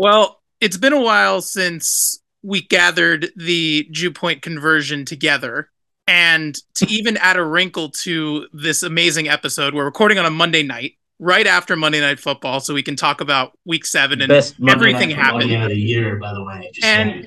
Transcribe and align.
Well, 0.00 0.40
it's 0.62 0.78
been 0.78 0.94
a 0.94 1.00
while 1.02 1.42
since 1.42 2.22
we 2.42 2.62
gathered 2.62 3.32
the 3.36 3.86
Jew 3.90 4.10
Point 4.10 4.40
conversion 4.40 5.04
together. 5.04 5.68
And 6.06 6.56
to 6.76 6.86
even 6.90 7.18
add 7.18 7.36
a 7.36 7.44
wrinkle 7.44 7.90
to 7.90 8.46
this 8.54 8.82
amazing 8.82 9.28
episode, 9.28 9.74
we're 9.74 9.84
recording 9.84 10.16
on 10.16 10.24
a 10.24 10.30
Monday 10.30 10.62
night, 10.62 10.94
right 11.18 11.46
after 11.46 11.76
Monday 11.76 12.00
Night 12.00 12.18
Football, 12.18 12.60
so 12.60 12.72
we 12.72 12.82
can 12.82 12.96
talk 12.96 13.20
about 13.20 13.52
Week 13.66 13.84
Seven 13.84 14.22
and 14.22 14.32
everything 14.32 15.10
happened. 15.10 15.50
game 15.50 15.60
of 15.60 15.68
the 15.68 15.78
year, 15.78 16.16
by 16.16 16.32
the 16.32 16.44
way. 16.44 16.72
And- 16.82 17.10
saying. 17.10 17.26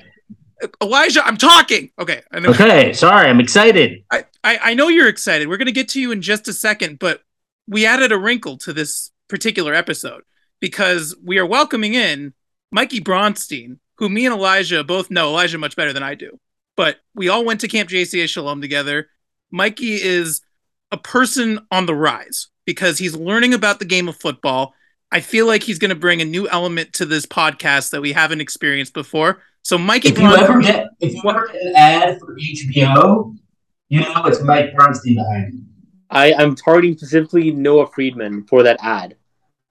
Elijah, 0.82 1.24
I'm 1.24 1.36
talking. 1.36 1.90
Okay, 1.98 2.22
okay, 2.32 2.92
sorry, 2.94 3.28
I'm 3.28 3.38
excited. 3.38 4.02
I, 4.10 4.24
I, 4.42 4.58
I 4.62 4.74
know 4.74 4.88
you're 4.88 5.08
excited. 5.08 5.46
We're 5.46 5.58
going 5.58 5.66
to 5.66 5.72
get 5.72 5.90
to 5.90 6.00
you 6.00 6.10
in 6.10 6.22
just 6.22 6.48
a 6.48 6.52
second, 6.52 6.98
but 6.98 7.20
we 7.68 7.86
added 7.86 8.10
a 8.10 8.18
wrinkle 8.18 8.56
to 8.58 8.72
this 8.72 9.12
particular 9.28 9.74
episode 9.74 10.22
because 10.60 11.14
we 11.22 11.38
are 11.38 11.46
welcoming 11.46 11.94
in 11.94 12.32
Mikey 12.70 13.00
Bronstein, 13.00 13.78
who 13.96 14.08
me 14.08 14.26
and 14.26 14.34
Elijah 14.34 14.82
both 14.84 15.10
know 15.10 15.28
Elijah 15.28 15.58
much 15.58 15.76
better 15.76 15.92
than 15.92 16.02
I 16.02 16.14
do. 16.14 16.38
But 16.76 16.96
we 17.14 17.28
all 17.28 17.44
went 17.44 17.60
to 17.60 17.68
Camp 17.68 17.88
JCA 17.88 18.28
Shalom 18.28 18.60
together. 18.60 19.08
Mikey 19.50 19.94
is 19.94 20.40
a 20.90 20.96
person 20.96 21.60
on 21.70 21.86
the 21.86 21.94
rise 21.94 22.48
because 22.64 22.98
he's 22.98 23.14
learning 23.14 23.54
about 23.54 23.78
the 23.78 23.84
game 23.84 24.08
of 24.08 24.16
football. 24.16 24.74
I 25.12 25.20
feel 25.20 25.46
like 25.46 25.62
he's 25.62 25.78
going 25.78 25.90
to 25.90 25.94
bring 25.94 26.20
a 26.20 26.24
new 26.24 26.48
element 26.48 26.92
to 26.94 27.06
this 27.06 27.26
podcast 27.26 27.90
that 27.90 28.00
we 28.00 28.12
haven't 28.12 28.40
experienced 28.40 28.94
before. 28.94 29.42
So, 29.62 29.78
Mikey, 29.78 30.08
If 30.08 30.18
you 30.18 30.24
Bronstein- 30.24 30.38
ever 30.42 30.60
get 30.60 30.86
if 31.00 31.14
you 31.14 31.22
ever 31.30 31.46
get 31.46 31.62
an 31.62 31.76
ad 31.76 32.18
for 32.18 32.34
HBO, 32.36 33.36
you 33.88 34.00
know 34.00 34.24
it's 34.26 34.42
Mike 34.42 34.74
Bronstein 34.74 35.14
behind 35.14 35.54
it. 35.54 35.60
I, 36.10 36.34
I'm 36.34 36.54
targeting 36.56 36.96
specifically 36.96 37.50
Noah 37.52 37.86
Friedman 37.94 38.44
for 38.46 38.62
that 38.64 38.78
ad. 38.82 39.16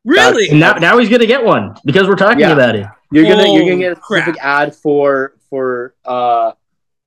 Really, 0.06 0.50
And 0.50 0.60
now, 0.60 0.74
now 0.74 0.98
he's 0.98 1.10
gonna 1.10 1.26
get 1.26 1.44
one 1.44 1.76
because 1.86 2.08
we're 2.08 2.16
talking 2.16 2.40
Yeah. 2.42 2.54
about 2.54 2.76
it. 2.76 2.86
You're 3.12 3.26
gonna 3.26 3.48
you're 3.48 3.64
Oh, 3.64 3.68
gonna 3.68 3.78
get 3.78 3.98
a 3.98 4.02
specific 4.02 4.38
ad 4.44 4.76
for 4.76 5.36
for 5.50 5.96
uh 6.06 6.54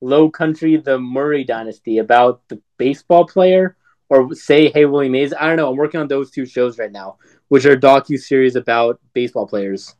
Low 0.01 0.29
Country 0.29 0.77
the 0.77 0.99
Murray 0.99 1.43
Dynasty 1.43 1.97
about 1.97 2.41
the 2.49 2.61
baseball 2.77 3.25
player 3.25 3.75
or 4.09 4.33
say 4.35 4.69
Hey 4.69 4.85
Willie 4.85 5.09
Mays. 5.09 5.33
I 5.33 5.47
don't 5.47 5.57
know. 5.57 5.69
I'm 5.69 5.75
working 5.77 5.99
on 5.99 6.07
those 6.07 6.31
two 6.31 6.45
shows 6.45 6.77
right 6.79 6.91
now, 6.91 7.17
which 7.49 7.65
are 7.65 7.75
docu 7.75 8.17
series 8.17 8.55
about 8.55 8.99
baseball 9.13 9.47
players. 9.47 9.95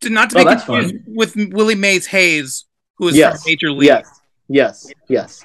to 0.00 0.10
not 0.10 0.30
to 0.30 0.36
Oh, 0.36 0.38
be 0.40 0.44
that's 0.44 0.64
confused 0.64 1.04
with 1.06 1.34
Willie 1.52 1.74
Mays 1.74 2.06
Hayes, 2.06 2.66
who 2.98 3.08
is 3.08 3.16
Yes. 3.16 3.42
from 3.42 3.50
Major 3.50 3.70
League. 3.70 3.88
Yes, 3.88 4.20
yes, 4.48 4.92
yes. 5.08 5.44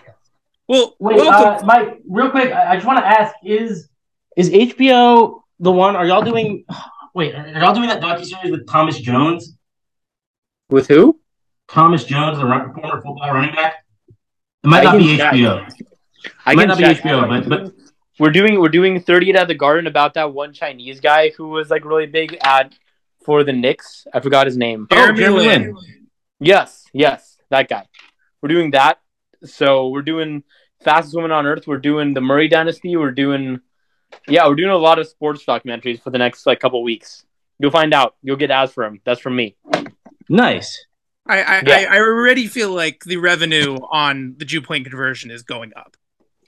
Well, 0.68 0.96
Wait, 1.00 1.20
uh, 1.20 1.62
Mike, 1.66 2.00
real 2.08 2.30
quick, 2.30 2.52
I, 2.52 2.72
I 2.72 2.76
just 2.76 2.86
want 2.86 3.00
to 3.00 3.06
ask: 3.06 3.34
is 3.44 3.90
is 4.38 4.50
HBO 4.52 5.39
the 5.60 5.72
one? 5.72 5.96
Are 5.96 6.06
y'all 6.06 6.22
doing? 6.22 6.66
Wait, 7.16 7.34
are 7.34 7.60
y'all 7.60 7.74
doing 7.74 7.90
that 7.90 8.02
docu 8.02 8.26
series 8.26 8.52
with 8.52 8.68
Thomas 8.68 9.00
Jones? 9.00 9.56
With 10.70 10.88
who? 10.88 11.20
Thomas 11.68 12.04
Jones, 12.04 12.38
the 12.38 12.46
run, 12.46 12.74
former 12.74 13.02
football 13.02 13.32
running 13.34 13.54
back. 13.56 13.86
It 14.64 14.68
might 14.68 14.82
I 14.82 14.84
not 14.84 14.98
be 14.98 15.18
check. 15.18 15.34
HBO. 15.34 15.72
I 16.46 16.52
It 16.52 16.56
might 16.56 16.68
not 16.68 16.78
be 16.78 16.84
check. 16.84 17.02
HBO, 17.02 17.28
but 17.28 17.50
but 17.50 17.74
We're 18.20 18.32
doing 18.32 18.60
we're 18.60 18.70
doing 18.70 19.02
38 19.02 19.36
at 19.36 19.48
the 19.48 19.56
Garden 19.56 19.88
about 19.88 20.14
that 20.16 20.34
one 20.34 20.54
Chinese 20.54 21.00
guy 21.00 21.32
who 21.32 21.48
was 21.50 21.70
like 21.70 21.86
really 21.86 22.06
big 22.06 22.38
ad 22.42 22.76
for 23.24 23.44
the 23.44 23.54
Knicks. 23.54 24.06
I 24.14 24.20
forgot 24.20 24.46
his 24.46 24.58
name. 24.58 24.88
Jeremy 24.92 25.14
oh, 25.14 25.16
Jeremy 25.16 25.40
Lin. 25.40 25.64
Lin. 25.74 26.08
Yes, 26.40 26.86
yes, 26.94 27.38
that 27.50 27.70
guy. 27.70 27.88
We're 28.42 28.50
doing 28.50 28.72
that. 28.72 29.00
So 29.46 29.90
we're 29.90 30.02
doing 30.02 30.44
fastest 30.84 31.16
woman 31.16 31.32
on 31.32 31.46
earth. 31.46 31.68
We're 31.68 31.78
doing 31.78 32.14
the 32.14 32.22
Murray 32.22 32.48
Dynasty. 32.48 32.96
We're 32.96 33.12
doing 33.12 33.62
yeah, 34.28 34.48
we're 34.48 34.56
doing 34.56 34.70
a 34.70 34.78
lot 34.78 35.00
of 35.00 35.08
sports 35.08 35.46
documentaries 35.46 36.02
for 36.02 36.10
the 36.10 36.18
next 36.18 36.46
like 36.46 36.60
couple 36.60 36.84
weeks. 36.84 37.26
You'll 37.60 37.72
find 37.72 37.94
out. 37.94 38.16
You'll 38.22 38.38
get 38.38 38.52
ads 38.52 38.72
from 38.72 38.96
him. 38.96 39.02
That's 39.06 39.20
from 39.20 39.36
me. 39.36 39.56
nice. 40.30 40.86
I, 41.28 41.42
I, 41.42 41.64
Yeah. 41.66 41.86
I, 41.92 41.98
I 41.98 42.00
already 42.00 42.48
feel 42.48 42.72
like 42.72 43.04
the 43.04 43.18
revenue 43.18 43.78
on 43.92 44.36
the 44.38 44.46
Jew 44.46 44.62
point 44.62 44.86
conversion 44.86 45.30
is 45.30 45.44
going 45.44 45.72
up. 45.76 45.96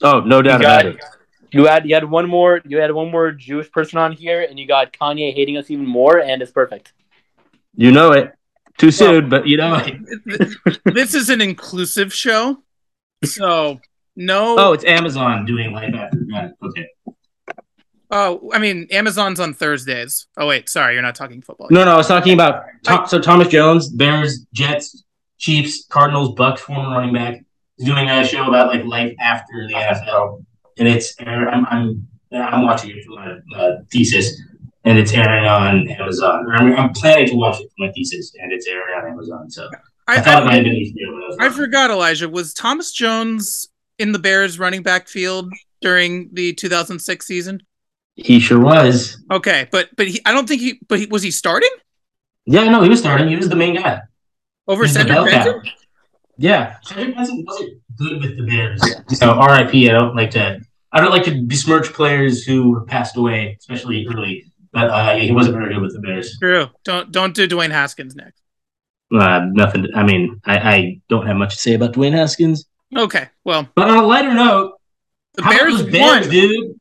Oh, 0.01 0.21
no 0.21 0.41
doubt 0.41 0.61
You 0.61 0.65
about 0.65 0.85
it. 0.85 0.99
You 1.51 1.65
had 1.65 1.85
you 1.87 1.93
had 1.93 2.09
one 2.09 2.29
more 2.29 2.61
you 2.65 2.77
had 2.77 2.91
one 2.91 3.11
more 3.11 3.31
Jewish 3.31 3.69
person 3.71 3.99
on 3.99 4.13
here, 4.13 4.41
and 4.41 4.57
you 4.57 4.67
got 4.67 4.93
Kanye 4.93 5.33
hating 5.33 5.57
us 5.57 5.69
even 5.69 5.85
more, 5.85 6.19
and 6.19 6.41
it's 6.41 6.51
perfect. 6.51 6.93
You 7.75 7.91
know 7.91 8.13
it. 8.13 8.33
Too 8.77 8.89
soon, 8.91 9.29
but 9.29 9.47
you 9.47 9.57
know 9.57 9.75
it. 9.75 10.79
this 10.85 11.13
is 11.13 11.29
an 11.29 11.41
inclusive 11.41 12.13
show, 12.13 12.63
so 13.23 13.79
no. 14.15 14.55
Oh, 14.57 14.73
it's 14.73 14.85
Amazon 14.85 15.45
doing 15.45 15.73
life 15.73 15.93
after 15.93 16.19
death. 16.19 16.53
Okay. 16.63 16.87
Oh, 18.13 18.51
I 18.53 18.59
mean, 18.59 18.87
Amazon's 18.91 19.39
on 19.39 19.53
Thursdays. 19.53 20.27
Oh 20.35 20.45
wait, 20.45 20.67
sorry, 20.67 20.93
you're 20.93 21.01
not 21.01 21.15
talking 21.15 21.41
football. 21.41 21.67
No, 21.71 21.85
no, 21.85 21.93
I 21.93 21.97
was 21.97 22.07
talking 22.07 22.33
about 22.33 22.65
Tom, 22.83 23.07
so 23.07 23.19
Thomas 23.19 23.47
Jones, 23.47 23.87
Bears, 23.87 24.45
Jets, 24.53 25.05
Chiefs, 25.37 25.85
Cardinals, 25.87 26.35
Bucks, 26.35 26.61
former 26.61 26.93
running 26.93 27.13
back, 27.13 27.41
is 27.77 27.85
doing 27.85 28.09
a 28.09 28.27
show 28.27 28.47
about 28.47 28.67
like 28.67 28.83
life 28.83 29.15
after 29.21 29.65
the 29.65 29.73
NFL, 29.75 30.43
and 30.77 30.89
it's 30.89 31.15
I'm 31.21 31.65
I'm, 31.67 32.07
I'm 32.33 32.63
watching 32.63 32.91
it 32.91 33.05
for 33.05 33.11
my 33.11 33.37
uh, 33.55 33.77
thesis, 33.89 34.41
and 34.83 34.97
it's 34.97 35.13
airing 35.13 35.45
on 35.45 35.89
Amazon. 35.89 36.45
Or 36.47 36.55
I'm, 36.55 36.75
I'm 36.75 36.93
planning 36.93 37.27
to 37.27 37.35
watch 37.35 37.61
it 37.61 37.69
for 37.69 37.85
my 37.85 37.91
thesis, 37.93 38.33
and 38.41 38.51
it's 38.51 38.67
airing 38.67 38.93
on 38.93 39.09
Amazon. 39.09 39.49
So 39.49 39.69
I, 40.09 40.17
I, 40.17 40.19
thought 40.19 40.43
it 40.43 40.45
might 40.47 40.51
I, 40.51 40.55
have 40.55 40.63
been 40.65 40.73
HBO. 40.73 41.13
but 41.13 41.23
I 41.23 41.27
was 41.27 41.37
I 41.39 41.49
forgot, 41.49 41.91
Elijah. 41.91 42.27
Was 42.27 42.53
Thomas 42.53 42.91
Jones 42.91 43.69
in 43.99 44.11
the 44.11 44.19
Bears 44.19 44.59
running 44.59 44.83
back 44.83 45.07
field 45.07 45.49
during 45.79 46.29
the 46.33 46.51
2006 46.55 47.25
season? 47.25 47.61
He 48.15 48.39
sure 48.39 48.59
was. 48.59 49.17
Okay, 49.31 49.67
but 49.71 49.89
but 49.95 50.07
he, 50.07 50.21
I 50.25 50.31
don't 50.31 50.47
think 50.47 50.61
he. 50.61 50.79
But 50.87 50.99
he, 50.99 51.05
was 51.07 51.23
he 51.23 51.31
starting 51.31 51.69
Yeah, 52.45 52.65
no, 52.69 52.81
he 52.83 52.89
was 52.89 52.99
starting. 52.99 53.27
He 53.29 53.35
was 53.35 53.49
the 53.49 53.55
main 53.55 53.75
guy. 53.75 54.01
over 54.67 54.87
Cedric. 54.87 55.25
Benson? 55.25 55.61
Yeah, 56.37 56.75
Cedric 56.83 57.15
Benson 57.15 57.43
wasn't 57.47 57.81
good 57.97 58.21
with 58.21 58.37
the 58.37 58.43
Bears. 58.43 58.81
So 59.19 59.31
R.I.P. 59.31 59.89
I 59.89 59.93
don't 59.93 60.15
like 60.15 60.31
to. 60.31 60.59
I 60.91 60.99
don't 60.99 61.11
like 61.11 61.23
to 61.23 61.41
besmirch 61.43 61.93
players 61.93 62.43
who 62.43 62.85
passed 62.85 63.15
away, 63.15 63.55
especially 63.59 64.05
early. 64.07 64.45
But 64.73 64.89
uh, 64.89 65.15
he 65.15 65.31
wasn't 65.31 65.55
very 65.55 65.73
good 65.73 65.81
with 65.81 65.93
the 65.93 65.99
Bears. 65.99 66.37
True. 66.39 66.67
Don't 66.83 67.11
don't 67.11 67.33
do 67.35 67.47
Dwayne 67.47 67.71
Haskins 67.71 68.15
next. 68.15 68.41
Uh, 69.13 69.41
nothing. 69.51 69.87
I 69.95 70.03
mean, 70.03 70.39
I, 70.45 70.57
I 70.57 71.01
don't 71.09 71.27
have 71.27 71.35
much 71.35 71.55
to 71.55 71.61
say 71.61 71.73
about 71.73 71.93
Dwayne 71.93 72.13
Haskins. 72.13 72.65
Okay. 72.95 73.27
Well, 73.43 73.67
But 73.75 73.89
on 73.89 73.97
a 73.97 74.05
lighter 74.05 74.33
note, 74.33 74.79
the 75.33 75.41
Bears, 75.43 75.83
Bears, 75.83 76.27
won. 76.27 76.29
dude. 76.29 76.79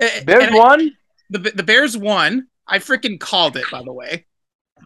Eh, 0.00 0.24
Bears 0.24 0.44
and 0.44 0.54
I- 0.54 0.58
won. 0.58 0.90
the 1.30 1.38
the 1.38 1.62
Bears 1.62 1.96
won. 1.96 2.48
I 2.66 2.78
freaking 2.80 3.18
called 3.20 3.56
it, 3.56 3.64
by 3.70 3.82
the 3.82 3.92
way. 3.92 4.26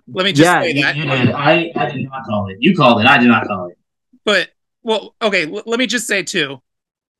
Let 0.06 0.24
me 0.24 0.32
just 0.32 0.44
Yeah, 0.44 0.60
say 0.62 0.82
that. 0.82 0.96
you 0.96 1.02
did. 1.04 1.30
I, 1.32 1.72
I 1.74 1.90
did 1.90 2.02
not 2.04 2.24
call 2.26 2.48
it. 2.48 2.58
You 2.60 2.76
called 2.76 3.00
it. 3.00 3.06
I 3.06 3.16
did 3.18 3.28
not 3.28 3.46
call 3.46 3.68
it. 3.68 3.78
But 4.24 4.50
well, 4.82 5.14
okay. 5.22 5.46
l- 5.46 5.62
let 5.66 5.78
me 5.78 5.86
just 5.86 6.06
say 6.06 6.22
too, 6.22 6.60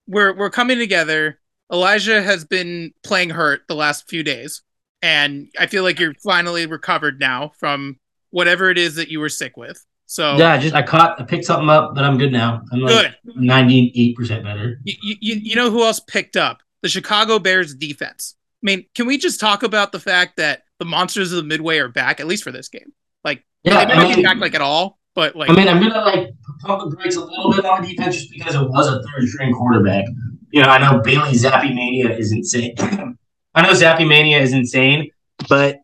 we're 0.07 0.35
we're 0.37 0.51
coming 0.51 0.79
together. 0.79 1.39
Elijah 1.73 2.21
has 2.23 2.45
been 2.45 2.93
playing 3.05 3.31
hurt 3.31 3.63
the 3.69 3.75
last 3.77 4.09
few 4.09 4.23
days, 4.23 4.63
and 5.03 5.49
I 5.59 5.67
feel 5.67 5.83
like 5.83 5.99
you're 6.01 6.15
finally 6.23 6.67
recovered 6.67 7.21
now 7.21 7.53
from 7.59 7.99
whatever 8.31 8.71
it 8.71 8.79
is 8.79 8.97
that 8.97 9.09
you 9.09 9.21
were 9.21 9.29
sick 9.29 9.57
with. 9.57 9.85
So 10.07 10.37
Yeah, 10.37 10.53
I 10.53 10.59
just 10.59 10.75
I 10.75 10.83
caught, 10.83 11.21
I 11.21 11.25
picked 11.25 11.45
something 11.45 11.69
up, 11.71 11.95
but 11.95 12.03
I'm 12.05 12.19
good 12.19 12.33
now. 12.33 12.63
I'm 12.73 12.81
like 12.81 13.15
ninety 13.25 13.93
eight 13.95 14.17
percent 14.17 14.43
better. 14.45 14.81
You, 14.85 14.95
you 15.21 15.35
you 15.37 15.55
know 15.57 15.71
who 15.71 15.85
else 15.85 16.01
picked 16.01 16.37
up 16.37 16.63
the 16.83 16.89
Chicago 16.89 17.39
Bears 17.39 17.75
defense? 17.75 18.37
I 18.63 18.67
mean, 18.67 18.85
can 18.95 19.07
we 19.07 19.19
just 19.19 19.41
talk 19.41 19.63
about 19.63 19.93
the 19.93 20.01
fact 20.01 20.37
that 20.37 20.63
the 20.79 20.85
monsters 20.85 21.33
of 21.33 21.37
the 21.37 21.43
Midway 21.43 21.79
are 21.79 21.89
back 21.89 22.21
at 22.21 22.27
least 22.27 22.45
for 22.45 22.53
this 22.53 22.69
game? 22.69 22.93
Like, 23.25 23.45
Yeah, 23.65 23.85
they 23.85 23.95
might 23.95 24.09
not 24.09 24.17
be 24.17 24.23
back 24.23 24.39
like 24.39 24.55
at 24.55 24.61
all, 24.61 24.99
but 25.15 25.35
like, 25.35 25.51
I 25.51 25.55
mean, 25.55 25.69
I'm 25.69 25.81
gonna 25.81 26.01
like 26.01 26.31
pump 26.61 26.91
the 26.91 26.97
brakes 26.97 27.17
a 27.17 27.25
little 27.25 27.53
bit 27.53 27.65
on 27.65 27.83
the 27.83 27.89
defense 27.89 28.17
just 28.17 28.31
because 28.31 28.55
it 28.55 28.69
was 28.69 28.87
a 28.87 29.03
third 29.03 29.29
string 29.29 29.53
quarterback. 29.55 30.05
You 30.51 30.63
know, 30.63 30.69
I 30.69 30.79
know 30.79 31.01
Bailey 31.01 31.33
Zappe 31.33 31.75
Mania 31.75 32.17
is 32.17 32.33
insane. 32.33 32.75
I 33.55 33.63
know 33.63 33.71
Zappe 33.71 34.07
Mania 34.07 34.39
is 34.41 34.53
insane, 34.53 35.11
but 35.49 35.79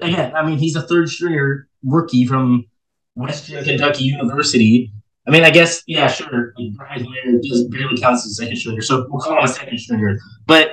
again, 0.00 0.34
I 0.34 0.44
mean, 0.44 0.58
he's 0.58 0.76
a 0.76 0.82
third 0.82 1.08
stringer 1.08 1.68
rookie 1.84 2.26
from 2.26 2.66
Western 3.14 3.64
Kentucky 3.64 4.04
University. 4.04 4.92
I 5.26 5.30
mean, 5.30 5.44
I 5.44 5.50
guess 5.50 5.82
yeah, 5.86 6.08
sure. 6.08 6.52
Brian 6.74 7.04
Hoyer 7.04 7.38
does 7.42 7.64
barely 7.68 7.96
counts 7.96 8.26
as 8.26 8.32
a 8.32 8.34
second 8.34 8.56
stringer, 8.56 8.82
so 8.82 9.06
we'll 9.08 9.20
call 9.20 9.38
him 9.38 9.44
a 9.44 9.48
second 9.48 9.78
stringer. 9.78 10.18
But 10.46 10.72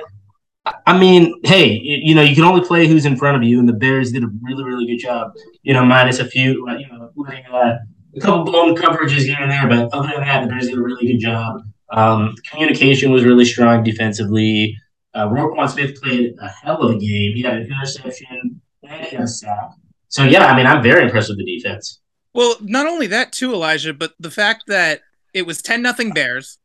I- 0.86 0.98
mean, 0.98 1.40
hey, 1.44 1.80
you 1.82 2.14
know, 2.14 2.22
you 2.22 2.34
can 2.34 2.44
only 2.44 2.66
play 2.66 2.86
who's 2.86 3.06
in 3.06 3.16
front 3.16 3.36
of 3.36 3.42
you, 3.42 3.58
and 3.60 3.68
the 3.68 3.72
Bears 3.72 4.12
did 4.12 4.24
a 4.24 4.28
really, 4.42 4.64
really 4.64 4.86
good 4.86 4.98
job. 4.98 5.32
You 5.62 5.72
know, 5.74 5.84
minus 5.84 6.18
a 6.18 6.24
few, 6.24 6.66
uh, 6.68 6.76
you 6.76 6.86
know, 6.88 7.10
letting 7.16 7.46
uh, 7.46 7.78
a 8.16 8.20
couple 8.20 8.44
blown 8.44 8.74
coverages 8.74 9.22
here 9.22 9.38
and 9.40 9.50
there, 9.50 9.68
but 9.68 9.94
other 9.94 10.08
than 10.08 10.20
that, 10.20 10.42
the 10.42 10.48
Bears 10.48 10.66
did 10.66 10.76
a 10.76 10.82
really 10.82 11.06
good 11.06 11.20
job. 11.20 11.62
Um, 11.92 12.34
communication 12.50 13.10
was 13.12 13.24
really 13.24 13.44
strong 13.44 13.82
defensively. 13.84 14.76
Uh, 15.14 15.28
Roquan 15.28 15.68
Smith 15.68 16.00
played 16.00 16.34
a 16.40 16.48
hell 16.48 16.82
of 16.82 16.96
a 16.96 16.98
game. 16.98 17.34
He 17.34 17.42
had 17.42 17.54
an 17.54 17.66
interception 17.66 18.60
and 18.82 19.22
a 19.22 19.26
sack. 19.26 19.70
So 20.08 20.24
yeah, 20.24 20.46
I 20.46 20.56
mean, 20.56 20.66
I'm 20.66 20.82
very 20.82 21.04
impressed 21.04 21.28
with 21.28 21.38
the 21.38 21.44
defense. 21.44 21.99
Well, 22.32 22.56
not 22.60 22.86
only 22.86 23.06
that 23.08 23.32
too, 23.32 23.52
Elijah, 23.52 23.92
but 23.92 24.14
the 24.20 24.30
fact 24.30 24.64
that 24.68 25.00
it 25.34 25.46
was 25.46 25.62
10 25.62 25.82
nothing 25.82 26.12
Bears, 26.12 26.58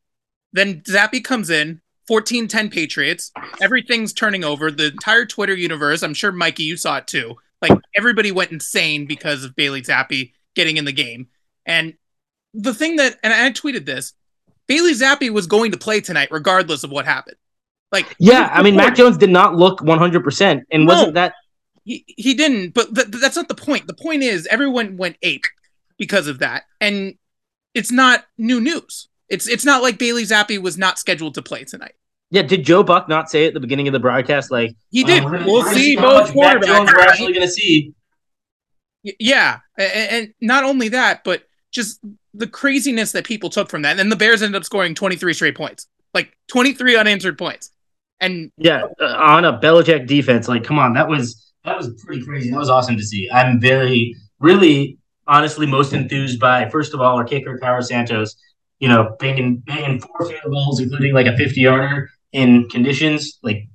then 0.54 0.82
Zappe 0.82 1.24
comes 1.24 1.50
in, 1.50 1.82
14-10 2.10 2.72
Patriots, 2.72 3.32
everything's 3.62 4.14
turning 4.14 4.44
over. 4.44 4.70
The 4.70 4.88
entire 4.88 5.26
Twitter 5.26 5.56
universe, 5.56 6.04
I'm 6.04 6.14
sure 6.14 6.32
Mikey, 6.32 6.64
you 6.64 6.78
saw 6.78 6.98
it 6.98 7.08
too, 7.08 7.36
Like 7.62 7.80
everybody 7.96 8.32
went 8.32 8.52
insane 8.52 9.06
because 9.06 9.44
of 9.44 9.56
Bailey 9.56 9.82
Zappe 9.82 10.32
getting 10.56 10.78
in 10.78 10.86
the 10.86 10.92
game. 10.92 11.28
And 11.66 11.96
the 12.54 12.74
thing 12.74 12.98
that, 12.98 13.18
and 13.24 13.34
I 13.34 13.52
tweeted 13.52 13.86
this, 13.86 14.14
Bailey 14.68 14.94
Zappe 14.94 15.30
was 15.32 15.48
going 15.48 15.72
to 15.72 15.78
play 15.78 16.02
tonight 16.02 16.30
regardless 16.32 16.84
of 16.84 16.92
what 16.92 17.06
happened. 17.06 17.38
Like, 17.92 18.16
yeah, 18.20 18.50
I 18.52 18.62
mean, 18.64 18.76
Mac 18.76 18.96
Jones 18.96 19.18
did 19.18 19.30
not 19.30 19.56
look 19.56 19.80
100%. 19.80 20.62
And 20.72 20.86
No. 20.86 20.94
wasn't 20.94 21.14
that 21.16 21.34
he, 21.86 22.04
he 22.08 22.34
didn't, 22.34 22.74
but 22.74 22.94
th- 22.94 23.08
that's 23.08 23.36
not 23.38 23.48
the 23.48 23.56
point. 23.56 23.88
The 23.88 23.94
point 23.94 24.24
is 24.24 24.46
everyone 24.48 24.98
went 24.98 25.16
ape 25.22 25.46
because 25.98 26.28
of 26.28 26.40
that. 26.40 26.64
And 26.82 27.16
it's 27.74 27.92
not 27.92 28.26
new 28.38 28.60
news. 28.60 29.08
It's 29.30 29.48
it's 29.48 29.64
not 29.66 29.82
like 29.82 29.98
Bailey 29.98 30.24
Zappe 30.24 30.62
was 30.62 30.78
not 30.78 31.00
scheduled 31.00 31.36
to 31.36 31.42
play 31.42 31.64
tonight. 31.64 31.94
Yeah, 32.32 32.42
did 32.42 32.66
Joe 32.66 32.84
Buck 32.84 33.08
not 33.08 33.30
say 33.30 33.46
at 33.46 33.54
the 33.54 33.60
beginning 33.60 33.88
of 33.88 33.94
the 33.94 34.00
broadcast 34.00 34.52
like 34.52 34.76
He 34.92 35.04
"Oh, 35.04 35.08
did. 35.08 35.24
we're 35.24 35.32
gonna- 35.32 35.46
we'll 35.46 35.64
see 35.74 35.96
both 35.96 36.36
Mac 36.36 36.62
Jones 36.64 36.90
quarterbacks. 36.90 36.94
we're 36.94 37.00
actually 37.02 37.34
going 37.34 37.48
to 37.48 37.52
see? 37.54 37.94
Yeah, 39.04 39.60
A- 39.78 39.84
a- 39.84 40.12
and 40.12 40.34
not 40.42 40.64
only 40.64 40.90
that, 40.90 41.24
but 41.24 41.44
just 41.72 42.00
the 42.34 42.48
craziness 42.48 43.12
that 43.12 43.26
people 43.26 43.50
took 43.50 43.70
from 43.70 43.84
that. 43.84 43.92
And 43.92 44.00
then 44.00 44.10
the 44.10 44.16
Bears 44.16 44.42
ended 44.42 44.58
up 44.58 44.66
scoring 44.66 44.96
23 44.96 45.34
straight 45.34 45.56
points, 45.56 45.88
like 46.14 46.36
23 46.48 46.96
unanswered 46.98 47.38
points. 47.38 47.72
And 48.20 48.52
Yeah, 48.58 48.86
uh, 49.00 49.06
on 49.06 49.46
a 49.46 49.60
Belichick 49.60 50.08
defense, 50.08 50.48
like 50.48 50.64
come 50.64 50.80
on, 50.80 50.94
that 50.94 51.08
was 51.08 51.45
that 51.66 51.78
was 51.78 52.02
pretty 52.04 52.24
crazy. 52.24 52.52
That 52.52 52.60
was 52.60 52.70
awesome 52.70 52.98
to 52.98 53.04
see. 53.04 53.30
I'm 53.32 53.60
very, 53.60 54.16
really, 54.40 54.98
honestly, 55.28 55.66
most 55.66 55.94
enthused 55.94 56.40
by 56.40 56.70
first 56.70 56.94
of 56.94 57.02
all 57.02 57.18
our 57.18 57.26
kicker 57.26 57.58
Cairo 57.58 57.82
Santos. 57.82 58.36
You 58.80 58.90
know, 58.90 59.16
banging 59.20 59.58
banging 59.58 60.00
four 60.00 60.28
field 60.28 60.42
goals, 60.46 60.80
including 60.80 61.14
like 61.14 61.28
a 61.28 61.38
50 61.38 61.62
yarder 61.62 62.10
in 62.34 62.68
conditions. 62.70 63.40
Like, 63.42 63.68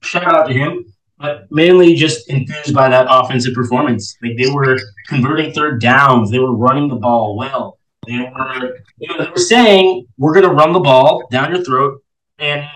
shout 0.00 0.24
out 0.24 0.48
to 0.48 0.52
him. 0.52 0.84
But 1.18 1.46
mainly 1.52 1.94
just 1.94 2.28
enthused 2.28 2.74
by 2.74 2.88
that 2.88 3.06
offensive 3.08 3.54
performance. 3.54 4.16
Like 4.20 4.36
they 4.36 4.50
were 4.50 4.76
converting 5.06 5.52
third 5.52 5.80
downs, 5.80 6.30
they 6.30 6.40
were 6.40 6.54
running 6.54 6.88
the 6.88 6.96
ball 6.96 7.36
well. 7.36 7.78
They 8.08 8.18
were, 8.18 8.82
you 8.98 9.08
know, 9.08 9.24
they 9.24 9.30
were 9.30 9.36
saying 9.36 10.06
we're 10.18 10.34
going 10.34 10.48
to 10.48 10.52
run 10.52 10.72
the 10.72 10.80
ball 10.80 11.28
down 11.30 11.54
your 11.54 11.62
throat, 11.62 12.02
and 12.38 12.66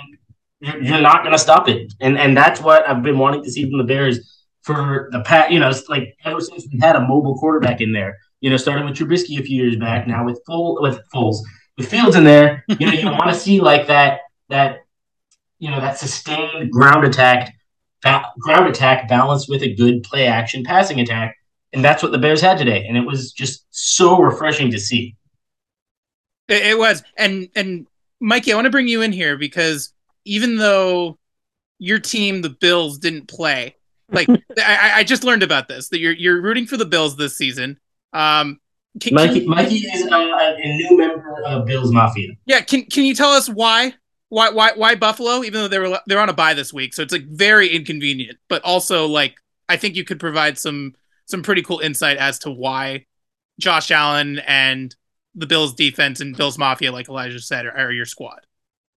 you're, 0.60 0.80
you're 0.80 1.00
not 1.00 1.22
going 1.24 1.32
to 1.32 1.38
stop 1.38 1.68
it. 1.68 1.92
And 2.00 2.16
and 2.16 2.36
that's 2.36 2.60
what 2.60 2.88
I've 2.88 3.02
been 3.02 3.18
wanting 3.18 3.42
to 3.42 3.50
see 3.50 3.68
from 3.68 3.78
the 3.78 3.84
Bears 3.84 4.35
for 4.66 5.08
the 5.12 5.20
pat. 5.20 5.52
You 5.52 5.60
know, 5.60 5.70
it's 5.70 5.88
like 5.88 6.16
ever 6.24 6.40
since 6.40 6.66
we 6.70 6.78
had 6.80 6.96
a 6.96 7.00
mobile 7.00 7.38
quarterback 7.38 7.80
in 7.80 7.92
there. 7.92 8.18
You 8.40 8.50
know, 8.50 8.56
starting 8.56 8.84
with 8.84 8.96
Trubisky 8.96 9.38
a 9.38 9.42
few 9.42 9.62
years 9.62 9.76
back, 9.76 10.06
now 10.06 10.24
with 10.26 10.40
full 10.44 10.78
with 10.82 11.00
Foles, 11.14 11.38
with 11.78 11.88
Fields 11.88 12.16
in 12.16 12.24
there. 12.24 12.64
You 12.78 12.86
know, 12.86 12.92
you 12.92 13.06
want 13.06 13.30
to 13.30 13.34
see 13.34 13.60
like 13.60 13.86
that 13.86 14.20
that 14.50 14.80
you 15.58 15.70
know 15.70 15.80
that 15.80 15.98
sustained 15.98 16.70
ground 16.70 17.06
attack, 17.06 17.54
ba- 18.02 18.26
ground 18.38 18.68
attack 18.68 19.08
balanced 19.08 19.48
with 19.48 19.62
a 19.62 19.74
good 19.74 20.02
play 20.02 20.26
action 20.26 20.64
passing 20.64 21.00
attack. 21.00 21.36
And 21.72 21.84
that's 21.84 22.02
what 22.02 22.12
the 22.12 22.18
Bears 22.18 22.40
had 22.40 22.58
today, 22.58 22.86
and 22.86 22.96
it 22.96 23.06
was 23.06 23.32
just 23.32 23.66
so 23.70 24.20
refreshing 24.20 24.70
to 24.70 24.78
see. 24.78 25.16
It, 26.48 26.66
it 26.66 26.78
was, 26.78 27.02
and 27.16 27.48
and 27.54 27.86
Mikey, 28.20 28.52
I 28.52 28.56
want 28.56 28.66
to 28.66 28.70
bring 28.70 28.88
you 28.88 29.02
in 29.02 29.12
here 29.12 29.36
because 29.36 29.92
even 30.24 30.56
though 30.56 31.18
your 31.78 31.98
team, 31.98 32.42
the 32.42 32.50
Bills, 32.50 32.98
didn't 32.98 33.26
play, 33.26 33.76
like 34.10 34.28
I, 34.58 34.92
I 34.96 35.04
just 35.04 35.24
learned 35.24 35.42
about 35.42 35.68
this 35.68 35.88
that 35.90 35.98
you're 35.98 36.12
you're 36.12 36.40
rooting 36.40 36.66
for 36.66 36.76
the 36.76 36.84
Bills 36.84 37.16
this 37.16 37.36
season. 37.36 37.78
Um, 38.12 38.60
can, 39.00 39.14
Mikey, 39.14 39.40
can- 39.40 39.48
Mikey 39.50 39.76
is 39.76 40.10
uh, 40.10 40.16
a 40.16 40.76
new 40.76 40.96
member 40.96 41.42
of 41.44 41.66
Bills 41.66 41.92
Mafia. 41.92 42.32
yeah, 42.46 42.60
can 42.60 42.84
can 42.86 43.04
you 43.04 43.14
tell 43.14 43.30
us 43.30 43.48
why? 43.48 43.94
Why, 44.28 44.50
why, 44.50 44.72
why 44.74 44.96
Buffalo? 44.96 45.44
Even 45.44 45.60
though 45.60 45.68
they 45.68 45.78
were 45.78 46.00
they're 46.06 46.18
on 46.20 46.28
a 46.28 46.32
bye 46.32 46.54
this 46.54 46.72
week, 46.72 46.94
so 46.94 47.02
it's 47.02 47.12
like 47.12 47.26
very 47.26 47.68
inconvenient. 47.68 48.38
But 48.48 48.62
also, 48.64 49.06
like, 49.06 49.36
I 49.68 49.76
think 49.76 49.94
you 49.94 50.02
could 50.02 50.18
provide 50.18 50.58
some 50.58 50.94
some 51.26 51.42
pretty 51.42 51.62
cool 51.62 51.78
insight 51.78 52.16
as 52.16 52.40
to 52.40 52.50
why 52.50 53.06
Josh 53.60 53.90
Allen 53.90 54.40
and 54.40 54.94
the 55.34 55.46
Bills 55.46 55.74
defense 55.74 56.20
and 56.20 56.36
Bills 56.36 56.58
Mafia, 56.58 56.90
like 56.90 57.08
Elijah 57.08 57.38
said, 57.40 57.66
are, 57.66 57.76
are 57.76 57.92
your 57.92 58.04
squad. 58.04 58.40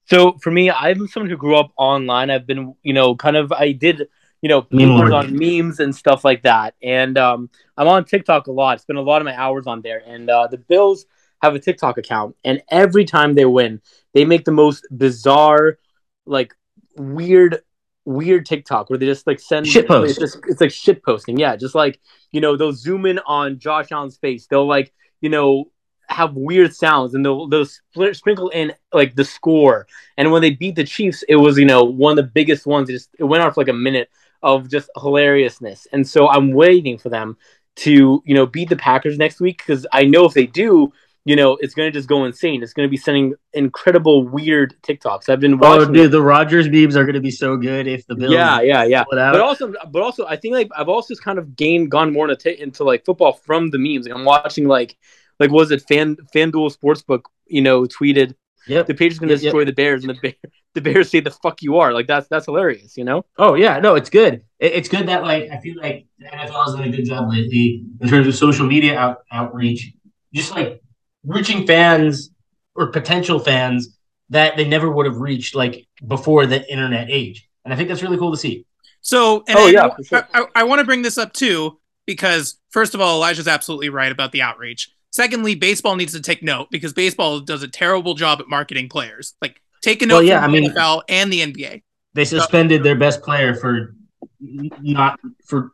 So 0.04 0.38
for 0.42 0.50
me, 0.50 0.70
I'm 0.70 1.08
someone 1.08 1.30
who 1.30 1.36
grew 1.36 1.56
up 1.56 1.72
online. 1.76 2.30
I've 2.30 2.46
been, 2.46 2.74
you 2.82 2.92
know, 2.92 3.16
kind 3.16 3.36
of, 3.36 3.52
I 3.52 3.72
did, 3.72 4.08
you 4.42 4.48
know, 4.48 4.66
Meme 4.70 4.96
papers 4.96 5.10
lord. 5.10 5.26
on 5.26 5.38
memes 5.38 5.80
and 5.80 5.94
stuff 5.94 6.24
like 6.24 6.42
that. 6.42 6.74
And 6.82 7.18
um, 7.18 7.50
I'm 7.76 7.88
on 7.88 8.04
TikTok 8.04 8.46
a 8.46 8.52
lot. 8.52 8.80
Spend 8.80 8.98
a 8.98 9.02
lot 9.02 9.20
of 9.20 9.24
my 9.24 9.36
hours 9.36 9.66
on 9.66 9.82
there. 9.82 10.02
And 10.06 10.28
uh, 10.28 10.46
the 10.46 10.58
Bills 10.58 11.06
have 11.42 11.54
a 11.54 11.58
TikTok 11.58 11.98
account, 11.98 12.36
and 12.44 12.62
every 12.70 13.04
time 13.04 13.34
they 13.34 13.44
win, 13.44 13.80
they 14.14 14.24
make 14.24 14.44
the 14.44 14.52
most 14.52 14.86
bizarre, 14.96 15.78
like 16.24 16.54
weird, 16.96 17.60
weird 18.04 18.46
TikTok 18.46 18.88
where 18.88 18.98
they 18.98 19.06
just 19.06 19.26
like 19.26 19.40
send 19.40 19.66
Shit 19.66 19.86
post. 19.86 20.10
It's 20.10 20.18
just 20.18 20.38
it's 20.48 20.60
like 20.60 20.70
shit 20.70 21.04
posting. 21.04 21.38
Yeah, 21.38 21.56
just 21.56 21.74
like 21.74 22.00
you 22.32 22.40
know 22.40 22.56
they'll 22.56 22.72
zoom 22.72 23.06
in 23.06 23.18
on 23.20 23.58
Josh 23.58 23.92
Allen's 23.92 24.16
face. 24.16 24.46
They'll 24.46 24.66
like 24.66 24.92
you 25.20 25.28
know 25.28 25.70
have 26.08 26.34
weird 26.34 26.74
sounds 26.74 27.14
and 27.14 27.24
they'll 27.24 27.48
they'll 27.48 27.66
spl- 27.66 28.14
sprinkle 28.14 28.48
in 28.50 28.72
like 28.92 29.14
the 29.16 29.24
score. 29.24 29.86
And 30.16 30.30
when 30.32 30.40
they 30.40 30.50
beat 30.50 30.76
the 30.76 30.84
Chiefs, 30.84 31.22
it 31.28 31.36
was 31.36 31.58
you 31.58 31.66
know 31.66 31.84
one 31.84 32.18
of 32.18 32.24
the 32.24 32.30
biggest 32.30 32.66
ones. 32.66 32.88
It 32.88 32.94
just 32.94 33.10
it 33.18 33.24
went 33.24 33.42
on 33.42 33.52
for 33.52 33.60
like 33.60 33.68
a 33.68 33.74
minute 33.74 34.08
of 34.46 34.70
just 34.70 34.88
hilariousness. 34.96 35.86
And 35.92 36.06
so 36.06 36.28
I'm 36.28 36.52
waiting 36.52 36.98
for 36.98 37.08
them 37.10 37.36
to 37.76 38.22
you 38.24 38.34
know 38.34 38.46
beat 38.46 38.68
the 38.70 38.76
Packers 38.76 39.18
next 39.18 39.40
week 39.40 39.58
because 39.58 39.86
I 39.92 40.04
know 40.04 40.24
if 40.24 40.34
they 40.34 40.46
do. 40.46 40.92
You 41.28 41.34
know, 41.34 41.58
it's 41.60 41.74
gonna 41.74 41.90
just 41.90 42.08
go 42.08 42.24
insane. 42.24 42.62
It's 42.62 42.72
gonna 42.72 42.86
be 42.88 42.96
sending 42.96 43.34
incredible, 43.52 44.28
weird 44.28 44.76
TikToks. 44.82 45.28
I've 45.28 45.40
been 45.40 45.54
Oh, 45.54 45.56
watching. 45.56 45.90
it. 45.92 45.98
dude, 45.98 46.12
the 46.12 46.22
Rodgers 46.22 46.68
memes 46.68 46.94
are 46.96 47.02
going 47.02 47.14
to 47.16 47.20
be 47.20 47.32
so 47.32 47.56
good 47.56 47.88
if 47.88 48.06
the 48.06 48.14
Bills. 48.14 48.32
Yeah, 48.32 48.60
yeah, 48.60 48.84
yeah. 48.84 49.02
pull 49.02 49.18
it 49.18 49.20
out. 49.20 49.32
But 49.32 49.40
also, 49.40 49.72
but 49.90 50.02
also, 50.02 50.24
I 50.24 50.36
think 50.36 50.54
like 50.54 50.68
I've 50.76 50.88
also 50.88 51.08
just 51.12 51.24
kind 51.24 51.40
of 51.40 51.56
gained 51.56 51.90
gone 51.90 52.12
more 52.12 52.30
into, 52.30 52.62
into 52.62 52.84
like 52.84 53.04
football 53.04 53.32
from 53.32 53.70
the 53.70 53.78
memes. 53.78 54.06
Like 54.06 54.16
I'm 54.16 54.24
watching 54.24 54.68
like 54.68 54.96
like 55.40 55.50
was 55.50 55.72
it 55.72 55.82
fan 55.88 56.14
FanDuel 56.32 56.70
Sportsbook? 56.78 57.22
You 57.48 57.62
know, 57.62 57.82
tweeted 57.86 58.34
Yep. 58.68 58.86
the 58.86 58.94
Patriots 58.94 59.18
going 59.18 59.28
to 59.30 59.34
Yep, 59.34 59.42
yep. 59.42 59.50
destroy 59.50 59.64
the 59.64 59.72
Bears, 59.72 60.04
and 60.04 60.14
the 60.14 60.20
Bear, 60.20 60.34
the 60.76 60.80
Bears 60.80 61.10
say 61.10 61.18
the 61.20 61.32
fuck 61.32 61.62
you 61.62 61.78
are. 61.78 61.92
Like 61.92 62.06
that's 62.06 62.28
that's 62.28 62.46
hilarious. 62.46 62.96
You 62.96 63.04
know? 63.04 63.24
Oh 63.38 63.54
yeah, 63.54 63.80
no, 63.80 63.96
it's 63.96 64.10
good. 64.10 64.44
It- 64.60 64.72
it's 64.74 64.88
good 64.88 65.08
that 65.08 65.22
like 65.24 65.50
I 65.50 65.58
feel 65.58 65.76
like 65.76 66.06
the 66.18 66.26
NFL 66.26 66.64
has 66.64 66.74
done 66.74 66.84
a 66.84 66.90
good 66.90 67.04
job 67.04 67.28
lately 67.28 67.84
in 68.00 68.08
terms 68.08 68.26
of 68.28 68.34
social 68.36 68.66
media 68.66 68.96
out, 68.96 69.18
outreach, 69.32 69.92
just 70.32 70.52
like 70.52 70.80
reaching 71.24 71.66
fans 71.66 72.30
or 72.74 72.92
potential 72.92 73.38
fans 73.40 73.98
that 74.30 74.56
they 74.56 74.66
never 74.66 74.90
would 74.90 75.06
have 75.06 75.16
reached 75.16 75.54
like 75.54 75.86
before 76.06 76.46
the 76.46 76.70
internet 76.70 77.08
age, 77.10 77.48
and 77.64 77.72
I 77.72 77.76
think 77.76 77.88
that's 77.88 78.02
really 78.02 78.18
cool 78.18 78.30
to 78.32 78.36
see. 78.36 78.64
So, 79.00 79.44
and 79.46 79.56
Oh, 79.58 79.66
I, 79.68 79.70
yeah, 79.70 79.88
for 79.94 80.02
sure. 80.02 80.28
I, 80.34 80.46
I, 80.56 80.64
want 80.64 80.80
to 80.80 80.84
bring 80.84 81.02
this 81.02 81.16
up 81.16 81.32
too 81.32 81.78
because 82.06 82.58
first 82.70 82.92
of 82.94 83.00
all, 83.00 83.16
Elijah's 83.16 83.46
absolutely 83.46 83.88
right 83.88 84.10
about 84.10 84.32
the 84.32 84.42
outreach. 84.42 84.90
Secondly, 85.10 85.54
baseball 85.54 85.96
needs 85.96 86.12
to 86.12 86.20
take 86.20 86.42
note 86.42 86.68
because 86.70 86.92
baseball 86.92 87.40
does 87.40 87.62
a 87.62 87.68
terrible 87.68 88.14
job 88.14 88.40
at 88.40 88.48
marketing 88.48 88.88
players. 88.88 89.34
Like, 89.40 89.62
take 89.86 90.02
a 90.02 90.06
note 90.06 90.14
Well, 90.16 90.22
yeah, 90.24 90.38
I 90.44 90.46
the 90.46 90.52
mean- 90.52 90.70
NFL 90.70 91.02
and 91.08 91.32
the 91.32 91.40
NBA. 91.40 91.82
They 92.14 92.24
suspended 92.24 92.82
their 92.82 92.94
best 92.96 93.22
player 93.22 93.54
for 93.54 93.94
not 94.40 95.20
for 95.44 95.70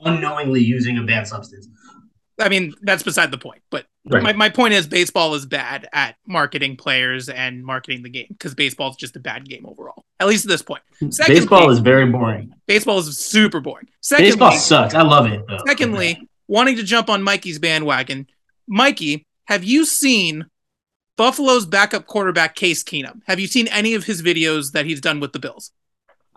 unknowingly 0.00 0.62
using 0.62 0.98
a 0.98 1.02
banned 1.02 1.28
substance. 1.28 1.68
I 2.38 2.48
mean, 2.50 2.74
that's 2.82 3.02
beside 3.02 3.30
the 3.30 3.38
point. 3.38 3.62
But 3.70 3.86
Right. 4.08 4.22
my, 4.22 4.32
my 4.34 4.48
point 4.50 4.74
is, 4.74 4.86
baseball 4.86 5.34
is 5.34 5.46
bad 5.46 5.88
at 5.92 6.16
marketing 6.28 6.76
players 6.76 7.28
and 7.28 7.64
marketing 7.64 8.02
the 8.02 8.08
game 8.10 8.26
because 8.28 8.54
baseball 8.54 8.90
is 8.90 8.96
just 8.96 9.16
a 9.16 9.20
bad 9.20 9.48
game 9.48 9.64
overall. 9.66 10.04
At 10.20 10.28
least 10.28 10.44
at 10.44 10.48
this 10.50 10.62
point. 10.62 10.82
Hmm, 11.00 11.10
secondly, 11.10 11.40
Baseball 11.40 11.70
is 11.70 11.78
very 11.80 12.06
boring. 12.06 12.52
baseball 12.66 12.98
is 12.98 13.16
super 13.18 13.60
boring. 13.60 13.88
Secondly, 14.02 14.30
Baseball 14.32 14.52
sucks. 14.52 14.94
I 14.94 15.02
love 15.02 15.26
it. 15.26 15.42
Though. 15.48 15.58
Secondly, 15.66 16.28
wanting 16.46 16.76
to 16.76 16.82
jump 16.84 17.08
on 17.10 17.22
Mikey's 17.22 17.58
bandwagon, 17.58 18.26
Mikey, 18.68 19.24
have 19.46 19.64
you 19.64 19.84
seen 19.84 20.46
Buffalo's 21.16 21.66
backup 21.66 22.06
quarterback 22.06 22.54
Case 22.54 22.82
Keenum? 22.84 23.22
Have 23.26 23.40
you 23.40 23.46
seen 23.46 23.68
any 23.68 23.94
of 23.94 24.04
his 24.04 24.22
videos 24.22 24.72
that 24.72 24.84
he's 24.86 25.00
done 25.00 25.20
with 25.20 25.32
the 25.32 25.38
Bills? 25.38 25.72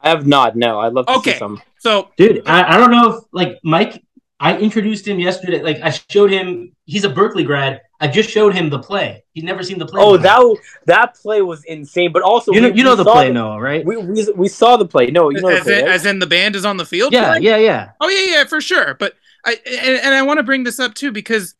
I 0.01 0.09
have 0.09 0.25
not. 0.25 0.55
No, 0.55 0.79
I'd 0.79 0.93
love 0.93 1.05
to 1.07 1.13
Okay. 1.15 1.33
see 1.33 1.39
some. 1.39 1.61
So 1.79 2.09
Dude, 2.17 2.41
I, 2.45 2.75
I 2.75 2.77
don't 2.77 2.91
know 2.91 3.17
if 3.17 3.23
like 3.31 3.59
Mike. 3.63 4.03
I 4.41 4.57
introduced 4.57 5.05
him 5.05 5.19
yesterday. 5.19 5.61
Like 5.61 5.81
I 5.81 5.89
showed 5.89 6.31
him. 6.31 6.73
He's 6.85 7.03
a 7.03 7.09
Berkeley 7.09 7.43
grad. 7.43 7.81
I 7.99 8.07
just 8.07 8.29
showed 8.29 8.53
him 8.55 8.69
the 8.69 8.79
play. 8.79 9.25
He'd 9.33 9.43
never 9.43 9.61
seen 9.63 9.77
the 9.77 9.85
play. 9.85 10.01
Oh, 10.01 10.17
before. 10.17 10.55
that 10.55 10.57
that 10.85 11.15
play 11.15 11.41
was 11.41 11.65
insane. 11.65 12.13
But 12.13 12.21
also, 12.21 12.53
you 12.53 12.61
know 12.61 12.69
we- 12.69 12.77
you 12.77 12.83
know 12.85 12.95
the 12.95 13.03
saw 13.03 13.11
play, 13.13 13.29
Noah, 13.33 13.59
right? 13.59 13.85
We, 13.85 13.97
we 13.97 14.25
we 14.37 14.47
saw 14.47 14.77
the 14.77 14.85
play. 14.87 15.07
No, 15.07 15.29
you 15.29 15.41
know 15.41 15.49
the 15.49 15.57
as, 15.57 15.63
play. 15.63 15.79
in, 15.79 15.85
right? 15.85 15.93
as 15.93 16.05
in 16.05 16.19
the 16.19 16.25
band 16.27 16.55
is 16.55 16.63
on 16.63 16.77
the 16.77 16.85
field? 16.85 17.11
yeah, 17.11 17.35
yeah, 17.35 17.57
yeah. 17.57 17.89
Oh 17.99 18.07
yeah, 18.07 18.37
yeah, 18.37 18.43
for 18.45 18.61
sure. 18.61 18.93
But 18.93 19.15
I 19.45 19.57
and, 19.65 19.99
and 20.05 20.13
I 20.15 20.21
want 20.21 20.37
to 20.37 20.43
bring 20.43 20.63
this 20.63 20.79
up 20.79 20.93
too 20.93 21.11
because 21.11 21.55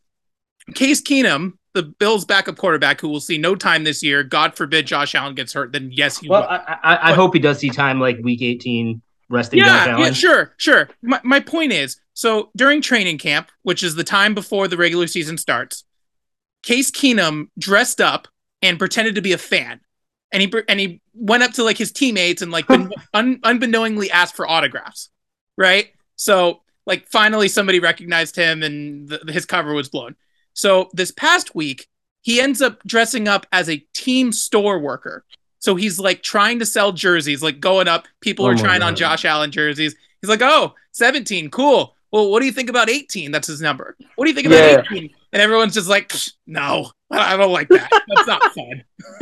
Case 0.74 1.02
Keenum, 1.02 1.58
the 1.74 1.84
Bills' 1.84 2.26
backup 2.26 2.58
quarterback, 2.58 3.00
who 3.02 3.10
will 3.10 3.20
see 3.20 3.38
no 3.38 3.56
time 3.56 3.84
this 3.84 4.02
year. 4.04 4.24
God 4.24 4.56
forbid 4.56 4.88
Josh 4.88 5.16
Allen 5.16 5.36
gets 5.36 5.54
hurt. 5.54 5.72
Then 5.72 5.92
yes, 5.92 6.18
he 6.18 6.28
Well, 6.28 6.42
will. 6.42 6.48
I, 6.50 6.78
I, 6.84 7.12
I 7.12 7.14
hope 7.14 7.34
he 7.34 7.40
does 7.40 7.60
see 7.60 7.70
time 7.72 8.00
like 8.00 8.18
week 8.24 8.42
eighteen, 8.42 9.02
resting 9.30 9.64
Josh 9.64 9.86
yeah, 9.86 9.94
Allen. 9.94 10.06
yeah, 10.08 10.12
sure, 10.12 10.54
sure. 10.58 10.90
My, 11.02 11.20
my 11.24 11.40
point 11.40 11.72
is, 11.72 12.00
so 12.14 12.52
during 12.56 12.82
training 12.82 13.18
camp, 13.20 13.52
which 13.64 13.84
is 13.84 13.96
the 13.96 14.04
time 14.04 14.34
before 14.34 14.68
the 14.68 14.78
regular 14.78 15.08
season 15.08 15.38
starts, 15.38 15.84
Case 16.64 16.92
Keenum 16.92 17.48
dressed 17.58 18.02
up 18.02 18.28
and 18.62 18.78
pretended 18.80 19.16
to 19.16 19.22
be 19.22 19.32
a 19.34 19.38
fan, 19.38 19.80
and 20.32 20.42
he 20.42 20.52
and 20.68 20.80
he 20.80 21.02
went 21.14 21.44
up 21.44 21.52
to 21.54 21.64
like 21.64 21.78
his 21.78 21.92
teammates 21.92 22.42
and 22.42 22.52
like 22.52 22.66
un, 23.14 23.40
unbeknowingly 23.44 24.12
asked 24.12 24.36
for 24.36 24.48
autographs, 24.50 25.10
right? 25.58 25.88
So 26.16 26.62
Like 26.86 27.08
finally 27.08 27.48
somebody 27.48 27.80
recognized 27.80 28.36
him 28.36 28.64
and 28.64 29.08
the, 29.08 29.32
his 29.32 29.46
cover 29.46 29.74
was 29.74 29.90
blown. 29.90 30.16
So 30.60 30.90
this 30.92 31.12
past 31.12 31.56
week, 31.56 31.88
he 32.22 32.42
ends 32.42 32.62
up 32.62 32.84
dressing 32.86 33.30
up 33.30 33.46
as 33.54 33.70
a 33.70 33.78
team 33.94 34.34
store 34.34 34.78
worker. 34.78 35.24
So 35.60 35.76
he's 35.76 36.00
like 36.00 36.22
trying 36.22 36.60
to 36.60 36.66
sell 36.66 36.92
jerseys, 36.92 37.42
like 37.42 37.62
going 37.62 37.88
up. 37.88 38.10
People 38.20 38.44
Oh 38.44 38.50
are 38.50 38.56
my 38.56 38.62
trying 38.62 38.82
on 38.82 38.94
Josh 38.98 39.24
Allen 39.24 39.52
jerseys. 39.52 39.96
He's 40.22 40.30
like, 40.30 40.42
oh, 40.42 40.74
17, 40.92 41.50
cool. 41.50 41.96
Well, 42.12 42.30
what 42.30 42.42
do 42.42 42.46
you 42.46 42.52
think 42.52 42.70
about 42.70 42.90
18? 42.90 43.32
That's 43.32 43.48
his 43.48 43.62
number. 43.62 43.96
What 44.18 44.26
do 44.26 44.32
you 44.32 44.36
think 44.36 44.48
about 44.48 44.58
Yeah. 44.58 44.98
18? 44.98 45.10
And 45.32 45.42
everyone's 45.42 45.76
just 45.76 45.88
like, 45.88 46.10
"Psh, 46.10 46.32
no, 46.48 46.92
I 47.12 47.36
I 47.36 47.38
don't 47.38 47.54
like 47.54 47.70
that. 47.70 47.88
That's 48.10 48.28
not 48.28 48.42
fun. 48.54 48.84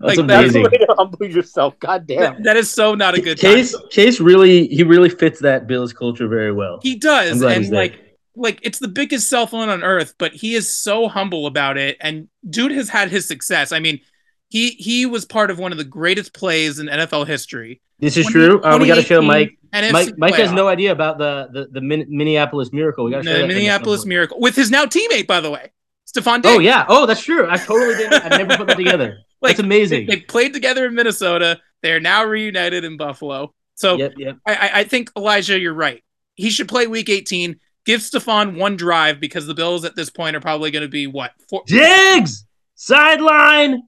like 0.00 0.16
that 0.16 0.26
That's 0.26 0.46
is, 0.48 0.52
the 0.54 0.60
amazing. 0.60 0.62
way 0.64 0.68
to 0.70 0.94
humble 0.98 1.26
yourself. 1.26 1.78
God 1.78 2.06
damn. 2.08 2.42
that 2.42 2.56
is 2.56 2.70
so 2.70 2.94
not 2.94 3.14
a 3.14 3.20
good 3.20 3.38
time. 3.38 3.54
Case 3.54 3.76
Case 3.90 4.18
really 4.18 4.66
he 4.68 4.82
really 4.82 5.10
fits 5.10 5.38
that 5.40 5.66
Bills 5.68 5.92
culture 5.92 6.26
very 6.26 6.52
well. 6.52 6.80
He 6.82 6.94
I'm 6.94 6.98
does, 7.00 7.38
glad 7.40 7.52
and 7.52 7.60
he's 7.60 7.70
there. 7.70 7.80
like, 7.80 8.09
like 8.36 8.58
it's 8.62 8.78
the 8.78 8.88
biggest 8.88 9.28
cell 9.28 9.46
phone 9.46 9.68
on 9.68 9.82
earth, 9.82 10.14
but 10.18 10.32
he 10.32 10.54
is 10.54 10.72
so 10.74 11.08
humble 11.08 11.46
about 11.46 11.76
it. 11.78 11.96
And 12.00 12.28
dude 12.48 12.72
has 12.72 12.88
had 12.88 13.10
his 13.10 13.26
success. 13.26 13.72
I 13.72 13.78
mean, 13.80 14.00
he 14.48 14.70
he 14.70 15.06
was 15.06 15.24
part 15.24 15.50
of 15.50 15.58
one 15.58 15.72
of 15.72 15.78
the 15.78 15.84
greatest 15.84 16.32
plays 16.34 16.78
in 16.78 16.86
NFL 16.86 17.26
history. 17.26 17.80
This 17.98 18.16
is 18.16 18.26
20 18.26 18.32
true. 18.48 18.62
Uh, 18.62 18.78
we 18.80 18.86
got 18.86 18.94
to 18.96 19.02
show 19.02 19.20
Mike. 19.20 19.58
NFC 19.72 19.92
Mike 19.92 20.14
Mike 20.18 20.34
has 20.34 20.52
no 20.52 20.68
idea 20.68 20.90
about 20.92 21.18
the 21.18 21.48
the, 21.52 21.66
the 21.70 21.80
Min- 21.80 22.06
Minneapolis 22.08 22.72
Miracle. 22.72 23.04
We 23.04 23.10
got 23.12 23.18
to 23.18 23.24
show 23.24 23.32
the 23.34 23.38
that 23.38 23.38
to 23.38 23.44
him 23.44 23.50
at 23.50 23.54
some 23.54 23.58
Minneapolis. 23.64 24.06
Miracle 24.06 24.40
with 24.40 24.56
his 24.56 24.70
now 24.70 24.84
teammate, 24.86 25.26
by 25.26 25.40
the 25.40 25.50
way, 25.50 25.70
Stefon 26.06 26.42
Diggs. 26.42 26.54
Oh 26.56 26.58
yeah. 26.58 26.86
Oh, 26.88 27.06
that's 27.06 27.22
true. 27.22 27.48
I 27.48 27.56
totally 27.56 27.94
didn't. 27.96 28.24
I 28.24 28.36
never 28.38 28.56
put 28.56 28.66
that 28.68 28.76
together. 28.76 29.18
Like, 29.42 29.56
that's 29.56 29.64
amazing. 29.64 30.04
They, 30.04 30.16
they 30.16 30.20
played 30.20 30.52
together 30.52 30.84
in 30.84 30.94
Minnesota. 30.94 31.58
They 31.80 31.92
are 31.92 32.00
now 32.00 32.24
reunited 32.26 32.84
in 32.84 32.98
Buffalo. 32.98 33.54
So 33.74 33.96
Yep. 33.96 34.12
Yep. 34.18 34.36
I- 34.46 34.70
I 34.74 34.84
think 34.84 35.10
Elijah, 35.16 35.58
you're 35.58 35.72
right. 35.72 36.04
He 36.34 36.50
should 36.50 36.68
play 36.68 36.86
Week 36.86 37.08
18. 37.08 37.58
Give 37.86 38.00
Stefon 38.00 38.56
one 38.58 38.76
drive 38.76 39.20
because 39.20 39.46
the 39.46 39.54
Bills 39.54 39.84
at 39.84 39.96
this 39.96 40.10
point 40.10 40.36
are 40.36 40.40
probably 40.40 40.70
going 40.70 40.82
to 40.82 40.88
be 40.88 41.06
what? 41.06 41.32
Four, 41.48 41.62
Diggs 41.66 42.44
sideline. 42.74 43.82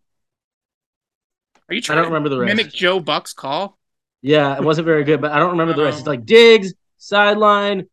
are 1.68 1.74
you 1.74 1.78
I 1.78 1.80
trying 1.80 1.96
don't 1.96 2.04
to 2.06 2.10
remember 2.10 2.28
the 2.30 2.38
rest. 2.38 2.56
mimic 2.56 2.72
Joe 2.72 3.00
Buck's 3.00 3.32
call? 3.32 3.78
Yeah, 4.22 4.54
it 4.56 4.62
wasn't 4.62 4.86
very 4.86 5.04
good, 5.04 5.20
but 5.20 5.32
I 5.32 5.38
don't 5.38 5.50
remember 5.52 5.74
the 5.74 5.82
rest. 5.84 5.98
It's 5.98 6.06
like 6.06 6.24
Diggs 6.24 6.72
sideline, 6.96 7.86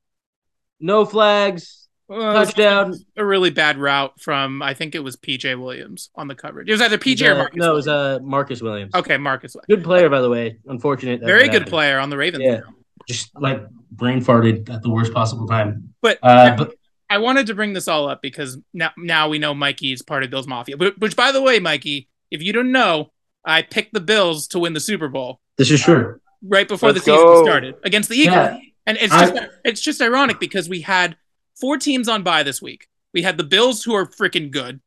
no 0.79 1.03
flags, 1.05 1.87
Uh, 2.09 2.33
touchdown. 2.33 2.95
a 3.17 3.25
really 3.25 3.49
bad 3.49 3.77
route 3.77 4.13
from 4.21 4.61
I 4.61 4.73
think 4.73 4.95
it 4.95 4.99
was 5.03 5.15
PJ 5.17 5.59
Williams 5.59 6.09
on 6.15 6.27
the 6.27 6.35
coverage. 6.35 6.69
It 6.69 6.71
was 6.71 6.81
either 6.81 6.97
PJ 6.97 7.27
or 7.27 7.35
Marcus. 7.35 7.55
no, 7.57 7.71
it 7.71 7.75
was 7.75 7.87
Williams. 7.87 8.21
uh, 8.21 8.23
Marcus 8.23 8.61
Williams. 8.61 8.95
okay, 8.95 9.17
Marcus. 9.17 9.55
Good 9.67 9.83
player, 9.83 10.09
by 10.09 10.21
the 10.21 10.29
way. 10.29 10.57
Unfortunate. 10.67 11.21
Very 11.21 11.43
good 11.45 11.53
happened. 11.53 11.67
player 11.67 11.99
on 11.99 12.09
the 12.09 12.17
Ravens. 12.17 12.43
Yeah. 12.43 12.57
now. 12.59 12.73
Just 13.09 13.31
like 13.35 13.67
brain 13.91 14.23
farted 14.23 14.69
at 14.69 14.81
the 14.83 14.89
worst 14.89 15.13
possible 15.13 15.47
time. 15.47 15.93
But, 16.01 16.19
Uh, 16.23 16.55
but 16.55 16.75
I 17.09 17.17
wanted 17.17 17.47
to 17.47 17.55
bring 17.55 17.73
this 17.73 17.87
all 17.87 18.07
up 18.07 18.21
because 18.21 18.57
now 18.73 18.91
now 18.97 19.27
we 19.29 19.39
know 19.39 19.53
Mikey 19.53 19.91
is 19.91 20.01
part 20.01 20.23
of 20.23 20.29
Bills 20.29 20.47
Mafia. 20.47 20.77
But, 20.77 20.97
which, 20.99 21.15
by 21.15 21.31
the 21.31 21.41
way, 21.41 21.59
Mikey, 21.59 22.07
if 22.29 22.41
you 22.43 22.53
don't 22.53 22.71
know, 22.71 23.11
I 23.43 23.63
picked 23.63 23.93
the 23.93 23.99
Bills 23.99 24.47
to 24.49 24.59
win 24.59 24.73
the 24.73 24.79
Super 24.79 25.07
Bowl 25.07 25.41
This 25.57 25.71
is 25.71 25.81
true. 25.81 26.19
right 26.43 26.67
before 26.67 26.91
Let's 26.91 27.03
the 27.05 27.11
season 27.11 27.25
go. 27.25 27.43
started 27.43 27.75
against 27.83 28.09
the 28.09 28.15
Eagles. 28.15 28.35
yeah, 28.35 28.59
And 28.85 28.97
it's 29.01 29.11
I- 29.11 29.29
just 29.31 29.49
it's 29.65 29.81
just 29.81 30.01
ironic 30.01 30.39
because 30.39 30.69
we 30.69 30.81
had 30.81 31.17
four 31.59 31.77
teams 31.77 32.07
on 32.07 32.21
bye 32.23 32.43
this 32.43 32.61
week. 32.61 32.87
We 33.13 33.23
had 33.23 33.37
the 33.37 33.43
Bills 33.43 33.83
who 33.83 33.95
are 33.95 34.05
freaking 34.05 34.51
good. 34.51 34.79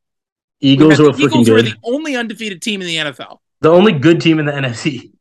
Eagles 0.61 0.93
had 0.97 0.99
were 1.07 1.11
the 1.11 1.17
freaking 1.17 1.25
Eagles 1.25 1.47
who 1.49 1.55
are 1.55 1.61
the 1.61 1.75
only 1.83 2.15
undefeated 2.15 2.61
team 2.61 2.79
in 2.81 2.87
the 2.87 2.95
NFL. 2.97 3.39
The 3.59 3.69
only 3.69 3.91
good 3.91 4.21
team 4.21 4.39
in 4.39 4.45
the 4.45 4.53
NFC. 4.53 5.11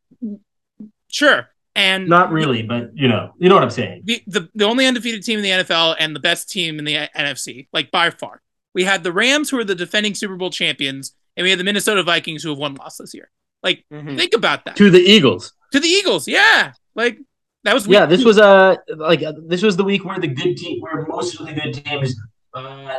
Sure. 1.09 1.49
And 1.75 2.07
not 2.09 2.31
really, 2.31 2.63
but 2.63 2.91
you 2.95 3.09
know, 3.09 3.33
you 3.39 3.49
know 3.49 3.55
what 3.55 3.65
I'm 3.65 3.71
saying. 3.71 4.03
the, 4.05 4.23
the 4.27 4.49
the 4.55 4.65
only 4.67 4.87
undefeated 4.87 5.23
team 5.23 5.39
in 5.39 5.43
the 5.43 5.51
NFL 5.65 5.97
and 5.99 6.15
the 6.15 6.21
best 6.21 6.51
team 6.51 6.79
in 6.79 6.85
the 6.85 7.09
NFC, 7.17 7.69
like 7.73 7.91
by 7.91 8.11
far. 8.11 8.43
We 8.75 8.85
had 8.85 9.05
the 9.05 9.13
Rams 9.13 9.49
who 9.51 9.59
are 9.59 9.65
the 9.65 9.75
defending 9.75 10.15
Super 10.15 10.37
Bowl 10.37 10.51
champions, 10.51 11.15
and 11.37 11.45
we 11.45 11.51
had 11.51 11.59
the 11.59 11.65
Minnesota 11.65 12.03
Vikings 12.03 12.43
who 12.43 12.51
have 12.51 12.59
one 12.59 12.75
loss 12.75 12.99
this 12.99 13.15
year. 13.15 13.31
Like, 13.63 13.85
Mhm. 13.93 14.17
think 14.19 14.35
about 14.35 14.65
that. 14.67 14.77
To 14.77 14.91
the 14.91 14.99
Eagles. 15.01 15.53
To 15.73 15.81
the 15.81 15.89
Eagles, 15.89 16.29
yeah. 16.29 16.73
Like 16.95 17.19
that 17.65 17.73
was 17.75 17.87
Yeah, 17.87 18.05
this 18.07 18.21
two. 18.21 18.27
was 18.27 18.39
uh 18.39 18.77
like 18.97 19.23
uh, 19.23 19.33
this 19.47 19.63
was 19.63 19.77
the 19.77 19.85
week 19.85 20.05
Where 20.05 20.19
the 20.19 20.29
good 20.29 20.57
team, 20.59 20.81
where 20.81 21.07
most 21.07 21.41
of 21.41 21.47
the 21.47 21.53
good 21.55 21.73
teams, 21.73 22.15
uh, 22.55 22.99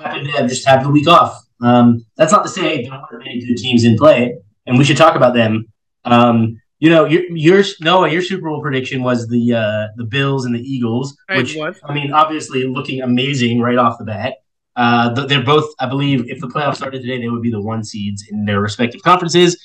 happen 0.00 0.24
to 0.26 0.48
just 0.48 0.66
have 0.68 0.84
the 0.84 0.90
week 0.90 1.08
off. 1.08 1.36
Um, 1.60 2.04
that's 2.16 2.30
not 2.32 2.42
to 2.44 2.48
say 2.48 2.82
there 2.84 2.92
aren't 2.92 3.18
many 3.18 3.44
good 3.44 3.56
teams 3.56 3.84
in 3.84 3.96
play, 3.96 4.34
and 4.66 4.78
we 4.78 4.84
should 4.84 4.96
talk 4.96 5.16
about 5.16 5.34
them. 5.34 5.66
Um, 6.04 6.60
you 6.82 6.90
know, 6.90 7.04
your 7.04 7.22
your 7.28 7.62
Noah, 7.80 8.10
your 8.10 8.22
Super 8.22 8.48
Bowl 8.48 8.60
prediction 8.60 9.04
was 9.04 9.28
the 9.28 9.54
uh, 9.54 9.86
the 9.96 10.02
Bills 10.02 10.46
and 10.46 10.52
the 10.52 10.60
Eagles, 10.60 11.16
which? 11.28 11.56
I 11.84 11.94
mean, 11.94 12.12
obviously 12.12 12.64
looking 12.66 13.02
amazing 13.02 13.60
right 13.60 13.78
off 13.78 13.98
the 13.98 14.04
bat. 14.04 14.38
Uh, 14.74 15.26
they're 15.26 15.44
both, 15.44 15.72
I 15.78 15.86
believe, 15.86 16.28
if 16.28 16.40
the 16.40 16.48
playoffs 16.48 16.76
started 16.76 17.02
today, 17.02 17.20
they 17.20 17.28
would 17.28 17.40
be 17.40 17.52
the 17.52 17.60
one 17.60 17.84
seeds 17.84 18.24
in 18.28 18.46
their 18.46 18.60
respective 18.60 19.00
conferences. 19.02 19.56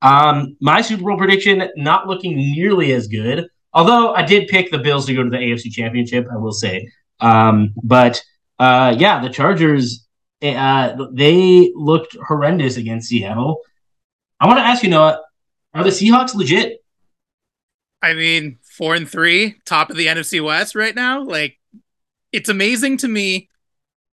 Um, 0.00 0.56
my 0.62 0.80
Super 0.80 1.02
Bowl 1.02 1.18
prediction 1.18 1.68
not 1.76 2.06
looking 2.06 2.36
nearly 2.36 2.92
as 2.94 3.06
good, 3.06 3.48
although 3.74 4.14
I 4.14 4.22
did 4.22 4.48
pick 4.48 4.70
the 4.70 4.78
Bills 4.78 5.04
to 5.06 5.14
go 5.14 5.22
to 5.22 5.28
the 5.28 5.36
AFC 5.36 5.70
Championship. 5.70 6.26
I 6.32 6.38
will 6.38 6.52
say, 6.52 6.88
um, 7.20 7.74
but 7.82 8.22
uh, 8.58 8.96
yeah, 8.96 9.20
the 9.20 9.28
Chargers 9.28 10.06
uh, 10.40 10.96
they 11.12 11.70
looked 11.74 12.16
horrendous 12.26 12.78
against 12.78 13.10
Seattle. 13.10 13.60
I 14.40 14.46
want 14.46 14.58
to 14.58 14.64
ask 14.64 14.82
you, 14.82 14.88
Noah, 14.88 15.20
are 15.74 15.84
the 15.84 15.90
Seahawks 15.90 16.34
legit? 16.34 16.84
I 18.02 18.14
mean, 18.14 18.58
four 18.62 18.94
and 18.94 19.08
three, 19.08 19.56
top 19.64 19.90
of 19.90 19.96
the 19.96 20.06
NFC 20.06 20.44
West 20.44 20.74
right 20.74 20.94
now. 20.94 21.22
Like, 21.22 21.58
it's 22.32 22.48
amazing 22.48 22.96
to 22.98 23.08
me 23.08 23.48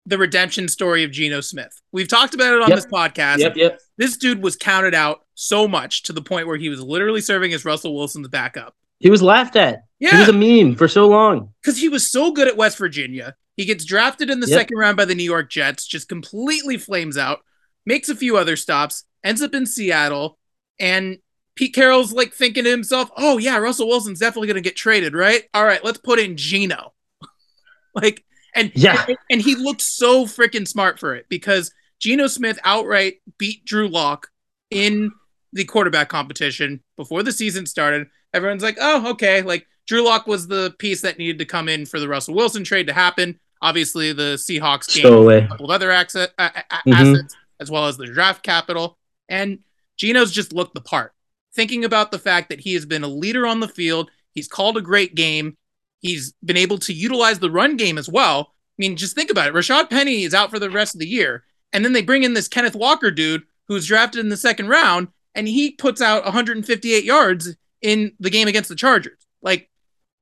the 0.06 0.16
redemption 0.18 0.68
story 0.68 1.04
of 1.04 1.10
Geno 1.10 1.40
Smith. 1.40 1.80
We've 1.92 2.08
talked 2.08 2.34
about 2.34 2.54
it 2.54 2.62
on 2.62 2.68
Yep. 2.68 2.76
this 2.76 2.86
podcast. 2.86 3.38
Yep, 3.38 3.56
yep. 3.56 3.80
This 3.98 4.16
dude 4.16 4.42
was 4.42 4.56
counted 4.56 4.94
out 4.94 5.20
so 5.34 5.66
much 5.68 6.04
to 6.04 6.12
the 6.12 6.22
point 6.22 6.46
where 6.46 6.56
he 6.56 6.68
was 6.68 6.80
literally 6.80 7.20
serving 7.20 7.52
as 7.52 7.64
Russell 7.64 7.94
Wilson's 7.96 8.28
backup. 8.28 8.74
He 8.98 9.10
was 9.10 9.22
laughed 9.22 9.56
at. 9.56 9.80
Yeah. 9.98 10.12
He 10.12 10.18
was 10.18 10.28
a 10.28 10.32
meme 10.32 10.76
for 10.76 10.88
so 10.88 11.08
long. 11.08 11.52
because 11.62 11.78
he 11.78 11.88
was 11.88 12.10
so 12.10 12.32
good 12.32 12.48
at 12.48 12.56
West 12.56 12.78
Virginia. 12.78 13.34
He 13.56 13.64
gets 13.66 13.84
drafted 13.84 14.30
in 14.30 14.40
the 14.40 14.46
second 14.46 14.78
round 14.78 14.96
by 14.96 15.04
the 15.04 15.14
New 15.14 15.24
York 15.24 15.50
Jets, 15.50 15.86
just 15.86 16.08
completely 16.08 16.78
flames 16.78 17.18
out, 17.18 17.40
makes 17.84 18.08
a 18.08 18.14
few 18.16 18.36
other 18.38 18.56
stops, 18.56 19.04
ends 19.22 19.42
up 19.42 19.54
in 19.54 19.66
Seattle, 19.66 20.38
and 20.78 21.18
Pete 21.60 21.74
Carroll's 21.74 22.10
like 22.10 22.32
thinking 22.32 22.64
to 22.64 22.70
himself, 22.70 23.10
"Oh 23.18 23.36
yeah, 23.36 23.58
Russell 23.58 23.86
Wilson's 23.86 24.18
definitely 24.18 24.46
going 24.48 24.54
to 24.54 24.66
get 24.66 24.76
traded, 24.76 25.12
right? 25.14 25.42
All 25.52 25.62
right, 25.62 25.84
let's 25.84 25.98
put 25.98 26.18
in 26.18 26.34
Geno." 26.38 26.94
like, 27.94 28.24
and 28.54 28.72
Yeah. 28.74 29.04
and, 29.06 29.18
and 29.30 29.42
he 29.42 29.54
looked 29.56 29.82
so 29.82 30.24
freaking 30.24 30.66
smart 30.66 30.98
for 30.98 31.14
it 31.14 31.26
because 31.28 31.70
Geno 31.98 32.28
Smith 32.28 32.58
outright 32.64 33.20
beat 33.36 33.62
Drew 33.66 33.88
Lock 33.88 34.28
in 34.70 35.12
the 35.52 35.64
quarterback 35.66 36.08
competition 36.08 36.80
before 36.96 37.22
the 37.22 37.30
season 37.30 37.66
started. 37.66 38.06
Everyone's 38.32 38.62
like, 38.62 38.78
"Oh, 38.80 39.10
okay." 39.10 39.42
Like 39.42 39.66
Drew 39.86 40.02
Lock 40.02 40.26
was 40.26 40.48
the 40.48 40.74
piece 40.78 41.02
that 41.02 41.18
needed 41.18 41.38
to 41.40 41.44
come 41.44 41.68
in 41.68 41.84
for 41.84 42.00
the 42.00 42.08
Russell 42.08 42.34
Wilson 42.34 42.64
trade 42.64 42.86
to 42.86 42.94
happen. 42.94 43.38
Obviously, 43.60 44.14
the 44.14 44.36
Seahawks 44.38 44.94
gained 44.94 45.30
a 45.44 45.46
couple 45.48 45.66
of 45.66 45.70
other 45.72 45.90
asset, 45.90 46.32
uh, 46.38 46.48
uh, 46.70 46.76
Mhm. 46.86 46.94
assets 46.94 47.36
as 47.60 47.70
well 47.70 47.86
as 47.86 47.98
the 47.98 48.06
draft 48.06 48.42
capital. 48.42 48.96
And 49.28 49.58
Geno's 49.98 50.32
just 50.32 50.54
looked 50.54 50.72
the 50.72 50.80
part. 50.80 51.12
Thinking 51.60 51.84
about 51.84 52.10
the 52.10 52.18
fact 52.18 52.48
that 52.48 52.60
he 52.60 52.72
has 52.72 52.86
been 52.86 53.04
a 53.04 53.08
leader 53.08 53.46
on 53.46 53.60
the 53.60 53.68
field, 53.68 54.10
he's 54.32 54.48
called 54.48 54.78
a 54.78 54.80
great 54.80 55.14
game, 55.14 55.58
he's 56.00 56.32
been 56.42 56.56
able 56.56 56.78
to 56.78 56.94
utilize 56.94 57.38
the 57.38 57.50
run 57.50 57.76
game 57.76 57.98
as 57.98 58.08
well. 58.08 58.54
I 58.54 58.54
mean, 58.78 58.96
just 58.96 59.14
think 59.14 59.30
about 59.30 59.48
it. 59.48 59.52
Rashad 59.52 59.90
Penny 59.90 60.22
is 60.22 60.32
out 60.32 60.48
for 60.50 60.58
the 60.58 60.70
rest 60.70 60.94
of 60.94 61.00
the 61.00 61.06
year. 61.06 61.44
And 61.74 61.84
then 61.84 61.92
they 61.92 62.00
bring 62.00 62.22
in 62.22 62.32
this 62.32 62.48
Kenneth 62.48 62.74
Walker 62.74 63.10
dude 63.10 63.42
who's 63.68 63.86
drafted 63.86 64.20
in 64.20 64.30
the 64.30 64.38
second 64.38 64.68
round, 64.68 65.08
and 65.34 65.46
he 65.46 65.72
puts 65.72 66.00
out 66.00 66.24
158 66.24 67.04
yards 67.04 67.54
in 67.82 68.12
the 68.18 68.30
game 68.30 68.48
against 68.48 68.70
the 68.70 68.74
Chargers. 68.74 69.18
Like 69.42 69.68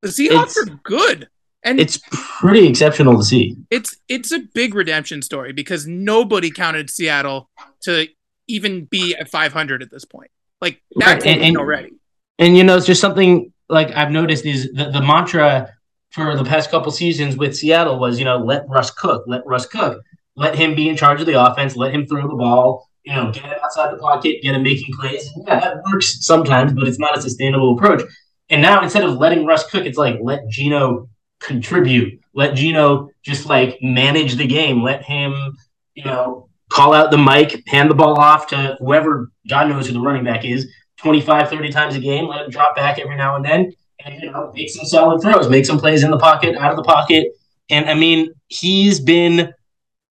the 0.03 0.09
Seahawks 0.09 0.57
It's- 0.57 0.59
are 0.59 0.81
good. 0.83 1.29
And 1.63 1.79
It's 1.79 2.01
pretty 2.41 2.67
exceptional 2.67 3.17
to 3.17 3.23
see. 3.23 3.57
it's 3.71 3.97
it's 4.09 4.33
a 4.33 4.41
big 4.41 4.75
redemption 4.75 5.23
story 5.23 5.53
because 5.53 5.87
nobody 5.87 6.51
counted 6.51 6.91
Seattle 6.91 7.49
to 7.83 8.09
even 8.49 8.87
be 8.87 9.15
at 9.15 9.29
500 9.29 9.83
at 9.83 9.91
this 9.93 10.05
point. 10.05 10.33
Like 10.61 10.81
that's 10.97 11.25
Right, 11.25 11.35
and- 11.35 11.43
and- 11.45 11.57
already. 11.57 11.93
And 12.41 12.57
you 12.57 12.63
know, 12.63 12.77
it's 12.77 12.87
just 12.87 13.01
something 13.01 13.53
like 13.69 13.91
I've 13.97 14.11
noticed 14.13 14.47
is 14.47 14.71
the, 14.73 14.91
the 14.91 15.01
mantra 15.01 15.71
for 16.11 16.37
the 16.37 16.45
past 16.45 16.71
couple 16.71 16.91
seasons 16.93 17.37
with 17.37 17.57
Seattle 17.57 17.99
was, 17.99 18.19
you 18.19 18.25
know, 18.25 18.39
let 18.39 18.69
Russ 18.69 18.91
cook, 18.93 19.25
let 19.27 19.45
Russ 19.45 19.67
cook, 19.67 20.01
let 20.37 20.55
him 20.55 20.75
be 20.75 20.89
in 20.89 20.97
charge 20.97 21.21
of 21.21 21.27
the 21.27 21.35
offense, 21.35 21.77
let 21.77 21.93
him 21.93 22.07
throw 22.07 22.29
the 22.29 22.35
ball, 22.37 22.89
you 23.03 23.13
know, 23.13 23.33
get 23.33 23.45
him 23.45 23.55
outside 23.63 23.93
the 23.93 23.99
pocket, 23.99 24.41
get 24.43 24.55
him 24.55 24.63
making 24.63 24.95
plays. 24.95 25.29
Yeah, 25.47 25.61
that 25.61 25.83
works 25.93 26.25
sometimes, 26.25 26.73
but 26.73 26.87
it's 26.87 26.99
not 27.01 27.19
a 27.19 27.21
sustainable 27.21 27.75
approach. 27.77 28.03
And 28.51 28.63
now 28.63 28.83
instead 28.83 29.05
of 29.05 29.17
letting 29.19 29.45
Russ 29.45 29.69
cook, 29.69 29.85
it's 29.85 29.99
like 29.99 30.19
let 30.23 30.49
Geno 30.49 31.09
contribute, 31.41 32.21
let 32.35 32.55
Geno 32.55 33.11
just 33.23 33.47
like 33.47 33.79
manage 33.83 34.37
the 34.37 34.47
game, 34.47 34.83
let 34.83 35.03
him, 35.03 35.57
you 35.95 36.05
know, 36.05 36.48
call 36.79 36.95
out 36.95 37.11
the 37.11 37.19
mic, 37.19 37.63
hand 37.67 37.91
the 37.91 37.95
ball 37.95 38.19
off 38.19 38.47
to 38.49 38.77
whoever 38.79 39.33
God 39.49 39.69
knows 39.69 39.89
who 39.89 39.93
the 39.93 40.01
running 40.01 40.25
back 40.25 40.45
is. 40.45 40.69
25, 40.99 41.51
30 41.51 41.71
times 41.71 41.97
a 41.97 42.01
game, 42.01 42.27
let 42.27 42.45
him 42.45 42.51
drop 42.51 42.77
back 42.77 42.99
every 42.99 43.17
now 43.17 43.37
and 43.37 43.45
then. 43.45 43.73
and 44.05 44.23
you 44.23 44.31
know 44.31 44.53
make 44.55 44.71
some 44.71 44.85
solid 44.85 45.21
throws, 45.21 45.49
make 45.49 45.67
some 45.67 45.79
plays 45.79 46.05
in 46.05 46.11
the 46.11 46.19
pocket, 46.19 46.57
out 46.57 46.71
of 46.71 46.77
the 46.77 46.85
pocket, 46.85 47.29
and 47.69 47.89
I 47.91 47.95
mean 47.95 48.33
he's 48.49 49.01
been 49.01 49.53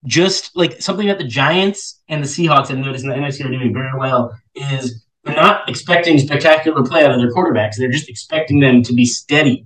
just 0.06 0.56
like 0.56 0.82
something 0.82 1.08
that 1.08 1.18
the 1.18 1.24
Giants 1.24 2.02
and 2.10 2.22
the 2.22 2.28
Seahawks 2.28 2.68
have 2.68 2.78
noticed 2.78 3.04
in 3.04 3.10
the 3.10 3.16
NFC 3.16 3.46
are 3.46 3.50
doing 3.50 3.74
very 3.74 3.98
well 3.98 4.38
is 4.56 5.06
they're 5.24 5.36
not 5.36 5.68
expecting 5.70 6.20
spectacular 6.20 6.84
play 6.84 7.04
out 7.04 7.12
of 7.12 7.20
their 7.20 7.32
quarterbacks. 7.32 7.76
They're 7.78 7.92
just 7.92 8.10
expecting 8.10 8.60
them 8.60 8.84
to 8.84 8.94
be 8.94 9.06
steady. 9.06 9.66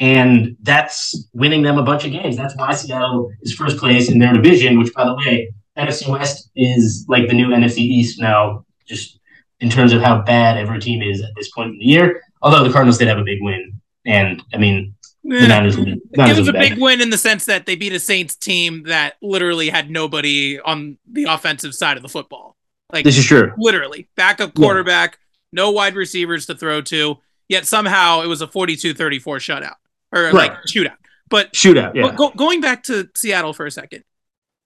And 0.00 0.56
that's 0.62 1.28
winning 1.32 1.62
them 1.62 1.78
a 1.78 1.82
bunch 1.82 2.04
of 2.04 2.12
games. 2.12 2.36
That's 2.36 2.54
why 2.56 2.74
Seattle 2.74 3.30
is 3.42 3.52
first 3.52 3.78
place 3.78 4.10
in 4.10 4.18
their 4.18 4.32
division, 4.32 4.78
which, 4.78 4.92
by 4.94 5.04
the 5.04 5.14
way, 5.14 5.50
NFC 5.78 6.08
West 6.08 6.50
is 6.56 7.04
like 7.08 7.28
the 7.28 7.34
new 7.34 7.48
NFC 7.48 7.78
East 7.78 8.20
now, 8.20 8.64
just 8.86 9.18
in 9.60 9.70
terms 9.70 9.92
of 9.92 10.02
how 10.02 10.22
bad 10.22 10.56
every 10.56 10.80
team 10.80 11.02
is 11.02 11.22
at 11.22 11.30
this 11.36 11.50
point 11.50 11.70
in 11.72 11.78
the 11.78 11.84
year. 11.84 12.22
Although 12.42 12.64
the 12.64 12.72
Cardinals 12.72 12.98
did 12.98 13.08
have 13.08 13.18
a 13.18 13.24
big 13.24 13.38
win. 13.40 13.80
And, 14.06 14.42
I 14.54 14.58
mean, 14.58 14.94
the 15.24 15.46
Niners, 15.46 15.76
Niners 15.76 16.38
it 16.38 16.40
was 16.40 16.48
a 16.48 16.52
bad. 16.52 16.60
big 16.60 16.78
win 16.78 17.00
in 17.00 17.10
the 17.10 17.18
sense 17.18 17.44
that 17.46 17.66
they 17.66 17.74
beat 17.74 17.92
a 17.92 18.00
Saints 18.00 18.36
team 18.36 18.84
that 18.84 19.16
literally 19.20 19.68
had 19.68 19.90
nobody 19.90 20.58
on 20.60 20.96
the 21.10 21.24
offensive 21.24 21.74
side 21.74 21.96
of 21.96 22.02
the 22.02 22.08
football. 22.08 22.56
Like 22.92 23.04
This 23.04 23.18
is 23.18 23.26
true. 23.26 23.52
literally 23.58 24.08
backup 24.16 24.54
quarterback, 24.54 25.18
no 25.52 25.70
wide 25.72 25.94
receivers 25.94 26.46
to 26.46 26.54
throw 26.54 26.80
to. 26.82 27.16
Yet 27.48 27.66
somehow 27.66 28.22
it 28.22 28.26
was 28.26 28.40
a 28.40 28.46
42-34 28.46 29.20
shutout 29.22 29.74
or 30.12 30.32
like 30.32 30.52
shootout. 30.66 30.96
But 31.28 31.52
Shootout, 31.52 31.94
yeah. 31.94 32.14
go, 32.14 32.30
going 32.30 32.60
back 32.62 32.84
to 32.84 33.08
Seattle 33.14 33.52
for 33.52 33.66
a 33.66 33.70
second, 33.70 34.04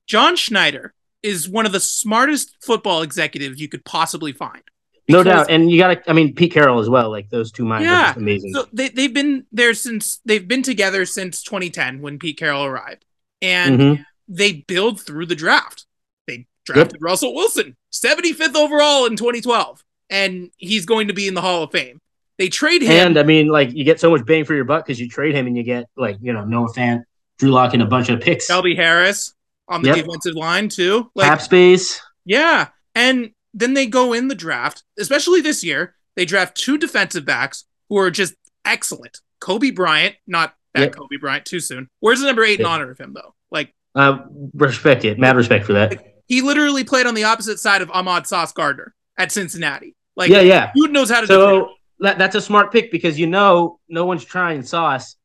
John 0.06 0.36
Schneider 0.36 0.94
is 1.22 1.48
one 1.48 1.66
of 1.66 1.72
the 1.72 1.80
smartest 1.80 2.56
football 2.62 3.02
executives 3.02 3.60
you 3.60 3.68
could 3.68 3.84
possibly 3.84 4.32
find. 4.32 4.62
No 5.08 5.22
doubt. 5.22 5.50
And 5.50 5.70
you 5.70 5.78
got 5.78 5.94
to, 6.04 6.10
I 6.10 6.12
mean, 6.14 6.34
Pete 6.34 6.52
Carroll 6.52 6.78
as 6.78 6.88
well. 6.88 7.10
Like 7.10 7.28
those 7.28 7.50
two 7.52 7.64
minds 7.64 7.86
Yeah. 7.86 8.12
are 8.12 8.18
amazing. 8.18 8.52
So 8.54 8.66
they 8.72 8.88
they've 8.88 9.12
been 9.12 9.46
there 9.52 9.74
since 9.74 10.20
they've 10.24 10.46
been 10.46 10.62
together 10.62 11.04
since 11.06 11.42
2010 11.42 12.00
when 12.00 12.18
Pete 12.18 12.38
Carroll 12.38 12.64
arrived, 12.64 13.04
and 13.40 13.80
Mhm. 13.80 14.04
they 14.28 14.52
build 14.66 15.00
through 15.00 15.26
the 15.26 15.34
draft. 15.34 15.86
They 16.26 16.46
drafted 16.64 16.98
Russell 17.02 17.34
Wilson, 17.34 17.76
75th 17.90 18.54
overall 18.56 19.06
in 19.06 19.16
2012, 19.16 19.82
and 20.08 20.50
he's 20.56 20.86
going 20.86 21.08
to 21.08 21.14
be 21.14 21.26
in 21.26 21.34
the 21.34 21.40
Hall 21.40 21.64
of 21.64 21.72
Fame. 21.72 21.98
They 22.38 22.48
trade 22.48 22.82
him. 22.82 22.90
And 23.08 23.18
I 23.18 23.24
mean, 23.24 23.48
like 23.48 23.72
you 23.72 23.84
get 23.84 23.98
so 24.00 24.10
much 24.10 24.24
bang 24.24 24.44
for 24.44 24.54
your 24.54 24.64
buck 24.64 24.86
because 24.86 25.00
you 25.00 25.08
trade 25.08 25.34
him 25.34 25.46
and 25.48 25.56
you 25.56 25.64
get 25.64 25.86
like 25.96 26.16
you 26.22 26.32
know 26.32 26.44
Noah 26.44 26.72
Fant, 26.72 27.02
Drew 27.38 27.50
Lock, 27.50 27.74
and 27.74 27.82
a 27.82 27.86
bunch 27.86 28.08
of 28.08 28.20
picks, 28.20 28.46
Shelby 28.46 28.76
Harris 28.76 29.34
on 29.68 29.82
the 29.82 29.88
Yep. 29.88 29.96
defensive 30.04 30.34
line 30.34 30.68
too. 30.68 31.10
Like 31.14 31.28
cap 31.28 31.40
space. 31.42 32.00
Yeah. 32.24 32.68
And 32.94 33.30
then 33.54 33.74
they 33.74 33.86
go 33.86 34.12
in 34.12 34.28
the 34.28 34.34
draft, 34.34 34.82
especially 34.98 35.40
this 35.40 35.62
year, 35.64 35.94
they 36.16 36.24
draft 36.24 36.56
two 36.56 36.78
defensive 36.78 37.24
backs 37.24 37.64
who 37.88 37.98
are 37.98 38.10
just 38.10 38.34
excellent. 38.64 39.18
Coby 39.40 39.74
Bryant, 39.74 40.14
not 40.26 40.54
that 40.74 40.80
Yep. 40.82 40.94
Kobe 40.96 41.16
Bryant 41.20 41.44
too 41.44 41.60
soon. 41.60 41.88
Where's 42.00 42.20
the 42.20 42.26
number 42.26 42.44
eight 42.44 42.60
in 42.60 42.66
honor 42.66 42.90
of 42.90 42.98
him 42.98 43.12
though? 43.14 43.34
Like 43.50 43.74
Uh, 43.94 44.18
respect 44.54 45.04
it, 45.04 45.18
mad 45.18 45.36
respect 45.36 45.66
for 45.66 45.72
that. 45.74 46.14
he 46.28 46.40
literally 46.42 46.84
played 46.84 47.06
on 47.06 47.14
the 47.14 47.24
opposite 47.24 47.58
side 47.58 47.82
of 47.82 47.90
Ahmad 47.90 48.26
Sauce 48.26 48.52
Gardner 48.52 48.94
at 49.18 49.32
Cincinnati. 49.32 49.94
Like 50.16 50.30
yeah, 50.30 50.40
yeah. 50.40 50.70
dude 50.74 50.90
knows 50.92 51.10
how 51.10 51.20
to. 51.22 51.26
So 51.26 51.70
that, 52.00 52.18
that's 52.18 52.34
a 52.36 52.40
smart 52.40 52.72
pick 52.72 52.90
because 52.92 53.18
you 53.18 53.26
know 53.26 53.78
no 53.88 54.04
one's 54.04 54.24
trying 54.24 54.62
Sauce, 54.62 55.16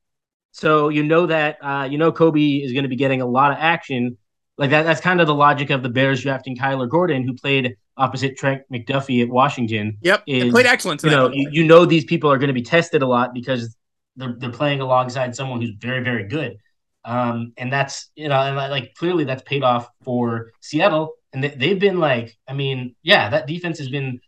so 0.51 0.89
you 0.89 1.03
know 1.03 1.25
that 1.27 1.58
uh, 1.62 1.88
you 1.89 1.98
know 1.98 2.12
Coby 2.12 2.63
is 2.63 2.72
going 2.74 2.84
to 2.84 2.89
be 2.89 2.96
getting 2.96 3.22
a 3.22 3.25
lot 3.25 3.51
of 3.51 3.58
action. 3.60 4.17
Like 4.57 4.71
that. 4.71 4.83
That's 4.83 5.01
kind 5.01 5.21
of 5.21 5.27
the 5.27 5.35
logic 5.35 5.69
of 5.69 5.83
the 5.83 5.89
Bears 5.89 6.21
drafting 6.21 6.57
Kyler 6.57 6.89
Gordon, 6.89 7.23
who 7.23 7.33
played 7.33 7.75
opposite 7.95 8.37
Trent 8.37 8.61
McDuffie 8.71 9.21
at 9.23 9.29
Washington. 9.29 9.97
Yep. 10.01 10.23
They 10.27 10.33
is- 10.33 10.51
played 10.51 10.65
excellent 10.65 11.03
you 11.03 11.09
know, 11.09 11.31
you, 11.31 11.49
you 11.51 11.63
know 11.63 11.85
these 11.85 12.05
people 12.05 12.31
are 12.31 12.37
going 12.37 12.47
to 12.47 12.53
be 12.53 12.63
tested 12.63 13.01
a 13.01 13.07
lot 13.07 13.33
because 13.33 13.75
they're 14.15 14.35
they're 14.37 14.51
playing 14.51 14.81
alongside 14.81 15.35
someone 15.35 15.61
who's 15.61 15.75
very 15.79 16.03
very 16.03 16.27
good, 16.27 16.57
um, 17.05 17.53
and 17.57 17.71
that's 17.71 18.09
you 18.15 18.27
know, 18.27 18.39
and 18.39 18.55
like 18.55 18.93
clearly 18.95 19.23
that's 19.23 19.43
paid 19.43 19.63
off 19.63 19.89
for 20.03 20.51
Seattle, 20.59 21.13
and 21.34 21.43
they, 21.43 21.49
they've 21.49 21.79
been 21.79 21.99
like, 21.99 22.36
I 22.47 22.53
mean, 22.53 22.95
yeah, 23.03 23.29
that 23.29 23.47
defense 23.47 23.77
has 23.77 23.89
been, 23.89 24.19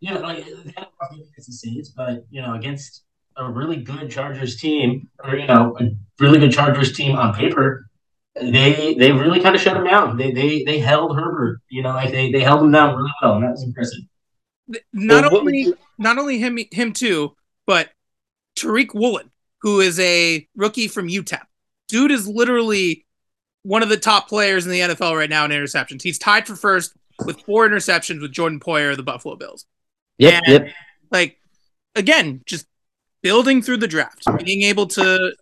you 0.00 0.12
know, 0.12 0.20
like 0.20 0.44
they 0.44 0.72
had 0.76 0.84
a 0.84 0.88
rough 1.00 1.10
game 1.12 1.24
against 1.30 1.46
the 1.46 1.52
Saints, 1.52 1.90
but 1.90 2.26
you 2.28 2.42
know, 2.42 2.54
against 2.54 3.04
a 3.36 3.48
really 3.48 3.76
good 3.76 4.10
Chargers 4.10 4.56
team, 4.56 5.08
or 5.22 5.36
you 5.36 5.46
know, 5.46 5.76
a 5.80 5.90
really 6.18 6.38
good 6.40 6.52
Chargers 6.52 6.92
team 6.92 7.16
on 7.16 7.34
paper. 7.34 7.88
They 8.40 8.94
they 8.94 9.12
really 9.12 9.40
kind 9.40 9.54
of 9.54 9.60
shut 9.62 9.76
him 9.76 9.84
down. 9.84 10.16
They 10.16 10.30
they 10.30 10.62
they 10.64 10.78
held 10.78 11.16
Herbert, 11.16 11.60
you 11.70 11.82
know, 11.82 11.90
like 11.90 12.10
they, 12.10 12.30
they 12.30 12.40
held 12.40 12.62
him 12.62 12.70
down 12.72 12.94
really 12.96 13.12
well, 13.22 13.34
and 13.36 13.44
that 13.44 13.52
was 13.52 13.62
impressive. 13.62 14.00
not 14.92 15.30
Well, 15.32 15.40
only 15.40 15.58
you- 15.58 15.78
not 15.98 16.18
only 16.18 16.38
him 16.38 16.58
him 16.70 16.92
too, 16.92 17.34
but 17.66 17.90
Tariq 18.58 18.94
Woolen, 18.94 19.30
who 19.62 19.80
is 19.80 19.98
a 20.00 20.46
rookie 20.54 20.88
from 20.88 21.08
UTEP. 21.08 21.40
Dude 21.88 22.10
is 22.10 22.28
literally 22.28 23.06
one 23.62 23.82
of 23.82 23.88
the 23.88 23.96
top 23.96 24.28
players 24.28 24.66
in 24.66 24.72
the 24.72 24.80
NFL 24.80 25.16
right 25.16 25.30
now 25.30 25.44
in 25.44 25.50
interceptions. 25.50 26.02
He's 26.02 26.18
tied 26.18 26.46
for 26.46 26.56
first 26.56 26.92
with 27.24 27.40
four 27.42 27.66
interceptions 27.68 28.20
with 28.20 28.32
Jordan 28.32 28.60
Poyer 28.60 28.90
of 28.90 28.96
the 28.98 29.02
Buffalo 29.02 29.36
Bills. 29.36 29.64
Yeah, 30.18 30.40
yep. 30.46 30.68
Like 31.10 31.38
again, 31.94 32.42
just 32.44 32.66
building 33.22 33.62
through 33.62 33.78
the 33.78 33.88
draft, 33.88 34.24
being 34.44 34.62
able 34.62 34.86
to 34.88 35.32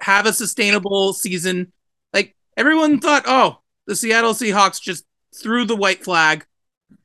have 0.00 0.26
a 0.26 0.32
sustainable 0.32 1.12
season. 1.12 1.72
Everyone 2.56 3.00
thought, 3.00 3.24
oh, 3.26 3.60
the 3.86 3.96
Seattle 3.96 4.32
Seahawks 4.32 4.80
just 4.80 5.04
threw 5.34 5.64
the 5.64 5.76
white 5.76 6.02
flag, 6.02 6.46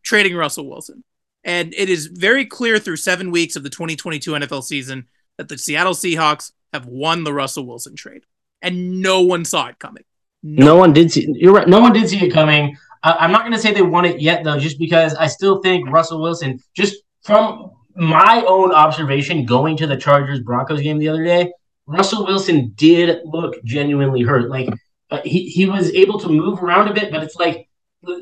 trading 0.03 0.35
Russell 0.35 0.69
Wilson. 0.69 1.03
And 1.43 1.73
it 1.73 1.89
is 1.89 2.07
very 2.07 2.45
clear 2.45 2.79
through 2.79 2.97
seven 2.97 3.31
weeks 3.31 3.55
of 3.55 3.63
the 3.63 3.69
2022 3.69 4.31
NFL 4.31 4.63
season 4.63 5.07
that 5.37 5.49
the 5.49 5.57
Seattle 5.57 5.93
Seahawks 5.93 6.51
have 6.71 6.85
won 6.85 7.23
the 7.23 7.33
Russell 7.33 7.65
Wilson 7.65 7.95
trade. 7.95 8.23
And 8.61 9.01
no 9.01 9.21
one 9.21 9.43
saw 9.43 9.67
it 9.67 9.79
coming. 9.79 10.03
No 10.43 10.75
one 10.75 10.93
did 10.93 11.11
see. 11.11 11.27
You're 11.35 11.53
right. 11.53 11.67
No 11.67 11.79
one 11.79 11.93
did 11.93 12.09
see 12.09 12.23
it 12.23 12.31
coming. 12.31 12.77
I, 13.03 13.13
I'm 13.13 13.31
not 13.31 13.41
going 13.41 13.53
to 13.53 13.59
say 13.59 13.73
they 13.73 13.81
won 13.81 14.05
it 14.05 14.21
yet, 14.21 14.43
though, 14.43 14.59
just 14.59 14.79
because 14.79 15.13
I 15.15 15.27
still 15.27 15.61
think 15.61 15.89
Russell 15.89 16.21
Wilson, 16.21 16.59
just 16.75 16.97
from 17.23 17.71
my 17.95 18.43
own 18.47 18.71
observation, 18.71 19.45
going 19.45 19.77
to 19.77 19.87
the 19.87 19.97
Chargers 19.97 20.39
Broncos 20.39 20.81
game 20.81 20.97
the 20.99 21.09
other 21.09 21.23
day, 21.23 21.51
Russell 21.87 22.25
Wilson 22.25 22.73
did 22.75 23.19
look 23.25 23.61
genuinely 23.63 24.21
hurt. 24.21 24.49
Like 24.49 24.69
uh, 25.11 25.21
he 25.23 25.49
he 25.49 25.65
was 25.65 25.91
able 25.93 26.19
to 26.19 26.29
move 26.29 26.63
around 26.63 26.87
a 26.87 26.93
bit, 26.93 27.11
but 27.11 27.23
it's 27.23 27.35
like 27.35 27.67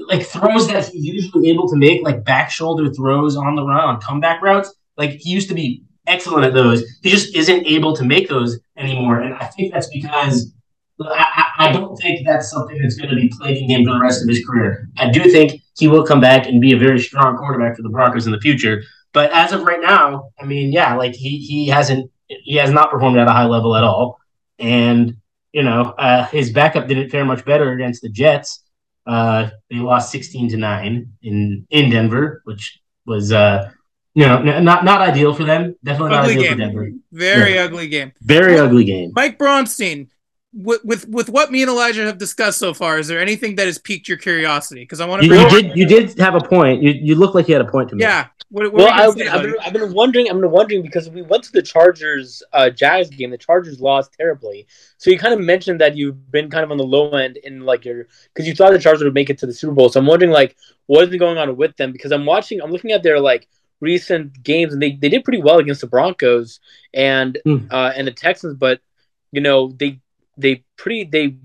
like 0.07 0.25
throws 0.25 0.67
that 0.67 0.87
he's 0.87 1.05
usually 1.05 1.49
able 1.49 1.69
to 1.69 1.77
make, 1.77 2.03
like 2.03 2.23
back 2.25 2.51
shoulder 2.51 2.91
throws 2.91 3.37
on 3.37 3.55
the 3.55 3.63
run 3.63 3.99
comeback 4.01 4.41
routes. 4.41 4.73
Like 4.97 5.11
he 5.11 5.29
used 5.29 5.47
to 5.49 5.55
be 5.55 5.83
excellent 6.07 6.45
at 6.45 6.53
those. 6.53 6.83
He 7.01 7.09
just 7.09 7.35
isn't 7.35 7.65
able 7.65 7.95
to 7.95 8.03
make 8.03 8.27
those 8.27 8.59
anymore, 8.75 9.21
and 9.21 9.35
I 9.35 9.45
think 9.45 9.73
that's 9.73 9.89
because 9.89 10.51
I 10.99 11.45
I 11.59 11.71
don't 11.71 11.95
think 11.97 12.25
that's 12.25 12.49
something 12.49 12.81
that's 12.81 12.95
going 12.95 13.09
to 13.09 13.15
be 13.15 13.29
plaguing 13.29 13.69
him 13.69 13.85
for 13.85 13.93
the 13.93 14.01
rest 14.01 14.23
of 14.23 14.27
his 14.27 14.43
career. 14.45 14.89
I 14.97 15.09
do 15.09 15.29
think 15.31 15.61
he 15.77 15.87
will 15.87 16.05
come 16.05 16.19
back 16.19 16.47
and 16.47 16.59
be 16.59 16.73
a 16.73 16.77
very 16.77 16.99
strong 16.99 17.37
quarterback 17.37 17.77
for 17.77 17.83
the 17.83 17.89
Broncos 17.89 18.25
in 18.25 18.31
the 18.31 18.39
future. 18.39 18.81
But 19.13 19.31
as 19.31 19.51
of 19.53 19.63
right 19.63 19.81
now, 19.81 20.29
I 20.39 20.45
mean, 20.45 20.71
yeah, 20.71 20.95
like 20.95 21.15
he 21.15 21.37
he 21.37 21.67
hasn't 21.67 22.11
he 22.27 22.55
has 22.55 22.71
not 22.71 22.91
performed 22.91 23.17
at 23.17 23.27
a 23.27 23.31
high 23.31 23.45
level 23.45 23.75
at 23.75 23.83
all, 23.83 24.19
and 24.57 25.18
you 25.53 25.63
know 25.63 25.81
uh, 25.97 26.25
his 26.27 26.51
backup 26.51 26.87
didn't 26.87 27.09
fare 27.09 27.25
much 27.25 27.43
better 27.45 27.71
against 27.73 28.01
the 28.01 28.09
Jets. 28.09 28.63
Uh, 29.05 29.49
they 29.69 29.77
lost 29.77 30.11
sixteen 30.11 30.49
to 30.49 30.57
nine 30.57 31.11
in 31.23 31.65
in 31.69 31.89
Denver, 31.89 32.41
which 32.45 32.79
was 33.05 33.31
uh, 33.31 33.71
you 34.13 34.25
know 34.27 34.37
n- 34.41 34.63
not 34.63 34.85
not 34.85 35.01
ideal 35.01 35.33
for 35.33 35.43
them. 35.45 35.75
Definitely 35.83 36.11
not 36.11 36.25
ideal 36.25 36.41
game. 36.43 36.51
for 36.51 36.57
Denver. 36.57 36.89
Very 37.11 37.57
ugly 37.57 37.87
game. 37.87 38.11
Very 38.21 38.59
ugly 38.59 38.83
game. 38.83 39.11
Mike 39.15 39.37
Bronstein, 39.39 40.09
with, 40.51 40.83
with 40.83 41.07
with 41.07 41.29
what 41.29 41.51
me 41.51 41.61
and 41.61 41.69
Elijah 41.69 42.05
have 42.05 42.17
discussed 42.17 42.57
so 42.57 42.73
far, 42.73 42.97
is 42.97 43.07
there 43.07 43.19
anything 43.19 43.55
that 43.55 43.67
has 43.67 43.77
piqued 43.77 44.07
your 44.07 44.17
curiosity? 44.17 44.81
Because 44.81 44.99
I 44.99 45.05
want 45.05 45.21
to 45.21 45.27
You, 45.27 45.35
you 45.35 45.49
did 45.49 45.77
you 45.77 45.87
did 45.87 46.17
have 46.19 46.35
a 46.35 46.39
point. 46.41 46.81
You 46.81 46.91
you 46.91 47.15
look 47.15 47.35
like 47.35 47.47
you 47.47 47.53
had 47.55 47.65
a 47.65 47.69
point 47.69 47.89
to 47.89 47.95
me. 47.95 48.03
Yeah. 48.03 48.27
What, 48.49 48.73
what 48.73 48.73
Well, 48.73 48.87
I, 48.91 49.05
I've, 49.05 49.15
been, 49.15 49.55
I've 49.61 49.73
been 49.73 49.93
wondering. 49.93 50.27
I've 50.27 50.39
been 50.41 50.49
wondering 50.49 50.81
because 50.81 51.07
we 51.07 51.21
went 51.21 51.43
to 51.43 51.51
the 51.51 51.61
Chargers 51.61 52.41
uh, 52.51 52.71
Jags 52.71 53.09
game. 53.11 53.29
The 53.29 53.37
Chargers 53.37 53.79
lost 53.79 54.11
terribly. 54.13 54.65
So 54.97 55.11
you 55.11 55.19
kind 55.19 55.35
of 55.35 55.39
mentioned 55.39 55.79
that 55.81 55.95
you've 55.95 56.31
been 56.31 56.49
kind 56.49 56.63
of 56.63 56.71
on 56.71 56.77
the 56.77 56.83
low 56.83 57.11
end 57.11 57.37
in 57.37 57.61
like 57.61 57.85
your 57.85 58.07
because 58.33 58.47
you 58.47 58.55
thought 58.55 58.71
the 58.71 58.79
Chargers 58.79 59.03
would 59.03 59.13
make 59.13 59.29
it 59.29 59.37
to 59.39 59.45
the 59.45 59.53
Super 59.53 59.73
Bowl. 59.73 59.89
So 59.89 59.99
I'm 59.99 60.07
wondering 60.07 60.31
like 60.31 60.55
what 60.87 61.01
has 61.01 61.09
been 61.09 61.19
going 61.19 61.37
on 61.37 61.55
with 61.57 61.77
them 61.77 61.91
because 61.91 62.11
I'm 62.11 62.25
watching. 62.25 62.59
I'm 62.59 62.71
looking 62.71 62.91
at 62.91 63.03
their 63.03 63.19
like 63.19 63.47
recent 63.81 64.41
games 64.41 64.73
and 64.73 64.81
they, 64.81 64.93
they 64.93 65.09
did 65.09 65.23
pretty 65.23 65.41
well 65.43 65.59
against 65.59 65.81
the 65.81 65.87
Broncos 65.87 66.59
and 66.93 67.37
Hmm. 67.45 67.57
uh, 67.69 67.93
and 67.95 68.07
the 68.07 68.11
Texans, 68.11 68.55
but 68.55 68.81
you 69.31 69.41
know 69.41 69.71
they 69.77 70.01
they 70.39 70.63
pretty 70.77 71.03
they 71.05 71.35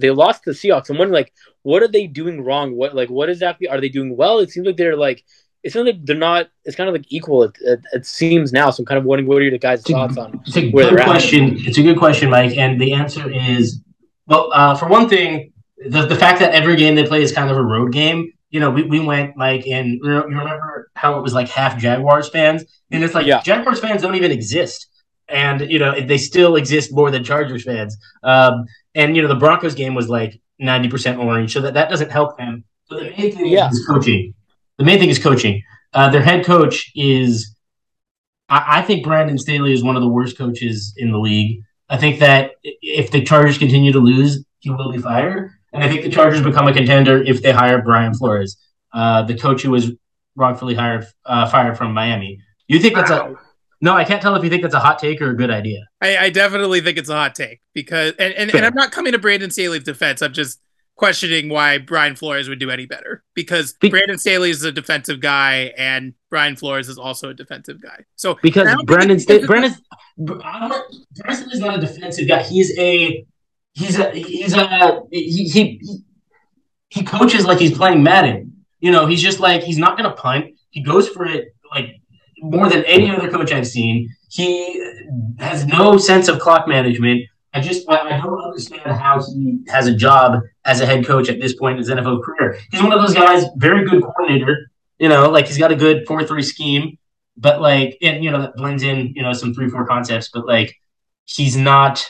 they 0.00 0.10
lost 0.10 0.44
the 0.44 0.52
Seahawks. 0.52 0.90
I'm 0.90 0.98
wondering 0.98 1.20
like 1.20 1.32
what 1.62 1.82
are 1.82 1.88
they 1.88 2.06
doing 2.06 2.42
wrong? 2.44 2.74
What 2.76 2.94
like 2.94 3.10
what 3.10 3.28
exactly 3.28 3.68
are 3.68 3.80
they 3.80 3.88
doing 3.88 4.16
well? 4.16 4.38
It 4.38 4.50
seems 4.50 4.66
like 4.66 4.76
they're 4.76 4.96
like 4.96 5.24
it's 5.64 5.74
not 5.74 5.86
like 5.86 6.04
they're 6.04 6.16
not. 6.16 6.48
It's 6.64 6.76
kind 6.76 6.88
of 6.88 6.94
like 6.94 7.06
equal. 7.08 7.42
It, 7.42 7.56
it, 7.60 7.80
it 7.92 8.06
seems 8.06 8.52
now. 8.52 8.70
So 8.70 8.82
I'm 8.82 8.86
kind 8.86 8.98
of 8.98 9.04
wondering 9.04 9.26
what 9.28 9.38
are 9.38 9.42
your 9.44 9.58
guys' 9.58 9.80
It's 9.80 9.90
a- 9.90 9.92
thoughts 9.92 10.16
on? 10.16 10.40
It's 10.46 10.56
a 10.56 10.70
where 10.70 10.84
good 10.84 10.92
they're 10.94 11.00
at. 11.00 11.06
question. 11.06 11.56
It's 11.66 11.78
a 11.78 11.82
good 11.82 11.98
question, 11.98 12.30
Mike. 12.30 12.56
And 12.56 12.80
the 12.80 12.92
answer 12.92 13.28
is 13.30 13.82
well, 14.26 14.50
uh, 14.52 14.76
for 14.76 14.88
one 14.88 15.08
thing, 15.08 15.52
the, 15.78 16.06
the 16.06 16.14
fact 16.16 16.38
that 16.40 16.54
every 16.54 16.76
game 16.76 16.94
they 16.94 17.04
play 17.04 17.22
is 17.22 17.32
kind 17.32 17.50
of 17.50 17.56
a 17.56 17.62
road 17.62 17.92
game. 17.92 18.32
You 18.50 18.60
know, 18.60 18.70
we, 18.70 18.82
we 18.84 19.00
went 19.00 19.36
like, 19.36 19.66
and 19.66 19.98
you 20.02 20.10
remember 20.22 20.90
how 20.94 21.18
it 21.18 21.22
was 21.22 21.34
like 21.34 21.48
half 21.48 21.76
Jaguars 21.78 22.28
fans? 22.30 22.64
And 22.90 23.02
it's 23.04 23.14
like 23.14 23.26
Yeah. 23.26 23.42
Jaguars 23.42 23.80
fans 23.80 24.00
don't 24.00 24.14
even 24.14 24.30
exist. 24.30 24.86
And 25.28 25.70
you 25.70 25.78
know 25.78 26.00
they 26.00 26.18
still 26.18 26.56
exist 26.56 26.92
more 26.92 27.10
than 27.10 27.24
Chargers 27.24 27.64
fans. 27.64 27.96
Um, 28.22 28.64
and 28.94 29.14
you 29.16 29.22
know 29.22 29.28
the 29.28 29.36
Broncos 29.36 29.74
game 29.74 29.94
was 29.94 30.08
like 30.08 30.40
ninety 30.58 30.88
percent 30.88 31.18
orange, 31.18 31.52
so 31.52 31.60
that 31.60 31.74
that 31.74 31.88
doesn't 31.90 32.10
help 32.10 32.36
them. 32.38 32.64
But 32.88 33.00
the 33.00 33.10
main 33.10 33.32
thing 33.32 33.46
Yeah. 33.46 33.68
is 33.70 33.86
coaching. 33.86 34.34
The 34.78 34.84
main 34.84 34.98
thing 34.98 35.10
is 35.10 35.18
coaching. 35.18 35.62
Uh, 35.92 36.10
their 36.10 36.22
head 36.22 36.44
coach 36.44 36.90
is, 36.94 37.54
I, 38.48 38.78
I 38.78 38.82
think 38.82 39.04
Brandon 39.04 39.38
Staley 39.38 39.72
is 39.72 39.82
one 39.82 39.96
of 39.96 40.02
the 40.02 40.08
worst 40.08 40.38
coaches 40.38 40.94
in 40.96 41.10
the 41.10 41.18
league. 41.18 41.62
I 41.88 41.96
think 41.96 42.20
that 42.20 42.52
if 42.62 43.10
the 43.10 43.22
Chargers 43.22 43.58
continue 43.58 43.92
to 43.92 43.98
lose, 43.98 44.44
he 44.60 44.70
will 44.70 44.92
be 44.92 44.98
fired. 44.98 45.50
And 45.72 45.82
I 45.82 45.88
think 45.88 46.02
the 46.02 46.10
Chargers 46.10 46.42
become 46.42 46.66
a 46.68 46.72
contender 46.72 47.22
if 47.22 47.42
they 47.42 47.52
hire 47.52 47.80
Brian 47.82 48.14
Flores, 48.14 48.56
uh, 48.92 49.22
the 49.22 49.36
coach 49.36 49.62
who 49.62 49.70
was 49.70 49.92
wrongfully 50.36 50.74
hired 50.74 51.06
uh, 51.26 51.46
fired 51.48 51.76
from 51.76 51.92
Miami. 51.92 52.40
You 52.68 52.78
think 52.78 52.94
that's 52.94 53.10
a 53.10 53.24
Wow. 53.24 53.38
No? 53.80 53.94
I 53.94 54.04
can't 54.04 54.20
tell 54.20 54.34
if 54.36 54.44
you 54.44 54.50
think 54.50 54.62
that's 54.62 54.74
a 54.74 54.80
hot 54.80 54.98
take 54.98 55.20
or 55.20 55.30
a 55.30 55.36
good 55.36 55.50
idea. 55.50 55.80
I, 56.00 56.16
I 56.16 56.30
definitely 56.30 56.80
think 56.80 56.98
it's 56.98 57.08
a 57.08 57.14
hot 57.14 57.34
take 57.34 57.60
because, 57.74 58.14
and, 58.18 58.34
and, 58.34 58.54
and 58.54 58.64
I'm 58.64 58.74
not 58.74 58.92
coming 58.92 59.12
to 59.12 59.18
Brandon 59.18 59.50
Staley's 59.50 59.84
defense. 59.84 60.22
I'm 60.22 60.32
just 60.32 60.60
questioning 60.98 61.48
why 61.48 61.78
Brian 61.78 62.16
Flores 62.16 62.48
would 62.48 62.58
do 62.58 62.70
any 62.70 62.84
better 62.84 63.22
because 63.34 63.74
Be- 63.80 63.88
Brandon 63.88 64.18
Staley 64.18 64.50
is 64.50 64.64
a 64.64 64.72
defensive 64.72 65.20
guy 65.20 65.72
and 65.78 66.12
Brian 66.28 66.56
Flores 66.56 66.88
is 66.88 66.98
also 66.98 67.30
a 67.30 67.34
defensive 67.34 67.80
guy. 67.80 68.04
So 68.16 68.36
Because 68.42 68.66
I 68.66 68.70
don't 68.70 68.78
think 68.78 68.88
Brandon 68.88 69.20
Sta- 69.20 69.46
Brandon 69.46 69.74
Brandon 70.18 70.82
Staley's 71.30 71.60
not 71.60 71.78
a 71.78 71.80
defensive 71.80 72.28
guy. 72.28 72.42
He's 72.42 72.76
a 72.76 73.24
he's 73.74 73.98
a 73.98 74.10
he's 74.10 74.54
a 74.54 75.02
he 75.10 75.48
he 75.48 75.48
he, 75.78 76.00
he 76.88 77.04
coaches 77.04 77.46
like 77.46 77.58
he's 77.58 77.76
playing 77.76 78.02
Madden. 78.02 78.64
You 78.80 78.90
know, 78.90 79.06
he's 79.06 79.22
just 79.22 79.38
like 79.38 79.62
he's 79.62 79.78
not 79.78 79.96
gonna 79.96 80.12
punt. 80.12 80.46
He 80.70 80.82
goes 80.82 81.08
for 81.08 81.24
it 81.24 81.54
like 81.70 81.97
more 82.40 82.68
than 82.68 82.84
any 82.84 83.10
other 83.10 83.30
coach 83.30 83.52
I've 83.52 83.66
seen. 83.66 84.14
He 84.30 84.80
has 85.38 85.66
no 85.66 85.98
sense 85.98 86.28
of 86.28 86.38
clock 86.38 86.68
management. 86.68 87.22
I 87.54 87.60
just 87.60 87.88
I, 87.88 88.20
don't 88.20 88.40
understand 88.40 88.82
how 88.82 89.22
he 89.22 89.60
has 89.68 89.86
a 89.86 89.94
job 89.94 90.42
as 90.64 90.80
a 90.80 90.86
head 90.86 91.06
coach 91.06 91.28
at 91.28 91.40
this 91.40 91.54
point 91.54 91.72
in 91.72 91.78
his 91.78 91.88
NFL 91.88 92.22
career. 92.22 92.58
He's 92.70 92.82
one 92.82 92.92
of 92.92 93.00
those 93.00 93.14
guys, 93.14 93.46
very 93.56 93.88
good 93.88 94.02
coordinator. 94.02 94.70
You 94.98 95.08
know, 95.08 95.30
like 95.30 95.46
he's 95.46 95.58
got 95.58 95.72
a 95.72 95.76
good 95.76 96.06
four 96.06 96.24
three 96.24 96.42
scheme, 96.42 96.98
but 97.36 97.60
like 97.60 97.96
and 98.02 98.22
you 98.22 98.30
know 98.30 98.42
that 98.42 98.56
blends 98.56 98.82
in 98.82 99.12
you 99.14 99.22
know 99.22 99.32
some 99.32 99.54
three 99.54 99.70
four 99.70 99.86
concepts, 99.86 100.28
but 100.28 100.46
like 100.46 100.74
he's 101.24 101.56
not. 101.56 102.08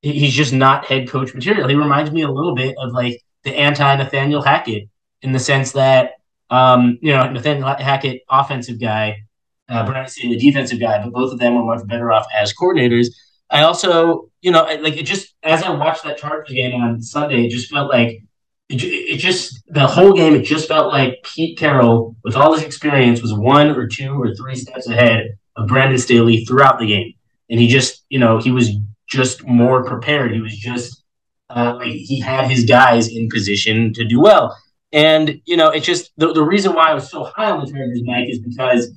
He's 0.00 0.34
just 0.34 0.52
not 0.52 0.84
head 0.84 1.08
coach 1.08 1.32
material. 1.32 1.66
He 1.66 1.74
reminds 1.74 2.10
me 2.10 2.20
a 2.20 2.30
little 2.30 2.54
bit 2.54 2.74
of 2.78 2.92
like 2.92 3.24
the 3.42 3.56
anti 3.56 3.96
Nathaniel 3.96 4.42
Hackett 4.42 4.90
in 5.22 5.32
the 5.32 5.38
sense 5.38 5.72
that 5.72 6.12
um, 6.50 6.98
you 7.00 7.12
know 7.12 7.30
Nathaniel 7.30 7.66
Hackett 7.66 8.22
offensive 8.28 8.80
guy, 8.80 9.23
uh, 9.68 10.06
Staley 10.06 10.36
the 10.36 10.40
defensive 10.40 10.80
guy, 10.80 11.02
but 11.02 11.12
both 11.12 11.32
of 11.32 11.38
them 11.38 11.54
were 11.54 11.64
much 11.64 11.86
better 11.86 12.12
off 12.12 12.26
as 12.36 12.52
coordinators. 12.52 13.08
I 13.50 13.62
also, 13.62 14.30
you 14.42 14.50
know, 14.50 14.62
I- 14.62 14.76
like 14.76 14.96
it 14.96 15.04
just 15.04 15.34
as 15.42 15.62
I 15.62 15.70
watched 15.70 16.04
that 16.04 16.18
Chargers 16.18 16.54
game 16.54 16.74
on 16.80 17.00
Sunday, 17.00 17.44
it 17.46 17.50
just 17.50 17.70
felt 17.70 17.90
like 17.90 18.22
it, 18.68 18.82
it 18.82 19.18
just 19.18 19.62
the 19.68 19.86
whole 19.86 20.12
game. 20.12 20.34
It 20.34 20.42
just 20.44 20.68
felt 20.68 20.92
like 20.92 21.22
Pete 21.22 21.58
Carroll, 21.58 22.16
with 22.24 22.36
all 22.36 22.52
his 22.54 22.62
experience, 22.62 23.20
was 23.22 23.32
one 23.34 23.70
or 23.70 23.86
two 23.86 24.20
or 24.20 24.34
three 24.34 24.54
steps 24.54 24.88
ahead 24.88 25.36
of 25.56 25.68
Brandon 25.68 25.98
Staley 25.98 26.44
throughout 26.44 26.78
the 26.78 26.86
game, 26.86 27.12
and 27.50 27.60
he 27.60 27.68
just, 27.68 28.04
you 28.08 28.18
know, 28.18 28.38
he 28.38 28.50
was 28.50 28.70
just 29.08 29.46
more 29.46 29.84
prepared. 29.84 30.32
He 30.32 30.40
was 30.40 30.56
just 30.56 31.02
uh, 31.50 31.74
like 31.76 31.92
he 31.92 32.20
had 32.20 32.50
his 32.50 32.64
guys 32.64 33.08
in 33.08 33.28
position 33.28 33.92
to 33.94 34.04
do 34.04 34.20
well. 34.20 34.56
And 34.92 35.40
you 35.44 35.56
know, 35.56 35.70
it's 35.70 35.86
just 35.86 36.12
the, 36.16 36.32
the 36.32 36.42
reason 36.42 36.72
why 36.72 36.90
I 36.90 36.94
was 36.94 37.10
so 37.10 37.24
high 37.24 37.50
on 37.50 37.64
the 37.64 37.70
Chargers, 37.70 38.00
Mike, 38.04 38.28
is 38.28 38.38
because 38.38 38.90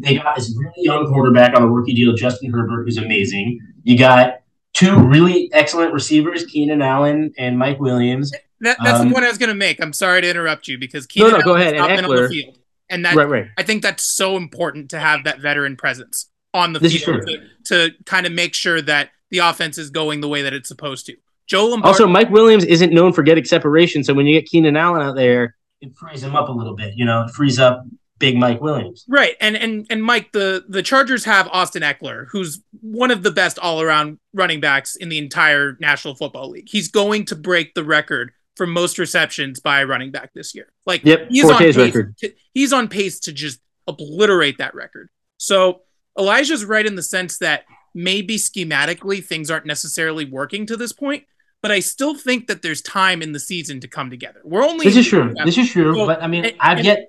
they 0.00 0.16
got 0.16 0.36
this 0.36 0.54
really 0.58 0.72
young 0.76 1.06
quarterback 1.06 1.54
on 1.56 1.62
a 1.62 1.68
rookie 1.68 1.94
deal, 1.94 2.14
Justin 2.14 2.50
Herbert, 2.52 2.84
who's 2.84 2.96
amazing. 2.98 3.60
You 3.82 3.98
got 3.98 4.40
two 4.72 4.96
really 4.96 5.50
excellent 5.52 5.92
receivers, 5.92 6.44
Keenan 6.46 6.80
Allen 6.82 7.32
and 7.36 7.58
Mike 7.58 7.78
Williams. 7.80 8.30
that, 8.60 8.76
that's 8.82 9.00
Um, 9.00 9.08
the 9.08 9.12
point 9.14 9.24
I 9.24 9.28
was 9.28 9.38
going 9.38 9.48
to 9.50 9.54
make. 9.54 9.82
I'm 9.82 9.92
sorry 9.92 10.20
to 10.22 10.30
interrupt 10.30 10.68
you 10.68 10.78
because 10.78 11.06
Keenan 11.06 11.32
no, 11.32 11.38
no, 11.38 11.44
go 11.44 11.54
ahead, 11.56 11.74
and 11.74 11.86
been 11.88 12.04
on 12.04 12.10
the 12.10 12.16
Ekeler- 12.16 12.28
field, 12.30 12.58
and 12.88 13.04
that 13.04 13.14
right, 13.16 13.28
right. 13.28 13.46
I 13.58 13.62
think 13.62 13.82
that's 13.82 14.02
so 14.02 14.36
important 14.36 14.90
to 14.90 14.98
have 14.98 15.24
that 15.24 15.40
veteran 15.40 15.76
presence 15.76 16.30
on 16.54 16.72
the 16.72 16.78
This 16.78 17.02
field 17.04 17.26
to, 17.26 17.38
to 17.66 17.90
kind 18.06 18.26
of 18.26 18.32
make 18.32 18.54
sure 18.54 18.80
that 18.82 19.10
the 19.30 19.38
offense 19.38 19.78
is 19.78 19.90
going 19.90 20.20
the 20.20 20.28
way 20.28 20.42
that 20.42 20.52
it's 20.52 20.68
supposed 20.68 21.06
to. 21.06 21.16
Joe 21.46 21.66
Lombardi, 21.66 21.88
Also, 21.92 22.06
Mike 22.06 22.30
Williams 22.30 22.64
isn't 22.64 22.92
known 22.92 23.12
for 23.12 23.22
getting 23.22 23.44
separation, 23.44 24.04
so 24.04 24.14
when 24.14 24.26
you 24.26 24.38
get 24.38 24.48
Keenan 24.48 24.76
Allen 24.76 25.02
out 25.02 25.16
there, 25.16 25.56
it 25.80 25.96
frees 25.96 26.22
him 26.22 26.36
up 26.36 26.48
a 26.48 26.52
little 26.52 26.76
bit. 26.76 26.94
You 26.96 27.04
know, 27.04 27.22
it 27.22 27.30
frees 27.30 27.58
up 27.58 27.84
big 28.22 28.36
Mike 28.38 28.60
Williams. 28.60 29.04
right? 29.08 29.36
And 29.40 29.56
and 29.56 29.86
and 29.90 30.02
Mike, 30.02 30.32
the 30.32 30.64
the 30.68 30.82
Chargers 30.82 31.24
have 31.24 31.46
Austin 31.48 31.82
Ekeler, 31.82 32.26
who's 32.30 32.60
one 32.80 33.10
of 33.10 33.22
the 33.22 33.30
best 33.30 33.58
all 33.58 33.80
around 33.82 34.18
running 34.32 34.60
backs 34.60 34.96
in 34.96 35.08
the 35.10 35.18
entire 35.18 35.76
National 35.80 36.14
Football 36.14 36.50
League. 36.50 36.68
He's 36.70 36.88
going 36.88 37.24
to 37.26 37.36
break 37.36 37.74
the 37.74 37.84
record 37.84 38.32
for 38.56 38.66
most 38.66 38.98
receptions 38.98 39.60
by 39.60 39.80
a 39.80 39.86
running 39.86 40.10
back 40.10 40.32
this 40.34 40.54
year. 40.54 40.72
Like 40.86 41.04
Yep, 41.04 41.28
he's 41.30 41.48
on 41.50 41.56
pace 41.58 41.76
record. 41.76 42.16
to- 42.18 42.32
he's 42.54 42.72
on 42.72 42.88
pace 42.88 43.20
to 43.20 43.32
just 43.32 43.60
obliterate 43.86 44.58
that 44.58 44.74
record. 44.74 45.08
So 45.38 45.82
Elijah's 46.18 46.64
right 46.64 46.84
in 46.86 46.94
the 46.94 47.02
sense 47.02 47.38
that 47.38 47.64
maybe 47.94 48.36
schematically 48.36 49.24
things 49.24 49.50
aren't 49.50 49.66
necessarily 49.66 50.24
working 50.24 50.66
to 50.66 50.76
this 50.76 50.92
point, 50.92 51.24
but 51.62 51.70
I 51.70 51.80
still 51.80 52.14
think 52.14 52.46
that 52.48 52.62
there's 52.62 52.80
time 52.82 53.22
in 53.22 53.32
the 53.32 53.40
season 53.40 53.80
to 53.80 53.88
come 53.88 54.10
together. 54.10 54.40
We're 54.44 54.62
only 54.64 54.84
This 54.86 54.96
is 54.96 55.06
true. 55.08 55.34
This 55.44 55.56
is 55.58 55.70
true. 55.70 55.96
Well, 55.96 56.06
but 56.06 56.22
I 56.22 56.26
mean, 56.26 56.44
and- 56.44 56.56
I've 56.60 56.78
and- 56.78 56.86
yet, 56.86 57.08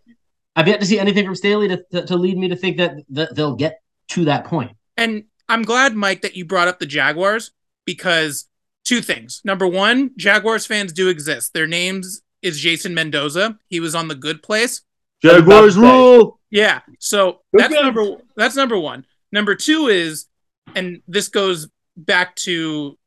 I've 0.55 0.67
yet 0.67 0.79
to 0.79 0.85
see 0.85 0.99
anything 0.99 1.25
from 1.25 1.35
Staley 1.35 1.67
to, 1.69 1.83
to, 1.91 2.05
to 2.05 2.15
lead 2.15 2.37
me 2.37 2.47
to 2.49 2.55
think 2.55 2.77
that, 2.77 2.97
that 3.09 3.35
they'll 3.35 3.55
get 3.55 3.81
to 4.09 4.25
that 4.25 4.45
point. 4.45 4.71
And 4.97 5.23
I'm 5.49 5.63
glad, 5.63 5.95
Mike, 5.95 6.21
that 6.21 6.35
you 6.35 6.45
brought 6.45 6.67
up 6.67 6.79
the 6.79 6.85
Jaguars 6.85 7.51
because 7.85 8.47
two 8.83 9.01
things. 9.01 9.41
Number 9.43 9.67
one, 9.67 10.11
Jaguars 10.17 10.65
fans 10.65 10.93
do 10.93 11.09
exist. 11.09 11.53
Their 11.53 11.67
names 11.67 12.21
is 12.41 12.59
Jason 12.59 12.93
Mendoza. 12.93 13.57
He 13.67 13.79
was 13.79 13.95
on 13.95 14.07
the 14.07 14.15
Good 14.15 14.43
Place. 14.43 14.81
Jaguars 15.21 15.77
rule! 15.77 16.39
Yeah. 16.51 16.81
So 16.99 17.39
that's 17.53 17.73
Jags. 17.73 17.83
number 17.83 18.17
that's 18.35 18.55
number 18.55 18.77
one. 18.77 19.05
Number 19.31 19.55
two 19.55 19.87
is, 19.87 20.27
and 20.75 21.01
this 21.07 21.29
goes 21.29 21.69
back 21.95 22.35
to 22.35 22.97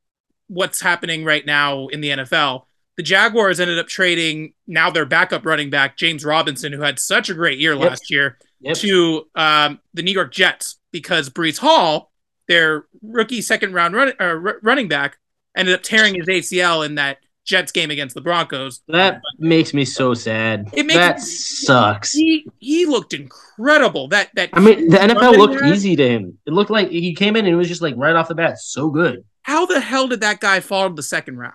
what's 0.49 0.81
happening 0.81 1.25
right 1.25 1.45
now 1.45 1.89
in 1.89 2.01
the 2.01 2.11
NFL. 2.11 2.65
The 2.97 3.03
Jaguars 3.03 3.61
ended 3.61 3.79
up 3.79 3.89
trading 3.89 4.55
now 4.67 4.91
their 4.91 5.05
backup 5.05 5.45
running 5.45 5.69
back 5.71 5.97
James 5.97 6.25
Robinson, 6.25 6.73
who 6.73 6.81
had 6.81 6.99
such 6.99 7.29
a 7.29 7.35
great 7.35 7.59
year 7.59 7.75
Yep. 7.75 7.91
last 7.91 8.11
year, 8.11 8.39
Yep. 8.61 8.77
to 8.79 9.27
um, 9.35 9.81
the 9.95 10.03
New 10.03 10.13
York 10.13 10.33
Jets 10.33 10.79
because 10.93 11.29
Breece 11.29 11.59
Hall, 11.59 12.11
their 12.49 12.87
rookie 13.03 13.43
second 13.43 13.75
round 13.75 13.95
run, 13.95 14.09
uh, 14.19 14.25
r- 14.25 14.59
running 14.63 14.89
back, 14.89 15.19
ended 15.57 15.75
up 15.75 15.83
tearing 15.83 16.15
his 16.15 16.27
ACL 16.27 16.83
in 16.87 16.95
that 16.95 17.19
Jets 17.45 17.71
game 17.71 17.91
against 17.91 18.15
the 18.15 18.21
Broncos. 18.23 18.81
That 18.89 19.21
makes 19.39 19.73
me 19.75 19.85
so 19.85 20.15
sad. 20.15 20.69
It 20.73 20.85
makes 20.87 20.95
that 20.99 21.17
me- 21.17 21.23
sucks. 21.23 22.13
He 22.13 22.47
he 22.59 22.87
looked 22.87 23.13
incredible. 23.15 24.09
That 24.09 24.31
that 24.37 24.51
I 24.53 24.61
mean, 24.61 24.89
the 24.89 24.97
NFL 24.97 25.37
looked 25.37 25.61
back- 25.61 25.73
easy 25.73 25.95
to 25.97 26.09
him. 26.09 26.39
It 26.47 26.53
looked 26.55 26.71
like 26.71 26.89
he 26.91 27.15
came 27.15 27.37
in 27.37 27.45
and 27.45 27.55
it 27.55 27.57
was 27.57 27.69
just 27.69 27.83
like 27.83 27.95
right 27.97 28.17
off 28.17 28.29
the 28.29 28.35
bat, 28.35 28.59
so 28.59 28.89
good. 28.91 29.23
How 29.43 29.65
the 29.67 29.81
hell 29.81 30.09
did 30.09 30.23
that 30.23 30.41
guy 30.41 30.61
fall 30.61 30.89
to 30.89 30.95
the 30.95 31.03
second 31.03 31.37
round? 31.37 31.55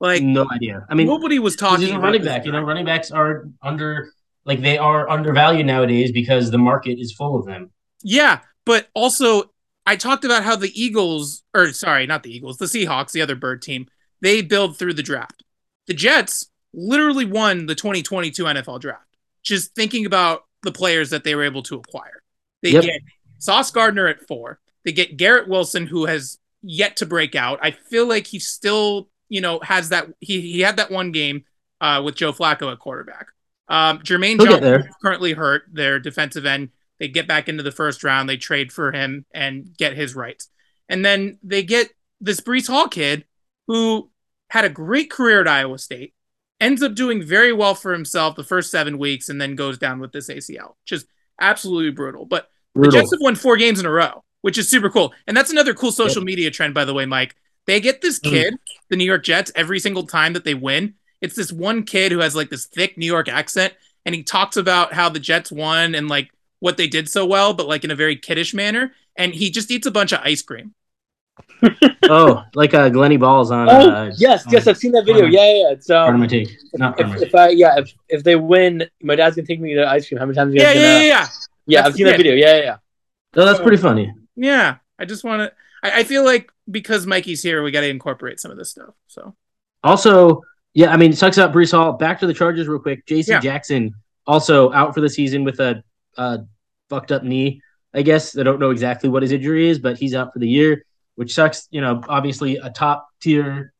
Like 0.00 0.22
no 0.22 0.46
idea. 0.50 0.84
I 0.90 0.94
mean, 0.94 1.06
nobody 1.06 1.38
was 1.38 1.56
talking. 1.56 1.86
he's 1.86 1.94
a 1.94 1.98
running 1.98 2.24
back. 2.24 2.44
You 2.44 2.52
know, 2.52 2.60
running 2.62 2.84
backs 2.84 3.10
are 3.10 3.48
under 3.62 4.10
like 4.44 4.60
they 4.60 4.76
are 4.76 5.08
undervalued 5.08 5.66
nowadays 5.66 6.12
because 6.12 6.50
the 6.50 6.58
market 6.58 6.98
is 6.98 7.12
full 7.12 7.38
of 7.38 7.46
them. 7.46 7.70
Yeah, 8.02 8.40
but 8.66 8.88
also 8.94 9.44
I 9.86 9.96
talked 9.96 10.24
about 10.24 10.44
how 10.44 10.56
the 10.56 10.70
Eagles, 10.80 11.42
or 11.54 11.72
sorry, 11.72 12.06
not 12.06 12.22
the 12.22 12.34
Eagles, 12.34 12.58
the 12.58 12.66
Seahawks, 12.66 13.12
the 13.12 13.22
other 13.22 13.36
bird 13.36 13.62
team, 13.62 13.86
they 14.20 14.42
build 14.42 14.76
through 14.78 14.94
the 14.94 15.02
draft. 15.02 15.42
The 15.86 15.94
Jets 15.94 16.46
literally 16.72 17.24
won 17.26 17.66
the 17.66 17.74
2022 17.74 18.44
NFL 18.44 18.80
draft. 18.80 19.06
Just 19.42 19.74
thinking 19.74 20.06
about 20.06 20.44
the 20.62 20.72
players 20.72 21.10
that 21.10 21.22
they 21.24 21.34
were 21.34 21.44
able 21.44 21.62
to 21.64 21.76
acquire. 21.76 22.22
They 22.62 22.70
Yep. 22.70 22.84
get 22.84 23.00
Sauce 23.38 23.70
Gardner 23.70 24.06
at 24.08 24.26
four. 24.26 24.58
They 24.84 24.92
get 24.92 25.16
Garrett 25.18 25.48
Wilson, 25.48 25.86
who 25.86 26.06
has 26.06 26.38
yet 26.62 26.96
to 26.96 27.06
break 27.06 27.34
out. 27.34 27.58
I 27.62 27.70
feel 27.70 28.06
like 28.08 28.26
he's 28.26 28.46
still, 28.48 29.08
you 29.34 29.40
know, 29.40 29.58
has 29.64 29.88
that. 29.88 30.06
He 30.20 30.40
he 30.40 30.60
had 30.60 30.76
that 30.76 30.92
one 30.92 31.10
game 31.10 31.44
uh, 31.80 32.00
with 32.04 32.14
Joe 32.14 32.32
Flacco 32.32 32.70
at 32.70 32.78
quarterback. 32.78 33.26
Um, 33.66 33.98
Jermaine 33.98 34.40
He'll 34.40 34.60
Johnson 34.60 34.88
is 34.88 34.94
currently 35.02 35.32
hurt. 35.32 35.64
Their 35.72 35.98
defensive 35.98 36.46
end. 36.46 36.68
They 37.00 37.08
get 37.08 37.26
back 37.26 37.48
into 37.48 37.64
the 37.64 37.72
first 37.72 38.04
round. 38.04 38.28
They 38.28 38.36
trade 38.36 38.72
for 38.72 38.92
him 38.92 39.26
and 39.34 39.76
get 39.76 39.96
his 39.96 40.14
rights. 40.14 40.50
And 40.88 41.04
then 41.04 41.40
they 41.42 41.64
get 41.64 41.90
this 42.20 42.40
Breece 42.40 42.68
Hall 42.68 42.86
kid 42.86 43.24
who 43.66 44.08
had 44.50 44.64
a 44.64 44.68
great 44.68 45.10
career 45.10 45.40
at 45.40 45.48
Iowa 45.48 45.78
State, 45.78 46.14
ends 46.60 46.80
up 46.80 46.94
doing 46.94 47.20
very 47.20 47.52
well 47.52 47.74
for 47.74 47.92
himself 47.92 48.36
the 48.36 48.44
first 48.44 48.70
seven 48.70 48.98
weeks, 48.98 49.28
and 49.28 49.40
then 49.40 49.56
goes 49.56 49.78
down 49.78 49.98
with 49.98 50.12
this 50.12 50.30
ACL. 50.30 50.74
Just 50.86 51.06
absolutely 51.40 51.90
brutal. 51.90 52.24
But 52.24 52.50
the 52.74 52.82
Brutal. 52.82 53.00
Jets 53.00 53.12
have 53.12 53.20
won 53.20 53.34
four 53.34 53.56
games 53.56 53.80
in 53.80 53.86
a 53.86 53.90
row, 53.90 54.22
which 54.42 54.58
is 54.58 54.68
super 54.68 54.90
cool. 54.90 55.12
And 55.26 55.36
that's 55.36 55.50
another 55.50 55.74
cool 55.74 55.90
social 55.90 56.22
media 56.22 56.52
trend, 56.52 56.72
by 56.72 56.84
the 56.84 56.94
way, 56.94 57.04
Mike. 57.04 57.34
They 57.66 57.80
get 57.80 58.00
this 58.02 58.18
Mm. 58.20 58.30
kid, 58.30 58.54
the 58.90 58.96
New 58.96 59.04
York 59.04 59.24
Jets, 59.24 59.50
every 59.54 59.78
single 59.80 60.06
time 60.06 60.32
that 60.34 60.44
they 60.44 60.54
win. 60.54 60.94
It's 61.20 61.34
this 61.36 61.50
one 61.52 61.84
kid 61.84 62.12
who 62.12 62.18
has 62.18 62.36
like 62.36 62.50
this 62.50 62.66
thick 62.66 62.98
New 62.98 63.06
York 63.06 63.28
accent, 63.28 63.72
and 64.04 64.14
he 64.14 64.22
talks 64.22 64.56
about 64.56 64.92
how 64.92 65.08
the 65.08 65.18
Jets 65.20 65.50
won 65.50 65.94
and 65.94 66.08
like 66.08 66.30
what 66.60 66.76
they 66.76 66.86
did 66.86 67.08
so 67.08 67.24
well, 67.26 67.54
but 67.54 67.66
like 67.68 67.84
in 67.84 67.90
a 67.90 67.94
very 67.94 68.16
kiddish 68.16 68.52
manner. 68.54 68.92
and 69.16 69.32
he 69.32 69.48
just 69.48 69.70
eats 69.70 69.86
a 69.86 69.90
bunch 69.92 70.10
of 70.12 70.18
ice 70.24 70.42
cream. 70.42 70.74
oh, 72.10 72.42
like 72.54 72.74
uh, 72.74 72.88
Glenny 72.88 73.16
Balls 73.16 73.50
on. 73.50 73.68
Oh 73.68 73.90
uh, 73.90 74.12
yes, 74.16 74.44
yes, 74.50 74.66
I've 74.66 74.76
seen 74.76 74.92
that 74.92 75.04
video. 75.04 75.22
Pardon- 75.22 75.32
Yeah, 75.32 75.52
yeah. 75.52 75.62
yeah. 75.62 75.70
It's 75.70 75.86
Pardon 75.86 76.14
um, 76.14 76.20
my 76.20 76.26
take. 76.26 76.48
Not 76.74 76.96
pardon 76.96 77.14
if, 77.14 77.20
my 77.20 77.26
if 77.26 77.34
I 77.34 77.48
yeah 77.50 77.78
if, 77.78 77.94
if 78.08 78.24
they 78.24 78.36
win, 78.36 78.84
my 79.02 79.14
dad's 79.14 79.36
gonna 79.36 79.46
take 79.46 79.60
me 79.60 79.74
to 79.74 79.86
ice 79.88 80.08
cream. 80.08 80.18
How 80.18 80.26
many 80.26 80.34
times? 80.36 80.52
Are 80.52 80.56
you 80.56 80.62
Yeah, 80.62 80.72
yeah, 80.72 80.74
gonna, 80.74 81.04
yeah, 81.04 81.06
yeah. 81.06 81.26
Yeah, 81.66 81.78
That's 81.82 81.88
I've 81.90 81.94
seen 81.96 82.06
that 82.06 82.16
video. 82.16 82.34
Yeah, 82.34 82.56
yeah, 82.56 82.62
yeah. 82.62 82.76
No, 83.36 83.44
that's 83.46 83.60
pretty 83.60 83.76
funny. 83.78 84.12
Yeah, 84.36 84.76
I 84.98 85.04
just 85.04 85.24
want 85.24 85.40
to. 85.42 85.52
I, 85.84 86.00
I 86.00 86.04
feel 86.04 86.24
like 86.24 86.50
because 86.68 87.06
Mikey's 87.06 87.42
here, 87.42 87.62
we 87.62 87.70
got 87.70 87.82
to 87.82 87.88
incorporate 87.88 88.40
some 88.40 88.50
of 88.50 88.56
this 88.56 88.70
stuff. 88.70 88.94
So 89.06 89.36
Also, 89.84 90.40
yeah, 90.72 90.92
I 90.92 90.96
mean, 90.96 91.12
it 91.12 91.18
sucks 91.18 91.36
about 91.36 91.54
Breece 91.54 91.70
Hall. 91.72 91.92
Back 91.92 92.18
to 92.20 92.26
the 92.26 92.34
Chargers 92.34 92.66
real 92.66 92.80
quick. 92.80 93.06
J.C. 93.06 93.30
Yeah. 93.30 93.40
Jackson 93.40 93.94
also 94.26 94.72
out 94.72 94.94
for 94.94 95.00
the 95.00 95.08
season 95.10 95.44
with 95.44 95.60
a 95.60 95.84
uh, 96.16 96.38
fucked 96.88 97.12
up 97.12 97.22
knee. 97.22 97.60
I 97.92 98.02
guess 98.02 98.36
I 98.36 98.42
don't 98.42 98.58
know 98.58 98.70
exactly 98.70 99.08
what 99.08 99.22
his 99.22 99.30
injury 99.30 99.68
is, 99.68 99.78
but 99.78 99.98
he's 99.98 100.14
out 100.14 100.32
for 100.32 100.40
the 100.40 100.48
year, 100.48 100.84
which 101.14 101.32
sucks. 101.34 101.68
You 101.70 101.80
know, 101.80 102.02
obviously 102.08 102.56
a 102.56 102.70
top 102.70 103.06
tier 103.20 103.72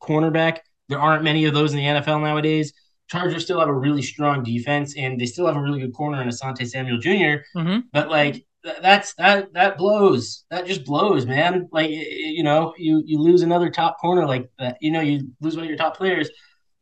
cornerback. 0.00 0.58
There 0.88 1.00
aren't 1.00 1.24
many 1.24 1.46
of 1.46 1.54
those 1.54 1.72
in 1.72 1.78
the 1.78 1.84
NFL 1.84 2.22
nowadays. 2.22 2.72
Chargers 3.08 3.42
still 3.44 3.58
have 3.58 3.68
a 3.68 3.72
really 3.72 4.02
strong 4.02 4.44
defense, 4.44 4.96
and 4.96 5.20
they 5.20 5.26
still 5.26 5.46
have 5.46 5.56
a 5.56 5.60
really 5.60 5.80
good 5.80 5.94
corner 5.94 6.22
in 6.22 6.28
Asante 6.28 6.66
Samuel 6.68 6.98
Jr. 6.98 7.42
Mhm. 7.58 7.84
But 7.92 8.08
like 8.08 8.45
th- 8.66 8.82
that's 8.82 9.14
that 9.14 9.52
that 9.54 9.78
blows. 9.78 10.44
That 10.50 10.66
just 10.66 10.84
blows, 10.84 11.24
man. 11.24 11.68
Like 11.72 11.90
you 11.90 12.42
know, 12.42 12.74
you 12.76 13.02
you 13.06 13.18
lose 13.18 13.42
another 13.42 13.70
top 13.70 13.98
corner 14.00 14.26
like 14.26 14.50
that. 14.58 14.76
You 14.80 14.90
know, 14.90 15.00
you 15.00 15.30
lose 15.40 15.56
one 15.56 15.64
of 15.64 15.68
your 15.70 15.78
top 15.78 15.96
players. 15.96 16.28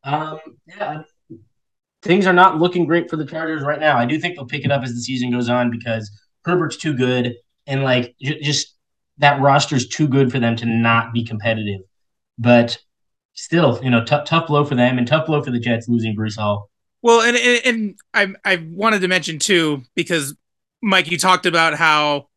Um, 0.03 0.39
yeah, 0.67 1.03
things 2.03 2.27
are 2.27 2.33
not 2.33 2.59
looking 2.59 2.87
great 2.87 3.09
for 3.09 3.17
the 3.17 3.27
Chargers 3.27 3.63
right 3.63 3.81
now. 3.81 3.97
I 3.97 4.07
do 4.07 4.19
think 4.19 4.37
they'll 4.37 4.47
pick 4.47 4.65
it 4.65 4.73
up 4.73 4.83
as 4.83 4.93
the 4.93 5.01
season 5.01 5.31
goes 5.31 5.49
on 5.49 5.71
because 5.71 6.11
Herbert's 6.45 6.77
too 6.77 6.95
good, 6.95 7.35
and 7.67 7.83
like 7.83 8.15
j- 8.21 8.41
just 8.41 8.75
that 9.19 9.41
roster's 9.41 9.87
too 9.87 10.09
good 10.09 10.33
for 10.33 10.41
them 10.41 10.57
to 10.57 10.67
not 10.67 11.13
be 11.13 11.25
competitive. 11.25 11.81
But 12.39 12.79
still, 13.35 13.79
you 13.83 13.91
know, 13.91 14.05
tough 14.05 14.27
tough 14.27 14.49
blow 14.49 14.65
for 14.65 14.75
them, 14.75 14.99
and 14.99 15.07
tough 15.07 15.27
blow 15.27 15.43
for 15.43 15.51
the 15.51 15.61
Jets 15.61 15.89
losing 15.89 16.17
Breece 16.17 16.39
Hall. 16.39 16.71
Well, 17.03 17.21
and 17.21 17.37
and, 17.37 17.67
and 17.67 17.99
I 18.15 18.53
I 18.53 18.67
wanted 18.71 19.01
to 19.01 19.09
mention 19.09 19.39
too 19.39 19.83
because 19.95 20.35
Mike, 20.85 21.11
you 21.11 21.19
talked 21.19 21.47
about 21.47 21.75
how 21.75 22.29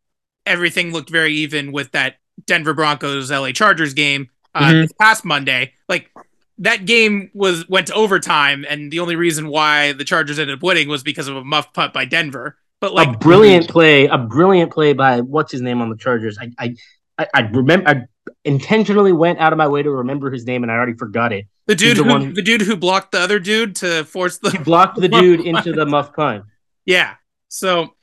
everything 0.46 0.92
looked 0.92 1.10
very 1.10 1.32
even 1.34 1.72
with 1.72 1.92
that 1.92 2.16
Denver 2.46 2.72
Broncos 2.74 3.30
LA 3.30 3.52
Chargers 3.52 3.94
game 3.94 4.30
uh, 4.54 4.70
Mhm. 4.70 4.82
this 4.82 4.92
past 4.98 5.24
Monday. 5.24 5.74
Like 5.88 6.10
that 6.58 6.86
game 6.86 7.30
was 7.34 7.68
went 7.68 7.86
to 7.88 7.94
overtime, 7.94 8.64
and 8.68 8.90
the 8.90 9.00
only 9.00 9.14
reason 9.16 9.48
why 9.48 9.92
the 9.92 10.04
Chargers 10.04 10.38
ended 10.38 10.56
up 10.58 10.62
winning 10.62 10.88
was 10.88 11.02
because 11.02 11.28
of 11.28 11.36
a 11.36 11.44
muff 11.44 11.72
putt 11.72 11.92
by 11.92 12.04
Denver. 12.04 12.56
But 12.80 12.94
like 12.94 13.08
a 13.08 13.18
brilliant 13.18 13.68
play, 13.68 14.06
a 14.06 14.18
brilliant 14.18 14.72
play 14.72 14.92
by 14.92 15.20
what's 15.20 15.52
his 15.52 15.60
name 15.60 15.80
on 15.82 15.90
the 15.90 15.96
Chargers. 15.96 16.38
I 16.40 16.50
I 16.58 16.74
I, 17.18 17.26
I 17.34 17.40
remember. 17.42 17.88
I 17.88 18.02
intentionally 18.44 19.12
went 19.12 19.38
out 19.40 19.52
of 19.52 19.56
my 19.58 19.66
way 19.68 19.82
to 19.82 19.90
remember 19.90 20.30
his 20.30 20.46
name, 20.46 20.62
and 20.62 20.70
I 20.72 20.74
already 20.76 20.94
forgot 20.94 21.32
it. 21.32 21.46
the 21.66 21.74
dude 21.74 21.96
the 21.98 22.04
who 22.04 22.08
one- 22.10 22.34
the 22.34 22.42
dude 22.42 22.62
who 22.62 22.76
blocked 22.76 23.12
the 23.12 23.18
other 23.20 23.38
dude 23.38 23.76
to 23.76 24.04
force 24.04 24.38
He 24.42 24.50
the 24.56 24.58
blocked 24.64 25.00
the 25.00 25.08
dude 25.20 25.40
into 25.40 25.72
the 25.72 25.84
muff 25.86 26.14
punt. 26.14 26.44
yeah. 26.86 27.14
So 27.48 27.94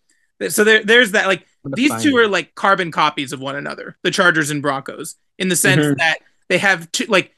so 0.49 0.63
there 0.63 0.83
there's 0.83 1.11
that 1.11 1.27
like 1.27 1.45
these 1.75 1.91
two 2.03 2.15
are 2.17 2.27
like 2.27 2.53
carbon 2.55 2.91
copies 2.91 3.31
of 3.33 3.39
one 3.39 3.55
another 3.55 3.97
the 4.03 4.11
chargers 4.11 4.49
and 4.51 4.61
broncos 4.61 5.15
in 5.39 5.47
the 5.49 5.55
sense 5.55 5.85
Mhm. 5.85 5.97
that 5.97 6.17
they 6.49 6.57
have 6.57 6.91
two 6.91 7.05
like 7.05 7.33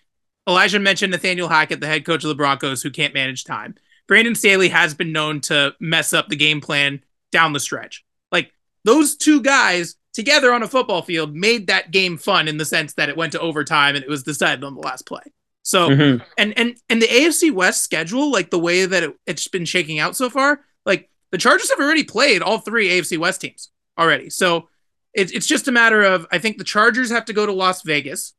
elijah 0.47 0.79
mentioned 0.79 1.11
nathaniel 1.11 1.47
hackett 1.47 1.79
the 1.79 1.87
head 1.87 2.05
coach 2.05 2.23
of 2.23 2.27
the 2.29 2.35
broncos 2.35 2.81
who 2.81 2.89
can't 2.91 3.13
manage 3.13 3.43
time 3.43 3.75
brandon 4.07 4.35
staley 4.35 4.69
has 4.69 4.93
been 4.93 5.11
known 5.11 5.39
to 5.41 5.73
mess 5.79 6.13
up 6.13 6.27
the 6.29 6.35
game 6.35 6.59
plan 6.61 7.01
down 7.31 7.53
the 7.53 7.59
stretch 7.59 8.03
like 8.31 8.51
those 8.83 9.15
two 9.15 9.41
guys 9.41 9.95
together 10.13 10.51
on 10.53 10.63
a 10.63 10.67
football 10.67 11.01
field 11.03 11.35
made 11.35 11.67
that 11.67 11.91
game 11.91 12.17
fun 12.17 12.47
in 12.47 12.57
the 12.57 12.65
sense 12.65 12.93
that 12.93 13.09
it 13.09 13.15
went 13.17 13.31
to 13.33 13.39
overtime 13.39 13.95
and 13.95 14.03
it 14.03 14.09
was 14.09 14.23
decided 14.23 14.63
on 14.63 14.73
the 14.75 14.81
last 14.81 15.05
play 15.05 15.21
so 15.63 15.89
Mhm. 15.89 16.21
and 16.37 16.57
and 16.57 16.77
and 16.89 17.01
the 17.01 17.07
AFC 17.07 17.51
West 17.51 17.83
schedule, 17.83 18.31
like 18.31 18.49
the 18.51 18.57
way 18.59 18.85
that 18.85 19.03
it, 19.03 19.13
it's 19.25 19.49
been 19.49 19.65
shaking 19.65 19.99
out 19.99 20.15
so 20.15 20.29
far, 20.29 20.61
like 20.85 21.09
the 21.31 21.37
Chargers 21.37 21.69
have 21.69 21.79
already 21.79 22.03
played 22.03 22.41
all 22.41 22.59
three 22.59 22.89
AFC 22.89 23.17
West 23.17 23.41
teams 23.41 23.69
already. 23.97 24.29
So 24.29 24.69
it's 25.13 25.31
it's 25.31 25.47
just 25.47 25.67
a 25.67 25.71
matter 25.71 26.03
of 26.03 26.27
I 26.31 26.37
think 26.37 26.57
the 26.57 26.63
Chargers 26.63 27.09
have 27.09 27.25
to 27.25 27.33
go 27.33 27.45
to 27.45 27.51
Las 27.53 27.81
Vegas, 27.83 28.33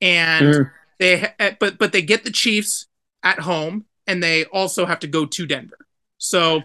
and 0.00 0.46
Mhm. 0.46 0.70
they 0.98 1.32
eh, 1.38 1.54
but 1.58 1.78
but 1.78 1.92
they 1.92 2.02
get 2.02 2.24
the 2.24 2.30
Chiefs 2.30 2.86
at 3.22 3.40
home, 3.40 3.86
and 4.06 4.22
they 4.22 4.44
also 4.46 4.86
have 4.86 5.00
to 5.00 5.06
go 5.06 5.26
to 5.26 5.46
Denver. 5.46 5.78
So 6.18 6.62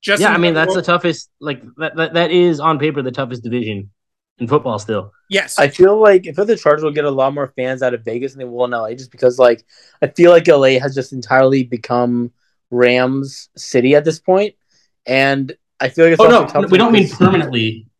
just 0.00 0.20
Yeah, 0.22 0.32
I 0.32 0.38
mean 0.38 0.54
that's 0.54 0.74
the 0.74 0.82
toughest. 0.82 1.30
Like 1.40 1.62
that, 1.76 1.96
that 1.96 2.14
that 2.14 2.30
is 2.30 2.60
on 2.60 2.78
paper 2.78 3.02
the 3.02 3.12
toughest 3.12 3.42
division 3.42 3.90
in 4.38 4.48
football. 4.48 4.78
Still, 4.78 5.12
yes. 5.28 5.58
I 5.58 5.68
feel 5.68 6.00
like 6.00 6.26
I 6.26 6.32
feel 6.32 6.46
the 6.46 6.56
Chargers 6.56 6.82
will 6.82 6.90
get 6.90 7.04
a 7.04 7.10
lot 7.10 7.34
more 7.34 7.52
fans 7.56 7.82
out 7.82 7.92
of 7.94 8.04
Vegas 8.04 8.32
than 8.32 8.38
they 8.38 8.44
will 8.46 8.64
in 8.64 8.70
LA, 8.72 8.94
just 8.94 9.10
because 9.10 9.38
like 9.38 9.64
I 10.00 10.06
feel 10.06 10.30
like 10.30 10.48
LA 10.48 10.78
has 10.80 10.94
just 10.94 11.12
entirely 11.12 11.64
become 11.64 12.32
Rams 12.70 13.50
City 13.56 13.94
at 13.94 14.04
this 14.04 14.18
point, 14.18 14.54
and 15.06 15.52
I 15.78 15.88
feel 15.88 16.04
like 16.06 16.12
it's 16.12 16.20
oh 16.20 16.28
no, 16.28 16.46
tough 16.46 16.70
we 16.70 16.78
don't 16.78 16.92
mean 16.92 17.08
permanently. 17.08 17.86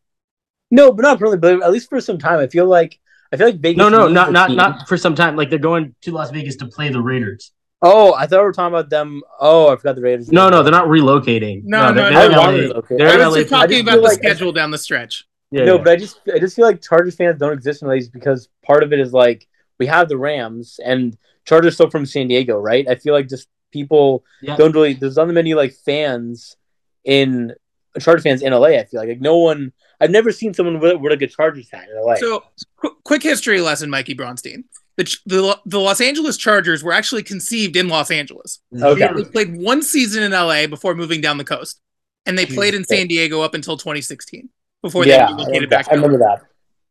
No, 0.73 0.93
but 0.93 1.01
not 1.01 1.19
permanently, 1.19 1.57
but 1.57 1.65
at 1.65 1.71
least 1.73 1.89
for 1.89 1.99
some 1.99 2.17
time. 2.17 2.39
I 2.39 2.47
feel 2.47 2.65
like 2.65 2.97
I 3.33 3.35
feel 3.35 3.47
like 3.47 3.59
Vegas. 3.59 3.77
No, 3.77 3.89
no, 3.89 4.07
not 4.07 4.31
not 4.31 4.47
team. 4.47 4.55
not 4.55 4.87
for 4.87 4.95
some 4.95 5.15
time. 5.15 5.35
Like 5.35 5.49
they're 5.49 5.59
going 5.59 5.95
to 6.03 6.11
Las 6.13 6.31
Vegas 6.31 6.55
to 6.57 6.65
play 6.67 6.87
the 6.87 7.01
Raiders. 7.01 7.51
Oh, 7.81 8.13
I 8.13 8.25
thought 8.25 8.39
we 8.39 8.45
were 8.45 8.53
talking 8.53 8.73
about 8.73 8.89
them. 8.89 9.21
Oh, 9.37 9.67
I 9.67 9.75
forgot 9.75 9.95
the 9.97 10.01
Raiders. 10.01 10.31
No, 10.31 10.47
no, 10.47 10.63
they're 10.63 10.71
not 10.71 10.87
relocating. 10.87 11.63
No, 11.65 11.91
no, 11.91 11.93
they're, 11.93 12.11
no, 12.11 12.19
they're 12.19 12.29
no. 12.31 12.37
LA. 12.37 12.79
I. 12.79 12.81
They're 12.97 13.09
I 13.09 13.27
was 13.27 13.35
LA. 13.35 13.37
just 13.41 13.49
talking 13.49 13.69
just 13.69 13.81
about 13.81 13.91
feel 13.91 14.01
the 14.01 14.07
like- 14.07 14.17
schedule 14.19 14.51
down 14.53 14.71
the 14.71 14.77
stretch. 14.77 15.25
Yeah, 15.51 15.65
no, 15.65 15.75
yeah. 15.75 15.83
but 15.83 15.91
I 15.91 15.95
just 15.97 16.21
I 16.33 16.39
just 16.39 16.55
feel 16.55 16.63
like 16.65 16.81
Chargers 16.81 17.15
fans 17.15 17.37
don't 17.37 17.51
exist 17.51 17.81
in 17.81 17.89
LA 17.89 17.97
just 17.97 18.13
because 18.13 18.47
part 18.63 18.83
of 18.83 18.93
it 18.93 18.99
is 19.01 19.11
like 19.11 19.45
we 19.77 19.87
have 19.87 20.07
the 20.07 20.17
Rams 20.17 20.79
and 20.81 21.17
Chargers 21.43 21.73
still 21.73 21.89
from 21.89 22.05
San 22.05 22.29
Diego, 22.29 22.57
right? 22.57 22.87
I 22.87 22.95
feel 22.95 23.13
like 23.13 23.27
just 23.27 23.49
people 23.73 24.23
Yeah. 24.41 24.55
don't 24.55 24.71
really 24.73 24.93
there's 24.93 25.17
not 25.17 25.27
many 25.27 25.53
like 25.53 25.73
fans 25.73 26.55
in 27.03 27.53
Chargers 27.99 28.23
fans 28.23 28.41
in 28.41 28.53
LA. 28.53 28.67
I 28.67 28.85
feel 28.85 28.99
like 28.99 29.09
like 29.09 29.21
no 29.21 29.37
one 29.37 29.73
I've 30.01 30.09
never 30.09 30.31
seen 30.31 30.53
someone 30.53 30.79
with, 30.79 30.99
with 30.99 31.11
like 31.11 31.21
a 31.21 31.27
Chargers 31.27 31.69
hat 31.69 31.87
in 31.89 32.03
LA. 32.03 32.15
So, 32.15 32.43
qu- 32.77 32.97
quick 33.03 33.21
history 33.21 33.61
lesson, 33.61 33.89
Mikey 33.89 34.15
Bronstein. 34.15 34.63
The, 34.97 35.15
the 35.25 35.59
the 35.65 35.79
Los 35.79 36.01
Angeles 36.01 36.37
Chargers 36.37 36.83
were 36.83 36.91
actually 36.91 37.23
conceived 37.23 37.75
in 37.75 37.87
Los 37.87 38.11
Angeles. 38.11 38.59
Okay. 38.75 39.07
They 39.15 39.23
played 39.23 39.55
one 39.55 39.81
season 39.83 40.23
in 40.23 40.31
LA 40.31 40.67
before 40.67 40.95
moving 40.95 41.21
down 41.21 41.37
the 41.37 41.43
coast, 41.43 41.79
and 42.25 42.37
they 42.37 42.45
played 42.45 42.73
in 42.73 42.83
San 42.83 43.07
Diego 43.07 43.41
up 43.41 43.53
until 43.53 43.77
2016 43.77 44.49
before 44.81 45.05
yeah, 45.05 45.17
they 45.17 45.23
I 45.23 45.35
relocated 45.35 45.69
that. 45.69 45.85
back. 45.85 45.91
I 45.91 45.95
remember 45.95 46.17
that. 46.17 46.41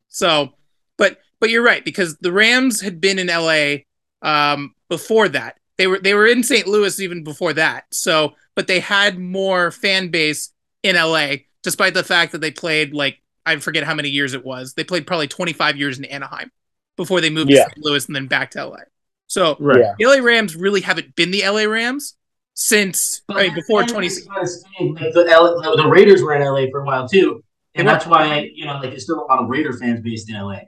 So, 0.08 0.54
but 0.96 1.18
but 1.40 1.50
you're 1.50 1.64
right 1.64 1.84
because 1.84 2.16
the 2.18 2.32
Rams 2.32 2.80
had 2.80 3.00
been 3.00 3.18
in 3.18 3.26
LA 3.26 3.84
um, 4.22 4.74
before 4.88 5.28
that. 5.28 5.58
They 5.80 5.86
were 5.86 5.98
they 5.98 6.12
were 6.14 6.26
in 6.26 6.42
St. 6.42 6.66
Louis 6.66 7.00
even 7.00 7.24
before 7.24 7.54
that. 7.54 7.84
So, 7.90 8.34
but 8.54 8.66
they 8.66 8.80
had 8.80 9.18
more 9.18 9.70
fan 9.70 10.08
base 10.10 10.52
in 10.82 10.94
LA, 10.96 11.36
despite 11.62 11.94
the 11.94 12.04
fact 12.04 12.32
that 12.32 12.42
they 12.42 12.50
played 12.50 12.92
like 12.92 13.20
I 13.46 13.56
forget 13.56 13.84
how 13.84 13.94
many 13.94 14.10
years 14.10 14.34
it 14.34 14.44
was. 14.44 14.74
They 14.74 14.84
played 14.84 15.06
probably 15.06 15.26
25 15.28 15.76
years 15.78 15.98
in 15.98 16.04
Anaheim 16.04 16.52
before 16.98 17.22
they 17.22 17.30
moved 17.30 17.50
Yeah. 17.50 17.64
to 17.64 17.70
St. 17.70 17.78
Louis 17.84 18.06
and 18.06 18.14
then 18.14 18.26
back 18.26 18.50
to 18.50 18.66
LA. 18.66 18.76
So 19.26 19.56
Right. 19.58 19.78
Yeah. 19.80 19.94
the 19.98 20.04
LA 20.04 20.22
Rams 20.22 20.54
really 20.54 20.82
haven't 20.82 21.16
been 21.16 21.30
the 21.30 21.42
LA 21.48 21.62
Rams 21.64 22.14
since 22.52 23.22
I 23.30 23.44
mean, 23.44 23.54
before 23.54 23.84
20. 23.84 24.06
Like 24.08 25.12
the, 25.14 25.26
L, 25.30 25.60
the, 25.62 25.76
the 25.82 25.88
Raiders 25.88 26.22
were 26.22 26.34
in 26.34 26.42
LA 26.42 26.66
for 26.70 26.82
a 26.82 26.84
while 26.84 27.08
too, 27.08 27.42
and 27.74 27.88
that's 27.88 28.06
why 28.06 28.50
you 28.54 28.66
know 28.66 28.74
like 28.74 28.90
there's 28.90 29.04
still 29.04 29.20
a 29.22 29.26
lot 29.26 29.42
of 29.42 29.48
Raider 29.48 29.72
fans 29.72 30.00
based 30.02 30.28
in 30.28 30.36
LA. 30.36 30.58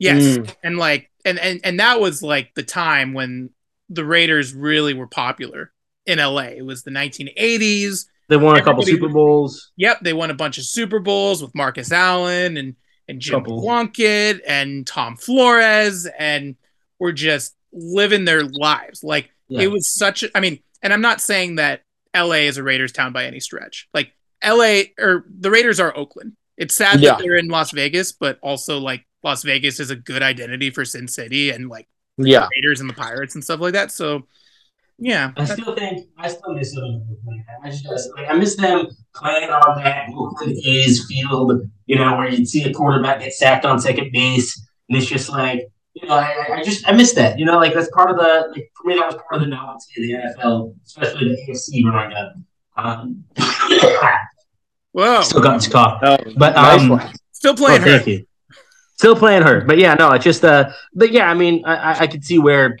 Yes, 0.00 0.38
Mm. 0.38 0.54
and 0.64 0.78
like 0.78 1.08
and 1.24 1.38
and 1.38 1.60
and 1.62 1.78
that 1.78 2.00
was 2.00 2.22
like 2.22 2.52
the 2.54 2.62
time 2.64 3.12
when 3.12 3.50
the 3.90 4.04
Raiders 4.04 4.54
really 4.54 4.94
were 4.94 5.06
popular 5.06 5.72
in 6.06 6.18
LA. 6.18 6.44
It 6.56 6.64
was 6.64 6.82
the 6.84 6.90
1980s. 6.90 8.06
They 8.28 8.36
won 8.36 8.56
a 8.56 8.62
couple 8.62 8.82
Super 8.84 9.08
Bowls. 9.08 9.72
Yep, 9.76 9.98
they 10.02 10.12
won 10.12 10.30
a 10.30 10.34
bunch 10.34 10.56
of 10.58 10.64
Super 10.64 11.00
Bowls 11.00 11.42
with 11.42 11.54
Marcus 11.54 11.90
Allen 11.92 12.56
and 12.56 12.76
and 13.08 13.20
Jim 13.20 13.40
Couple. 13.40 13.60
Plunkett 13.60 14.40
and 14.46 14.86
Tom 14.86 15.16
Flores, 15.16 16.06
and 16.16 16.54
were 17.00 17.12
just 17.12 17.56
living 17.72 18.24
their 18.24 18.44
lives. 18.44 19.02
Like 19.02 19.30
Yeah. 19.48 19.62
it 19.62 19.70
was 19.72 19.92
such. 19.92 20.22
A, 20.22 20.30
I 20.36 20.40
mean, 20.40 20.60
and 20.80 20.92
I'm 20.92 21.00
not 21.00 21.20
saying 21.20 21.56
that 21.56 21.82
LA 22.14 22.46
is 22.46 22.56
a 22.56 22.62
Raiders 22.62 22.92
town 22.92 23.12
by 23.12 23.24
any 23.24 23.40
stretch. 23.40 23.88
Like 23.92 24.12
LA 24.44 24.82
or 24.98 25.24
the 25.28 25.50
Raiders 25.50 25.80
are 25.80 25.96
Oakland. 25.96 26.34
It's 26.56 26.76
sad 26.76 27.00
Yeah. 27.00 27.10
that 27.10 27.18
they're 27.22 27.36
in 27.36 27.48
Las 27.48 27.72
Vegas, 27.72 28.12
but 28.12 28.38
also 28.42 28.78
like 28.78 29.04
Las 29.24 29.42
Vegas 29.42 29.80
is 29.80 29.90
a 29.90 29.96
good 29.96 30.22
identity 30.22 30.70
for 30.70 30.84
Sin 30.84 31.08
City 31.08 31.50
and 31.50 31.68
like 31.68 31.88
Yeah. 32.26 32.48
Raiders 32.56 32.80
and 32.80 32.88
the 32.88 32.94
Pirates 32.94 33.34
and 33.34 33.44
stuff 33.44 33.60
like 33.60 33.72
that. 33.74 33.92
So 33.92 34.26
yeah, 35.02 35.32
I 35.36 35.46
still 35.46 35.74
think 35.74 36.08
I 36.18 36.28
still 36.28 36.54
miss 36.54 36.74
them. 36.74 37.02
I 37.64 37.70
just 37.70 38.10
like 38.16 38.28
I 38.28 38.34
miss 38.34 38.56
them 38.56 38.86
playing 39.14 39.48
on 39.48 39.82
that 39.82 40.08
Oakland 40.14 40.58
A's 40.62 41.06
field, 41.06 41.62
you 41.86 41.96
know, 41.96 42.16
where 42.18 42.28
you'd 42.28 42.46
see 42.46 42.64
a 42.64 42.74
quarterback 42.74 43.20
get 43.20 43.32
sacked 43.32 43.64
on 43.64 43.78
second 43.78 44.12
base, 44.12 44.62
and 44.88 44.98
it's 44.98 45.06
just 45.06 45.30
like 45.30 45.70
you 45.94 46.06
know, 46.06 46.14
I, 46.14 46.56
I 46.56 46.62
just 46.62 46.86
I 46.86 46.92
miss 46.92 47.14
that. 47.14 47.38
You 47.38 47.46
know, 47.46 47.56
like 47.56 47.72
that's 47.72 47.90
part 47.92 48.10
of 48.10 48.16
the 48.16 48.52
like 48.52 48.70
for 48.76 48.88
me 48.88 48.96
that 48.96 49.06
was 49.06 49.14
part 49.14 49.36
of 49.36 49.40
the 49.40 49.46
novelty 49.46 49.86
of 49.96 50.02
the 50.02 50.42
NFL, 50.42 50.74
especially 50.84 51.28
the 51.30 51.50
AFC 51.50 51.82
growing 51.82 52.12
up. 52.12 52.34
Um, 52.76 53.24
whoa, 54.92 55.22
still 55.22 55.40
got 55.40 55.54
this 55.54 55.68
cough. 55.68 56.00
Oh, 56.02 56.18
But, 56.36 56.54
nice 56.54 56.82
um, 56.82 56.88
one. 56.90 57.12
Still 57.32 57.56
playing 57.56 57.80
oh, 57.82 57.84
thank 57.84 58.06
you. 58.06 58.26
Still 59.00 59.16
playing 59.16 59.42
her. 59.44 59.62
but 59.64 59.78
yeah, 59.78 59.94
no, 59.94 60.10
it's 60.12 60.24
just 60.24 60.44
uh, 60.44 60.70
but 60.94 61.10
yeah, 61.10 61.30
I 61.30 61.32
mean, 61.34 61.64
I, 61.64 62.00
I- 62.00 62.06
could 62.06 62.22
see 62.22 62.38
where 62.38 62.76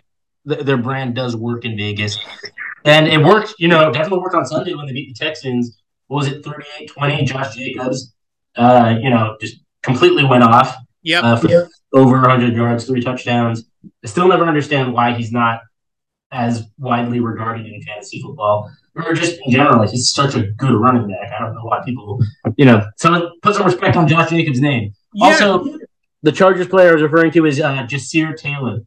th- 0.46 0.60
their 0.66 0.76
brand 0.76 1.14
does 1.14 1.34
work 1.34 1.64
in 1.64 1.78
Vegas, 1.78 2.18
and 2.84 3.08
it 3.08 3.24
worked. 3.24 3.54
You 3.58 3.68
know, 3.68 3.90
definitely 3.90 4.18
worked 4.18 4.34
on 4.34 4.44
Sunday 4.44 4.74
when 4.74 4.84
they 4.86 4.92
beat 4.92 5.16
the 5.16 5.24
Texans. 5.24 5.78
What 6.08 6.18
was 6.18 6.28
it, 6.28 6.42
38-20? 6.44 7.24
Josh 7.24 7.54
Jacobs, 7.56 8.12
uh, 8.56 8.96
you 9.00 9.08
know, 9.08 9.36
just 9.40 9.56
completely 9.82 10.24
went 10.24 10.42
off 10.44 10.76
Yeah, 11.02 11.20
uh, 11.22 11.36
for 11.36 11.68
over 11.94 12.20
100 12.20 12.54
yards, 12.54 12.84
three 12.84 13.00
touchdowns. 13.00 13.64
I 14.04 14.06
still 14.06 14.28
never 14.28 14.44
understand 14.44 14.92
why 14.92 15.14
he's 15.14 15.32
not 15.32 15.60
as 16.32 16.64
widely 16.78 17.20
regarded 17.20 17.64
in 17.66 17.80
fantasy 17.82 18.20
football 18.20 18.70
or 18.94 19.14
just 19.14 19.38
in 19.46 19.52
general. 19.52 19.78
Like 19.78 19.90
he's 19.90 20.10
such 20.10 20.34
a 20.34 20.42
good 20.58 20.74
running 20.74 21.08
back. 21.08 21.32
I 21.32 21.38
don't 21.42 21.54
know 21.54 21.62
why 21.64 21.80
people, 21.84 22.20
you 22.58 22.66
know, 22.66 22.84
someone 22.98 23.30
put 23.40 23.54
some 23.54 23.64
respect 23.64 23.96
on 23.96 24.06
Josh 24.06 24.28
Jacobs' 24.28 24.60
name. 24.60 24.92
Yeah. 25.14 25.26
Also, 25.26 25.64
the 26.22 26.32
Chargers 26.32 26.68
player 26.68 26.90
I 26.90 26.92
was 26.94 27.02
referring 27.02 27.30
to 27.32 27.46
is 27.46 27.60
uh, 27.60 27.86
Ja'Sir 27.86 28.36
Taylor, 28.36 28.80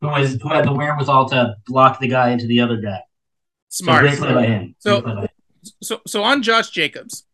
who 0.00 0.06
was 0.08 0.38
who 0.42 0.48
had 0.48 0.64
the 0.66 0.72
wherewithal 0.72 1.28
to 1.30 1.56
block 1.66 2.00
the 2.00 2.08
guy 2.08 2.30
into 2.30 2.46
the 2.46 2.60
other 2.60 2.76
guy. 2.76 3.00
So 3.68 3.84
smart. 3.84 4.02
great 4.02 4.18
play 4.18 4.34
by 4.34 4.46
him. 4.46 4.74
So- 4.78 5.00
Great 5.00 5.04
play 5.04 5.14
by 5.14 5.20
him. 5.22 5.28
so 5.82 6.00
so 6.06 6.22
on 6.22 6.42
Josh 6.42 6.70
Jacobs, 6.70 7.24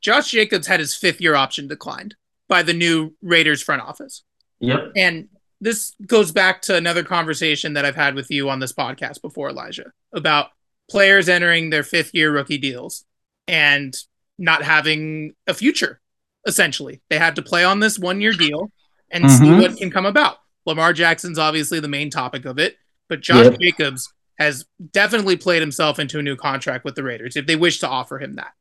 Josh 0.00 0.30
Jacobs 0.30 0.66
had 0.66 0.80
his 0.80 0.94
fifth 0.94 1.20
year 1.20 1.34
option 1.34 1.68
declined 1.68 2.14
by 2.48 2.62
the 2.62 2.72
new 2.74 3.14
Raiders 3.22 3.62
front 3.62 3.82
office. 3.82 4.22
yep. 4.60 4.92
And 4.96 5.28
this 5.60 5.94
goes 6.06 6.32
back 6.32 6.62
to 6.62 6.76
another 6.76 7.02
conversation 7.02 7.72
that 7.72 7.84
I've 7.84 7.96
had 7.96 8.14
with 8.14 8.30
you 8.30 8.48
on 8.50 8.60
this 8.60 8.72
podcast 8.74 9.22
before, 9.22 9.48
Elijah, 9.50 9.90
about 10.12 10.50
players 10.88 11.28
entering 11.28 11.70
their 11.70 11.82
fifth 11.82 12.14
year 12.14 12.30
rookie 12.30 12.58
deals 12.58 13.04
and 13.48 13.96
not 14.38 14.62
having 14.62 15.34
a 15.46 15.54
future, 15.54 15.98
essentially. 16.46 17.00
They 17.08 17.18
had 17.18 17.36
to 17.36 17.42
play 17.42 17.64
on 17.64 17.80
this 17.80 17.98
one 17.98 18.20
year 18.20 18.32
deal 18.32 18.70
and 19.10 19.30
see 19.30 19.44
Mhm. 19.46 19.60
what 19.60 19.76
can 19.76 19.90
come 19.90 20.06
about. 20.06 20.38
Lamar 20.64 20.92
Jackson's 20.92 21.38
obviously 21.38 21.80
the 21.80 21.88
main 21.88 22.10
topic 22.10 22.44
of 22.44 22.58
it, 22.58 22.76
but 23.08 23.20
Josh 23.20 23.44
Yep. 23.44 23.60
Jacobs 23.60 24.12
has 24.38 24.66
definitely 24.92 25.36
played 25.36 25.60
himself 25.62 25.98
into 25.98 26.18
a 26.18 26.22
new 26.22 26.36
contract 26.36 26.84
with 26.84 26.94
the 26.94 27.02
Raiders 27.02 27.36
if 27.36 27.46
they 27.46 27.56
wish 27.56 27.78
to 27.80 27.88
offer 27.88 28.18
him 28.18 28.34
that. 28.34 28.52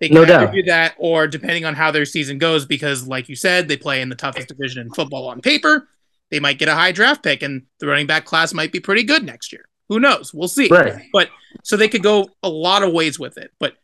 They 0.00 0.08
can 0.08 0.16
No 0.16 0.22
either 0.22 0.46
doubt. 0.46 0.54
do 0.54 0.62
that, 0.64 0.94
or 0.98 1.28
depending 1.28 1.64
on 1.64 1.74
how 1.74 1.90
their 1.92 2.04
season 2.04 2.38
goes, 2.38 2.64
because 2.66 3.06
like 3.06 3.28
you 3.28 3.36
said, 3.36 3.68
they 3.68 3.76
play 3.76 4.00
in 4.00 4.08
the 4.08 4.16
toughest 4.16 4.48
division 4.48 4.82
in 4.82 4.92
football 4.92 5.28
on 5.28 5.40
paper. 5.40 5.88
They 6.30 6.40
might 6.40 6.58
get 6.58 6.68
a 6.68 6.74
high 6.74 6.90
draft 6.92 7.22
pick, 7.22 7.42
and 7.42 7.62
the 7.78 7.86
running 7.86 8.06
back 8.06 8.24
class 8.24 8.52
might 8.52 8.72
be 8.72 8.80
pretty 8.80 9.04
good 9.04 9.22
next 9.22 9.52
year. 9.52 9.66
Who 9.88 10.00
knows? 10.00 10.32
We'll 10.34 10.48
see. 10.48 10.68
Right. 10.68 11.02
So 11.62 11.76
they 11.76 11.88
could 11.88 12.02
go 12.02 12.30
a 12.42 12.48
lot 12.48 12.82
of 12.82 12.92
ways 12.92 13.18
with 13.18 13.36
it. 13.36 13.52
But 13.60 13.76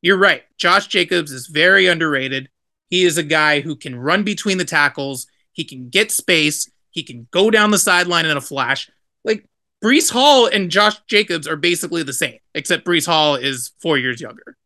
you're 0.00 0.16
right. 0.16 0.44
Josh 0.56 0.86
Jacobs 0.86 1.32
is 1.32 1.48
very 1.48 1.88
underrated. 1.88 2.48
He 2.88 3.04
is 3.04 3.18
a 3.18 3.22
guy 3.24 3.60
who 3.60 3.74
can 3.74 3.96
run 3.96 4.22
between 4.22 4.58
the 4.58 4.64
tackles. 4.64 5.26
He 5.56 5.64
can 5.64 5.88
get 5.88 6.12
space. 6.12 6.70
He 6.90 7.02
can 7.02 7.26
go 7.30 7.50
down 7.50 7.70
the 7.70 7.78
sideline 7.78 8.26
in 8.26 8.36
a 8.36 8.42
flash. 8.42 8.90
Like 9.24 9.46
Breece 9.82 10.12
Hall 10.12 10.46
and 10.46 10.70
Josh 10.70 10.96
Jacobs 11.08 11.48
are 11.48 11.56
basically 11.56 12.02
the 12.02 12.12
same, 12.12 12.38
except 12.54 12.86
Breece 12.86 13.06
Hall 13.06 13.36
is 13.36 13.72
four 13.80 13.96
years 13.96 14.20
younger. 14.20 14.56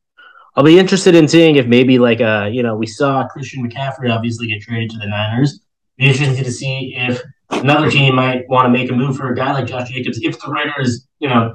I'll 0.57 0.65
be 0.65 0.81
interested 0.81 1.15
in 1.15 1.29
seeing 1.29 1.57
if 1.57 1.67
maybe 1.67 2.01
like 2.01 2.21
uh 2.21 2.49
you 2.53 2.65
know 2.65 2.75
we 2.75 2.87
saw 2.87 3.27
Christian 3.29 3.69
McCaffrey 3.69 4.13
obviously 4.13 4.49
get 4.49 4.63
traded 4.63 4.91
to 4.91 4.99
the 4.99 5.07
Niners. 5.07 5.61
Be 5.97 6.07
interested 6.07 6.45
to 6.45 6.51
see 6.51 6.93
if 6.97 7.23
another 7.51 7.89
team 7.89 8.17
might 8.17 8.49
want 8.49 8.67
to 8.67 8.71
make 8.71 8.91
a 8.91 8.95
move 8.95 9.17
for 9.17 9.33
a 9.33 9.37
guy 9.37 9.53
like 9.53 9.67
Josh 9.67 9.91
Jacobs 9.91 10.19
if 10.23 10.41
the 10.41 10.51
Raiders 10.51 11.07
you 11.21 11.29
know 11.29 11.55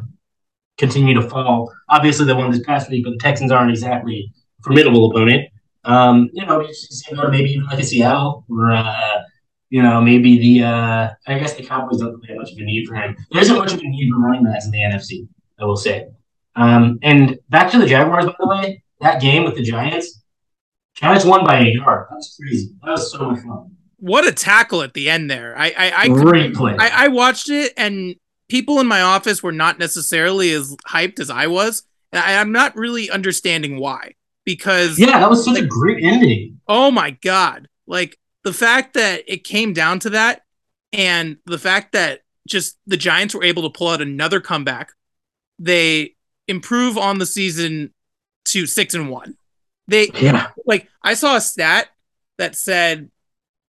continue 0.78 1.13
to 1.13 1.30
fall. 1.30 1.74
Obviously 1.89 2.26
they 2.26 2.34
won 2.34 2.52
this 2.52 2.63
past 2.63 2.89
week, 2.89 3.04
but 3.04 3.12
the 3.12 3.19
Texans 3.19 3.52
aren't 3.52 3.69
exactly 3.69 4.32
formidable 4.63 5.12
opponent. 5.12 5.50
Um, 5.86 6.30
you 6.34 6.45
know, 6.45 6.60
be 6.60 6.65
interested 6.65 6.88
to 6.89 6.95
see 6.95 7.13
about 7.13 7.32
maybe 7.32 7.52
even 7.52 7.65
like 7.67 7.80
a 7.80 7.84
Seattle 7.84 8.45
or 8.50 8.71
uh, 8.74 9.21
you 9.69 9.82
know 9.82 10.02
maybe 10.02 10.38
the 10.39 10.65
uh 10.65 11.10
I 11.28 11.39
guess 11.39 11.54
the 11.54 11.63
Cowboys 11.63 12.00
don't 12.00 12.13
really 12.13 12.28
have 12.30 12.38
much 12.38 12.52
of 12.52 12.58
a 12.58 12.63
need 12.63 12.88
for 12.88 12.95
him. 12.95 13.15
There 13.32 13.41
isn't 13.41 13.56
much 13.58 13.74
of 13.74 13.80
a 13.80 13.84
need 13.84 14.10
for 14.12 14.19
running 14.19 14.43
backs 14.43 14.65
in 14.65 14.71
the 14.71 14.80
NFC. 14.80 15.28
I 15.60 15.65
will 15.65 15.78
say. 15.78 16.08
Um, 16.56 17.00
and 17.02 17.38
back 17.50 17.71
to 17.71 17.78
the 17.80 17.86
Jaguars, 17.86 18.26
by 18.26 18.34
the 18.39 18.48
way 18.48 18.84
that 19.02 19.21
game 19.21 19.43
with 19.43 19.56
the 19.56 19.63
Giants, 19.63 20.21
Giants 20.95 21.26
won 21.26 21.45
by 21.45 21.60
a 21.60 21.65
yard. 21.65 22.08
That 22.10 22.15
was 22.15 22.38
crazy. 22.39 22.74
That 22.84 22.91
was 22.91 23.12
so 23.12 23.30
much 23.30 23.39
fun. 23.43 23.71
What 23.98 24.28
a 24.28 24.32
tackle 24.32 24.82
at 24.82 24.93
the 24.93 25.10
end 25.10 25.30
there. 25.30 25.58
I 25.58 25.67
I, 25.78 25.93
I, 26.04 26.08
could- 26.08 26.17
Great 26.26 26.54
play. 26.56 26.76
I, 26.80 27.06
I 27.06 27.08
watched 27.10 27.50
it 27.50 27.74
and 27.78 28.15
people 28.50 28.80
in 28.80 28.88
my 28.88 29.02
office 29.02 29.41
were 29.43 29.52
not 29.52 29.80
necessarily 29.80 30.52
as 30.52 30.76
hyped 30.88 31.19
as 31.19 31.30
I 31.30 31.48
was. 31.48 31.84
I, 32.13 32.38
I'm 32.38 32.52
not 32.52 32.76
really 32.78 33.10
understanding 33.10 33.80
why. 33.80 34.13
Because 34.46 35.00
yeah, 35.00 35.20
that 35.20 35.30
was 35.30 35.44
such 35.44 35.58
a 35.58 35.66
great 35.66 36.04
ending. 36.04 36.60
Oh 36.68 36.92
my 36.92 37.12
god. 37.12 37.68
Like 37.88 38.18
the 38.44 38.54
fact 38.54 38.94
that 38.94 39.24
it 39.28 39.44
came 39.44 39.74
down 39.74 40.00
to 40.00 40.12
that 40.12 40.44
and 40.94 41.38
the 41.46 41.58
fact 41.58 41.94
that 41.94 42.22
just 42.48 42.78
the 42.86 42.98
Giants 42.98 43.34
were 43.34 43.44
able 43.44 43.64
to 43.64 43.76
pull 43.76 43.88
out 43.90 44.02
another 44.02 44.40
comeback. 44.40 44.92
They 45.58 46.16
improve 46.48 46.98
on 46.98 47.18
the 47.18 47.26
season 47.26 47.92
to 48.46 48.68
6 48.68 48.94
and 48.94 49.10
1. 49.10 49.36
They 49.88 50.10
Yeah. 50.14 50.52
like 50.66 50.88
I 51.02 51.16
saw 51.16 51.36
a 51.36 51.42
stat 51.42 51.88
that 52.38 52.56
said 52.56 53.10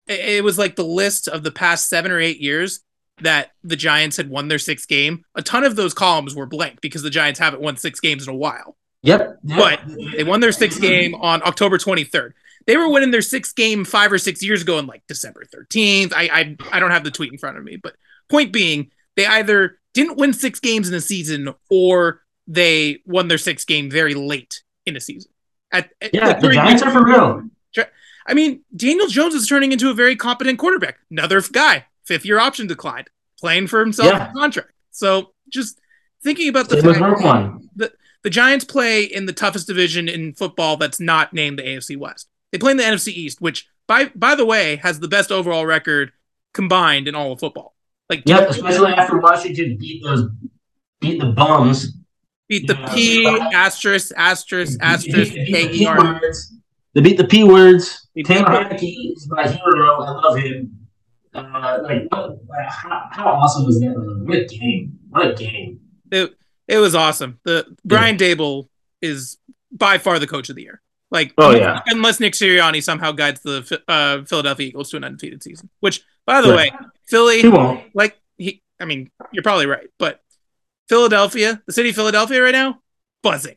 it 0.07 0.43
was 0.43 0.57
like 0.57 0.75
the 0.75 0.83
list 0.83 1.27
of 1.27 1.43
the 1.43 1.51
past 1.51 1.87
7 1.89 2.11
or 2.11 2.19
8 2.19 2.39
years 2.41 2.81
that 3.21 3.51
the 3.63 3.77
Giants 3.77 4.17
had 4.17 4.29
won 4.29 4.49
their 4.49 4.59
sixth 4.59 4.87
game. 4.89 5.23
A 5.35 5.41
ton 5.41 5.63
of 5.63 5.77
those 5.77 5.93
columns 5.93 6.35
were 6.35 6.45
blank 6.45 6.81
because 6.81 7.01
the 7.01 7.09
Giants 7.09 7.39
haven't 7.39 7.61
won 7.61 7.77
6 7.77 7.99
games 8.01 8.27
in 8.27 8.33
a 8.33 8.37
while. 8.37 8.75
Yep. 9.05 9.39
yep. 9.43 9.57
But 9.57 9.81
they 10.15 10.23
won 10.23 10.39
their 10.39 10.51
sixth 10.51 10.81
game 10.81 11.15
on 11.15 11.41
October 11.43 11.77
23rd. 11.77 12.33
They 12.67 12.77
were 12.77 12.89
winning 12.89 13.11
their 13.11 13.21
sixth 13.21 13.55
game 13.55 13.85
five 13.85 14.11
or 14.11 14.17
six 14.17 14.41
years 14.41 14.61
ago 14.63 14.79
in 14.79 14.87
like 14.87 15.03
December 15.07 15.43
13th. 15.53 16.13
I, 16.15 16.23
I 16.31 16.57
I 16.71 16.79
don't 16.79 16.91
have 16.91 17.03
the 17.03 17.11
tweet 17.11 17.31
in 17.31 17.37
front 17.37 17.57
of 17.57 17.63
me, 17.63 17.75
but 17.75 17.95
point 18.29 18.51
being, 18.51 18.91
they 19.15 19.25
either 19.27 19.77
didn't 19.93 20.17
win 20.17 20.33
six 20.33 20.59
games 20.59 20.89
in 20.89 20.95
a 20.95 21.01
season 21.01 21.53
or 21.69 22.21
they 22.47 22.99
won 23.05 23.27
their 23.27 23.37
sixth 23.37 23.67
game 23.67 23.89
very 23.89 24.13
late 24.15 24.63
in 24.85 24.95
a 24.95 24.99
season. 24.99 25.31
At, 25.71 25.91
Yeah, 26.13 26.39
the 26.39 26.49
Giants 26.51 26.81
are 26.83 26.91
for 26.91 27.05
real. 27.05 27.43
I 28.27 28.33
mean, 28.33 28.61
Daniel 28.75 29.05
Jones 29.07 29.35
is 29.35 29.47
turning 29.47 29.71
into 29.71 29.91
a 29.91 29.93
very 29.93 30.15
competent 30.15 30.57
quarterback. 30.57 30.97
Another 31.11 31.41
guy, 31.41 31.85
fifth 32.05 32.25
year 32.25 32.39
option 32.39 32.65
declined, 32.65 33.07
playing 33.39 33.67
for 33.67 33.79
himself 33.79 34.09
Yeah. 34.11 34.31
contract. 34.33 34.71
So 34.89 35.33
just 35.49 35.79
thinking 36.23 36.49
about 36.49 36.67
the 36.69 36.81
fact- 36.81 36.97
Roquan. 36.97 37.67
The 38.25 38.31
Giants 38.31 38.65
play 38.65 39.03
in 39.03 39.27
the 39.27 39.33
toughest 39.33 39.67
division 39.67 40.09
in 40.09 40.33
football 40.33 40.77
that's 40.77 40.99
not 40.99 41.31
named 41.31 41.59
the 41.59 41.63
AFC 41.63 41.95
West. 41.95 42.27
They 42.51 42.57
play 42.57 42.71
in 42.71 42.77
the 42.77 42.83
NFC 42.83 43.09
East, 43.09 43.39
which 43.39 43.67
by 43.85 44.05
by 44.15 44.33
the 44.33 44.43
way 44.47 44.77
has 44.77 44.99
the 44.99 45.07
best 45.07 45.31
overall 45.31 45.63
record 45.63 46.11
combined 46.51 47.07
in 47.07 47.13
all 47.13 47.33
of 47.33 47.39
football. 47.39 47.75
Like 48.09 48.23
Yep, 48.25 48.49
especially 48.49 48.93
after 48.93 49.19
Washington 49.19 49.77
beat 49.79 50.01
those 50.03 50.27
beat 51.01 51.19
the 51.19 51.27
bums. 51.33 51.93
beat 52.49 52.65
the 52.65 52.73
Yeah. 52.73 52.93
P 52.95 53.27
asterisk 53.53 54.11
asterisk 54.17 54.79
asterisk 54.81 55.31
the 55.31 55.41
E 55.41 55.67
P 55.69 55.85
R. 55.85 55.95
words. 56.19 56.51
They 56.95 57.01
beat 57.01 57.17
the 57.17 57.27
P 57.27 57.43
words. 57.43 58.07
Taylor 58.25 58.45
Heinicke 58.45 59.13
is 59.15 59.27
my 59.29 59.47
hero. 59.47 60.01
I 60.01 60.11
love 60.13 60.37
him. 60.39 60.71
Uh, 61.35 61.79
like, 61.83 62.07
what, 62.09 62.29
like 62.47 62.69
how, 62.69 63.07
how 63.11 63.25
awesome 63.27 63.65
was 63.67 63.79
that? 63.81 63.93
What 64.25 64.37
a 64.37 64.45
game! 64.45 64.97
What 65.09 65.27
a 65.27 65.33
game! 65.35 65.79
It 66.09 66.33
it 66.67 66.77
was 66.77 66.95
awesome. 66.95 67.39
The 67.43 67.75
Brian 67.85 68.17
Daboll 68.17 68.67
is 69.01 69.37
by 69.71 69.97
far 69.97 70.19
the 70.19 70.27
coach 70.27 70.49
of 70.49 70.55
the 70.55 70.63
year. 70.63 70.81
Like 71.11 71.33
Oh, 71.37 71.49
unless, 71.51 71.61
yeah. 71.61 71.81
unless 71.87 72.19
Nick 72.19 72.33
Sirianni 72.33 72.81
somehow 72.83 73.11
guides 73.11 73.41
the 73.41 73.81
uh, 73.87 74.23
Philadelphia 74.25 74.67
Eagles 74.67 74.89
to 74.91 74.97
an 74.97 75.03
undefeated 75.03 75.43
season. 75.43 75.69
Which, 75.79 76.01
by 76.25 76.41
the 76.41 76.49
Right. 76.51 76.71
way, 76.73 76.79
Philly 77.07 77.41
He 77.41 77.47
won't. 77.49 77.83
like 77.95 78.17
he 78.37 78.61
I 78.79 78.85
mean, 78.85 79.11
you're 79.31 79.43
probably 79.43 79.67
right, 79.67 79.87
but 79.99 80.21
Philadelphia, 80.89 81.61
the 81.65 81.73
city 81.73 81.89
of 81.89 81.95
Philadelphia 81.95 82.41
right 82.41 82.51
now, 82.51 82.81
buzzing. 83.23 83.55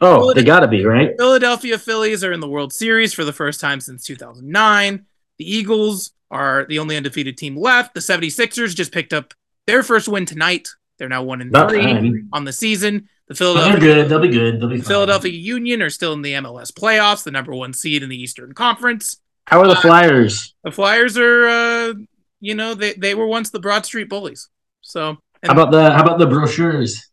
Oh, 0.00 0.32
they 0.32 0.42
gotta 0.44 0.68
be 0.68 0.84
right. 0.84 1.14
Philadelphia 1.18 1.78
Phillies 1.78 2.24
are 2.24 2.32
in 2.32 2.40
the 2.40 2.48
World 2.48 2.72
Series 2.72 3.12
for 3.12 3.24
the 3.24 3.32
first 3.34 3.60
time 3.60 3.80
since 3.80 4.04
2009. 4.04 5.04
The 5.38 5.50
Eagles 5.56 6.12
are 6.30 6.64
the 6.66 6.78
only 6.78 6.96
undefeated 6.96 7.36
team 7.36 7.56
left. 7.56 7.92
The 7.94 8.00
76ers 8.00 8.74
just 8.74 8.92
picked 8.92 9.12
up 9.12 9.34
their 9.66 9.82
first 9.82 10.08
win 10.08 10.24
tonight. 10.24 10.68
They're 11.00 11.08
now 11.08 11.22
1 11.22 11.40
and 11.40 11.50
About 11.50 11.70
3 11.70 11.80
time. 11.82 12.28
on 12.32 12.44
the 12.44 12.52
season. 12.52 13.08
The 13.26 13.34
Philadelphia 13.34 13.70
they're 13.72 13.80
good. 13.80 14.08
They'll 14.10 14.20
be 14.20 14.28
good. 14.28 14.60
They'll 14.60 14.68
be 14.68 14.76
fine. 14.76 14.84
Philadelphia 14.86 15.32
Union 15.32 15.80
are 15.80 15.88
still 15.88 16.12
in 16.12 16.20
the 16.20 16.34
MLS 16.34 16.70
playoffs, 16.70 17.24
the 17.24 17.30
number 17.30 17.54
1 17.54 17.72
seed 17.72 18.02
in 18.02 18.10
the 18.10 18.20
Eastern 18.20 18.52
Conference. 18.52 19.16
How 19.46 19.60
are 19.62 19.66
the 19.66 19.76
Flyers? 19.76 20.54
The 20.62 20.70
Flyers 20.70 21.16
are 21.16 21.48
uh, 21.48 21.94
you 22.40 22.54
know, 22.54 22.74
they 22.74 22.92
they 22.92 23.14
were 23.14 23.26
once 23.26 23.48
the 23.48 23.58
Broad 23.60 23.86
Street 23.86 24.10
Bullies. 24.10 24.48
So, 24.82 25.16
How 25.42 25.52
about 25.52 25.70
the 25.70 25.90
How 25.90 26.02
about 26.02 26.18
the 26.18 26.26
brochures? 26.26 27.08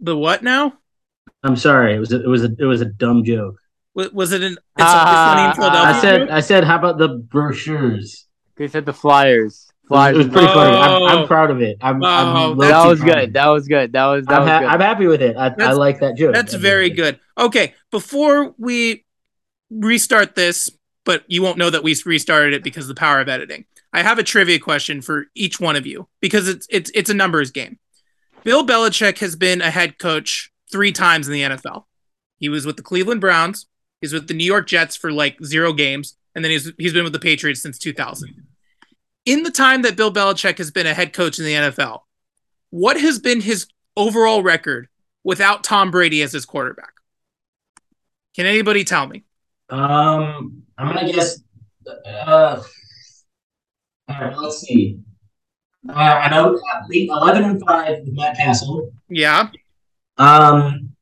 the 0.00 0.16
what 0.16 0.42
now? 0.44 0.74
I'm 1.42 1.56
sorry. 1.56 1.94
It 1.94 1.98
was 1.98 2.12
a, 2.12 2.22
it 2.22 2.28
was 2.28 2.44
a, 2.44 2.54
it 2.58 2.64
was 2.64 2.80
a 2.80 2.84
dumb 2.86 3.24
joke. 3.24 3.56
Was, 3.94 4.12
was 4.12 4.32
it 4.32 4.42
an? 4.42 4.52
It's, 4.52 4.60
Ah, 4.78 4.92
it's 5.10 5.34
funny 5.34 5.48
in 5.50 5.72
Philadelphia. 5.72 5.98
I 5.98 6.00
said 6.00 6.30
I 6.30 6.40
said 6.40 6.64
how 6.64 6.78
about 6.78 6.98
the 6.98 7.08
brochures? 7.08 8.26
They 8.56 8.68
said 8.68 8.86
the 8.86 8.92
Flyers. 8.92 9.67
It 9.88 9.90
was, 9.90 9.98
Flyers. 9.98 10.14
it 10.14 10.18
was 10.18 10.28
pretty 10.28 10.46
funny. 10.48 10.76
I'm, 10.76 10.90
Oh. 11.02 11.06
I'm 11.06 11.26
proud 11.26 11.50
of 11.50 11.62
it. 11.62 11.78
I'm, 11.80 12.02
Oh, 12.02 12.06
I'm 12.06 12.58
that 12.58 12.68
that 12.68 12.86
was 12.86 13.00
proud 13.00 13.14
good. 13.14 13.32
That 13.32 13.46
was 13.48 13.68
good. 13.68 13.92
That 13.92 14.06
was 14.06 14.26
that 14.26 14.34
I'm, 14.34 14.40
was 14.42 14.48
ha- 14.50 14.58
good. 14.60 14.68
I'm 14.68 14.80
happy 14.80 15.06
with 15.06 15.22
it. 15.22 15.36
I, 15.36 15.54
I 15.58 15.72
like 15.72 16.00
that 16.00 16.16
joke. 16.16 16.34
That's 16.34 16.54
very 16.54 16.90
good. 16.90 17.18
Okay, 17.36 17.74
before 17.90 18.54
we 18.58 19.04
restart 19.70 20.34
this, 20.34 20.70
but 21.04 21.24
you 21.26 21.42
won't 21.42 21.58
know 21.58 21.70
that 21.70 21.82
we 21.82 21.96
restarted 22.04 22.52
it 22.54 22.62
because 22.64 22.84
of 22.84 22.94
the 22.94 22.98
power 23.00 23.20
of 23.20 23.28
editing. 23.28 23.64
I 23.92 24.02
have 24.02 24.18
a 24.18 24.22
trivia 24.22 24.58
question 24.58 25.00
for 25.00 25.26
each 25.34 25.58
one 25.60 25.76
of 25.76 25.86
you 25.86 26.08
because 26.20 26.48
it's 26.48 26.66
it's 26.70 26.90
it's 26.94 27.08
a 27.10 27.14
numbers 27.14 27.50
game. 27.50 27.78
Bill 28.44 28.66
Belichick 28.66 29.18
has 29.18 29.36
been 29.36 29.60
a 29.62 29.70
head 29.70 29.98
coach 29.98 30.52
three 30.70 30.92
times 30.92 31.26
in 31.26 31.32
the 31.32 31.42
NFL. 31.42 31.84
He 32.36 32.48
was 32.48 32.66
with 32.66 32.76
the 32.76 32.82
Cleveland 32.82 33.20
Browns, 33.20 33.66
he's 34.00 34.12
with 34.12 34.28
the 34.28 34.34
New 34.34 34.44
York 34.44 34.66
Jets 34.66 34.94
for 34.96 35.10
like 35.10 35.42
zero 35.44 35.72
games, 35.72 36.16
and 36.34 36.44
then 36.44 36.50
he's 36.52 36.70
he's 36.78 36.92
been 36.92 37.04
with 37.04 37.12
the 37.14 37.18
Patriots 37.18 37.62
since 37.62 37.78
2000. 37.78 38.46
In 39.28 39.42
the 39.42 39.50
time 39.50 39.82
that 39.82 39.94
Bill 39.94 40.10
Belichick 40.10 40.56
has 40.56 40.70
been 40.70 40.86
a 40.86 40.94
head 40.94 41.12
coach 41.12 41.38
in 41.38 41.44
the 41.44 41.52
NFL, 41.52 42.00
what 42.70 42.98
has 42.98 43.18
been 43.18 43.42
his 43.42 43.66
overall 43.94 44.42
record 44.42 44.88
without 45.22 45.62
Tom 45.62 45.90
Brady 45.90 46.22
as 46.22 46.32
his 46.32 46.46
quarterback? 46.46 46.94
Can 48.34 48.46
anybody 48.46 48.84
tell 48.84 49.06
me? 49.06 49.24
Um, 49.68 50.62
I'm 50.78 50.94
gonna 50.94 51.12
guess. 51.12 51.42
Uh, 52.06 52.62
all 54.08 54.18
right, 54.18 54.38
let's 54.38 54.60
see. 54.60 54.98
Uh, 55.86 55.92
I 55.92 56.30
know 56.30 56.58
eleven 56.90 57.44
and 57.44 57.62
five 57.66 57.98
with 57.98 58.14
Matt 58.14 58.34
Cassel. 58.34 58.90
Yeah. 59.10 59.50
Um, 60.16 60.94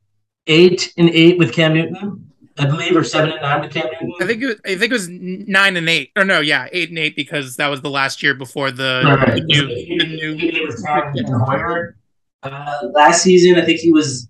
eight 0.49 0.93
and 0.99 1.11
eight 1.11 1.39
with 1.39 1.53
Cam 1.53 1.75
Newton, 1.75 2.26
I 2.59 2.65
believe, 2.67 2.97
or 2.97 3.05
seven 3.05 3.31
and 3.33 3.43
nine 3.43 3.61
with 3.61 3.73
Cam 3.73 3.87
Newton. 3.87 4.13
I 4.21 4.27
think 4.27 4.43
it 4.43 4.47
was, 4.47 4.57
I 4.65 4.77
think 4.77 4.91
it 4.91 4.93
was 4.93 5.09
nine 5.11 5.77
and 5.77 5.89
eight. 5.89 6.11
Or 6.17 6.25
no, 6.25 6.41
yeah, 6.41 6.69
eight 6.73 6.89
and 6.89 6.99
eight 6.99 7.15
because 7.17 7.57
that 7.57 7.69
was 7.69 7.83
the 7.83 7.91
last 7.91 8.23
year 8.23 8.35
before 8.35 8.71
the, 8.71 9.03
Right. 9.05 9.35
the 9.35 9.41
new 9.43 9.69
Eight- 9.69 9.99
the 9.99 10.07
new 10.07 10.33
eight 10.35 10.55
and 10.55 10.57
eight 10.59 10.67
with 10.67 10.85
Cam 10.85 11.13
Hoyer. 11.41 11.97
Uh, 12.43 12.79
last 12.93 13.23
season, 13.23 13.57
I 13.57 13.65
think 13.65 13.81
he 13.81 13.93
was 13.93 14.29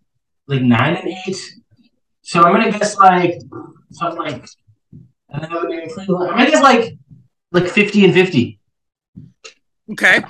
like 0.49 0.63
nine 0.63 0.97
and 0.97 1.09
eight. 1.27 1.37
So 2.23 2.43
I'm 2.43 2.53
gonna 2.53 2.71
guess 2.73 2.97
like 2.99 3.39
something 3.93 4.19
like. 4.19 4.45
I 5.33 5.41
don't 5.41 5.51
know, 5.51 5.63
maybe 5.65 5.89
Cleveland- 5.93 6.31
I'm 6.31 6.39
gonna 6.39 6.51
guess 6.51 6.63
like 6.63 6.99
like 7.53 7.69
fifty 7.69 8.05
and 8.05 8.15
fifty. 8.15 8.59
Okay. 9.93 10.23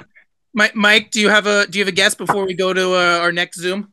Mike, 0.52 0.74
Mike, 0.74 1.10
do 1.10 1.20
you 1.20 1.28
have 1.28 1.46
a 1.46 1.66
do 1.66 1.78
you 1.78 1.84
have 1.84 1.92
a 1.92 1.96
guess 1.96 2.14
before 2.14 2.44
we 2.46 2.54
go 2.54 2.72
to 2.72 2.92
uh, 2.94 3.18
our 3.20 3.30
next 3.32 3.58
Zoom? 3.58 3.92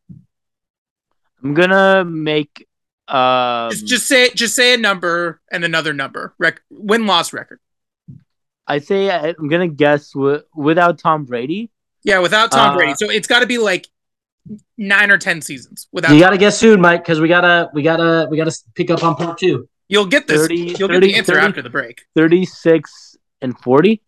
I'm 1.43 1.53
gonna 1.53 2.03
make 2.05 2.67
um, 3.07 3.69
Just 3.71 3.87
just 3.87 4.07
say 4.07 4.29
just 4.33 4.55
say 4.55 4.73
a 4.73 4.77
number 4.77 5.41
and 5.51 5.63
another 5.63 5.93
number. 5.93 6.33
Rec- 6.37 6.61
win 6.69 7.05
loss 7.05 7.33
record. 7.33 7.59
I 8.65 8.79
say 8.79 9.09
I- 9.11 9.35
I'm 9.37 9.49
gonna 9.49 9.67
guess 9.67 10.13
wi- 10.13 10.41
without 10.55 10.99
Tom 10.99 11.25
Brady. 11.25 11.69
Yeah, 12.03 12.19
without 12.19 12.51
Tom 12.51 12.71
Uh, 12.71 12.75
Brady. 12.75 12.93
So 12.95 13.09
it's 13.09 13.27
got 13.27 13.39
to 13.39 13.45
be 13.45 13.57
like 13.57 13.87
nine 14.77 15.11
or 15.11 15.17
ten 15.17 15.41
seasons 15.41 15.87
without. 15.91 16.13
You 16.13 16.19
gotta 16.19 16.37
guess 16.37 16.57
soon, 16.57 16.79
Mike, 16.81 17.03
because 17.03 17.19
we 17.19 17.27
gotta 17.27 17.69
we 17.73 17.81
gotta 17.81 18.27
we 18.29 18.37
gotta 18.37 18.55
pick 18.75 18.89
up 18.89 19.03
on 19.03 19.15
part 19.15 19.37
two. 19.37 19.67
You'll 19.89 20.05
get 20.05 20.27
this. 20.27 20.41
30 20.41 20.75
you'll 20.79 20.87
get 20.87 21.01
the 21.01 21.15
answer 21.15 21.33
30. 21.33 21.45
after 21.47 21.61
the 21.61 21.69
break. 21.69 22.03
36 22.15 23.17
and 23.41 23.57
40. 23.59 24.01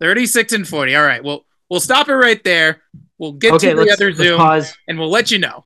Thirty-six 0.00 0.52
and 0.52 0.66
forty. 0.68 0.94
All 0.96 1.04
right. 1.04 1.22
Well, 1.24 1.46
we'll 1.70 1.80
stop 1.80 2.08
it 2.08 2.14
right 2.14 2.42
there. 2.44 2.82
We'll 3.16 3.32
get 3.32 3.54
okay, 3.54 3.70
to 3.70 3.76
the 3.76 3.90
other 3.92 4.12
Zoom 4.12 4.36
pause. 4.38 4.76
and 4.88 4.98
we'll 4.98 5.08
let 5.10 5.30
you 5.30 5.38
know. 5.38 5.64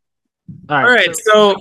All 0.68 0.76
All 0.76 0.82
right. 0.84 1.08
right. 1.08 1.16
So 1.16 1.56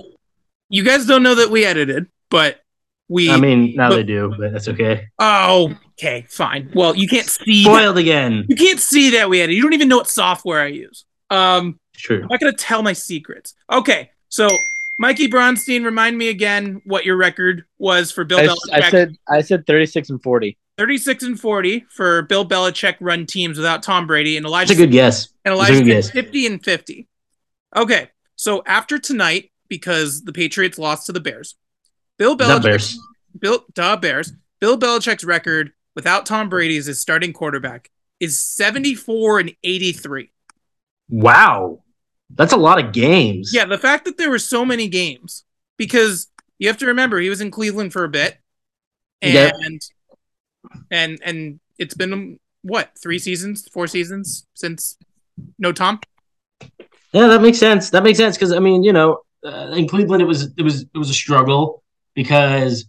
you 0.68 0.84
guys 0.84 1.06
don't 1.06 1.22
know 1.22 1.34
that 1.36 1.50
we 1.50 1.64
edited, 1.64 2.06
but 2.30 2.60
we. 3.08 3.30
I 3.30 3.36
mean, 3.38 3.74
now 3.76 3.88
but- 3.90 3.96
they 3.96 4.02
do, 4.02 4.34
but 4.38 4.52
that's 4.52 4.68
okay. 4.68 5.06
oh, 5.18 5.74
okay, 5.98 6.26
fine. 6.28 6.70
Well, 6.74 6.94
you 6.96 7.08
can't 7.08 7.26
see. 7.26 7.64
that- 7.64 7.70
Spoiled 7.70 7.98
again. 7.98 8.44
you 8.48 8.56
can't 8.56 8.80
see 8.80 9.10
that 9.10 9.28
we 9.30 9.40
edited. 9.40 9.56
You 9.56 9.62
don't 9.62 9.72
even 9.74 9.88
know 9.88 9.98
what 9.98 10.08
software 10.08 10.60
I 10.62 10.66
use. 10.68 11.04
Um. 11.30 11.78
True. 11.94 12.22
I'm 12.22 12.28
not 12.30 12.38
gonna 12.40 12.52
tell 12.52 12.82
my 12.84 12.92
secrets. 12.92 13.54
Okay, 13.72 14.10
so 14.28 14.48
Mikey 15.00 15.26
Bronstein, 15.28 15.84
remind 15.84 16.16
me 16.16 16.28
again 16.28 16.80
what 16.84 17.04
your 17.04 17.16
record 17.16 17.64
was 17.78 18.12
for 18.12 18.22
Bill 18.24 18.38
I, 18.38 18.46
Belichick. 18.46 18.72
I 18.72 18.90
said 18.90 19.16
I 19.28 19.40
said 19.40 19.66
36 19.66 20.10
and 20.10 20.22
40. 20.22 20.56
36 20.78 21.24
and 21.24 21.40
40 21.40 21.86
for 21.90 22.22
Bill 22.22 22.48
Belichick 22.48 22.94
run 23.00 23.26
teams 23.26 23.56
without 23.56 23.82
Tom 23.82 24.06
Brady 24.06 24.36
and 24.36 24.46
Elijah 24.46 24.68
That's 24.68 24.78
a 24.78 24.82
good 24.84 24.92
guess. 24.92 25.28
and 25.44 25.54
Elijah 25.54 25.80
good 25.80 25.86
gets 25.86 26.06
guess. 26.06 26.14
50 26.24 26.46
and 26.46 26.64
50. 26.64 27.08
Okay, 27.74 28.10
so 28.36 28.62
after 28.64 29.00
tonight, 29.00 29.50
because 29.68 30.22
the 30.22 30.32
Patriots 30.32 30.78
lost 30.78 31.06
to 31.06 31.12
the 31.12 31.20
Bears, 31.20 31.56
Bill 32.18 32.36
Belichick, 32.36 32.62
Bears. 32.62 32.98
Bill 33.38 33.64
duh 33.74 33.96
Bears, 33.96 34.32
Bill 34.60 34.78
Belichick's 34.78 35.24
record 35.24 35.72
without 35.94 36.26
Tom 36.26 36.48
Brady 36.48 36.76
as 36.76 36.86
his 36.86 37.00
starting 37.00 37.32
quarterback 37.32 37.90
is 38.20 38.44
74 38.44 39.40
and 39.40 39.52
83. 39.62 40.30
Wow. 41.08 41.82
That's 42.30 42.52
a 42.52 42.56
lot 42.56 42.82
of 42.82 42.92
games. 42.92 43.52
Yeah, 43.54 43.64
the 43.64 43.78
fact 43.78 44.04
that 44.04 44.18
there 44.18 44.28
were 44.30 44.38
so 44.38 44.64
many 44.64 44.88
games 44.88 45.44
because 45.76 46.28
you 46.58 46.68
have 46.68 46.78
to 46.78 46.86
remember 46.86 47.18
he 47.18 47.30
was 47.30 47.40
in 47.40 47.50
Cleveland 47.50 47.92
for 47.92 48.04
a 48.04 48.08
bit, 48.08 48.36
and 49.22 49.34
Yep. 49.34 49.54
and 50.90 51.18
and 51.22 51.60
it's 51.78 51.94
been 51.94 52.38
what 52.62 52.90
three 53.00 53.18
seasons, 53.18 53.66
four 53.68 53.86
seasons 53.86 54.46
since 54.54 54.98
no 55.58 55.72
Tom. 55.72 56.00
Yeah, 57.12 57.28
that 57.28 57.40
makes 57.40 57.58
sense. 57.58 57.90
That 57.90 58.02
makes 58.02 58.18
sense 58.18 58.36
because 58.36 58.52
I 58.52 58.58
mean, 58.58 58.82
you 58.82 58.92
know, 58.92 59.20
uh, 59.44 59.72
in 59.76 59.88
Cleveland, 59.88 60.22
it 60.22 60.26
was 60.26 60.52
it 60.56 60.62
was 60.62 60.82
it 60.82 60.98
was 60.98 61.10
a 61.10 61.14
struggle 61.14 61.82
because 62.14 62.86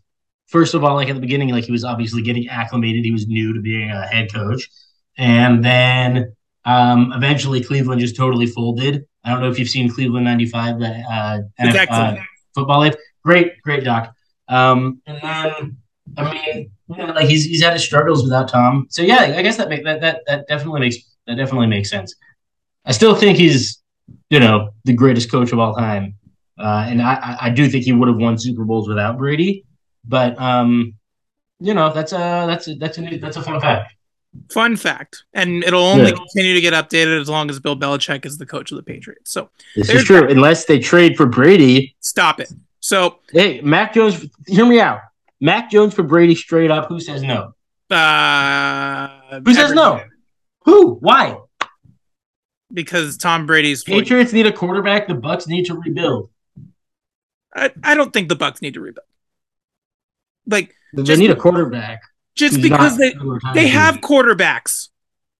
first 0.47 0.73
of 0.73 0.83
all, 0.83 0.95
like 0.95 1.09
at 1.09 1.15
the 1.15 1.21
beginning, 1.21 1.49
like 1.49 1.65
he 1.65 1.71
was 1.71 1.83
obviously 1.83 2.21
getting 2.21 2.47
acclimated. 2.47 3.05
He 3.05 3.11
was 3.11 3.27
new 3.27 3.53
to 3.53 3.61
being 3.61 3.91
a 3.91 4.07
head 4.07 4.33
coach, 4.33 4.69
and 5.17 5.63
then 5.63 6.35
um, 6.65 7.13
eventually 7.15 7.63
Cleveland 7.63 8.01
just 8.01 8.15
totally 8.15 8.47
folded. 8.47 9.05
I 9.23 9.31
don't 9.31 9.41
know 9.41 9.49
if 9.49 9.59
you've 9.59 9.69
seen 9.69 9.89
Cleveland 9.93 10.25
'95, 10.25 10.79
the 10.79 10.87
uh, 10.87 11.39
NF 11.59 11.87
uh, 11.89 12.15
football 12.53 12.79
life. 12.79 12.95
Great, 13.23 13.61
great 13.61 13.83
doc. 13.83 14.13
Um, 14.47 15.01
and 15.05 15.19
then 15.21 15.77
I 16.17 16.33
mean, 16.33 16.71
you 16.89 16.97
know, 16.97 17.13
like 17.13 17.27
he's 17.27 17.45
he's 17.45 17.61
had 17.61 17.73
his 17.73 17.83
struggles 17.83 18.23
without 18.23 18.49
Tom. 18.49 18.87
So 18.89 19.01
yeah, 19.01 19.33
I 19.37 19.41
guess 19.41 19.57
that 19.57 19.69
make 19.69 19.83
that 19.83 20.01
that 20.01 20.21
that 20.27 20.47
definitely 20.47 20.81
makes 20.81 20.97
that 21.27 21.35
definitely 21.35 21.67
makes 21.67 21.89
sense. 21.89 22.15
I 22.85 22.91
still 22.91 23.15
think 23.15 23.37
he's 23.37 23.81
you 24.29 24.39
know 24.39 24.71
the 24.85 24.93
greatest 24.93 25.31
coach 25.31 25.51
of 25.51 25.59
all 25.59 25.75
time, 25.75 26.15
uh, 26.59 26.85
and 26.87 27.01
I 27.01 27.37
I- 27.41 27.49
do 27.49 27.67
think 27.69 27.85
he 27.85 27.93
would 27.93 28.07
have 28.07 28.17
won 28.17 28.37
Super 28.37 28.65
Bowls 28.65 28.87
without 28.87 29.17
Brady. 29.17 29.65
But 30.05 30.39
um, 30.39 30.93
you 31.59 31.73
know 31.73 31.91
that's 31.93 32.11
a 32.13 32.45
that's 32.47 32.67
a 32.67 32.75
that's 32.75 32.97
a 32.97 33.01
new, 33.01 33.17
that's 33.19 33.37
a 33.37 33.41
fun 33.41 33.59
fact. 33.61 33.93
Fun 34.51 34.75
fact, 34.77 35.23
and 35.33 35.63
it'll 35.63 35.83
only 35.83 36.11
Yeah. 36.11 36.15
continue 36.17 36.53
to 36.53 36.61
get 36.61 36.73
updated 36.73 37.19
as 37.19 37.27
long 37.29 37.49
as 37.49 37.59
Bill 37.59 37.75
Belichick 37.75 38.25
is 38.25 38.37
the 38.37 38.45
coach 38.45 38.71
of 38.71 38.77
the 38.77 38.83
Patriots. 38.83 39.31
So 39.31 39.49
This 39.75 39.89
is 39.89 40.03
true, 40.03 40.27
unless 40.29 40.65
they 40.65 40.77
trade 40.79 41.17
for 41.17 41.25
Brady. 41.25 41.95
stop 41.99 42.39
it. 42.39 42.51
So 42.79 43.19
Hey, 43.31 43.59
Mac 43.61 43.93
Jones, 43.93 44.25
hear 44.47 44.65
me 44.67 44.79
out. 44.79 44.99
Mac 45.41 45.71
Jones 45.71 45.93
for 45.95 46.03
Brady 46.03 46.35
straight 46.35 46.69
up. 46.69 46.87
Who 46.89 46.99
says 46.99 47.23
no? 47.23 47.53
uh, 47.89 49.39
Who 49.45 49.53
says 49.53 49.73
no? 49.73 50.01
Who? 50.65 50.95
Why? 50.95 51.37
Because 52.71 53.17
Tom 53.17 53.45
Brady's 53.47 53.83
40. 53.83 54.01
Patriots 54.01 54.33
need 54.33 54.45
a 54.45 54.51
quarterback. 54.53 55.07
The 55.07 55.15
Bucks 55.15 55.47
need 55.47 55.65
to 55.65 55.73
rebuild. 55.75 56.29
I, 57.55 57.71
I 57.83 57.95
don't 57.95 58.11
think 58.13 58.29
the 58.29 58.35
Bucks 58.35 58.61
need 58.61 58.75
to 58.75 58.81
rebuild. 58.81 59.05
Like 60.47 60.73
They 60.93 61.03
Just- 61.03 61.19
need 61.19 61.31
a 61.31 61.35
quarterback. 61.35 62.01
just 62.35 62.61
because 62.61 62.97
not 62.97 62.99
they 62.99 63.13
overtime 63.19 63.55
they 63.55 63.65
team. 63.65 63.73
have 63.73 63.95
quarterbacks. 63.97 64.89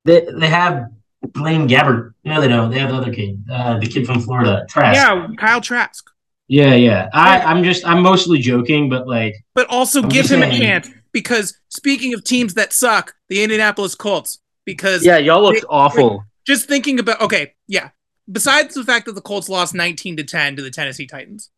they, 0.06 0.26
they 0.34 0.48
have 0.48 0.86
Blaine 1.34 1.68
Gabbert. 1.68 2.14
No, 2.24 2.40
they 2.42 2.48
don't. 2.48 2.72
They 2.72 2.80
have 2.80 2.90
the 2.92 2.96
other 2.98 3.14
kid, 3.14 3.44
uh, 3.52 3.78
the 3.80 3.88
kid 3.88 4.06
from 4.06 4.22
Florida, 4.22 4.66
Trask. 4.70 4.96
Yeah, 4.96 5.28
Kyle 5.38 5.62
Trask. 5.62 6.10
yeah, 6.48 6.76
yeah. 6.76 7.10
I, 7.14 7.40
I'm 7.42 7.64
just, 7.64 7.86
I'm 7.86 8.02
mostly 8.02 8.40
joking, 8.40 8.90
but 8.90 9.08
like, 9.08 9.36
But 9.54 9.68
also 9.70 10.02
I'm 10.04 10.10
give 10.10 10.26
just 10.28 10.34
him 10.34 10.44
a 10.44 10.50
chance 10.58 10.90
because 11.12 11.58
speaking 11.70 12.14
of 12.14 12.24
teams 12.24 12.54
that 12.56 12.72
suck, 12.74 13.14
the 13.28 13.44
Indianapolis 13.44 13.96
Colts. 13.96 14.40
Because 14.66 15.04
yeah, 15.04 15.18
y'all 15.18 15.42
looked 15.42 15.62
They- 15.62 15.68
awful. 15.68 16.24
just 16.46 16.68
thinking 16.68 17.00
about 17.00 17.20
okay, 17.22 17.54
yeah. 17.68 17.90
Besides 18.32 18.76
the 18.76 18.84
fact 18.84 19.08
that 19.08 19.14
the 19.16 19.22
Colts 19.22 19.50
lost 19.50 19.74
19 19.74 20.18
to 20.18 20.24
10 20.24 20.56
to 20.58 20.62
the 20.62 20.70
Tennessee 20.70 21.08
Titans. 21.08 21.50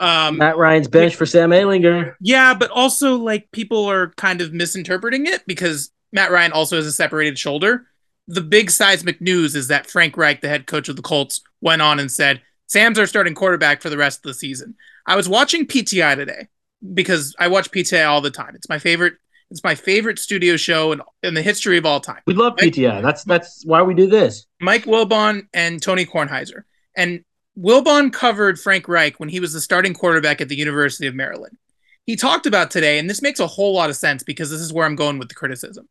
Um 0.00 0.38
Matt 0.38 0.56
Ryan's 0.56 0.88
bench 0.88 1.14
for 1.14 1.26
Sam 1.26 1.50
Ehlinger. 1.50 2.14
yeah, 2.20 2.54
but 2.54 2.70
also 2.70 3.16
like 3.16 3.50
people 3.52 3.84
are 3.86 4.10
kind 4.16 4.40
of 4.40 4.52
misinterpreting 4.52 5.26
it 5.26 5.42
because 5.46 5.92
Matt 6.12 6.30
Ryan 6.30 6.52
also 6.52 6.76
has 6.76 6.86
a 6.86 6.92
separated 6.92 7.38
shoulder. 7.38 7.86
The 8.26 8.40
big 8.40 8.70
seismic 8.70 9.20
news 9.20 9.54
is 9.54 9.68
that 9.68 9.86
Frank 9.88 10.16
Reich, 10.16 10.40
the 10.40 10.48
head 10.48 10.66
coach 10.66 10.88
of 10.88 10.96
the 10.96 11.02
Colts, 11.02 11.40
went 11.60 11.82
on 11.82 11.98
and 12.00 12.10
said, 12.10 12.40
Sam's 12.66 12.98
our 12.98 13.06
starting 13.06 13.34
quarterback 13.34 13.82
for 13.82 13.90
the 13.90 13.96
rest 13.96 14.18
of 14.20 14.22
the 14.24 14.34
season. 14.34 14.74
I 15.06 15.16
was 15.16 15.28
watching 15.28 15.66
PTI 15.66 16.14
today 16.16 16.48
because 16.94 17.34
I 17.38 17.48
watch 17.48 17.70
PTI 17.70 18.08
all 18.08 18.20
the 18.20 18.30
time. 18.30 18.54
It's 18.54 18.68
my 18.68 18.78
favorite 18.78 19.14
it's 19.50 19.64
my 19.64 19.74
favorite 19.74 20.20
studio 20.20 20.56
show 20.56 20.92
in, 20.92 21.02
in 21.24 21.34
the 21.34 21.42
history 21.42 21.76
of 21.76 21.84
all 21.84 21.98
time. 22.00 22.20
We 22.26 22.34
love 22.34 22.54
PTI. 22.56 23.02
That's 23.02 23.24
that's 23.24 23.64
why 23.66 23.82
we 23.82 23.94
do 23.94 24.06
this. 24.06 24.46
Mike 24.60 24.84
Wilbon 24.84 25.48
and 25.52 25.82
Tony 25.82 26.06
Kornheiser. 26.06 26.62
And 26.96 27.24
Wilbon 27.60 28.12
covered 28.12 28.58
Frank 28.58 28.88
Reich 28.88 29.20
when 29.20 29.28
he 29.28 29.40
was 29.40 29.52
the 29.52 29.60
starting 29.60 29.92
quarterback 29.92 30.40
at 30.40 30.48
the 30.48 30.56
University 30.56 31.06
of 31.06 31.14
Maryland. 31.14 31.58
He 32.06 32.16
talked 32.16 32.46
about 32.46 32.70
today, 32.70 32.98
and 32.98 33.10
this 33.10 33.20
makes 33.20 33.38
a 33.40 33.46
whole 33.46 33.74
lot 33.74 33.90
of 33.90 33.96
sense 33.96 34.22
because 34.22 34.50
this 34.50 34.60
is 34.60 34.72
where 34.72 34.86
I'm 34.86 34.96
going 34.96 35.18
with 35.18 35.28
the 35.28 35.34
criticism. 35.34 35.88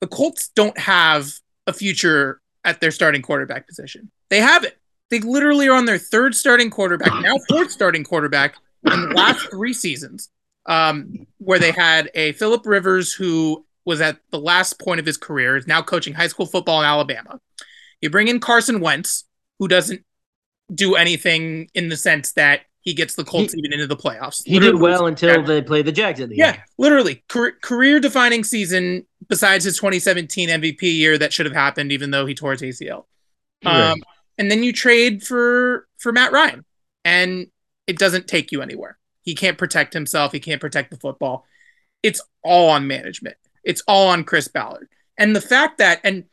The 0.00 0.06
Colts 0.06 0.50
don't 0.54 0.78
have 0.78 1.32
a 1.66 1.72
future 1.72 2.40
at 2.64 2.80
their 2.80 2.92
starting 2.92 3.22
quarterback 3.22 3.66
position. 3.66 4.10
They 4.30 4.40
have 4.40 4.62
it. 4.62 4.78
They 5.10 5.18
literally 5.18 5.68
are 5.68 5.76
on 5.76 5.86
their 5.86 5.98
third 5.98 6.34
starting 6.36 6.70
quarterback, 6.70 7.12
now 7.22 7.34
fourth 7.48 7.70
starting 7.70 8.04
quarterback 8.04 8.54
in 8.84 9.08
the 9.08 9.14
last 9.14 9.50
three 9.50 9.72
seasons. 9.72 10.30
um, 10.68 11.26
where 11.38 11.58
they 11.58 11.72
had 11.72 12.10
a 12.14 12.32
Philip 12.32 12.64
Rivers 12.66 13.12
who 13.12 13.64
was 13.84 14.00
at 14.02 14.18
the 14.30 14.38
last 14.38 14.78
point 14.78 15.00
of 15.00 15.06
his 15.06 15.16
career, 15.16 15.56
is 15.56 15.66
now 15.66 15.80
coaching 15.80 16.12
high 16.12 16.28
school 16.28 16.46
football 16.46 16.80
in 16.80 16.86
Alabama. 16.86 17.40
You 18.02 18.10
bring 18.10 18.28
in 18.28 18.38
Carson 18.38 18.80
Wentz, 18.80 19.24
who 19.58 19.66
doesn't 19.66 20.04
do 20.74 20.94
anything 20.94 21.70
in 21.74 21.88
the 21.88 21.96
sense 21.96 22.32
that 22.32 22.62
he 22.80 22.94
gets 22.94 23.14
the 23.14 23.24
Colts 23.24 23.54
even 23.54 23.72
into 23.72 23.86
the 23.86 23.96
playoffs. 23.96 24.42
He 24.44 24.54
did 24.54 24.74
Literally, 24.74 24.82
well 24.82 25.06
until 25.06 25.42
they 25.42 25.60
played 25.60 25.84
the 25.84 25.92
Jags 25.92 26.20
at 26.20 26.30
the 26.30 26.36
yeah, 26.36 26.48
end. 26.48 26.58
literally 26.78 27.22
career 27.28 28.00
defining 28.00 28.44
season 28.44 29.04
besides 29.28 29.64
his 29.64 29.76
2017 29.76 30.48
MVP 30.48 30.82
year 30.82 31.18
that 31.18 31.32
should 31.32 31.46
have 31.46 31.54
happened, 31.54 31.92
even 31.92 32.10
though 32.10 32.24
he 32.24 32.34
tore 32.34 32.52
his 32.52 32.62
ACL. 32.62 33.04
Right. 33.64 33.90
Um, 33.90 34.02
and 34.38 34.50
then 34.50 34.62
you 34.62 34.72
trade 34.72 35.22
for 35.22 35.86
for 35.98 36.12
Matt 36.12 36.32
Ryan, 36.32 36.64
and 37.04 37.48
it 37.86 37.98
doesn't 37.98 38.28
take 38.28 38.52
you 38.52 38.62
anywhere. 38.62 38.98
He 39.22 39.34
can't 39.34 39.58
protect 39.58 39.92
himself. 39.92 40.32
He 40.32 40.40
can't 40.40 40.60
protect 40.60 40.90
the 40.90 40.96
football. 40.96 41.44
It's 42.02 42.22
all 42.42 42.70
on 42.70 42.86
management. 42.86 43.36
It's 43.64 43.82
all 43.86 44.08
on 44.08 44.24
Chris 44.24 44.48
Ballard, 44.48 44.88
and 45.18 45.34
the 45.34 45.40
fact 45.40 45.78
that 45.78 46.00
and 46.04 46.24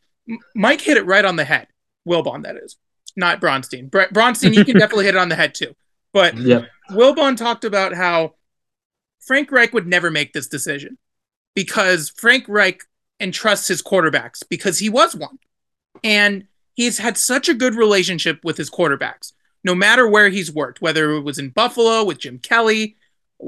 Mike 0.55 0.81
hit 0.81 0.97
it 0.97 1.05
right 1.05 1.25
on 1.25 1.35
the 1.35 1.43
head. 1.43 1.67
Wilbon, 2.07 2.43
that 2.43 2.55
is, 2.55 2.77
not 3.15 3.41
Bronstein. 3.41 3.89
Br- 3.89 4.11
Bronstein, 4.13 4.53
you 4.53 4.65
can 4.65 4.77
definitely 4.77 5.05
hit 5.05 5.15
it 5.15 5.19
on 5.19 5.29
the 5.29 5.35
head 5.35 5.53
too. 5.55 5.75
But 6.13 6.37
Yep. 6.37 6.67
Wilbon 6.91 7.37
talked 7.37 7.65
about 7.65 7.93
how 7.93 8.35
Frank 9.25 9.51
Reich 9.51 9.73
would 9.73 9.87
never 9.87 10.11
make 10.11 10.33
this 10.33 10.47
decision 10.47 10.97
because 11.55 12.09
Frank 12.09 12.45
Reich 12.47 12.81
entrusts 13.19 13.67
his 13.67 13.81
quarterbacks 13.81 14.43
because 14.47 14.79
he 14.79 14.89
was 14.89 15.15
one. 15.15 15.39
And 16.03 16.45
he's 16.73 16.97
had 16.97 17.17
such 17.17 17.49
a 17.49 17.53
good 17.53 17.75
relationship 17.75 18.39
with 18.43 18.57
his 18.57 18.69
quarterbacks, 18.69 19.33
no 19.63 19.73
matter 19.73 20.07
where 20.07 20.29
he's 20.29 20.51
worked, 20.53 20.81
whether 20.81 21.11
it 21.11 21.21
was 21.21 21.39
in 21.39 21.49
Buffalo 21.49 22.03
with 22.03 22.19
Jim 22.19 22.39
Kelly 22.39 22.97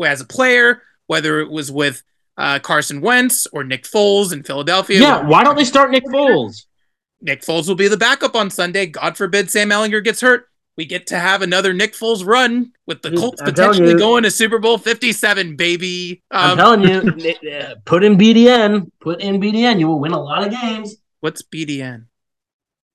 as 0.04 0.22
a 0.22 0.26
player, 0.26 0.82
whether 1.08 1.40
it 1.40 1.52
was 1.52 1.72
with 1.72 2.04
uh, 2.38 2.60
Carson 2.60 3.02
Wentz 3.02 3.48
or 3.48 3.64
Nick 3.64 3.84
Foles 3.84 4.32
in 4.32 4.44
Philadelphia. 4.44 5.00
Yeah, 5.00 5.28
why 5.28 5.44
don't 5.44 5.56
they 5.56 5.66
start 5.66 5.92
Nick 5.92 6.06
Foles? 6.06 6.66
Nick 7.22 7.42
Foles 7.42 7.68
will 7.68 7.76
be 7.76 7.88
the 7.88 7.98
backup 7.98 8.36
on 8.36 8.50
Sunday. 8.50 8.86
God 8.86 9.18
forbid 9.18 9.50
Sam 9.50 9.70
Ehlinger 9.70 10.04
gets 10.04 10.22
hurt. 10.22 10.48
We 10.76 10.86
get 10.86 11.08
to 11.08 11.18
have 11.18 11.42
another 11.42 11.74
Nick 11.74 11.94
Foles 11.94 12.24
run 12.26 12.72
with 12.86 13.02
the 13.02 13.10
Colts 13.18 13.42
I'm 13.42 13.46
potentially 13.48 13.92
you. 13.92 13.98
going 13.98 14.22
to 14.24 14.30
Super 14.30 14.60
Bowl 14.60 14.78
57, 14.78 15.56
baby. 15.56 16.22
I'm 16.30 16.52
Um, 16.52 16.58
telling 16.58 16.82
you, 17.20 17.52
uh, 17.52 17.76
put 17.86 18.04
in 18.04 18.16
BDN, 18.16 18.92
put 19.00 19.20
in 19.22 19.42
BDN, 19.42 19.80
you 19.80 19.88
will 19.88 20.00
win 20.00 20.12
a 20.12 20.22
lot 20.22 20.46
of 20.46 20.52
games. 20.52 20.98
what's 21.22 21.42
BDN? 21.42 22.06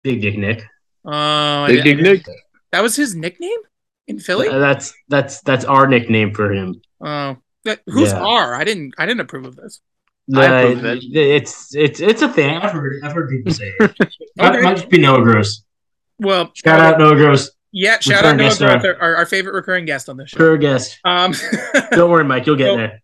Big 0.04 0.20
Dick 0.22 0.38
Nick. 0.38 0.64
Oh, 1.04 1.66
Big 1.66 1.82
didn't- 1.82 2.04
Dick 2.04 2.26
Nick. 2.26 2.36
that 2.70 2.82
was 2.82 2.94
his 2.94 3.16
nickname 3.16 3.58
in 4.06 4.20
Philly. 4.20 4.48
Uh, 4.48 4.58
that's 4.60 4.94
that's 5.08 5.40
that's 5.42 5.64
our 5.64 5.88
nickname 5.88 6.32
for 6.34 6.52
him. 6.52 6.80
Oh, 7.00 7.36
that- 7.64 7.80
who's 7.86 8.12
Yeah. 8.12 8.20
R? 8.22 8.54
I 8.54 8.62
didn't. 8.62 8.94
I 8.96 9.06
didn't 9.06 9.20
approve 9.22 9.44
of 9.46 9.56
this. 9.56 9.80
I 10.40 10.60
approve 10.62 10.84
it. 10.84 11.04
it's 11.14 11.74
it's 11.74 12.00
it's 12.00 12.22
a 12.22 12.28
thing. 12.28 12.56
I've 12.56 12.72
heard 12.72 13.00
I've 13.02 13.12
heard 13.12 13.28
people 13.30 13.52
say 13.52 13.72
it. 13.80 13.92
Might, 14.36 14.52
Okay. 14.54 14.62
might 14.62 14.76
just 14.76 14.88
be 14.88 14.98
Noah 14.98 15.22
Gross. 15.22 15.62
Well, 16.18 16.50
Shout 16.54 16.80
out 16.80 16.98
Noah 16.98 17.16
Gross, 17.16 17.50
Yeah, 17.72 17.98
shout 17.98 18.24
out 18.24 18.32
Recurring 18.32 18.36
Noah 18.38 18.48
guest 18.48 18.58
Groth, 18.60 18.80
star. 18.80 18.96
our, 19.02 19.16
our 19.16 19.26
favorite 19.26 19.54
recurring 19.54 19.84
guest 19.86 20.08
on 20.08 20.16
this 20.16 20.30
show. 20.30 20.36
per 20.38 20.56
guest. 20.56 20.98
Um, 21.04 21.34
Don't 21.90 22.10
worry, 22.10 22.24
Mike, 22.24 22.46
you'll 22.46 22.56
get 22.56 22.68
So- 22.72 22.76
there. 22.76 23.02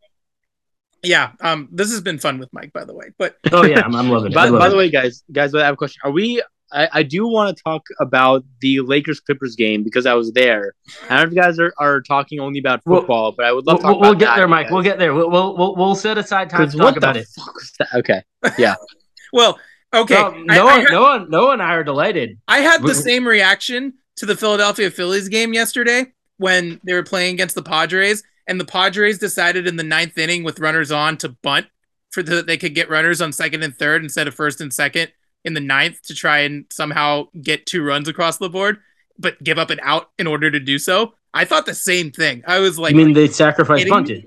yeah. 1.02 1.32
Um, 1.40 1.68
this 1.72 1.90
has 1.90 2.00
been 2.00 2.18
fun 2.18 2.38
with 2.38 2.52
Mike, 2.52 2.72
by 2.72 2.84
the 2.84 2.94
way. 2.94 3.06
But 3.18 3.36
Oh 3.52 3.64
yeah, 3.64 3.80
I'm, 3.84 3.94
I'm 3.96 4.08
loving 4.08 4.32
it. 4.32 4.34
By, 4.34 4.46
I 4.46 4.50
by 4.50 4.66
it. 4.66 4.70
the 4.70 4.76
way, 4.76 4.90
guys, 4.90 5.24
guys, 5.32 5.54
I 5.54 5.64
have 5.64 5.74
a 5.74 5.76
question. 5.76 6.00
Are 6.04 6.10
we? 6.10 6.42
I, 6.72 6.88
I 6.92 7.02
do 7.02 7.26
want 7.26 7.56
to 7.56 7.62
talk 7.62 7.82
about 8.00 8.44
the 8.60 8.80
Lakers 8.80 9.20
Clippers 9.20 9.56
game 9.56 9.82
because 9.82 10.04
I 10.06 10.14
was 10.14 10.32
there. 10.32 10.74
I 11.08 11.16
don't 11.16 11.18
know 11.18 11.22
if 11.24 11.30
you 11.34 11.42
guys 11.42 11.58
are, 11.58 11.72
are 11.78 12.00
talking 12.02 12.40
only 12.40 12.58
about 12.58 12.82
We'll- 12.84 13.00
football, 13.00 13.32
but 13.32 13.46
I 13.46 13.52
would 13.52 13.66
love 13.66 13.76
We'll, 13.76 13.76
to 13.78 13.82
talk 13.94 14.00
we'll 14.02 14.10
about 14.10 14.18
get 14.20 14.26
that, 14.26 14.36
there, 14.36 14.48
Mike. 14.48 14.66
guys. 14.66 14.72
We'll 14.72 14.82
get 14.82 14.98
there. 14.98 15.14
We'll 15.14 15.30
we'll 15.30 15.56
we'll, 15.56 15.76
we'll 15.76 15.94
set 15.94 16.18
aside 16.18 16.50
time 16.50 16.68
to 16.70 16.76
talk 16.76 16.84
what 16.84 16.96
about 16.96 17.14
the 17.14 17.20
it. 17.20 17.28
fuck 17.34 17.54
was 17.54 17.72
that? 17.78 17.88
Okay, 17.94 18.22
well, 19.32 19.58
okay. 19.94 20.14
No, 20.14 20.28
I- 20.28 20.56
Noah, 20.56 20.66
I, 20.68 20.78
had, 20.80 20.90
Noah, 20.90 21.26
Noah, 21.28 21.52
and 21.54 21.62
I 21.62 21.74
are 21.74 21.84
delighted. 21.84 22.38
I 22.48 22.58
had 22.60 22.82
the 22.82 22.94
same 22.94 23.26
reaction 23.26 23.94
to 24.16 24.26
the 24.26 24.36
Philadelphia 24.36 24.90
Phillies 24.90 25.28
game 25.28 25.54
yesterday 25.54 26.06
when 26.38 26.80
they 26.84 26.92
were 26.92 27.02
playing 27.02 27.34
against 27.34 27.54
the 27.54 27.62
Padres, 27.62 28.22
and 28.46 28.60
the 28.60 28.64
Padres 28.64 29.18
decided 29.18 29.66
in 29.66 29.76
the 29.76 29.82
ninth 29.82 30.18
inning 30.18 30.44
with 30.44 30.60
runners 30.60 30.90
on 30.92 31.16
to 31.18 31.30
bunt 31.30 31.66
for 32.10 32.22
the, 32.22 32.42
they 32.42 32.56
could 32.56 32.74
get 32.74 32.88
runners 32.88 33.20
on 33.20 33.32
second 33.32 33.62
and 33.62 33.76
third 33.76 34.02
instead 34.02 34.26
of 34.28 34.34
first 34.34 34.60
and 34.60 34.72
second 34.72 35.12
in 35.44 35.54
the 35.54 35.60
ninth 35.60 36.02
to 36.02 36.14
try 36.14 36.40
and 36.40 36.64
somehow 36.70 37.28
get 37.40 37.66
two 37.66 37.82
runs 37.84 38.08
across 38.08 38.38
the 38.38 38.48
board, 38.48 38.78
but 39.18 39.42
give 39.42 39.58
up 39.58 39.70
an 39.70 39.80
out 39.82 40.10
in 40.18 40.26
order 40.26 40.50
to 40.50 40.60
do 40.60 40.78
so. 40.78 41.14
I 41.34 41.44
thought 41.44 41.66
the 41.66 41.74
same 41.74 42.10
thing. 42.10 42.42
I 42.46 42.58
was 42.58 42.78
like, 42.78 42.94
I 42.94 42.96
mean, 42.96 43.12
they 43.12 43.28
sacrificed 43.28 43.84
me? 43.84 43.90
punted 43.90 44.24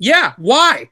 yeah, 0.00 0.32
why? 0.38 0.90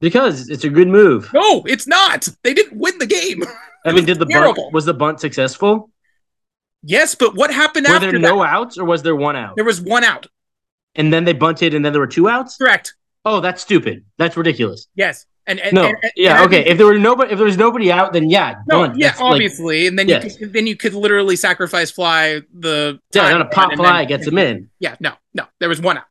because 0.00 0.48
it's 0.50 0.64
a 0.64 0.68
good 0.68 0.88
move. 0.88 1.32
No, 1.32 1.62
it's 1.66 1.86
not. 1.86 2.28
They 2.42 2.52
didn't 2.52 2.78
win 2.78 2.98
the 2.98 3.06
game. 3.06 3.44
I 3.84 3.92
mean, 3.92 4.04
did 4.04 4.18
the 4.18 4.26
terrible. 4.26 4.64
bunt 4.64 4.74
was 4.74 4.84
the 4.84 4.94
bunt 4.94 5.20
successful? 5.20 5.90
yes, 6.82 7.14
but 7.14 7.36
what 7.36 7.52
happened 7.52 7.86
Were 7.88 7.94
after 7.94 8.10
there 8.10 8.20
that? 8.20 8.28
no 8.28 8.42
outs 8.42 8.78
or 8.78 8.84
was 8.84 9.02
there 9.02 9.14
one 9.16 9.36
out? 9.36 9.56
There 9.56 9.64
was 9.64 9.80
one 9.80 10.04
out. 10.04 10.26
And 10.94 11.12
then 11.12 11.24
they 11.24 11.32
bunted 11.34 11.74
and 11.74 11.84
then 11.84 11.92
there 11.92 12.00
were 12.00 12.06
two 12.06 12.28
outs? 12.28 12.56
Correct. 12.56 12.94
Oh, 13.24 13.40
that's 13.40 13.62
stupid. 13.62 14.04
That's 14.18 14.36
ridiculous. 14.36 14.88
Yes. 14.94 15.26
And, 15.48 15.60
and 15.60 15.72
No. 15.74 15.84
and- 15.84 15.96
and- 16.02 16.12
yeah, 16.16 16.42
okay. 16.44 16.64
If 16.66 16.76
there 16.78 16.86
were 16.86 16.98
nobody 16.98 17.30
if 17.32 17.38
there 17.38 17.46
was 17.46 17.56
nobody 17.56 17.92
out, 17.92 18.12
then 18.12 18.28
yeah, 18.30 18.56
No, 18.68 18.80
bunt. 18.86 18.98
yeah, 18.98 19.08
That's 19.08 19.20
like- 19.20 19.32
obviously, 19.32 19.86
and 19.86 19.98
then 19.98 20.08
yes. 20.08 20.24
you 20.24 20.38
could, 20.46 20.52
then 20.52 20.66
you 20.66 20.76
could 20.76 20.94
literally 20.94 21.36
sacrifice 21.36 21.90
fly 21.90 22.40
the 22.52 22.98
yeah, 23.14 23.28
then 23.28 23.40
a 23.40 23.44
pop 23.46 23.72
fly 23.74 23.98
then- 23.98 24.08
gets 24.08 24.26
him 24.26 24.38
in. 24.38 24.70
Yeah, 24.80 24.96
no, 25.00 25.12
no, 25.34 25.44
there 25.60 25.68
was 25.68 25.80
one 25.80 25.98
out. 25.98 26.04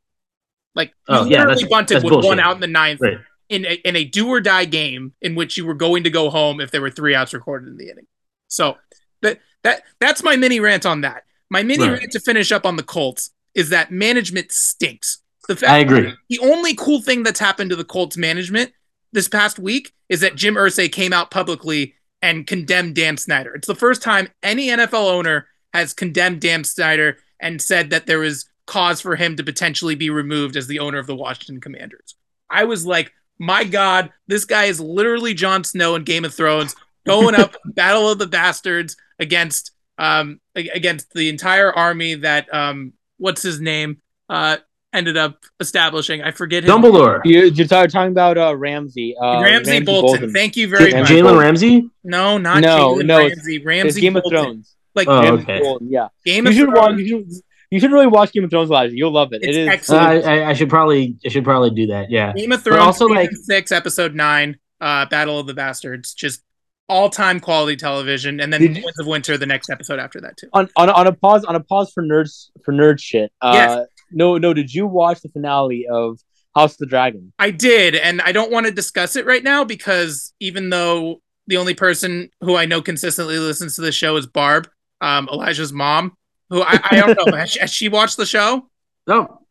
Like 0.73 0.93
Oh, 1.07 1.25
yeah, 1.25 1.45
that's- 1.45 1.63
bunted 1.63 1.95
that's 1.95 2.03
with 2.05 2.11
bullshit. 2.13 2.29
one 2.29 2.39
out 2.39 2.55
in 2.55 2.61
the 2.61 2.67
ninth 2.67 3.01
Right. 3.01 3.17
in 3.49 3.65
a, 3.65 3.73
in 3.85 3.95
a 3.95 4.03
do 4.05 4.27
or 4.27 4.39
die 4.41 4.65
game 4.65 5.13
in 5.21 5.35
which 5.35 5.57
you 5.57 5.65
were 5.65 5.73
going 5.73 6.03
to 6.05 6.09
go 6.09 6.29
home 6.29 6.59
if 6.61 6.71
there 6.71 6.81
were 6.81 6.89
three 6.89 7.13
outs 7.15 7.33
recorded 7.33 7.67
in 7.69 7.77
the 7.77 7.89
inning. 7.89 8.07
So 8.47 8.77
that 9.21 9.39
that 9.63 9.83
that's 9.99 10.23
my 10.23 10.35
mini 10.37 10.59
rant 10.59 10.85
on 10.85 11.01
that. 11.01 11.23
My 11.49 11.61
mini 11.63 11.83
Right. 11.87 11.99
rant 11.99 12.11
to 12.13 12.19
finish 12.19 12.51
up 12.51 12.65
on 12.65 12.75
the 12.77 12.83
Colts 12.83 13.31
is 13.53 13.69
that 13.69 13.91
management 13.91 14.51
stinks. 14.51 15.19
The 15.47 15.55
fact 15.55 15.71
I 15.71 15.77
agree. 15.79 16.13
the 16.29 16.39
only 16.39 16.73
cool 16.73 17.01
thing 17.01 17.23
that's 17.23 17.39
happened 17.39 17.69
to 17.69 17.75
the 17.75 17.83
Colts 17.83 18.17
management 18.17 18.71
this 19.15 19.27
past 19.27 19.57
week 19.57 19.93
is 20.09 20.21
that 20.21 20.35
Jim 20.35 20.53
Irsay 20.53 20.91
came 20.91 21.13
out 21.13 21.31
publicly 21.31 21.95
and 22.21 22.45
condemned 22.45 22.95
Dan 22.95 23.17
Snyder. 23.17 23.55
It's 23.55 23.67
the 23.67 23.73
first 23.73 24.03
time 24.03 24.27
any 24.43 24.67
NFL 24.67 25.11
owner 25.11 25.47
has 25.73 25.93
condemned 25.93 26.41
Dan 26.41 26.63
Snyder 26.63 27.17
and 27.39 27.61
said 27.61 27.89
that 27.89 28.05
there 28.05 28.19
was 28.19 28.47
cause 28.67 29.01
for 29.01 29.15
him 29.15 29.35
to 29.35 29.43
potentially 29.43 29.95
be 29.95 30.09
removed 30.09 30.55
as 30.55 30.67
the 30.67 30.79
owner 30.79 30.97
of 30.97 31.07
the 31.07 31.15
Washington 31.15 31.59
Commanders. 31.59 32.15
I 32.49 32.63
was 32.63 32.85
like, 32.85 33.13
my 33.37 33.63
God, 33.63 34.11
this 34.27 34.45
guy 34.45 34.65
is 34.65 34.79
literally 34.79 35.33
Jon 35.33 35.63
Snow 35.63 35.95
in 35.95 36.03
Game 36.03 36.25
of 36.25 36.33
Thrones, 36.33 36.75
going 37.05 37.35
up 37.35 37.55
Battle 37.65 38.09
of 38.09 38.19
the 38.19 38.27
Bastards 38.27 38.95
against 39.19 39.71
um 39.97 40.41
against 40.55 41.13
the 41.13 41.29
entire 41.29 41.71
army 41.71 42.15
that 42.15 42.53
um 42.53 42.91
what's 43.15 43.41
his 43.41 43.61
name 43.61 44.01
uh 44.27 44.57
ended 44.95 45.17
up 45.17 45.43
establishing. 45.59 46.21
I 46.21 46.31
forget 46.31 46.63
his 46.63 46.71
Dumbledore. 46.71 47.21
you, 47.25 47.45
you're 47.45 47.67
talking 47.67 47.89
talking 47.91 48.11
about 48.11 48.37
uh, 48.37 48.55
Ramsay. 48.55 49.15
Uh, 49.17 49.41
Ramsay, 49.41 49.81
Bolton. 49.81 50.31
Thank 50.33 50.55
you 50.57 50.67
very 50.67 50.91
J- 50.91 50.99
much. 51.01 51.09
Jalen 51.09 51.39
Ramsey? 51.39 51.89
No, 52.03 52.37
not 52.37 52.61
No, 52.61 52.95
Jalen 52.95 53.05
no, 53.05 53.19
it's- 53.19 53.37
Ramsey. 53.37 53.55
It's 53.57 53.65
Ramsay 53.65 54.01
Game 54.01 54.15
of 54.15 54.23
Bolton. 54.23 54.43
Thrones. 54.43 54.75
Like 54.95 55.07
Oh, 55.07 55.21
Ramsay 55.21 55.43
okay. 55.43 55.59
Bolton, 55.59 55.87
yeah. 55.91 56.07
Game 56.25 56.45
You 56.45 56.49
of 56.51 56.55
should 56.55 56.67
watch. 56.67 56.75
Thrones. 56.85 57.01
You 57.01 57.07
should, 57.07 57.31
you 57.71 57.79
should 57.79 57.91
really 57.91 58.07
watch 58.07 58.31
Game 58.31 58.43
of 58.45 58.49
Thrones, 58.49 58.69
Elijah. 58.69 58.95
You'll 58.95 59.11
love 59.11 59.33
it. 59.33 59.41
It's 59.43 59.47
it 59.47 59.55
is. 59.61 59.67
Uh, 59.67 59.71
excellent. 59.71 60.25
I, 60.25 60.49
I 60.49 60.53
should 60.53 60.69
probably 60.69 61.15
I 61.25 61.29
should 61.29 61.43
probably 61.43 61.71
do 61.71 61.87
that. 61.87 62.09
Yeah. 62.09 62.31
Game 62.33 62.51
of 62.51 62.63
But 62.63 62.69
Thrones, 62.71 62.81
also, 62.85 63.05
season 63.07 63.15
like- 63.17 63.31
six, 63.33 63.71
episode 63.71 64.15
nine, 64.15 64.57
uh, 64.79 65.05
Battle 65.07 65.39
of 65.39 65.47
the 65.47 65.53
Bastards, 65.53 66.13
just 66.13 66.41
all 66.87 67.09
time 67.09 67.39
quality 67.39 67.75
television, 67.75 68.39
and 68.39 68.53
then 68.53 68.61
Did 68.61 68.77
you- 68.77 68.83
Winds 68.83 68.99
of 68.99 69.07
Winter, 69.07 69.37
the 69.37 69.47
next 69.47 69.69
episode 69.71 69.99
after 69.99 70.21
that 70.21 70.37
too. 70.37 70.47
on, 70.53 70.69
on 70.77 70.89
on 70.89 71.07
a 71.07 71.11
pause 71.11 71.43
on 71.43 71.55
a 71.55 71.59
pause 71.59 71.91
for 71.91 72.03
nerds 72.03 72.51
for 72.63 72.73
nerd 72.73 72.99
shit. 73.01 73.31
Uh, 73.41 73.51
Yes. 73.55 73.87
No, 74.15 74.37
no. 74.39 74.53
Did 74.53 74.73
you 74.73 74.87
watch 74.87 75.21
the 75.21 75.29
finale 75.29 75.85
of 75.87 76.19
House 76.55 76.73
of 76.73 76.77
the 76.79 76.85
Dragon? 76.87 77.31
I 77.37 77.51
did, 77.51 77.93
and 77.95 78.21
I 78.21 78.31
don't 78.31 78.51
want 78.51 78.65
to 78.65 78.71
discuss 78.71 79.15
it 79.15 79.25
right 79.27 79.43
now 79.43 79.63
because 79.63 80.33
even 80.39 80.69
though 80.71 81.21
the 81.47 81.57
only 81.57 81.75
person 81.75 82.31
who 82.41 82.55
I 82.55 82.65
know 82.65 82.81
consistently 82.81 83.37
listens 83.37 83.75
to 83.75 83.81
the 83.81 83.91
show 83.91 84.15
is 84.15 84.25
Barb, 84.25 84.67
um, 85.01 85.29
Elijah's 85.31 85.71
mom, 85.73 86.17
who 86.49 86.63
I, 86.63 86.79
I 86.91 86.95
don't 86.95 87.27
know, 87.27 87.35
has 87.37 87.51
she, 87.51 87.59
has 87.59 87.71
she 87.71 87.89
watched 87.89 88.17
the 88.17 88.25
show? 88.25 88.67
No. 89.05 89.41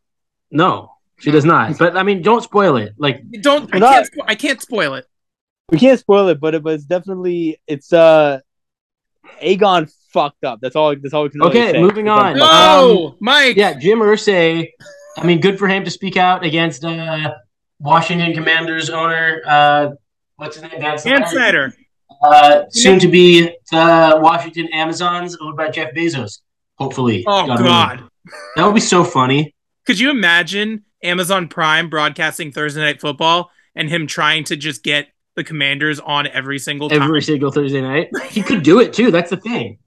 No. 0.50 0.90
She 1.20 1.30
does 1.30 1.44
not. 1.44 1.78
But 1.78 1.96
I 1.96 2.02
mean, 2.02 2.22
don't 2.22 2.42
spoil 2.42 2.76
it. 2.76 2.94
Like 2.98 3.22
Don't 3.40 3.72
I 3.72 3.78
Not- 3.78 3.92
can't, 3.92 4.10
spo- 4.10 4.24
I 4.26 4.34
can't 4.34 4.60
spoil 4.60 4.94
it. 4.94 5.06
We 5.70 5.78
can't 5.78 6.00
spoil 6.00 6.28
it, 6.28 6.40
but 6.40 6.54
it 6.54 6.62
was 6.62 6.84
definitely 6.84 7.60
it's 7.66 7.92
uh 7.92 8.40
Aegon 9.42 9.90
fucked 10.14 10.44
up. 10.44 10.60
That's 10.62 10.76
all. 10.76 10.94
That's 10.96 11.12
all 11.12 11.24
we 11.24 11.28
can. 11.30 11.40
Really 11.40 11.50
Okay, 11.60 11.72
say. 11.72 11.80
moving 11.82 12.08
on. 12.08 12.38
No, 12.38 13.16
Mike. 13.20 13.56
yeah, 13.56 13.74
Jim 13.74 13.98
Irsay. 13.98 14.68
I 15.18 15.24
mean, 15.26 15.40
good 15.40 15.58
for 15.58 15.68
him 15.68 15.84
to 15.84 15.90
speak 15.90 16.16
out 16.16 16.44
against 16.44 16.84
uh, 16.84 17.34
Washington 17.80 18.32
Commanders 18.32 18.88
owner. 18.88 19.42
Uh, 19.46 19.90
what's 20.36 20.56
his 20.56 20.62
name? 20.62 20.80
Dan 20.80 20.98
Dan 21.04 21.26
Snyder. 21.28 21.74
Uh, 22.22 22.62
soon 22.70 22.98
to 23.00 23.08
be 23.08 23.42
the 23.70 24.18
Washington 24.22 24.68
Amazons 24.72 25.36
owned 25.42 25.56
by 25.56 25.68
Jeff 25.68 25.92
Bezos. 25.94 26.38
Hopefully. 26.78 27.24
Oh 27.26 27.46
God. 27.46 27.58
God. 27.58 28.08
that 28.56 28.64
would 28.64 28.74
be 28.74 28.80
so 28.80 29.04
funny. 29.04 29.54
Could 29.86 30.00
you 30.00 30.10
imagine 30.10 30.84
Amazon 31.02 31.48
Prime 31.48 31.90
broadcasting 31.90 32.50
Thursday 32.50 32.80
Night 32.80 33.00
Football 33.00 33.50
and 33.74 33.90
him 33.90 34.06
trying 34.06 34.44
to 34.44 34.56
just 34.56 34.82
get 34.82 35.08
the 35.36 35.44
Commanders 35.44 36.00
on 36.00 36.26
every 36.28 36.58
single 36.58 36.88
time. 36.88 37.02
Every 37.02 37.20
single 37.20 37.50
Thursday 37.50 37.80
night. 37.82 38.08
He 38.30 38.42
could 38.42 38.62
do 38.62 38.80
it 38.80 38.92
too. 38.92 39.10
That's 39.10 39.30
the 39.30 39.36
thing. 39.36 39.78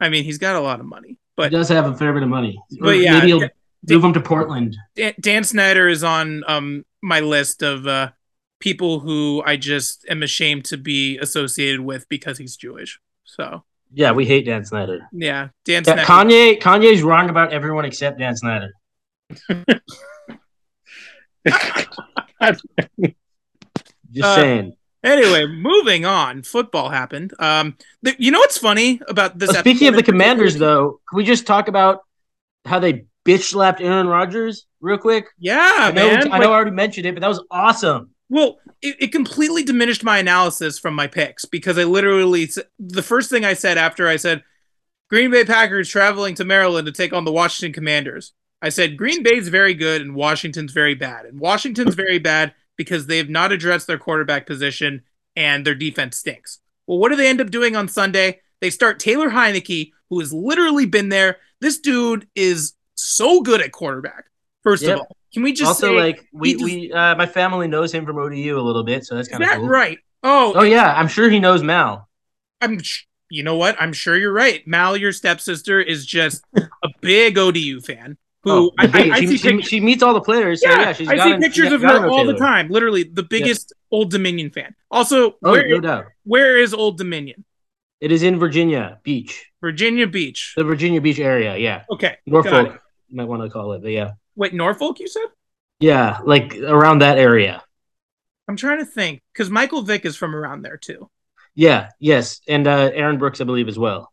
I 0.00 0.08
mean, 0.08 0.24
he's 0.24 0.38
got 0.38 0.56
a 0.56 0.60
lot 0.60 0.80
of 0.80 0.86
money, 0.86 1.18
but 1.36 1.50
He 1.50 1.56
does 1.56 1.68
have 1.70 1.86
a 1.86 1.96
fair 1.96 2.12
bit 2.12 2.22
of 2.22 2.28
money. 2.28 2.56
Or 2.80 2.86
But 2.86 2.98
yeah, 2.98 3.14
maybe 3.14 3.26
he'll 3.28 3.40
yeah, 3.42 3.48
move 3.88 4.04
him 4.04 4.12
to 4.12 4.20
Portland. 4.20 4.76
Dan, 4.94 5.14
Dan 5.20 5.44
Snyder 5.44 5.88
is 5.88 6.04
on 6.04 6.44
um 6.46 6.84
my 7.02 7.20
list 7.20 7.62
of 7.62 7.86
uh 7.86 8.10
people 8.60 9.00
who 9.00 9.42
I 9.46 9.56
just 9.56 10.04
am 10.08 10.22
ashamed 10.22 10.64
to 10.66 10.76
be 10.76 11.18
associated 11.18 11.80
with 11.80 12.08
because 12.08 12.38
he's 12.38 12.56
Jewish. 12.56 12.98
So 13.24 13.64
Yeah, 13.92 14.12
we 14.12 14.24
hate 14.26 14.44
Dan 14.46 14.64
Snyder. 14.64 15.08
yeah, 15.12 15.48
Dan 15.64 15.82
Yeah, 15.86 16.04
Snyder. 16.04 16.30
Kanye 16.30 16.60
Kanye's 16.60 17.02
wrong 17.02 17.30
about 17.30 17.52
everyone 17.52 17.84
except 17.84 18.18
Dan 18.18 18.36
Snyder. 18.36 18.72
Just 24.12 24.28
Uh, 24.28 24.34
saying. 24.36 24.76
Anyway, 25.06 25.46
moving 25.46 26.04
on. 26.04 26.42
Football 26.42 26.90
happened. 26.90 27.32
Um, 27.38 27.76
th- 28.04 28.16
you 28.18 28.32
know 28.32 28.40
what's 28.40 28.58
funny 28.58 29.00
about 29.08 29.38
this? 29.38 29.50
Uh, 29.50 29.60
speaking 29.60 29.88
of 29.88 29.94
the 29.94 30.02
Commanders, 30.02 30.56
though, 30.56 31.00
can 31.08 31.16
we 31.16 31.24
just 31.24 31.46
talk 31.46 31.68
about 31.68 32.00
how 32.64 32.80
they 32.80 33.06
bitch 33.24 33.44
slapped 33.44 33.80
Aaron 33.80 34.08
Rodgers 34.08 34.66
real 34.80 34.98
quick? 34.98 35.26
yeah, 35.38 35.76
I 35.78 35.92
know, 35.92 36.08
man. 36.08 36.32
I 36.32 36.38
know, 36.38 36.52
I 36.52 36.54
already 36.54 36.72
mentioned 36.72 37.06
it, 37.06 37.14
but 37.14 37.20
that 37.20 37.28
was 37.28 37.42
awesome. 37.50 38.10
Well, 38.28 38.58
it, 38.82 38.96
it 38.98 39.12
completely 39.12 39.62
diminished 39.62 40.02
my 40.02 40.18
analysis 40.18 40.78
from 40.78 40.94
my 40.94 41.06
picks 41.06 41.44
because 41.44 41.78
I 41.78 41.84
literally 41.84 42.50
the 42.78 43.02
first 43.02 43.30
thing 43.30 43.44
I 43.44 43.54
said 43.54 43.78
after 43.78 44.08
I 44.08 44.16
said 44.16 44.42
Green 45.08 45.30
Bay 45.30 45.44
Packers 45.44 45.88
traveling 45.88 46.34
to 46.34 46.44
Maryland 46.44 46.86
to 46.86 46.92
take 46.92 47.12
on 47.12 47.24
the 47.24 47.32
Washington 47.32 47.72
Commanders. 47.72 48.32
I 48.60 48.70
said 48.70 48.96
Green 48.96 49.22
Bay's 49.22 49.48
very 49.48 49.74
good 49.74 50.02
and 50.02 50.14
Washington's 50.14 50.72
very 50.72 50.94
bad. 50.94 51.26
And 51.26 51.38
Washington's 51.38 51.94
very 51.94 52.18
bad 52.18 52.54
because 52.76 53.06
they 53.06 53.18
have 53.18 53.28
not 53.28 53.52
addressed 53.52 53.86
their 53.86 53.98
quarterback 53.98 54.46
position 54.46 55.02
and 55.34 55.66
their 55.66 55.74
defense 55.74 56.16
stinks. 56.18 56.60
Well, 56.86 56.98
what 56.98 57.10
do 57.10 57.16
they 57.16 57.28
end 57.28 57.40
up 57.40 57.50
doing 57.50 57.76
on 57.76 57.88
Sunday? 57.88 58.40
They 58.60 58.70
start 58.70 58.98
Taylor 59.00 59.30
Heinicke, 59.30 59.92
who 60.10 60.20
has 60.20 60.32
literally 60.32 60.86
been 60.86 61.08
there. 61.08 61.38
This 61.60 61.78
dude 61.78 62.26
is 62.34 62.74
so 62.94 63.40
good 63.42 63.60
at 63.60 63.72
quarterback. 63.72 64.24
First 64.62 64.82
Yep. 64.84 64.92
of 64.94 65.00
all, 65.00 65.16
can 65.32 65.42
we 65.42 65.52
just 65.52 65.68
also, 65.68 65.88
say, 65.88 65.94
like 65.94 66.26
we 66.32 66.52
just- 66.52 66.64
we 66.64 66.92
uh, 66.92 67.14
my 67.16 67.26
family 67.26 67.68
knows 67.68 67.92
him 67.92 68.06
from 68.06 68.18
ODU 68.18 68.58
a 68.58 68.60
little 68.62 68.84
bit, 68.84 69.04
so 69.04 69.14
that's 69.14 69.28
kind 69.28 69.42
of 69.42 69.48
that 69.48 69.58
cool. 69.58 69.68
right? 69.68 69.98
Oh, 70.22 70.52
Oh 70.56 70.62
yeah, 70.62 70.94
I'm 70.96 71.08
sure 71.08 71.28
he 71.28 71.38
knows 71.40 71.62
Mal. 71.62 72.08
I'm. 72.60 72.80
You 73.28 73.42
know 73.42 73.56
what? 73.56 73.76
I'm 73.80 73.92
sure 73.92 74.16
you're 74.16 74.32
right. 74.32 74.64
Mal, 74.68 74.96
your 74.96 75.10
stepsister, 75.12 75.80
is 75.80 76.06
just 76.06 76.44
a 76.56 76.88
big 77.00 77.36
ODU 77.36 77.80
fan. 77.80 78.16
Who 78.46 78.52
Oh, 78.52 78.70
I, 78.78 78.86
I, 78.86 79.10
I 79.16 79.20
she, 79.20 79.26
see 79.26 79.36
she, 79.38 79.62
she 79.62 79.80
meets 79.80 80.02
all 80.04 80.14
the 80.14 80.20
players. 80.20 80.62
So 80.62 80.70
yeah, 80.70 80.80
yeah, 80.80 80.92
she's 80.92 81.08
I 81.08 81.18
see 81.18 81.36
pictures 81.38 81.72
of 81.72 81.82
her 81.82 82.06
all 82.08 82.24
the 82.24 82.36
time. 82.36 82.68
Literally, 82.68 83.02
the 83.02 83.24
biggest 83.24 83.72
Old 83.90 84.10
Dominion 84.12 84.50
fan. 84.50 84.74
Also, 84.90 85.32
Oh, 85.42 85.50
where, 85.50 85.68
no 85.68 85.80
doubt. 85.80 86.04
where 86.24 86.56
is 86.56 86.72
Old 86.72 86.96
Dominion? 86.96 87.44
It 88.00 88.12
is 88.12 88.22
in 88.22 88.38
Virginia 88.38 89.00
Beach, 89.02 89.50
Virginia 89.60 90.06
Beach. 90.06 90.54
the 90.56 90.62
Virginia 90.64 91.00
Beach 91.00 91.18
area. 91.18 91.56
Yeah, 91.56 91.82
Okay, 91.90 92.16
Norfolk, 92.24 92.80
you 93.08 93.16
might 93.16 93.24
want 93.26 93.42
to 93.42 93.50
call 93.50 93.72
it. 93.72 93.82
But 93.82 93.90
yeah, 93.90 94.12
Wait, 94.36 94.54
Norfolk? 94.54 95.00
You 95.00 95.08
said? 95.08 95.26
yeah, 95.80 96.20
like 96.24 96.54
around 96.56 97.00
that 97.00 97.18
area. 97.18 97.62
I'm 98.48 98.56
trying 98.56 98.78
to 98.78 98.84
think 98.86 99.22
because 99.32 99.50
Michael 99.50 99.82
Vick 99.82 100.04
is 100.06 100.14
from 100.14 100.36
around 100.36 100.62
there 100.62 100.76
too. 100.76 101.10
Yeah, 101.56 101.88
yes, 101.98 102.40
and 102.46 102.68
uh, 102.68 102.90
Aaron 102.94 103.18
Brooks, 103.18 103.40
I 103.40 103.44
believe, 103.44 103.66
as 103.66 103.78
well. 103.78 104.12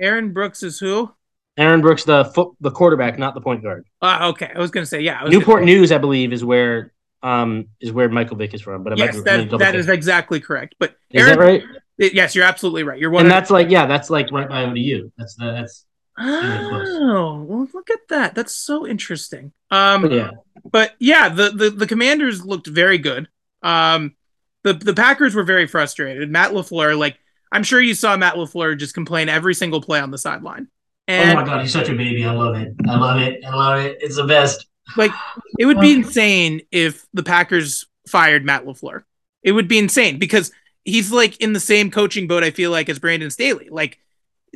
Aaron 0.00 0.32
Brooks 0.32 0.62
is 0.62 0.78
who? 0.78 1.10
Aaron 1.58 1.80
Brooks, 1.80 2.04
the 2.04 2.24
foot, 2.24 2.54
the 2.60 2.70
quarterback, 2.70 3.18
not 3.18 3.34
the 3.34 3.40
point 3.40 3.62
guard. 3.62 3.84
Uh, 4.00 4.30
okay, 4.30 4.50
I 4.54 4.58
was 4.58 4.70
gonna 4.70 4.86
say 4.86 5.00
yeah. 5.00 5.24
Newport 5.28 5.64
News, 5.64 5.92
I 5.92 5.98
believe, 5.98 6.32
is 6.32 6.44
where 6.44 6.92
um 7.22 7.66
is 7.80 7.92
where 7.92 8.08
Michael 8.08 8.36
Vick 8.36 8.54
is 8.54 8.62
from. 8.62 8.84
But 8.84 8.92
I 8.92 8.96
might 8.96 9.04
Yes, 9.06 9.20
be- 9.20 9.30
I'm 9.30 9.48
that 9.48 9.58
that 9.58 9.74
is 9.74 9.88
exactly 9.88 10.40
correct. 10.40 10.76
But 10.78 10.96
Is 11.10 11.26
that 11.26 11.38
right? 11.38 11.62
Yes, 11.98 12.36
you're 12.36 12.44
absolutely 12.44 12.84
right. 12.84 12.98
You're 12.98 13.10
one. 13.10 13.22
And 13.24 13.30
that's 13.30 13.50
like 13.50 13.70
yeah, 13.70 13.86
that's 13.86 14.08
like 14.08 14.30
right 14.30 14.48
by 14.48 14.64
ODU. 14.64 15.10
That's 15.18 15.34
the, 15.34 15.52
that's 15.52 15.84
really 16.16 16.68
close. 16.68 16.88
Oh, 17.00 17.42
well, 17.42 17.68
look 17.74 17.90
at 17.90 18.06
that. 18.08 18.34
That's 18.36 18.54
so 18.54 18.86
interesting. 18.86 19.52
Um, 19.70 20.10
yeah. 20.10 20.30
but 20.64 20.94
yeah, 21.00 21.28
the, 21.28 21.50
the 21.50 21.70
the 21.70 21.86
Commanders 21.88 22.44
looked 22.44 22.68
very 22.68 22.98
good. 22.98 23.28
Um, 23.62 24.14
the 24.62 24.74
the 24.74 24.94
Packers 24.94 25.34
were 25.34 25.42
very 25.42 25.66
frustrated. 25.66 26.30
Matt 26.30 26.52
Lafleur, 26.52 26.96
like 26.96 27.18
I'm 27.50 27.64
sure 27.64 27.80
you 27.80 27.94
saw 27.94 28.16
Matt 28.16 28.34
Lafleur 28.34 28.78
just 28.78 28.94
complain 28.94 29.28
every 29.28 29.54
single 29.54 29.80
play 29.80 30.00
on 30.00 30.10
the 30.12 30.18
sideline, 30.18 30.68
Oh 31.08 31.34
my 31.34 31.44
god, 31.44 31.62
he's 31.62 31.72
such 31.72 31.88
a 31.88 31.94
baby. 31.94 32.24
I 32.24 32.32
love 32.32 32.54
it. 32.56 32.74
I 32.86 32.96
love 32.96 33.20
it. 33.20 33.42
I 33.44 33.54
love 33.54 33.80
it. 33.80 33.98
It's 34.00 34.16
the 34.16 34.24
best. 34.26 34.66
like 34.96 35.10
it 35.58 35.64
would 35.66 35.80
be 35.80 35.92
insane 35.92 36.60
if 36.70 37.06
the 37.14 37.22
Packers 37.22 37.86
fired 38.06 38.44
Matt 38.44 38.64
Lafleur. 38.66 39.04
It 39.42 39.52
would 39.52 39.68
be 39.68 39.78
insane 39.78 40.18
because 40.18 40.50
he's 40.84 41.10
like 41.12 41.38
in 41.40 41.52
the 41.52 41.60
same 41.60 41.90
coaching 41.90 42.26
boat. 42.26 42.42
I 42.44 42.50
feel 42.50 42.70
like 42.70 42.88
as 42.88 42.98
Brandon 42.98 43.30
Staley. 43.30 43.68
Like 43.70 43.98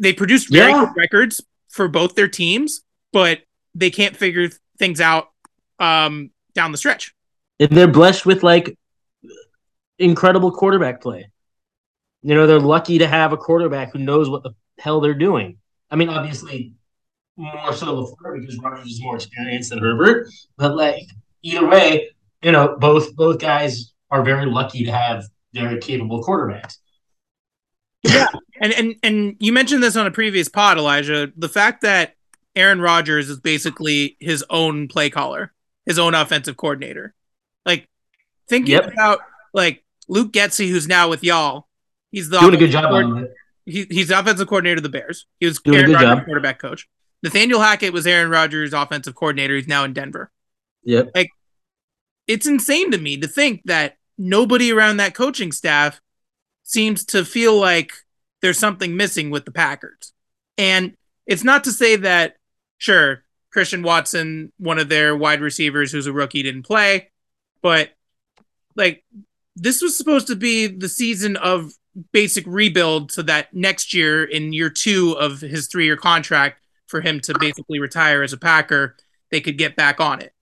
they 0.00 0.12
produced 0.12 0.50
very 0.52 0.70
Yeah. 0.72 0.86
good 0.86 0.94
records 0.96 1.40
for 1.68 1.88
both 1.88 2.14
their 2.14 2.28
teams, 2.28 2.82
but 3.12 3.40
they 3.74 3.90
can't 3.90 4.16
figure 4.16 4.50
things 4.78 5.00
out 5.00 5.30
um, 5.78 6.30
down 6.54 6.72
the 6.72 6.78
stretch. 6.78 7.14
And 7.60 7.70
they're 7.70 7.86
blessed 7.88 8.26
with 8.26 8.42
like 8.42 8.76
incredible 9.98 10.50
quarterback 10.52 11.00
play. 11.00 11.30
You 12.22 12.34
know, 12.34 12.46
they're 12.46 12.60
lucky 12.60 12.98
to 12.98 13.06
have 13.06 13.32
a 13.32 13.36
quarterback 13.36 13.92
who 13.92 13.98
knows 13.98 14.28
what 14.28 14.42
the 14.42 14.50
hell 14.78 15.00
they're 15.00 15.14
doing. 15.14 15.58
I 15.92 15.96
mean, 15.96 16.08
obviously, 16.08 16.72
more 17.36 17.72
so 17.72 17.86
LaFleur 17.86 18.40
because 18.40 18.58
Rodgers 18.58 18.86
is 18.88 19.00
more 19.02 19.14
experienced 19.16 19.70
than 19.70 19.78
Herbert. 19.78 20.26
But 20.56 20.74
like 20.74 21.04
either 21.42 21.66
way, 21.68 22.08
you 22.42 22.50
know, 22.50 22.76
both 22.80 23.14
both 23.14 23.38
guys 23.38 23.92
are 24.10 24.24
very 24.24 24.46
lucky 24.46 24.84
to 24.84 24.90
have 24.92 25.24
very 25.52 25.78
capable 25.78 26.24
quarterbacks. 26.24 26.78
And 28.60 28.72
and 28.72 28.94
and 29.02 29.36
you 29.38 29.52
mentioned 29.52 29.82
this 29.82 29.96
on 29.96 30.06
a 30.06 30.10
previous 30.10 30.48
pod, 30.48 30.78
Elijah. 30.78 31.32
The 31.36 31.48
fact 31.48 31.82
that 31.82 32.14
Aaron 32.56 32.80
Rodgers 32.80 33.28
is 33.28 33.40
basically 33.40 34.16
his 34.20 34.44
own 34.50 34.88
play 34.88 35.10
caller, 35.10 35.52
his 35.86 35.98
own 35.98 36.14
offensive 36.14 36.56
coordinator. 36.56 37.14
Like 37.66 37.88
thinking 38.48 38.72
Yep. 38.72 38.92
about 38.92 39.18
like 39.52 39.84
Luke 40.08 40.32
Getsy, 40.32 40.68
who's 40.68 40.86
now 40.88 41.08
with 41.08 41.22
y'all. 41.24 41.66
He's 42.10 42.28
the 42.28 42.40
Doing 42.40 42.54
a 42.54 42.58
good 42.58 42.70
job 42.70 42.88
coord- 42.90 43.04
on 43.04 43.24
it. 43.24 43.32
He, 43.64 43.86
he's 43.90 44.08
the 44.08 44.18
offensive 44.18 44.48
coordinator 44.48 44.78
of 44.78 44.82
the 44.82 44.88
Bears. 44.88 45.26
He 45.40 45.46
was 45.46 45.60
Doing 45.60 45.78
Aaron 45.78 45.92
Rodgers' 45.92 46.24
quarterback 46.24 46.58
coach. 46.58 46.88
Nathaniel 47.22 47.60
Hackett 47.60 47.92
was 47.92 48.06
Aaron 48.06 48.30
Rodgers' 48.30 48.72
offensive 48.72 49.14
coordinator. 49.14 49.54
He's 49.56 49.68
now 49.68 49.84
in 49.84 49.92
Denver. 49.92 50.30
Yep. 50.84 51.12
It's 52.26 52.46
insane 52.46 52.90
to 52.90 52.98
me 52.98 53.16
to 53.18 53.28
think 53.28 53.62
that 53.64 53.96
nobody 54.18 54.72
around 54.72 54.98
that 54.98 55.14
coaching 55.14 55.52
staff 55.52 56.00
seems 56.62 57.04
to 57.06 57.24
feel 57.24 57.58
like 57.58 57.92
there's 58.40 58.58
something 58.58 58.96
missing 58.96 59.30
with 59.30 59.44
the 59.44 59.52
Packers. 59.52 60.12
And 60.58 60.96
it's 61.26 61.44
not 61.44 61.64
to 61.64 61.72
say 61.72 61.96
that, 61.96 62.36
sure, 62.78 63.24
Christian 63.52 63.82
Watson, 63.82 64.52
one 64.58 64.78
of 64.78 64.88
their 64.88 65.16
wide 65.16 65.40
receivers 65.40 65.92
who's 65.92 66.06
a 66.06 66.12
rookie, 66.12 66.42
didn't 66.42 66.64
play, 66.64 67.10
but 67.60 67.90
like 68.74 69.04
this 69.54 69.82
was 69.82 69.96
supposed 69.96 70.28
to 70.28 70.36
be 70.36 70.66
the 70.66 70.88
season 70.88 71.36
of 71.36 71.72
basic 72.12 72.44
rebuild 72.46 73.12
so 73.12 73.22
that 73.22 73.54
next 73.54 73.94
year, 73.94 74.24
in 74.24 74.52
year 74.52 74.70
two 74.70 75.12
of 75.18 75.40
his 75.40 75.66
three 75.68 75.84
year 75.84 75.96
contract, 75.96 76.58
for 76.86 77.00
him 77.00 77.20
to 77.20 77.34
basically 77.38 77.78
retire 77.78 78.22
as 78.22 78.32
a 78.32 78.36
Packer, 78.36 78.96
they 79.30 79.40
could 79.40 79.58
get 79.58 79.76
back 79.76 79.98
on 79.98 80.20
it. 80.20 80.32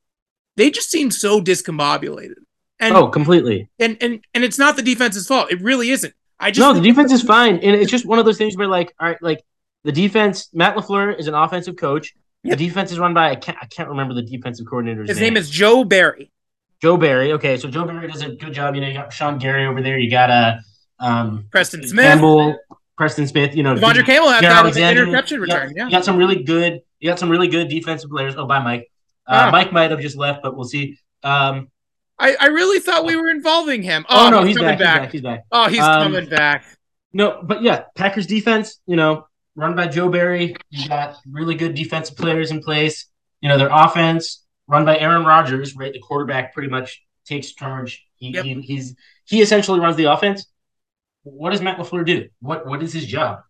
They 0.56 0.70
just 0.70 0.90
seem 0.90 1.10
so 1.10 1.40
discombobulated. 1.40 2.34
And 2.80 2.94
oh, 2.96 3.08
completely. 3.08 3.70
and 3.78 3.96
and 4.00 4.24
and 4.34 4.42
it's 4.42 4.58
not 4.58 4.76
the 4.76 4.82
defense's 4.82 5.26
fault. 5.26 5.52
It 5.52 5.60
really 5.60 5.90
isn't. 5.90 6.14
I 6.38 6.50
just 6.50 6.60
No, 6.60 6.72
the 6.72 6.80
defense 6.80 7.12
is 7.12 7.22
fine, 7.22 7.56
and 7.56 7.76
it's 7.76 7.90
just 7.90 8.06
one 8.06 8.18
of 8.18 8.24
those 8.24 8.38
things 8.38 8.56
where, 8.56 8.66
like, 8.66 8.94
all 8.98 9.08
right, 9.08 9.22
like 9.22 9.44
the 9.84 9.92
defense. 9.92 10.48
Matt 10.54 10.76
Lafleur 10.76 11.18
is 11.18 11.28
an 11.28 11.34
offensive 11.34 11.76
coach. 11.76 12.14
Yep. 12.42 12.56
The 12.56 12.66
defense 12.66 12.90
is 12.90 12.98
run 12.98 13.12
by 13.12 13.30
I 13.30 13.36
can't 13.36 13.58
I 13.60 13.66
can't 13.66 13.90
remember 13.90 14.14
the 14.14 14.22
defensive 14.22 14.66
coordinator's 14.66 15.08
his 15.08 15.20
name 15.20 15.36
is 15.36 15.50
Joe 15.50 15.84
Barry. 15.84 16.32
Joe 16.80 16.96
Barry. 16.96 17.32
Okay, 17.32 17.58
so 17.58 17.68
Joe 17.68 17.84
Barry 17.84 18.08
does 18.08 18.22
a 18.22 18.30
good 18.30 18.54
job. 18.54 18.74
You 18.74 18.80
know, 18.80 18.88
you 18.88 18.94
got 18.94 19.12
Sean 19.12 19.36
Gary 19.38 19.66
over 19.66 19.82
there. 19.82 19.98
You 19.98 20.10
got 20.10 20.30
uh, 20.30 20.56
um, 21.00 21.46
Preston 21.50 21.86
Smith. 21.86 22.04
Campbell, 22.04 22.56
Preston 22.96 23.26
Smith. 23.26 23.56
You 23.56 23.62
know, 23.62 23.74
De'Vondre 23.74 24.04
Campbell 24.04 24.30
had 24.30 24.44
that 24.44 24.96
interception 24.96 25.40
return. 25.40 25.72
Yeah. 25.76 25.86
You 25.86 25.90
got 25.90 26.04
some 26.04 26.16
really 26.16 26.42
good. 26.42 26.80
You 27.00 27.08
got 27.10 27.18
some 27.18 27.30
really 27.30 27.48
good 27.48 27.68
defensive 27.68 28.10
players. 28.10 28.34
Oh, 28.36 28.46
bye, 28.46 28.62
Mike. 28.62 28.90
Uh, 29.26 29.46
Ah. 29.46 29.50
Mike 29.50 29.72
might 29.72 29.90
have 29.90 30.00
just 30.00 30.16
left, 30.16 30.42
but 30.42 30.54
we'll 30.56 30.64
see. 30.66 30.98
Um, 31.22 31.68
I, 32.18 32.36
I 32.38 32.46
really 32.48 32.80
thought 32.80 33.06
we 33.06 33.16
were 33.16 33.30
involving 33.30 33.82
him. 33.82 34.04
oh, 34.10 34.26
Oh, 34.26 34.30
no, 34.30 34.42
he's 34.44 34.56
coming 34.58 34.76
back, 34.78 34.78
He's 34.78 34.82
back. 34.82 35.12
He's 35.12 35.20
back. 35.22 35.44
Oh, 35.50 35.68
he's 35.68 35.80
Um, 35.80 36.12
coming 36.12 36.28
back. 36.28 36.64
No, 37.14 37.40
but 37.42 37.62
yeah, 37.62 37.84
Packers 37.96 38.26
defense, 38.26 38.78
you 38.86 38.96
know, 38.96 39.26
run 39.56 39.74
by 39.74 39.86
Joe 39.88 40.10
Barry. 40.10 40.54
You 40.70 40.88
got 40.88 41.16
really 41.30 41.54
good 41.54 41.74
defensive 41.74 42.16
players 42.16 42.50
in 42.50 42.60
place. 42.62 43.06
You 43.40 43.48
know, 43.48 43.56
their 43.56 43.70
offense 43.72 44.44
run 44.68 44.84
by 44.84 44.98
Aaron 44.98 45.24
Rodgers, 45.24 45.74
right? 45.74 45.92
The 45.92 45.98
quarterback 46.00 46.52
pretty 46.52 46.68
much 46.68 47.02
takes 47.24 47.52
charge. 47.54 48.04
He, 48.16 48.28
Yep. 48.34 48.44
he 48.44 48.60
he's 48.60 48.94
he 49.24 49.40
essentially 49.40 49.80
runs 49.80 49.96
the 49.96 50.04
offense. 50.12 50.46
What 51.22 51.50
does 51.50 51.60
Matt 51.60 51.78
LaFleur 51.78 52.04
do? 52.06 52.28
What 52.40 52.66
what 52.66 52.82
is 52.82 52.92
his 52.92 53.06
job? 53.06 53.40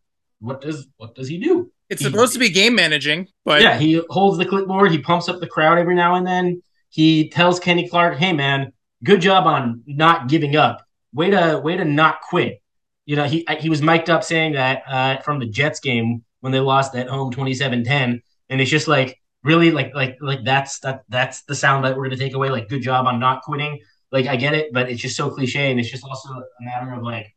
What 0.41 0.61
does 0.61 0.89
what 0.97 1.15
does 1.15 1.29
he 1.29 1.39
do? 1.39 1.71
It's 1.89 2.03
he- 2.03 2.09
supposed 2.11 2.33
to 2.35 2.39
be 2.39 2.51
game 2.51 2.75
managing, 2.75 3.29
but 3.45 3.63
yeah, 3.63 3.79
he 3.79 4.03
holds 4.11 4.39
the 4.39 4.47
clipboard, 4.47 4.91
he 4.93 4.99
pumps 4.99 5.29
up 5.29 5.41
the 5.41 5.47
crowd 5.47 5.79
every 5.79 5.95
now 5.95 6.15
and 6.15 6.27
then. 6.27 6.63
he 6.89 7.29
tells 7.31 7.61
Kenny 7.61 7.89
Clark, 7.89 8.19
"Hey 8.19 8.33
man, 8.33 8.73
good 9.05 9.21
job 9.21 9.47
on 9.47 9.83
not 9.87 10.29
giving 10.29 10.57
up. 10.57 10.85
Way 11.13 11.31
to 11.31 11.61
way 11.63 11.77
to 11.77 11.85
not 11.85 12.21
quit." 12.23 12.61
You 13.07 13.17
know, 13.17 13.25
he 13.25 13.47
he 13.59 13.69
was 13.71 13.83
mic'd 13.83 14.09
up 14.11 14.23
saying 14.25 14.53
that 14.53 14.83
uh, 14.87 15.19
from 15.23 15.39
the 15.41 15.47
Jets 15.47 15.81
game 15.81 16.23
when 16.41 16.53
they 16.53 16.61
lost 16.61 16.95
at 16.95 17.07
home 17.09 17.31
27-10 17.33 18.21
and 18.49 18.61
it's 18.61 18.71
just 18.71 18.89
like 18.89 19.21
really 19.43 19.71
like 19.71 19.95
like 19.95 20.17
like 20.21 20.41
that's 20.45 20.79
that 20.81 21.03
that's 21.09 21.43
the 21.43 21.55
sound 21.55 21.85
that 21.85 21.97
we're 21.97 22.07
going 22.07 22.17
to 22.17 22.25
take 22.25 22.35
away 22.35 22.49
like 22.51 22.69
good 22.69 22.83
job 22.83 23.07
on 23.07 23.19
not 23.21 23.43
quitting. 23.43 23.79
Like 24.13 24.27
I 24.27 24.37
get 24.37 24.55
it, 24.55 24.73
but 24.73 24.89
it's 24.91 25.01
just 25.03 25.17
so 25.17 25.31
cliche 25.31 25.71
and 25.71 25.79
it's 25.79 25.91
just 25.91 26.05
also 26.05 26.29
a 26.31 26.43
matter 26.65 26.93
of 26.95 27.03
like 27.03 27.35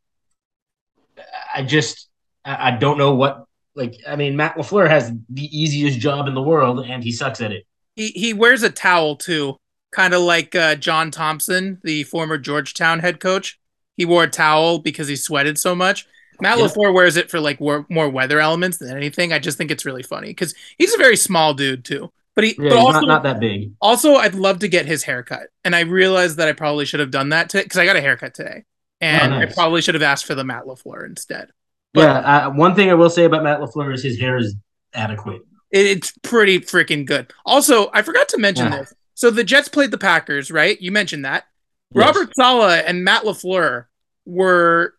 I 1.54 1.64
just 1.64 2.10
I, 2.46 2.72
don't 2.72 2.98
know 2.98 3.14
what 3.14 3.46
like 3.76 3.96
I 4.08 4.16
mean 4.16 4.36
Matt 4.36 4.56
LaFleur 4.56 4.90
has 4.90 5.12
the 5.30 5.58
easiest 5.58 6.00
job 6.00 6.28
in 6.28 6.34
the 6.34 6.42
world 6.42 6.86
and 6.86 7.04
he 7.04 7.12
sucks 7.12 7.42
at 7.42 7.52
it. 7.52 7.66
He 7.96 8.08
he 8.10 8.34
wears 8.34 8.64
a 8.64 8.70
towel 8.70 9.16
too, 9.16 9.56
kind 9.92 10.14
of 10.14 10.22
like 10.22 10.56
uh, 10.56 10.76
John 10.76 11.12
Thompson, 11.12 11.80
the 11.84 12.04
former 12.04 12.38
Georgetown 12.38 13.00
head 13.00 13.20
coach. 13.20 13.60
He 13.98 14.06
wore 14.06 14.24
a 14.24 14.30
towel 14.30 14.80
because 14.80 15.08
he 15.08 15.16
sweated 15.16 15.58
so 15.58 15.76
much. 15.76 16.08
Matt 16.42 16.58
Yeah. 16.58 16.66
LaFleur 16.66 16.94
wears 16.94 17.16
it 17.16 17.30
for 17.30 17.40
like 17.40 17.60
war- 17.62 17.86
more 17.90 18.10
weather 18.10 18.40
elements 18.40 18.78
than 18.78 18.96
anything. 18.98 19.32
I 19.32 19.40
just 19.40 19.58
think 19.58 19.70
it's 19.72 19.86
really 19.86 20.04
funny 20.04 20.30
because 20.30 20.54
he's 20.78 20.94
a 20.94 20.98
very 20.98 21.16
small 21.16 21.54
dude 21.54 21.86
too. 21.86 22.10
But 22.36 22.46
he 22.46 22.56
Yeah, 22.58 22.70
but 22.70 22.78
he's 22.78 22.86
also 22.86 23.00
not, 23.02 23.08
not 23.08 23.24
that 23.24 23.40
big. 23.40 23.74
also 23.80 24.16
I'd 24.16 24.34
love 24.34 24.58
to 24.60 24.68
get 24.68 24.88
his 24.88 25.04
haircut, 25.04 25.50
and 25.64 25.76
I 25.76 25.82
realized 25.82 26.38
that 26.38 26.48
I 26.48 26.54
probably 26.54 26.86
should 26.86 27.00
have 27.00 27.12
done 27.12 27.30
that 27.30 27.52
because 27.54 27.78
I 27.78 27.86
got 27.86 27.96
a 27.96 28.02
haircut 28.02 28.34
today, 28.34 28.64
and 29.04 29.34
Oh, 29.34 29.40
nice. 29.40 29.52
I 29.52 29.54
probably 29.54 29.82
should 29.82 29.96
have 29.96 30.02
asked 30.04 30.26
for 30.26 30.36
the 30.36 30.44
Matt 30.44 30.64
LaFleur 30.66 31.06
instead. 31.06 31.50
Yeah, 31.94 32.48
uh, 32.48 32.50
one 32.52 32.74
thing 32.76 32.90
I 32.90 32.94
will 32.96 33.10
say 33.10 33.26
about 33.26 33.44
Matt 33.44 33.60
LaFleur 33.60 33.94
is 33.94 34.04
his 34.04 34.20
hair 34.20 34.38
is 34.38 34.56
adequate. 34.94 35.42
It, 35.72 35.86
it's 35.86 36.12
pretty 36.24 36.60
freaking 36.60 37.06
good. 37.06 37.32
Also, 37.46 37.90
I 37.94 38.02
forgot 38.02 38.30
to 38.30 38.38
mention 38.38 38.72
Yeah. 38.72 38.80
this. 38.80 38.94
So 39.16 39.30
the 39.30 39.44
Jets 39.44 39.68
played 39.68 39.92
the 39.92 39.98
Packers, 39.98 40.50
right? 40.52 40.80
You 40.82 40.92
mentioned 40.92 41.26
that. 41.26 41.46
Yes. 41.94 42.06
Robert 42.06 42.34
Saleh 42.36 42.84
and 42.86 43.04
Matt 43.04 43.24
LaFleur 43.24 43.86
were 44.26 44.96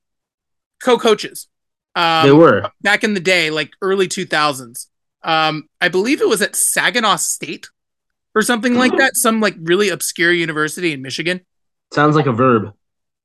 co-coaches. 0.82 1.48
Um, 1.96 2.26
they 2.26 2.32
were. 2.32 2.70
back 2.82 3.02
in 3.04 3.14
the 3.14 3.20
day, 3.20 3.50
like 3.50 3.70
early 3.82 4.06
2000s. 4.08 4.86
Um, 5.22 5.68
I 5.80 5.88
believe 5.88 6.20
it 6.20 6.28
was 6.28 6.42
at 6.42 6.54
Saginaw 6.54 7.16
State 7.16 7.68
or 8.34 8.42
something 8.42 8.74
like 8.74 8.92
that, 8.98 9.16
some 9.16 9.40
like 9.40 9.56
really 9.60 9.88
obscure 9.88 10.32
university 10.32 10.92
in 10.92 11.02
Michigan, 11.02 11.40
Sounds 11.92 12.16
like 12.16 12.26
a 12.26 12.32
verb. 12.32 12.72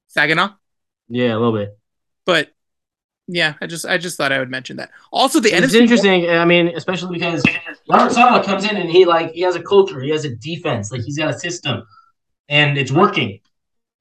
Saginaw. 0.08 0.50
Yeah, 1.10 1.34
a 1.34 1.40
little 1.40 1.54
bit. 1.54 1.78
But 2.26 2.50
yeah, 3.28 3.56
I 3.62 3.68
just 3.68 3.86
I 3.86 3.98
just 3.98 4.18
thought 4.18 4.32
I 4.32 4.40
would 4.40 4.50
mention 4.50 4.78
that. 4.78 4.92
Also, 5.12 5.40
the 5.40 5.52
It's 5.52 5.74
NFC 5.74 5.82
interesting. 5.82 6.30
I 6.30 6.46
mean, 6.46 6.70
especially 6.70 7.18
because 7.18 7.44
Robert 7.90 8.12
Saleh 8.12 8.44
comes 8.46 8.64
in 8.64 8.78
and 8.78 8.90
he 8.90 9.06
like 9.06 9.32
he 9.34 9.42
has 9.42 9.56
a 9.56 9.62
culture, 9.62 10.00
he 10.02 10.10
has 10.10 10.26
a 10.26 10.36
defense, 10.36 10.92
like 10.92 11.02
he's 11.02 11.18
got 11.18 11.30
a 11.30 11.38
system, 11.38 11.84
and 12.48 12.78
it's 12.78 12.92
working. 12.92 13.40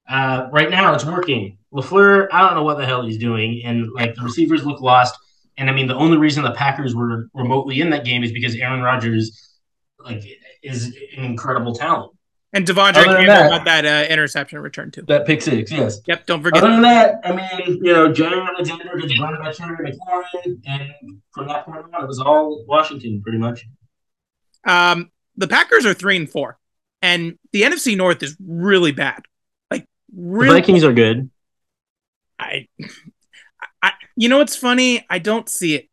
Uh, 0.09 0.47
right 0.51 0.71
now, 0.71 0.95
it's 0.95 1.05
working. 1.05 1.57
Lafleur, 1.71 2.27
I 2.31 2.41
don't 2.41 2.55
know 2.55 2.63
what 2.63 2.77
the 2.79 2.85
hell 2.85 3.05
he's 3.05 3.19
doing, 3.19 3.61
and 3.63 3.91
like 3.91 4.15
the 4.15 4.23
receivers 4.23 4.65
look 4.65 4.81
lost. 4.81 5.15
And 5.57 5.69
I 5.69 5.73
mean, 5.73 5.87
the 5.87 5.95
only 5.95 6.17
reason 6.17 6.43
the 6.43 6.51
Packers 6.51 6.95
were 6.95 7.29
remotely 7.33 7.81
in 7.81 7.91
that 7.91 8.05
game 8.05 8.23
is 8.23 8.31
because 8.31 8.55
Aaron 8.55 8.81
Rodgers, 8.81 9.57
like, 10.03 10.23
is 10.63 10.85
an 11.17 11.25
incredible 11.25 11.75
talent. 11.75 12.13
And 12.51 12.65
De'Vondre 12.65 13.03
Campbell 13.03 13.25
that- 13.27 13.51
had 13.51 13.65
that 13.65 13.85
uh, 13.85 14.11
interception 14.11 14.59
return 14.59 14.89
too. 14.89 15.03
That 15.07 15.27
pick 15.27 15.41
six, 15.41 15.71
yes. 15.71 15.99
Yep, 16.07 16.25
don't 16.25 16.41
forget. 16.41 16.63
Other 16.63 16.71
than 16.73 16.81
that, 16.81 17.19
I 17.23 17.31
mean, 17.31 17.79
you 17.83 17.93
know, 17.93 18.11
Jaire 18.11 18.43
Alexander 18.47 18.97
gets 18.97 19.17
burned 19.19 19.37
by 19.39 19.51
Terry 19.51 19.77
McLaurin, 19.77 20.59
and 20.65 21.19
from 21.31 21.47
that 21.47 21.65
point 21.65 21.85
on, 21.93 22.03
it 22.03 22.07
was 22.07 22.19
all 22.19 22.65
Washington, 22.67 23.21
pretty 23.21 23.37
much. 23.37 23.65
Um, 24.65 25.11
the 25.37 25.47
Packers 25.47 25.85
are 25.85 25.93
three 25.93 26.15
and 26.17 26.29
four, 26.29 26.57
and 27.03 27.37
the 27.53 27.61
NFC 27.61 27.95
North 27.95 28.23
is 28.23 28.35
really 28.43 28.93
bad. 28.93 29.21
Like 29.69 29.85
The 30.11 30.21
really, 30.21 30.59
Vikings 30.59 30.83
are 30.83 30.93
good. 30.93 31.29
I, 32.39 32.67
I, 33.83 33.91
you 34.15 34.27
know 34.27 34.39
what's 34.39 34.55
funny? 34.55 35.05
I 35.09 35.19
don't 35.19 35.47
see 35.47 35.75
it. 35.75 35.87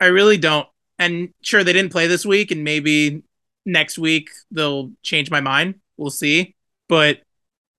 I 0.00 0.06
really 0.06 0.38
don't. 0.38 0.66
And 0.98 1.30
sure, 1.42 1.62
they 1.62 1.72
didn't 1.74 1.92
play 1.92 2.06
this 2.06 2.24
week, 2.24 2.50
and 2.50 2.64
maybe 2.64 3.22
next 3.64 3.98
week 3.98 4.30
they'll 4.50 4.92
change 5.02 5.30
my 5.30 5.40
mind. 5.40 5.76
We'll 5.96 6.10
see. 6.10 6.54
But 6.88 7.20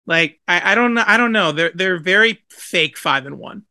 like, 0.05 0.39
I, 0.47 0.71
I 0.71 0.75
don't 0.75 0.93
know. 0.93 1.03
I 1.05 1.17
don't 1.17 1.31
know. 1.31 1.51
They're 1.51 1.71
they're 1.73 1.99
very 1.99 2.43
fake 2.49 2.97
five 2.97 3.25
and 3.25 3.38
one. 3.39 3.63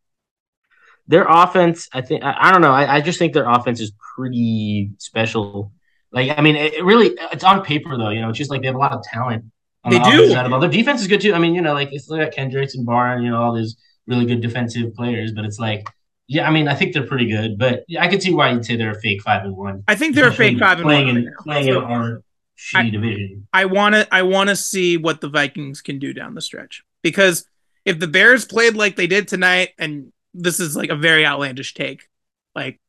Their 1.07 1.27
offense, 1.29 1.89
I 1.93 2.01
think, 2.01 2.25
I, 2.25 2.35
I 2.39 2.51
don't 2.51 2.63
know. 2.63 2.73
I, 2.73 2.97
I 2.97 3.01
just 3.03 3.19
think 3.19 3.35
their 3.35 3.49
offense 3.49 3.79
is 3.79 3.93
pretty 4.17 4.91
special. 4.99 5.71
Like, 6.13 6.39
I 6.39 6.41
mean, 6.41 6.57
it, 6.57 6.75
it 6.75 6.85
really, 6.85 7.09
it's 7.31 7.45
on 7.45 7.63
paper 7.63 7.99
though. 7.99 8.09
You 8.09 8.23
know, 8.23 8.31
it's 8.31 8.39
just 8.39 8.51
like 8.51 8.63
they 8.63 8.69
have 8.69 8.77
a 8.77 8.79
lot 8.79 8.93
of 8.93 9.03
talent. 9.03 9.45
They 9.85 9.99
the 9.99 10.05
do. 10.05 10.31
side 10.31 10.51
of. 10.51 10.61
Their 10.61 10.71
defense 10.71 11.03
is 11.03 11.09
good 11.09 11.21
too. 11.21 11.35
I 11.35 11.39
mean, 11.39 11.55
you 11.55 11.61
know, 11.61 11.75
like 11.75 11.93
it's 11.93 12.09
like 12.09 12.33
Kendricks 12.33 12.75
and 12.75 12.87
Barn, 12.87 13.23
you 13.23 13.31
know, 13.31 13.43
all 13.43 13.55
these 13.55 13.77
really 14.07 14.25
good 14.25 14.41
defensive 14.41 14.95
players. 14.95 15.33
But 15.33 15.45
it's 15.45 15.59
like, 15.59 15.87
yeah, 16.27 16.49
I 16.49 16.51
mean, 16.51 16.69
I 16.69 16.75
think 16.75 16.95
they're 16.95 17.07
pretty 17.07 17.29
good. 17.29 17.59
But 17.59 17.85
I 17.99 18.09
can 18.09 18.21
see 18.21 18.33
why 18.33 18.51
you'd 18.53 18.65
say 18.65 18.77
they're 18.77 18.93
a 18.93 19.01
fake 19.01 19.23
five 19.23 19.45
and 19.45 19.57
one. 19.57 19.85
I 19.89 19.95
think 19.95 20.15
they're 20.15 20.29
a 20.29 20.33
fake 20.33 20.59
five 20.59 20.79
and 20.79 20.85
playing 20.87 21.07
one. 21.07 21.17
in 21.19 21.25
right 21.27 21.35
playing 21.43 21.69
in 21.69 21.77
our 21.77 22.23
shitty 22.59 22.93
division. 22.93 23.47
I 23.53 23.65
want 23.67 23.95
to 23.95 24.09
I 24.15 24.23
want 24.23 24.49
to 24.51 24.57
see 24.57 24.97
what 24.97 25.21
the 25.21 25.29
Vikings 25.29 25.83
can 25.83 25.99
do 25.99 26.13
down 26.13 26.35
the 26.35 26.41
stretch 26.41 26.83
because 27.03 27.47
if 27.85 27.99
the 27.99 28.07
Bears 28.09 28.45
played 28.45 28.75
like 28.77 28.97
they 28.97 29.07
did 29.07 29.29
tonight 29.29 29.71
and 29.79 30.13
this 30.33 30.61
is 30.61 30.75
like 30.77 30.91
a 30.91 30.97
very 30.97 31.27
outlandish 31.27 31.75
take 31.75 32.09
like 32.55 32.81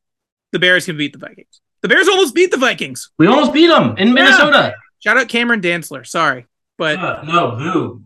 the 0.52 0.60
Bears 0.60 0.86
can 0.86 0.98
beat 0.98 1.12
the 1.14 1.20
Vikings. 1.20 1.62
The 1.82 1.90
Bears 1.90 2.08
almost 2.08 2.34
beat 2.34 2.50
the 2.52 2.58
Vikings. 2.58 3.12
We 3.20 3.28
almost 3.28 3.54
beat 3.54 3.68
them 3.68 3.96
in 3.98 4.14
Minnesota. 4.14 4.76
Shout 5.00 5.18
out 5.18 5.28
Cameron 5.28 5.62
Dantzler. 5.62 6.06
Sorry. 6.08 6.46
But 6.78 6.98
Uh, 6.98 7.24
no, 7.24 7.52
boo. 7.58 8.04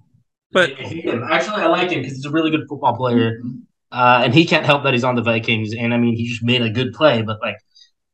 But- 0.51 0.71
I 0.71 0.81
hate 0.83 1.05
him. 1.05 1.23
Actually, 1.23 1.61
I 1.61 1.67
like 1.67 1.91
him 1.91 1.99
because 2.01 2.15
he's 2.17 2.25
a 2.25 2.31
really 2.31 2.49
good 2.51 2.65
football 2.67 2.95
player, 2.97 3.39
uh, 3.91 4.21
and 4.23 4.33
he 4.33 4.45
can't 4.45 4.65
help 4.65 4.83
that 4.83 4.93
he's 4.93 5.03
on 5.03 5.15
the 5.15 5.21
Vikings. 5.21 5.73
And 5.73 5.93
I 5.93 5.97
mean, 5.97 6.15
he 6.15 6.27
just 6.27 6.43
made 6.43 6.61
a 6.61 6.69
good 6.69 6.93
play, 6.93 7.21
but 7.21 7.39
like 7.41 7.57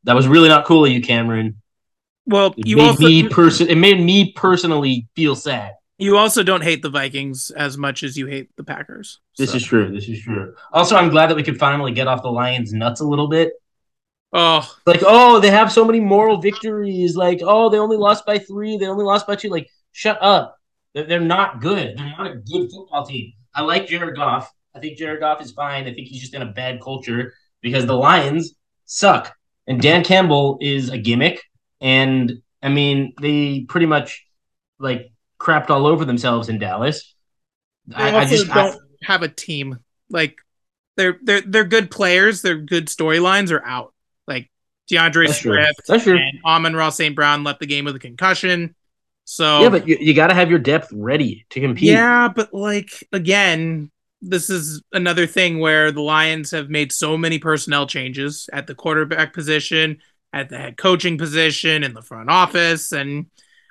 that 0.04 0.16
was 0.16 0.28
really 0.28 0.50
not 0.50 0.66
cool 0.66 0.86
of 0.86 0.92
you, 0.92 1.02
Cameron. 1.02 1.62
well, 2.26 2.54
It 2.58 2.68
you 2.68 2.78
made 2.78 2.88
also 2.90 3.06
me 3.08 3.28
person. 3.30 3.68
It 3.68 3.76
made 3.78 4.00
me 4.00 4.32
personally 4.34 5.08
feel 5.16 5.36
sad. 5.36 5.74
you 5.98 6.18
also 6.18 6.44
don't 6.44 6.62
hate 6.64 6.82
the 6.82 6.90
Vikings 6.90 7.52
as 7.52 7.78
much 7.78 8.04
as 8.04 8.18
you 8.18 8.26
hate 8.28 8.50
the 8.58 8.64
Packers. 8.64 9.20
This 9.38 9.52
So- 9.52 9.58
is 9.58 9.64
true. 9.66 9.92
This 9.92 10.08
is 10.10 10.22
true. 10.22 10.54
Also, 10.72 10.96
I'm 10.96 11.10
glad 11.10 11.28
that 11.28 11.36
we 11.36 11.44
could 11.44 11.58
finally 11.58 11.92
get 11.94 12.08
off 12.08 12.22
the 12.22 12.32
Lions' 12.32 12.74
nuts 12.74 13.00
a 13.02 13.06
little 13.06 13.28
bit. 13.28 13.54
oh 14.34 14.70
Like, 14.86 15.02
oh, 15.06 15.40
they 15.40 15.50
have 15.52 15.72
so 15.72 15.86
many 15.86 16.00
moral 16.00 16.38
victories. 16.42 17.16
Like, 17.16 17.40
oh, 17.42 17.70
they 17.70 17.78
only 17.80 17.98
lost 17.98 18.26
by 18.26 18.38
three. 18.40 18.78
They 18.78 18.88
only 18.88 19.06
lost 19.06 19.26
by 19.28 19.36
two. 19.36 19.50
Like, 19.50 19.70
shut 19.94 20.18
up. 20.22 20.58
They're, 20.94 21.06
they're 21.06 21.20
not 21.22 21.62
good. 21.62 21.98
They're 21.98 22.14
not 22.18 22.28
a 22.28 22.36
good 22.36 22.70
football 22.72 23.06
team. 23.06 23.32
I 23.54 23.62
like 23.62 23.88
Jared 23.88 24.16
Goff. 24.18 24.52
I 24.76 24.80
think 24.80 24.98
Jared 24.98 25.22
Goff 25.22 25.42
is 25.42 25.52
fine. 25.52 25.88
I 25.88 25.94
think 25.94 26.08
he's 26.08 26.22
just 26.22 26.34
in 26.34 26.42
a 26.42 26.52
bad 26.52 26.82
culture 26.82 27.34
because 27.62 27.86
the 27.86 27.96
Lions 27.96 28.54
suck. 28.86 29.34
And 29.68 29.82
Dan 29.82 30.04
Campbell 30.04 30.58
is 30.62 30.90
a 30.90 30.98
gimmick. 30.98 31.42
And 31.82 32.42
I 32.62 32.70
mean, 32.70 33.14
they 33.22 33.66
pretty 33.68 33.86
much 33.86 34.26
like 34.80 35.12
crapped 35.40 35.70
all 35.70 35.88
over 35.88 36.06
themselves 36.06 36.50
in 36.50 36.60
Dallas. 36.60 37.16
I, 37.94 38.18
I 38.18 38.26
just 38.26 38.48
don't 38.48 38.80
have 39.04 39.24
a 39.24 39.28
team. 39.28 39.80
Like 40.10 40.38
they're 40.98 41.18
they're 41.24 41.42
they're 41.42 41.64
good 41.64 41.90
players. 41.90 42.42
Their 42.42 42.58
good 42.58 42.88
storylines 42.88 43.52
are 43.52 43.66
out. 43.66 43.94
Like 44.28 44.52
DeAndre 44.92 45.28
that's. 45.28 45.40
Swift 45.40 45.82
That's 45.88 46.04
true. 46.04 46.18
and 46.18 46.40
Amon-Ra 46.46 46.90
St. 46.90 47.16
Brown 47.16 47.44
left 47.44 47.60
the 47.60 47.66
game 47.66 47.86
with 47.86 47.96
a 47.96 48.00
concussion. 48.00 48.76
So 49.26 49.62
Yeah, 49.62 49.70
but 49.70 49.88
you, 49.88 49.98
you 50.00 50.14
got 50.14 50.28
to 50.28 50.36
have 50.36 50.50
your 50.50 50.60
depth 50.60 50.90
ready 50.94 51.46
to 51.50 51.60
compete. 51.60 51.90
yeah, 51.90 52.28
but 52.28 52.54
like 52.54 53.04
again, 53.12 53.92
this 54.30 54.50
is 54.50 54.82
another 54.92 55.28
thing 55.28 55.60
where 55.60 55.92
the 55.92 56.02
Lions 56.02 56.52
have 56.52 56.70
made 56.70 56.92
so 56.92 57.18
many 57.18 57.40
personnel 57.40 57.88
changes 57.88 58.50
at 58.52 58.68
the 58.68 58.76
quarterback 58.76 59.34
position, 59.34 60.00
at 60.34 60.50
the 60.50 60.58
head 60.58 60.78
coaching 60.78 61.18
position, 61.18 61.84
in 61.84 61.94
the 61.94 62.02
front 62.02 62.30
office, 62.30 62.92
and 62.92 63.28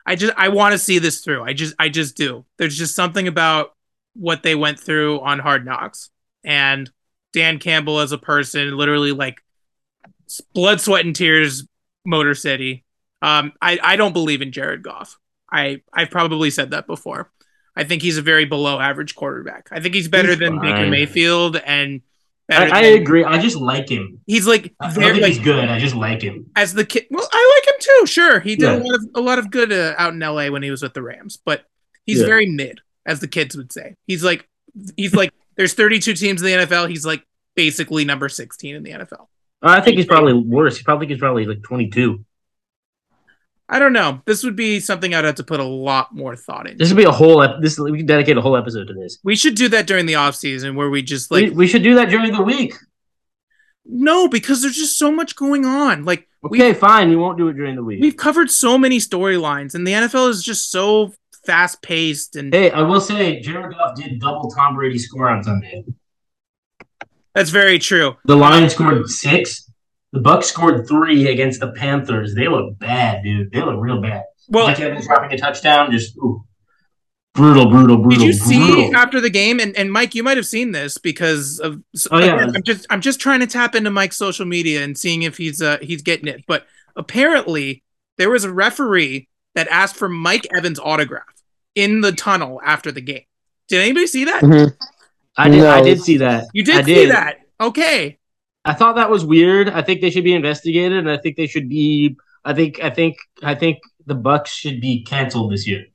I 0.06 0.16
just 0.16 0.34
I 0.36 0.48
want 0.48 0.72
to 0.72 0.78
see 0.78 0.98
this 0.98 1.20
through. 1.20 1.42
I 1.42 1.52
just 1.52 1.74
I 1.78 1.88
just 1.88 2.16
do. 2.16 2.44
There's 2.58 2.76
just 2.76 2.94
something 2.94 3.26
about 3.26 3.74
what 4.14 4.42
they 4.42 4.54
went 4.54 4.78
through 4.78 5.20
on 5.20 5.38
Hard 5.38 5.64
Knocks 5.64 6.10
and 6.44 6.90
Dan 7.32 7.58
Campbell 7.58 8.00
as 8.00 8.12
a 8.12 8.18
person, 8.18 8.76
literally 8.76 9.12
like 9.12 9.42
blood, 10.54 10.80
sweat, 10.80 11.04
and 11.04 11.16
tears, 11.16 11.66
Motor 12.04 12.34
City. 12.34 12.84
Um, 13.22 13.52
I 13.60 13.78
I 13.82 13.96
don't 13.96 14.12
believe 14.12 14.42
in 14.42 14.52
Jared 14.52 14.82
Goff. 14.82 15.18
I 15.50 15.82
I've 15.92 16.10
probably 16.10 16.50
said 16.50 16.70
that 16.70 16.86
before. 16.86 17.30
I 17.76 17.84
think 17.84 18.02
he's 18.02 18.18
a 18.18 18.22
very 18.22 18.44
below 18.44 18.78
average 18.78 19.14
quarterback. 19.14 19.68
I 19.72 19.80
think 19.80 19.94
he's 19.94 20.08
better 20.08 20.28
He's 20.30 20.38
than 20.38 20.60
Baker. 20.60 20.86
Mayfield 20.86 21.56
and 21.56 22.02
I, 22.50 22.68
I 22.68 22.80
agree. 22.82 23.24
I 23.24 23.38
just 23.38 23.56
like 23.56 23.88
him. 23.88 24.20
He's 24.26 24.46
like 24.46 24.74
I 24.78 24.90
think 24.90 25.14
like 25.22 25.32
he's 25.32 25.38
good. 25.38 25.64
I 25.66 25.78
just 25.78 25.94
like 25.94 26.20
him. 26.20 26.50
as 26.54 26.74
the 26.74 26.84
kid. 26.84 27.06
Well, 27.10 27.26
I 27.32 27.60
like 27.64 27.74
him 27.74 27.80
too. 27.80 28.06
Sure, 28.06 28.40
he 28.40 28.54
did 28.56 28.68
a 28.68 28.76
lot 28.76 28.94
of 28.94 29.06
a 29.14 29.20
lot 29.20 29.38
of 29.38 29.50
good 29.50 29.72
uh, 29.72 29.94
out 29.96 30.12
in 30.12 30.22
L.A. 30.22 30.50
when 30.50 30.62
he 30.62 30.70
was 30.70 30.82
with 30.82 30.92
the 30.92 31.02
Rams, 31.02 31.38
but 31.42 31.64
he's 32.04 32.20
Yeah. 32.20 32.26
very 32.26 32.46
mid, 32.46 32.80
as 33.06 33.20
the 33.20 33.28
kids 33.28 33.56
would 33.56 33.72
say. 33.72 33.94
He's 34.06 34.22
like 34.22 34.46
he's 34.96 35.14
like 35.14 35.32
there's 35.56 35.72
32 35.72 36.14
teams 36.14 36.42
in 36.42 36.46
the 36.46 36.66
NFL. 36.66 36.88
He's 36.90 37.06
like 37.06 37.24
basically 37.54 38.04
number 38.04 38.28
16 38.28 38.74
in 38.76 38.82
the 38.82 38.90
NFL. 38.90 39.26
I 39.62 39.80
think 39.80 39.96
he's 39.96 40.06
probably 40.06 40.34
worse. 40.34 40.76
He 40.76 40.82
probably 40.84 41.06
he's 41.06 41.18
probably 41.18 41.46
like 41.46 41.62
22. 41.62 42.22
I 43.68 43.78
don't 43.78 43.92
know. 43.94 44.20
This 44.26 44.44
would 44.44 44.56
be 44.56 44.78
something 44.78 45.14
I'd 45.14 45.24
have 45.24 45.36
to 45.36 45.42
put 45.44 45.58
a 45.58 45.64
lot 45.64 46.14
more 46.14 46.36
thought 46.36 46.66
into. 46.66 46.78
This 46.78 46.90
would 46.90 46.98
be 46.98 47.04
a 47.04 47.10
whole. 47.10 47.42
Ep- 47.42 47.60
this 47.62 47.78
we 47.78 47.98
can 47.98 48.06
dedicate 48.06 48.36
a 48.36 48.42
whole 48.42 48.56
episode 48.56 48.88
to 48.88 48.94
this. 48.94 49.18
We 49.24 49.36
should 49.36 49.54
do 49.54 49.68
that 49.70 49.86
during 49.86 50.04
the 50.06 50.16
off 50.16 50.34
season 50.34 50.76
where 50.76 50.90
we 50.90 51.00
just 51.02 51.30
like 51.30 51.44
we, 51.44 51.50
we 51.50 51.66
should 51.66 51.82
do 51.82 51.94
that 51.94 52.10
during 52.10 52.32
the 52.32 52.42
week. 52.42 52.74
no, 53.86 54.28
because 54.28 54.62
there's 54.62 54.76
just 54.76 54.98
so 54.98 55.10
much 55.10 55.34
going 55.36 55.64
on. 55.64 56.04
Like 56.04 56.28
Okay, 56.44 56.74
fine. 56.74 57.08
We 57.08 57.16
won't 57.16 57.38
do 57.38 57.48
it 57.48 57.54
during 57.54 57.74
the 57.74 57.82
week. 57.82 58.02
we've 58.02 58.16
covered 58.18 58.50
so 58.50 58.76
many 58.76 58.98
storylines, 58.98 59.74
and 59.74 59.86
the 59.86 59.92
NFL 59.92 60.28
is 60.28 60.42
just 60.44 60.70
so 60.70 61.14
fast 61.46 61.80
paced, 61.80 62.36
and 62.36 62.52
Hey, 62.54 62.70
I 62.70 62.82
will 62.82 63.00
say, 63.00 63.40
Jared 63.40 63.74
Goff 63.74 63.96
did 63.96 64.20
double 64.20 64.50
Tom 64.50 64.74
Brady's 64.76 65.06
score 65.06 65.30
on 65.30 65.42
Sunday. 65.42 65.84
that's 67.34 67.48
very 67.50 67.78
true. 67.78 68.16
The 68.26 68.36
Lions 68.36 68.74
scored 68.74 69.08
six. 69.08 69.63
The 70.14 70.20
Bucks 70.20 70.46
scored 70.46 70.86
three 70.86 71.26
against 71.26 71.58
the 71.58 71.72
Panthers. 71.72 72.36
They 72.36 72.46
look 72.46 72.78
bad, 72.78 73.24
dude. 73.24 73.50
They 73.50 73.60
look 73.60 73.74
real 73.80 74.00
bad. 74.00 74.22
Well, 74.48 74.68
Mike 74.68 74.78
Evans 74.78 75.08
dropping 75.08 75.32
a 75.32 75.36
touchdown, 75.36 75.90
just 75.90 76.16
ooh. 76.18 76.44
brutal, 77.34 77.68
brutal, 77.68 77.96
brutal. 77.96 78.20
Did 78.20 78.26
you 78.26 78.32
see 78.32 78.92
after 78.92 79.20
the 79.20 79.28
game? 79.28 79.58
And, 79.58 79.76
and 79.76 79.90
Mike, 79.90 80.14
you 80.14 80.22
might 80.22 80.36
have 80.36 80.46
seen 80.46 80.70
this 80.70 80.98
because 80.98 81.58
of. 81.58 81.82
Oh, 82.12 82.20
yeah. 82.20 82.36
I'm 82.54 82.62
just 82.62 82.86
I'm 82.90 83.00
just 83.00 83.18
trying 83.18 83.40
to 83.40 83.48
tap 83.48 83.74
into 83.74 83.90
Mike's 83.90 84.16
social 84.16 84.46
media 84.46 84.84
and 84.84 84.96
seeing 84.96 85.22
if 85.22 85.36
he's 85.36 85.60
uh 85.60 85.78
he's 85.82 86.02
getting 86.02 86.28
it. 86.28 86.44
But 86.46 86.64
apparently, 86.94 87.82
there 88.16 88.30
was 88.30 88.44
a 88.44 88.52
referee 88.52 89.28
that 89.56 89.66
asked 89.66 89.96
for 89.96 90.08
Mike 90.08 90.46
Evans' 90.56 90.78
autograph 90.78 91.42
in 91.74 92.02
the 92.02 92.12
tunnel 92.12 92.60
after 92.64 92.92
the 92.92 93.00
game. 93.00 93.24
Did 93.66 93.80
anybody 93.80 94.06
see 94.06 94.26
that? 94.26 94.44
I 95.36 95.48
did. 95.48 95.64
I 95.64 95.82
did 95.82 96.00
see 96.00 96.18
that. 96.18 96.46
You 96.52 96.62
did, 96.62 96.76
I 96.76 96.82
see 96.84 97.06
that? 97.06 97.38
Okay. 97.60 98.18
I 98.64 98.72
thought 98.74 98.96
that 98.96 99.10
was 99.10 99.24
weird. 99.24 99.68
I 99.68 99.82
think 99.82 100.00
they 100.00 100.10
should 100.10 100.24
be 100.24 100.34
investigated, 100.34 100.98
and 100.98 101.10
I 101.10 101.16
think 101.18 101.36
they 101.36 101.46
should 101.46 101.68
be. 101.68 102.16
I 102.44 102.54
think. 102.54 102.82
I 102.82 102.90
think. 102.90 103.16
I 103.42 103.54
think 103.54 103.78
the 104.06 104.14
Bucks 104.14 104.52
should 104.52 104.80
be 104.80 105.04
canceled 105.04 105.52
this 105.52 105.66
year. 105.66 105.86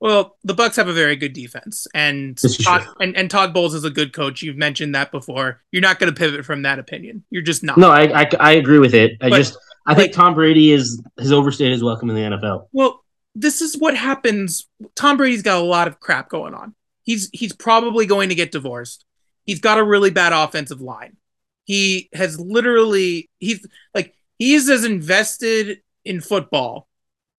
Well, 0.00 0.36
the 0.42 0.54
Bucks 0.54 0.74
have 0.76 0.88
a 0.88 0.92
very 0.92 1.14
good 1.14 1.32
defense, 1.32 1.86
and 1.94 2.36
Todd, 2.60 2.88
and, 2.98 3.16
and 3.16 3.30
Todd 3.30 3.54
Bowles 3.54 3.72
is 3.72 3.84
a 3.84 3.90
good 3.90 4.12
coach. 4.12 4.42
You've 4.42 4.56
mentioned 4.56 4.96
that 4.96 5.12
before. 5.12 5.62
You're 5.70 5.82
not 5.82 6.00
going 6.00 6.12
to 6.12 6.18
pivot 6.18 6.44
from 6.44 6.62
that 6.62 6.80
opinion. 6.80 7.22
You're 7.30 7.42
just 7.42 7.62
not. 7.62 7.78
No, 7.78 7.88
I. 7.88 8.22
I, 8.22 8.30
I 8.40 8.52
agree 8.52 8.80
with 8.80 8.94
it. 8.94 9.12
I 9.20 9.30
But- 9.30 9.36
just. 9.38 9.56
I 9.84 9.94
think 9.96 10.12
Tom 10.12 10.34
Brady 10.34 10.70
is 10.70 11.02
has 11.18 11.32
overstayed 11.32 11.72
his 11.72 11.82
welcome 11.82 12.08
in 12.10 12.16
the 12.16 12.36
NFL. 12.36 12.68
Well, 12.72 13.04
this 13.34 13.60
is 13.60 13.76
what 13.76 13.96
happens. 13.96 14.68
Tom 14.94 15.16
Brady's 15.16 15.42
got 15.42 15.60
a 15.60 15.64
lot 15.64 15.88
of 15.88 15.98
crap 15.98 16.28
going 16.28 16.54
on. 16.54 16.74
He's 17.02 17.28
he's 17.32 17.52
probably 17.52 18.06
going 18.06 18.28
to 18.28 18.34
get 18.36 18.52
divorced. 18.52 19.04
He's 19.44 19.60
got 19.60 19.78
a 19.78 19.84
really 19.84 20.10
bad 20.10 20.32
offensive 20.32 20.80
line. 20.80 21.16
He 21.64 22.08
has 22.12 22.38
literally 22.40 23.30
he's 23.38 23.66
like 23.94 24.14
he's 24.38 24.68
as 24.68 24.84
invested 24.84 25.82
in 26.04 26.20
football 26.20 26.88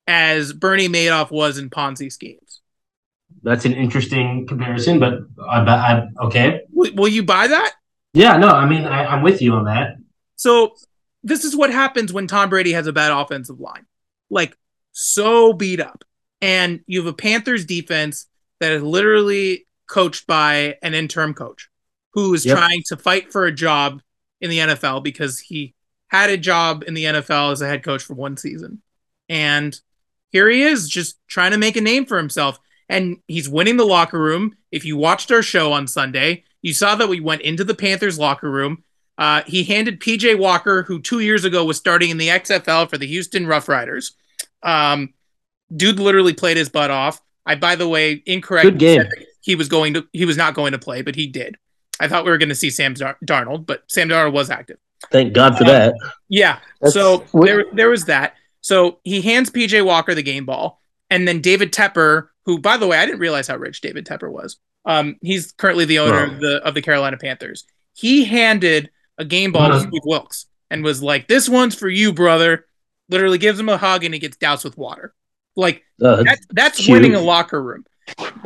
as 0.07 0.53
Bernie 0.53 0.87
Madoff 0.87 1.31
was 1.31 1.57
in 1.57 1.69
Ponzi 1.69 2.11
schemes. 2.11 2.61
That's 3.41 3.65
an 3.65 3.73
interesting 3.73 4.47
comparison, 4.47 4.99
but 4.99 5.19
I, 5.49 5.59
I 5.59 6.07
okay. 6.25 6.61
Will, 6.71 6.93
will 6.95 7.07
you 7.07 7.23
buy 7.23 7.47
that? 7.47 7.73
Yeah, 8.13 8.37
no, 8.37 8.47
I 8.47 8.67
mean, 8.67 8.83
I, 8.83 9.05
I'm 9.05 9.23
with 9.23 9.41
you 9.41 9.53
on 9.53 9.65
that. 9.65 9.97
So 10.35 10.75
this 11.23 11.43
is 11.43 11.55
what 11.55 11.71
happens 11.71 12.13
when 12.13 12.27
Tom 12.27 12.49
Brady 12.49 12.73
has 12.73 12.87
a 12.87 12.93
bad 12.93 13.11
offensive 13.11 13.59
line. 13.59 13.85
Like 14.29 14.57
so 14.91 15.53
beat 15.53 15.79
up. 15.79 16.03
And 16.41 16.81
you 16.87 16.99
have 16.99 17.07
a 17.07 17.13
Panthers 17.13 17.65
defense 17.65 18.27
that 18.59 18.71
is 18.71 18.83
literally 18.83 19.65
coached 19.87 20.27
by 20.27 20.77
an 20.81 20.93
interim 20.93 21.33
coach 21.33 21.69
who 22.13 22.33
is 22.33 22.45
Yep. 22.45 22.57
trying 22.57 22.83
to 22.87 22.97
fight 22.97 23.31
for 23.31 23.45
a 23.45 23.51
job 23.51 24.01
in 24.43 24.49
the 24.49 24.59
NFL 24.59 25.03
because 25.03 25.39
he 25.39 25.73
had 26.09 26.29
a 26.29 26.37
job 26.37 26.83
in 26.85 26.93
the 26.93 27.05
NFL 27.05 27.53
as 27.53 27.61
a 27.61 27.67
head 27.67 27.83
coach 27.83 28.03
for 28.03 28.13
one 28.13 28.37
season. 28.37 28.81
And 29.29 29.79
here 30.29 30.49
he 30.49 30.61
is 30.61 30.89
just 30.89 31.17
trying 31.27 31.51
to 31.51 31.57
make 31.57 31.77
a 31.77 31.81
name 31.81 32.05
for 32.05 32.17
himself. 32.17 32.59
And 32.89 33.17
he's 33.27 33.49
winning 33.49 33.77
the 33.77 33.85
locker 33.85 34.19
room. 34.19 34.55
If 34.71 34.83
you 34.83 34.97
watched 34.97 35.31
our 35.31 35.41
show 35.41 35.71
on 35.71 35.87
Sunday, 35.87 36.43
you 36.61 36.73
saw 36.73 36.95
that 36.95 37.07
we 37.07 37.21
went 37.21 37.41
into 37.41 37.63
the 37.63 37.73
Panthers 37.73 38.19
locker 38.19 38.51
room. 38.51 38.83
Uh, 39.17 39.43
he 39.47 39.63
handed 39.63 40.01
PJ 40.01 40.37
Walker, 40.37 40.83
who 40.83 41.01
two 41.01 41.21
years 41.21 41.45
ago 41.45 41.63
was 41.63 41.77
starting 41.77 42.09
in 42.09 42.17
the 42.17 42.27
XFL 42.27 42.89
for 42.89 42.97
the 42.97 43.07
Houston 43.07 43.47
Rough 43.47 43.69
Riders. 43.69 44.13
Um, 44.61 45.13
dude 45.73 45.99
literally 45.99 46.33
played 46.33 46.57
his 46.57 46.69
butt 46.69 46.91
off. 46.91 47.21
I, 47.45 47.55
by 47.55 47.75
the 47.75 47.87
way, 47.87 48.21
incorrect. 48.25 48.65
He 49.41 49.55
was 49.55 49.69
going 49.69 49.93
to. 49.95 50.07
He 50.13 50.25
was 50.25 50.37
not 50.37 50.53
going 50.53 50.71
to 50.73 50.79
play, 50.79 51.01
but 51.01 51.15
he 51.15 51.27
did. 51.27 51.57
I 51.99 52.07
thought 52.07 52.25
we 52.25 52.31
were 52.31 52.37
going 52.37 52.49
to 52.49 52.55
see 52.55 52.69
Sam 52.69 52.93
Dar- 52.93 53.17
Darnold, 53.25 53.65
but 53.65 53.83
Sam 53.87 54.09
Darnold 54.09 54.33
was 54.33 54.49
active. 54.49 54.77
Thank 55.11 55.33
God 55.33 55.57
for 55.57 55.63
Um, 55.63 55.69
that. 55.69 55.93
Yeah. 56.29 56.59
That's- 56.81 56.93
so 56.93 57.25
there, 57.33 57.65
there 57.73 57.89
was 57.89 58.05
that. 58.05 58.35
So 58.61 58.99
he 59.03 59.21
hands 59.21 59.49
PJ 59.49 59.83
Walker 59.85 60.15
the 60.15 60.23
game 60.23 60.45
ball, 60.45 60.81
and 61.09 61.27
then 61.27 61.41
David 61.41 61.71
Tepper, 61.73 62.27
who, 62.45 62.57
by 62.59 62.77
the 62.77 62.87
way, 62.87 62.97
I 62.97 63.05
didn't 63.05 63.19
realize 63.19 63.47
how 63.47 63.57
rich 63.57 63.81
David 63.81 64.05
Tepper 64.05 64.31
was. 64.31 64.57
Um, 64.85 65.17
he's 65.21 65.51
currently 65.53 65.85
the 65.85 65.99
owner 65.99 66.23
of 66.23 66.39
the 66.39 66.61
of 66.65 66.73
the 66.73 66.81
Carolina 66.81 67.17
Panthers. 67.17 67.65
He 67.93 68.25
handed 68.25 68.89
a 69.17 69.23
game 69.25 69.51
ball 69.51 69.67
to 69.69 69.75
Uh-huh. 69.75 69.85
Steve 69.87 70.01
Wilks 70.05 70.45
and 70.69 70.83
was 70.83 71.01
like, 71.03 71.27
"This 71.27 71.47
one's 71.47 71.75
for 71.75 71.87
you, 71.89 72.11
brother." 72.13 72.65
Literally 73.09 73.37
gives 73.37 73.59
him 73.59 73.69
a 73.69 73.77
hug, 73.77 74.03
and 74.03 74.13
he 74.13 74.19
gets 74.19 74.37
doused 74.37 74.63
with 74.65 74.77
water. 74.77 75.13
Like 75.55 75.83
Uh, 76.03 76.23
that's 76.23 76.45
that's 76.49 76.87
winning 76.89 77.15
a 77.15 77.21
locker 77.21 77.61
room. 77.61 77.85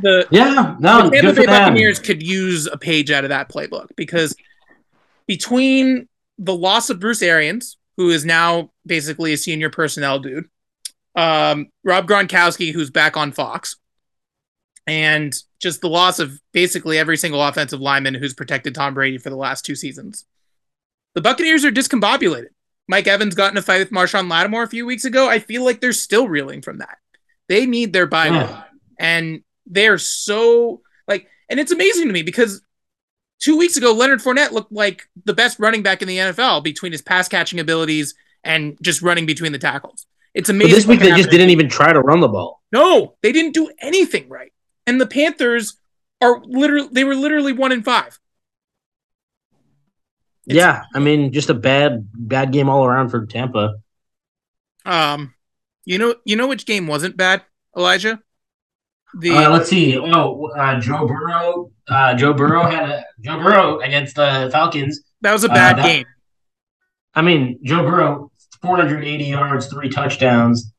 The 0.01 0.27
Yeah, 0.31 0.75
no, 0.79 1.09
the 1.09 1.17
Tampa 1.21 1.41
Bay. 1.41 1.45
Buccaneers 1.45 1.99
could 1.99 2.21
use 2.21 2.67
a 2.67 2.77
page 2.77 3.11
out 3.11 3.23
of 3.23 3.29
that 3.29 3.49
playbook 3.49 3.87
because 3.95 4.35
between 5.27 6.07
the 6.37 6.55
loss 6.55 6.89
of 6.89 6.99
Bruce 6.99 7.21
Arians, 7.21 7.77
who 7.97 8.09
is 8.09 8.23
now 8.25 8.71
basically 8.85 9.33
a 9.33 9.37
senior 9.37 9.69
personnel 9.69 10.19
dude, 10.19 10.45
um, 11.15 11.67
Rob 11.83 12.07
Gronkowski, 12.07 12.71
who's 12.71 12.91
back 12.91 13.17
on 13.17 13.31
Fox, 13.31 13.77
and 14.85 15.35
just 15.59 15.81
the 15.81 15.89
loss 15.89 16.19
of 16.19 16.39
basically 16.53 16.97
every 16.99 17.17
single 17.17 17.41
offensive 17.43 17.81
lineman 17.81 18.13
who's 18.13 18.33
protected 18.35 18.75
Tom 18.75 18.93
Brady 18.93 19.17
for 19.17 19.29
the 19.29 19.35
last 19.35 19.65
two 19.65 19.75
seasons. 19.75 20.25
The 21.15 21.21
Buccaneers 21.21 21.65
are 21.65 21.71
discombobulated. 21.71 22.49
Mike 22.87 23.07
Evans 23.07 23.35
got 23.35 23.51
in 23.51 23.57
a 23.57 23.61
fight 23.61 23.79
with 23.79 23.91
Marshon 23.91 24.29
Lattimore 24.29 24.63
a 24.63 24.67
few 24.69 24.85
weeks 24.85 25.03
ago. 25.03 25.27
I 25.27 25.39
feel 25.39 25.65
like 25.65 25.81
they're 25.81 25.91
still 25.91 26.27
reeling 26.29 26.61
from 26.61 26.77
that. 26.77 26.99
They 27.49 27.65
need 27.65 27.91
their 27.91 28.05
bye 28.05 28.27
Yeah. 28.27 28.63
and 28.99 29.41
they're 29.69 29.97
so 29.97 30.81
like 31.07 31.27
and 31.49 31.59
it's 31.59 31.71
amazing 31.71 32.07
to 32.07 32.13
me 32.13 32.23
because 32.23 32.61
two 33.39 33.57
weeks 33.57 33.77
ago 33.77 33.93
leonard 33.93 34.19
Fournette 34.19 34.51
looked 34.51 34.71
like 34.71 35.07
the 35.25 35.33
best 35.33 35.59
running 35.59 35.83
back 35.83 36.01
in 36.01 36.07
the 36.07 36.17
nfl 36.17 36.63
between 36.63 36.91
his 36.91 37.01
pass 37.01 37.27
catching 37.27 37.59
abilities 37.59 38.15
and 38.43 38.77
just 38.81 39.01
running 39.01 39.25
between 39.25 39.51
the 39.51 39.59
tackles. 39.59 40.05
It's 40.33 40.49
but 40.49 40.55
amazing 40.55 40.75
this 40.75 40.85
week 40.85 40.99
they 41.01 41.11
just 41.11 41.29
didn't 41.31 41.49
even 41.49 41.67
try 41.69 41.91
to 41.91 41.99
run 41.99 42.19
the 42.19 42.27
ball. 42.27 42.61
no 42.71 43.15
they 43.21 43.31
didn't 43.31 43.53
do 43.53 43.71
anything 43.81 44.29
right. 44.29 44.53
And 44.85 45.01
the 45.01 45.07
panthers 45.07 45.75
are 46.21 46.41
literally 46.45 46.89
they 46.91 47.03
were 47.03 47.15
literally 47.15 47.53
one 47.53 47.71
in 47.71 47.83
five. 47.83 48.19
It's- 50.47 50.55
yeah, 50.55 50.83
I 50.95 50.99
mean, 50.99 51.33
just 51.33 51.49
a 51.49 51.53
bad 51.53 52.07
bad 52.13 52.53
game 52.53 52.69
all 52.69 52.85
around 52.85 53.09
for 53.09 53.25
Tampa. 53.25 53.75
um 54.85 55.33
you 55.83 55.97
know 55.97 56.15
you 56.23 56.35
know 56.35 56.47
which 56.47 56.65
game 56.65 56.87
wasn't 56.87 57.17
bad 57.17 57.41
elijah 57.75 58.21
the 59.19 59.31
Uh, 59.31 59.49
let's 59.49 59.69
see. 59.69 59.97
Oh, 59.97 60.47
uh, 60.57 60.79
Joe 60.79 61.07
Burrow. 61.07 61.71
Uh, 61.87 62.13
Joe 62.15 62.33
Burrow 62.33 62.63
had 62.63 62.89
a 62.89 63.05
Joe 63.21 63.39
Burrow 63.39 63.79
against 63.79 64.15
the 64.15 64.49
Falcons. 64.51 65.01
that 65.21 65.31
was 65.33 65.43
a 65.43 65.49
uh, 65.51 65.53
bad 65.53 65.77
that- 65.77 65.85
game 65.85 66.05
I 67.15 67.21
mean, 67.23 67.59
Joe 67.63 67.81
Burrow, 67.83 68.31
480 68.61 69.23
yards, 69.23 69.67
three 69.67 69.89
touchdowns. 69.89 70.71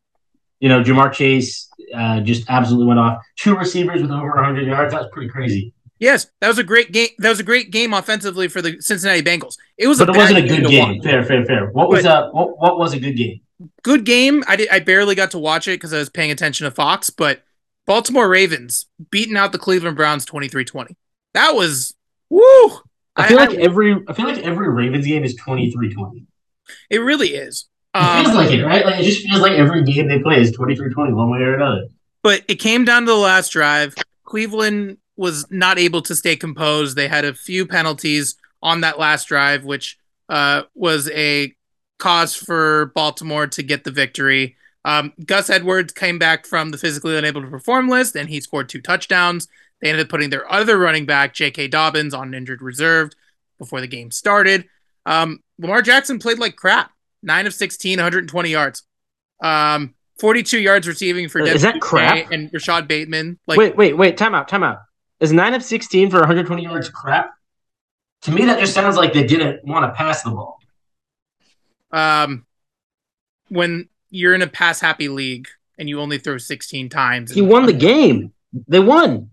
You 0.60 0.68
know, 0.68 0.82
Ja'Marr 0.84 1.12
Chase 1.12 1.68
uh, 1.94 2.20
just 2.20 2.48
absolutely 2.48 2.86
went 2.86 3.00
off. 3.00 3.22
Two 3.36 3.56
receivers 3.56 4.02
with 4.02 4.10
over 4.12 4.28
100 4.34 4.66
yards. 4.66 4.92
That 4.92 5.02
was 5.02 5.10
pretty 5.12 5.28
crazy. 5.30 5.72
yes 6.00 6.28
that 6.40 6.46
was 6.46 6.58
a 6.58 6.62
great 6.64 6.92
game 6.92 7.08
that 7.18 7.28
was 7.28 7.40
a 7.40 7.42
great 7.42 7.72
game 7.72 7.92
offensively 7.92 8.46
for 8.46 8.62
the 8.62 8.80
cincinnati 8.80 9.20
bengals 9.20 9.56
it 9.78 9.88
was 9.88 9.98
But 9.98 10.10
a 10.10 10.12
it 10.12 10.16
wasn't 10.16 10.38
a 10.44 10.46
good 10.48 10.68
game. 10.68 11.02
Fair, 11.02 11.24
fair, 11.24 11.44
fair. 11.44 11.70
What 11.72 11.88
was 11.88 12.04
a 12.04 12.28
what, 12.30 12.56
what 12.60 12.78
was 12.78 12.92
a 12.94 13.00
good 13.00 13.16
game? 13.16 13.40
good 13.82 14.04
game. 14.04 14.44
I 14.46 14.54
did. 14.54 14.68
I 14.68 14.78
barely 14.78 15.16
got 15.16 15.32
to 15.32 15.38
watch 15.40 15.66
it 15.66 15.72
because 15.72 15.92
I 15.92 15.98
was 15.98 16.08
paying 16.08 16.30
attention 16.30 16.66
to 16.66 16.70
Fox. 16.70 17.10
But 17.10 17.42
Baltimore 17.88 18.28
Ravens 18.28 18.86
beating 19.10 19.36
out 19.36 19.50
the 19.52 19.58
Cleveland 19.58 19.96
Browns 19.96 20.24
23-20. 20.26 20.94
That 21.34 21.54
was 21.56 21.94
woo. 22.30 22.42
I 23.16 23.26
feel 23.26 23.38
I- 23.40 23.46
like 23.46 23.58
every 23.58 23.96
I 24.06 24.12
feel 24.12 24.26
like 24.26 24.38
every 24.44 24.68
Ravens 24.68 25.06
game 25.06 25.24
is 25.24 25.34
23-20. 25.40 26.24
It 26.90 26.98
really 26.98 27.28
is. 27.28 27.66
It 27.94 27.98
feels 28.22 28.28
Um, 28.28 28.34
like 28.36 28.50
it, 28.52 28.64
right? 28.64 28.84
Like 28.84 29.00
it 29.00 29.04
just 29.04 29.26
feels 29.26 29.40
like 29.40 29.52
every 29.52 29.82
game 29.84 30.06
they 30.06 30.18
play 30.20 30.40
is 30.40 30.56
23-20 30.56 31.14
one 31.14 31.30
way 31.30 31.38
or 31.38 31.54
another. 31.54 31.86
but 32.22 32.42
it 32.46 32.56
came 32.56 32.84
down 32.84 33.02
to 33.02 33.06
the 33.12 33.16
last 33.16 33.48
drive. 33.50 33.94
Cleveland 34.24 34.98
was 35.16 35.46
not 35.50 35.78
able 35.78 36.02
to 36.02 36.14
stay 36.14 36.36
composed. 36.36 36.94
They 36.94 37.08
had 37.08 37.24
a 37.24 37.32
few 37.34 37.66
penalties 37.66 38.36
on 38.62 38.82
that 38.82 38.98
last 38.98 39.24
drive, 39.28 39.64
which 39.64 39.98
uh, 40.28 40.62
was 40.74 41.08
a 41.10 41.54
cause 41.98 42.36
for 42.36 42.92
Baltimore 42.94 43.46
to 43.46 43.62
get 43.62 43.84
the 43.84 43.90
victory. 43.90 44.56
Um, 44.88 45.12
Gus 45.26 45.50
Edwards 45.50 45.92
came 45.92 46.18
back 46.18 46.46
from 46.46 46.70
the 46.70 46.78
physically 46.78 47.14
unable 47.16 47.42
to 47.42 47.48
perform 47.48 47.88
list, 47.90 48.16
and 48.16 48.26
he 48.28 48.40
scored 48.40 48.70
two 48.70 48.80
touchdowns. 48.80 49.46
They 49.82 49.90
ended 49.90 50.06
up 50.06 50.10
putting 50.10 50.30
their 50.30 50.50
other 50.50 50.78
running 50.78 51.04
back, 51.04 51.34
J.K. 51.34 51.68
Dobbins, 51.68 52.14
on 52.14 52.32
injured 52.32 52.62
reserve 52.62 53.10
before 53.58 53.82
the 53.82 53.86
game 53.86 54.10
started. 54.10 54.64
Um, 55.04 55.40
Lamar 55.58 55.82
Jackson 55.82 56.18
played 56.18 56.38
like 56.38 56.56
crap. 56.56 56.90
Nine 57.22 57.46
of 57.46 57.52
16, 57.52 57.98
120 57.98 58.48
yards. 58.48 58.84
Um, 59.42 59.94
42 60.20 60.58
yards 60.58 60.88
receiving 60.88 61.28
for 61.28 61.40
Devin 61.40 61.54
is 61.56 61.62
that 61.62 61.80
crap? 61.80 62.30
and 62.30 62.50
Rashod 62.52 62.88
Bateman. 62.88 63.38
Like 63.46 63.58
wait, 63.58 63.76
wait, 63.76 63.96
wait. 63.96 64.16
Time 64.16 64.34
out. 64.34 64.48
Time 64.48 64.64
out. 64.64 64.78
Is 65.20 65.32
nine 65.32 65.52
of 65.54 65.62
sixteen 65.62 66.10
for 66.10 66.18
120 66.18 66.62
yards 66.62 66.88
crap? 66.88 67.30
To 68.22 68.32
me, 68.32 68.44
that 68.46 68.58
just 68.58 68.72
sounds 68.72 68.96
like 68.96 69.12
they 69.12 69.24
didn't 69.24 69.64
want 69.64 69.84
to 69.84 69.96
pass 69.96 70.22
the 70.22 70.30
ball. 70.30 70.58
um, 71.92 72.46
when 73.48 73.88
you're 74.10 74.34
in 74.34 74.42
a 74.42 74.46
pass 74.46 74.80
happy 74.80 75.08
league 75.08 75.48
and 75.78 75.88
you 75.88 76.00
only 76.00 76.18
throw 76.18 76.38
16 76.38 76.88
times, 76.88 77.32
He 77.32 77.42
won 77.42 77.66
the 77.66 77.72
game. 77.72 78.32
They 78.66 78.80
won. 78.80 79.30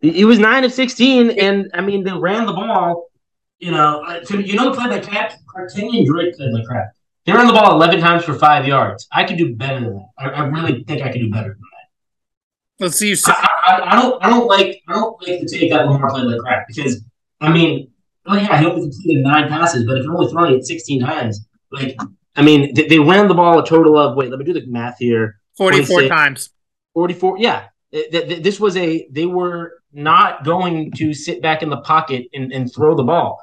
He 0.00 0.24
was 0.24 0.38
nine 0.38 0.64
of 0.64 0.72
16, 0.72 1.30
and 1.30 1.70
I 1.74 1.82
mean, 1.82 2.04
they 2.04 2.12
ran 2.12 2.46
the 2.46 2.52
ball. 2.52 3.10
You 3.58 3.72
know, 3.72 4.02
uh, 4.06 4.24
so 4.24 4.38
you 4.38 4.54
know, 4.54 4.72
played 4.72 4.88
like 4.88 5.06
crap. 5.06 5.34
Kenyon 5.74 6.06
Drake 6.06 6.34
played 6.36 6.52
like 6.52 6.64
crap. 6.64 6.92
They 7.26 7.32
ran 7.32 7.46
the 7.46 7.52
ball 7.52 7.74
11 7.74 8.00
times 8.00 8.24
for 8.24 8.32
five 8.34 8.66
yards. 8.66 9.06
I 9.12 9.24
could 9.24 9.36
do 9.36 9.54
better 9.54 9.80
than 9.80 9.94
that. 9.94 10.08
I, 10.18 10.28
I 10.30 10.46
really 10.46 10.84
think 10.84 11.02
I 11.02 11.12
could 11.12 11.20
do 11.20 11.30
better 11.30 11.50
than 11.50 11.60
that. 11.60 12.84
Let's 12.84 12.96
see 12.96 13.10
you. 13.10 13.16
I, 13.26 13.48
I, 13.66 13.92
I 13.92 14.00
don't 14.00 14.24
I 14.24 14.30
don't 14.30 14.46
like 14.46 14.82
I 14.88 14.94
don't 14.94 15.20
like 15.20 15.40
the 15.40 15.46
take 15.46 15.70
that 15.70 15.86
Lamar 15.86 16.08
played 16.08 16.24
like 16.24 16.40
crap 16.40 16.66
because 16.66 17.04
I 17.42 17.52
mean 17.52 17.90
oh 18.26 18.34
yeah 18.34 18.58
he 18.58 18.64
only 18.64 18.90
completed 18.90 19.22
nine 19.22 19.48
passes 19.48 19.84
but 19.86 19.98
if 19.98 20.04
you're 20.04 20.16
only 20.16 20.32
throwing 20.32 20.54
it 20.54 20.64
16 20.64 21.02
times 21.02 21.46
like 21.70 21.94
I 22.36 22.42
mean 22.42 22.74
they, 22.74 22.86
they 22.86 22.98
ran 22.98 23.28
the 23.28 23.34
ball 23.34 23.58
a 23.58 23.66
total 23.66 23.98
of 23.98 24.16
wait 24.16 24.30
let 24.30 24.38
me 24.38 24.44
do 24.44 24.52
the 24.52 24.66
math 24.66 24.96
here 24.98 25.40
44 25.56 26.08
times. 26.08 26.50
44 26.94 27.38
yeah 27.38 27.68
Th- 27.92 28.10
th- 28.10 28.28
th- 28.28 28.42
this 28.42 28.60
was 28.60 28.76
a 28.76 29.06
they 29.10 29.26
were 29.26 29.80
not 29.92 30.44
going 30.44 30.92
to 30.92 31.12
sit 31.12 31.42
back 31.42 31.62
in 31.62 31.70
the 31.70 31.80
pocket 31.80 32.26
and, 32.32 32.52
and 32.52 32.72
throw 32.72 32.94
the 32.94 33.02
ball 33.02 33.40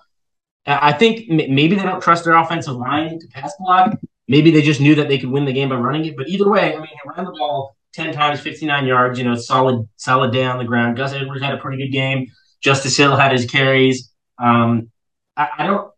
I 0.65 0.91
think 0.91 1.29
maybe 1.29 1.75
they 1.75 1.83
don't 1.83 2.01
trust 2.01 2.25
their 2.25 2.35
offensive 2.35 2.75
line 2.75 3.19
to 3.19 3.27
pass 3.27 3.53
block 3.59 3.97
maybe 4.27 4.51
they 4.51 4.61
just 4.61 4.81
knew 4.81 4.95
that 4.95 5.07
they 5.09 5.17
could 5.17 5.29
win 5.29 5.45
the 5.45 5.53
game 5.53 5.69
by 5.69 5.75
running 5.75 6.05
it 6.05 6.15
but 6.17 6.27
either 6.27 6.49
way 6.49 6.73
I 6.75 6.77
mean 6.77 6.87
they 6.87 7.11
ran 7.15 7.25
the 7.25 7.31
ball 7.31 7.77
10 7.97 8.13
times, 8.13 8.39
59 8.39 8.85
yards, 8.85 9.17
you 9.17 9.25
know, 9.25 9.33
solid, 9.33 9.87
solid 9.95 10.31
day 10.31 10.45
on 10.45 10.59
the 10.59 10.63
ground. 10.63 10.95
Gus 10.97 11.13
Edwards 11.13 11.41
had 11.41 11.55
a 11.55 11.57
pretty 11.57 11.83
good 11.83 11.91
game. 11.91 12.27
Justice 12.61 12.95
Hill 12.95 13.15
had 13.15 13.31
his 13.31 13.45
carries. 13.45 14.11
Um, 14.37 14.91
I, 15.35 15.47
I 15.57 15.65
don't, 15.65 15.91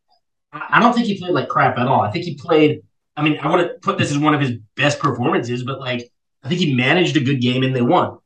I 0.52 0.80
don't 0.80 0.94
think 0.94 1.08
he 1.08 1.18
played 1.18 1.34
like 1.34 1.48
crap 1.48 1.78
at 1.78 1.88
all. 1.88 2.02
I 2.02 2.12
think 2.12 2.26
he 2.26 2.36
played. 2.36 2.82
I 3.16 3.22
mean, 3.22 3.38
I 3.40 3.50
want 3.50 3.68
to 3.68 3.74
put 3.80 3.98
this 3.98 4.12
as 4.12 4.18
one 4.18 4.34
of 4.34 4.42
his 4.42 4.58
best 4.76 5.00
performances, 5.00 5.64
but 5.64 5.80
like, 5.80 6.12
I 6.44 6.48
think 6.48 6.60
he 6.60 6.74
managed 6.74 7.18
a 7.18 7.20
good 7.20 7.42
game 7.42 7.64
and 7.64 7.76
they 7.76 7.82
won. 7.82 8.18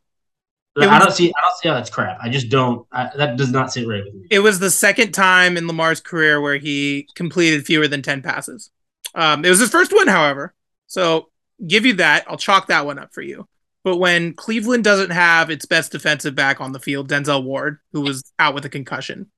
It 0.75 0.87
I 0.87 0.97
don't 0.97 1.11
see. 1.11 1.29
I 1.29 1.41
don't 1.41 1.57
see 1.57 1.69
how 1.69 1.75
that's 1.75 1.89
crap. 1.89 2.17
I 2.21 2.29
just 2.29 2.49
don't. 2.49 2.87
I, 2.91 3.09
that 3.15 3.37
does 3.37 3.51
not 3.51 3.71
sit 3.71 3.87
right 3.87 4.03
with 4.03 4.13
me. 4.13 4.27
It 4.31 4.39
was 4.39 4.59
the 4.59 4.71
second 4.71 5.11
time 5.11 5.55
in 5.55 5.67
Lamar's 5.67 6.01
career 6.01 6.41
where 6.41 6.57
he 6.57 7.07
completed 7.15 7.65
fewer 7.65 7.87
than 7.87 8.01
10 8.01 8.23
passes. 8.23 8.71
Um, 9.13 9.45
it 9.45 9.49
was 9.49 9.59
his 9.59 9.69
first 9.69 9.93
one, 9.93 10.07
however. 10.07 10.55
So 10.87 11.29
give 11.65 11.85
you 11.85 11.93
that. 11.95 12.25
I'll 12.27 12.37
chalk 12.37 12.67
that 12.67 12.87
one 12.87 12.97
up 12.97 13.13
for 13.13 13.21
you. 13.21 13.47
But 13.83 13.97
when 13.97 14.33
Cleveland 14.33 14.83
doesn't 14.83 15.11
have 15.11 15.49
its 15.51 15.65
best 15.65 15.91
defensive 15.91 16.33
back 16.33 16.59
on 16.59 16.71
the 16.71 16.79
field, 16.79 17.09
Denzel 17.09 17.43
Ward, 17.43 17.79
who 17.91 18.01
was 18.01 18.23
out 18.39 18.55
with 18.55 18.65
a 18.65 18.69
concussion, 18.69 19.29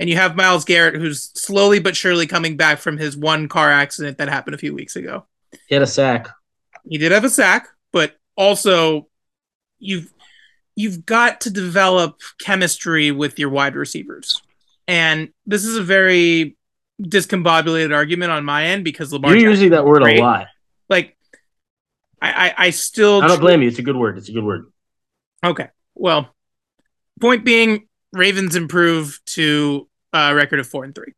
and 0.00 0.08
you 0.08 0.16
have 0.16 0.34
Myles 0.34 0.64
Garrett, 0.64 0.94
who's 0.94 1.30
slowly 1.34 1.78
but 1.78 1.94
surely 1.94 2.26
coming 2.26 2.56
back 2.56 2.78
from 2.78 2.96
his 2.96 3.18
one 3.18 3.48
car 3.48 3.70
accident 3.70 4.16
that 4.16 4.30
happened 4.30 4.54
a 4.54 4.58
few 4.58 4.74
weeks 4.74 4.96
ago. 4.96 5.26
He 5.68 5.74
had 5.74 5.82
a 5.82 5.86
sack. 5.86 6.28
He 6.88 6.96
did 6.96 7.12
have 7.12 7.24
a 7.24 7.30
sack, 7.30 7.68
but 7.92 8.16
also 8.34 9.08
you've 9.78 10.10
you've 10.74 11.04
got 11.04 11.42
to 11.42 11.50
develop 11.50 12.18
chemistry 12.40 13.12
with 13.12 13.38
your 13.38 13.50
wide 13.50 13.76
receivers. 13.76 14.40
And 14.88 15.28
this 15.44 15.66
is 15.66 15.76
a 15.76 15.82
very 15.82 16.56
discombobulated 17.00 17.94
argument 17.94 18.32
on 18.32 18.44
my 18.44 18.66
end 18.66 18.84
because 18.84 19.12
Lamar 19.12 19.36
You're 19.36 19.50
using 19.50 19.70
that 19.70 19.84
word 19.84 20.02
great. 20.02 20.18
a 20.18 20.22
lot. 20.22 20.46
like 20.88 21.16
I, 22.22 22.48
I 22.48 22.54
I 22.66 22.70
still 22.70 23.22
I 23.22 23.28
don't 23.28 23.40
blame 23.40 23.60
you. 23.60 23.68
It's 23.68 23.78
a 23.78 23.82
good 23.82 23.96
word. 23.96 24.16
It's 24.16 24.30
a 24.30 24.32
good 24.32 24.44
word. 24.44 24.64
Okay. 25.44 25.68
Well, 25.94 26.34
point 27.20 27.44
being, 27.44 27.86
Ravens 28.12 28.56
improve 28.56 29.20
to 29.26 29.88
a 30.12 30.34
record 30.34 30.60
of 30.60 30.66
four 30.66 30.84
and 30.84 30.94
three, 30.94 31.12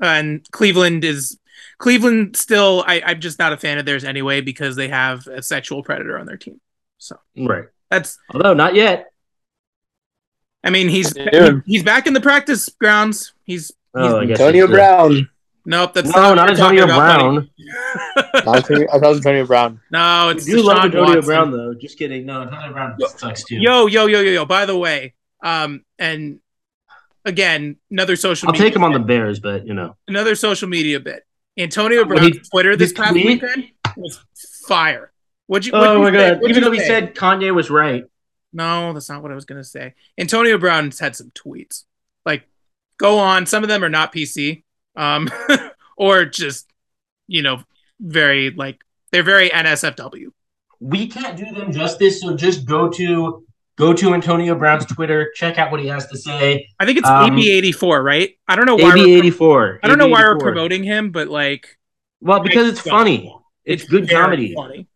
and 0.00 0.46
Cleveland 0.50 1.04
is 1.04 1.38
Cleveland 1.78 2.36
still. 2.36 2.84
I, 2.86 3.02
I'm 3.04 3.20
just 3.20 3.38
not 3.38 3.52
a 3.52 3.56
fan 3.56 3.78
of 3.78 3.86
theirs 3.86 4.04
anyway 4.04 4.40
because 4.40 4.76
they 4.76 4.88
have 4.88 5.26
a 5.26 5.42
sexual 5.42 5.82
predator 5.82 6.18
on 6.18 6.26
their 6.26 6.36
team. 6.36 6.60
So 6.98 7.18
Right. 7.36 7.64
that's. 7.90 8.18
Although 8.32 8.54
not 8.54 8.74
yet. 8.74 9.10
I 10.64 10.70
mean, 10.70 10.88
he's 10.88 11.14
What 11.14 11.18
are 11.18 11.24
you 11.24 11.30
doing? 11.46 11.62
he's 11.66 11.82
back 11.82 12.06
in 12.06 12.12
the 12.12 12.20
practice 12.20 12.68
grounds. 12.68 13.32
He's 13.44 13.72
Oh, 13.94 14.18
I 14.18 14.22
Antonio 14.24 14.64
it's, 14.64 14.72
uh, 14.72 14.76
Brown. 14.76 15.28
nope. 15.64 15.94
That's 15.94 16.14
No, 16.14 16.34
not 16.34 16.36
what 16.36 16.50
we're 16.50 16.56
talking 16.56 16.78
Antonio 16.80 16.86
Brown. 16.98 17.34
buddy. 17.36 18.44
Not 18.44 18.56
Antonio- 18.56 18.88
I 18.92 18.98
thought 18.98 19.14
Antonio 19.16 19.46
Brown. 19.46 19.80
no, 19.90 19.98
I 19.98 20.30
it's 20.32 20.44
do 20.44 20.62
love 20.62 20.84
Antonio 20.84 21.04
Watson. 21.14 21.24
Brown 21.24 21.50
though. 21.52 21.74
Just 21.74 21.96
kidding. 21.98 22.26
No, 22.26 22.42
Antonio 22.42 22.72
Brown 22.72 22.96
sucks 23.16 23.44
too. 23.44 23.56
Yo, 23.56 23.86
yo, 23.86 24.04
yo, 24.06 24.20
yo, 24.20 24.30
yo. 24.32 24.44
By 24.44 24.66
the 24.66 24.76
way, 24.76 25.14
um, 25.42 25.82
and 25.98 26.40
again, 27.26 27.76
another 27.90 28.16
social. 28.16 28.48
I'll 28.48 28.52
media 28.52 28.66
take 28.68 28.76
him 28.76 28.84
on 28.84 28.92
the 28.92 28.98
Bears, 28.98 29.38
but 29.40 29.66
you 29.66 29.74
know. 29.74 29.96
another 30.08 30.34
social 30.34 30.68
media 30.68 30.98
bit. 31.00 31.24
Antonio 31.58 32.00
What 32.00 32.08
Brown's 32.08 32.36
he- 32.36 32.40
Twitter 32.50 32.76
this 32.76 32.90
his 32.90 32.92
past 32.98 33.10
tweet? 33.12 33.26
weekend 33.26 33.68
was 33.96 34.18
fire. 34.66 35.12
What'd 35.46 35.66
you? 35.66 35.72
what'd 35.72 35.88
Oh 35.88 35.96
you 35.96 36.02
my 36.02 36.10
say? 36.10 36.16
god! 36.30 36.36
What'd 36.40 36.50
Even 36.50 36.62
you 36.64 36.68
though 36.70 36.72
he 36.72 36.80
said 36.80 37.14
Kanye 37.14 37.54
was 37.54 37.70
right. 37.70 38.04
no, 38.52 38.92
that's 38.92 39.08
not 39.08 39.22
what 39.22 39.30
I 39.32 39.34
was 39.34 39.44
gonna 39.44 39.64
say. 39.64 39.94
Antonio 40.18 40.58
Brown's 40.58 40.98
had 40.98 41.14
some 41.16 41.30
tweets. 41.30 41.84
Like, 42.24 42.48
go 42.98 43.18
on. 43.18 43.46
Some 43.46 43.62
of 43.62 43.68
them 43.68 43.84
are 43.84 43.88
not 43.88 44.12
PC, 44.12 44.64
um, 44.96 45.28
or 45.96 46.24
just 46.24 46.70
you 47.28 47.42
know, 47.42 47.62
very 48.00 48.50
like 48.50 48.80
they're 49.12 49.22
very 49.22 49.48
NSFW. 49.50 50.26
We 50.80 51.06
can't 51.06 51.38
do 51.38 51.46
them 51.52 51.72
justice, 51.72 52.20
so 52.20 52.36
just 52.36 52.66
go 52.66 52.90
to 52.90 53.45
go 53.76 53.92
to 53.92 54.14
Antonio 54.14 54.54
Brown's 54.54 54.86
Twitter, 54.86 55.30
check 55.34 55.58
out 55.58 55.70
what 55.70 55.80
he 55.80 55.86
has 55.86 56.06
to 56.08 56.18
say. 56.18 56.68
I 56.80 56.86
think 56.86 56.98
it's 56.98 57.08
Um, 57.08 57.30
AB84, 57.30 58.02
right? 58.02 58.30
I 58.48 58.56
don't 58.56 58.66
know 58.66 58.76
why. 58.76 58.92
AB 58.92 59.00
We're, 59.00 59.18
eighty 59.18 59.30
four. 59.30 59.80
I 59.82 59.88
don't 59.88 59.98
know 59.98 60.08
why 60.08 60.22
we're 60.22 60.38
promoting 60.38 60.82
him, 60.82 61.10
but 61.10 61.28
like, 61.28 61.78
Well, 62.20 62.40
because 62.40 62.68
it's 62.68 62.80
It's 62.80 62.88
funny. 62.88 63.34
It's, 63.64 63.84
good 63.84 64.06
very 64.06 64.22
comedy. 64.22 64.54
Funny. 64.54 64.86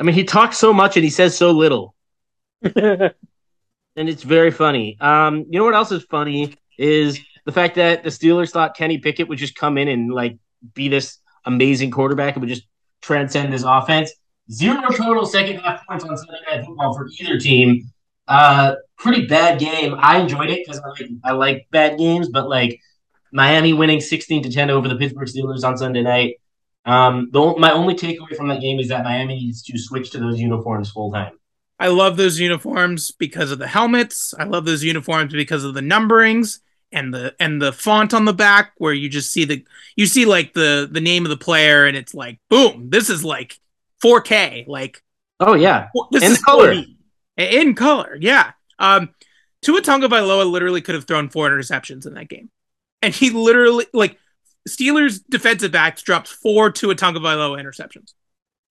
I 0.00 0.04
mean, 0.04 0.14
he 0.14 0.24
talks 0.24 0.58
so 0.58 0.72
much 0.72 0.96
and 0.96 1.04
he 1.04 1.10
says 1.10 1.36
so 1.36 1.50
little, 1.52 1.94
and 2.62 3.12
it's 3.94 4.22
very 4.22 4.50
funny. 4.50 4.96
Um, 5.00 5.46
you 5.50 5.58
know 5.58 5.64
what 5.64 5.74
else 5.74 5.92
is 5.92 6.02
funny 6.04 6.54
is 6.78 7.20
the 7.44 7.52
fact 7.52 7.74
that 7.76 8.02
the 8.02 8.08
Steelers 8.10 8.50
thought 8.50 8.76
Kenny 8.76 8.98
Pickett 8.98 9.28
would 9.28 9.38
just 9.38 9.54
come 9.54 9.76
in 9.76 9.88
and 9.88 10.12
like 10.12 10.38
be 10.74 10.88
this 10.88 11.18
amazing 11.44 11.90
quarterback 11.90 12.34
and 12.34 12.40
would 12.42 12.48
just 12.48 12.66
transcend 13.02 13.52
this 13.52 13.64
offense. 13.64 14.12
Zero 14.52 14.82
total 14.90 15.24
second 15.24 15.60
half 15.60 15.86
points 15.86 16.04
on 16.04 16.16
Sunday 16.16 16.38
Night 16.50 16.66
Football 16.66 16.94
for 16.94 17.08
either 17.18 17.38
team. 17.38 17.90
Uh, 18.28 18.74
pretty 18.98 19.26
bad 19.26 19.58
game. 19.58 19.94
I 19.98 20.18
enjoyed 20.18 20.50
it 20.50 20.64
because 20.64 20.80
I 20.80 20.88
like 20.88 21.10
I 21.24 21.32
like 21.32 21.66
bad 21.70 21.98
games, 21.98 22.28
but 22.28 22.48
like 22.48 22.80
Miami 23.32 23.72
winning 23.72 24.00
sixteen 24.00 24.42
to 24.42 24.50
ten 24.50 24.70
over 24.70 24.88
the 24.88 24.96
Pittsburgh 24.96 25.28
Steelers 25.28 25.64
on 25.64 25.76
Sunday 25.78 26.02
night. 26.02 26.36
Um, 26.84 27.30
the, 27.32 27.54
my 27.58 27.72
only 27.72 27.94
takeaway 27.94 28.36
from 28.36 28.48
that 28.48 28.60
game 28.60 28.80
is 28.80 28.88
that 28.88 29.04
Miami 29.04 29.36
needs 29.36 29.62
to 29.62 29.78
switch 29.78 30.10
to 30.10 30.18
those 30.18 30.40
uniforms 30.40 30.90
full 30.90 31.12
time. 31.12 31.38
I 31.78 31.88
love 31.88 32.16
those 32.16 32.38
uniforms 32.38 33.10
because 33.10 33.50
of 33.50 33.58
the 33.58 33.66
helmets. 33.66 34.34
I 34.38 34.44
love 34.44 34.64
those 34.64 34.84
uniforms 34.84 35.32
because 35.32 35.64
of 35.64 35.74
the 35.74 35.80
numberings 35.80 36.60
and 36.92 37.12
the 37.12 37.34
and 37.40 37.60
the 37.60 37.72
font 37.72 38.14
on 38.14 38.24
the 38.24 38.32
back 38.32 38.72
where 38.76 38.92
you 38.92 39.08
just 39.08 39.32
see 39.32 39.44
the 39.44 39.64
you 39.96 40.06
see 40.06 40.24
like 40.24 40.52
the 40.52 40.88
the 40.90 41.00
name 41.00 41.24
of 41.24 41.30
the 41.30 41.36
player 41.36 41.86
and 41.86 41.96
it's 41.96 42.14
like 42.14 42.38
boom, 42.48 42.90
this 42.90 43.08
is 43.10 43.24
like 43.24 43.58
4K, 44.02 44.66
like 44.66 45.02
Oh 45.40 45.54
yeah, 45.54 45.88
this 46.10 46.22
In 46.22 46.32
is 46.32 46.42
color. 46.42 46.74
4D. 46.74 46.96
In 47.38 47.74
color, 47.74 48.16
yeah. 48.20 48.52
Um 48.78 49.10
Tua 49.62 49.80
Tagovailoa 49.80 50.50
literally 50.50 50.80
could 50.80 50.94
have 50.96 51.04
thrown 51.04 51.28
four 51.28 51.48
interceptions 51.48 52.06
in 52.06 52.14
that 52.14 52.28
game. 52.28 52.50
And 53.00 53.14
he 53.14 53.30
literally 53.30 53.86
like 53.92 54.18
Steelers 54.68 55.20
defensive 55.28 55.72
backs 55.72 56.02
dropped 56.02 56.28
four 56.28 56.70
Tua 56.70 56.94
Tagovailoa 56.94 57.60
interceptions. 57.60 58.12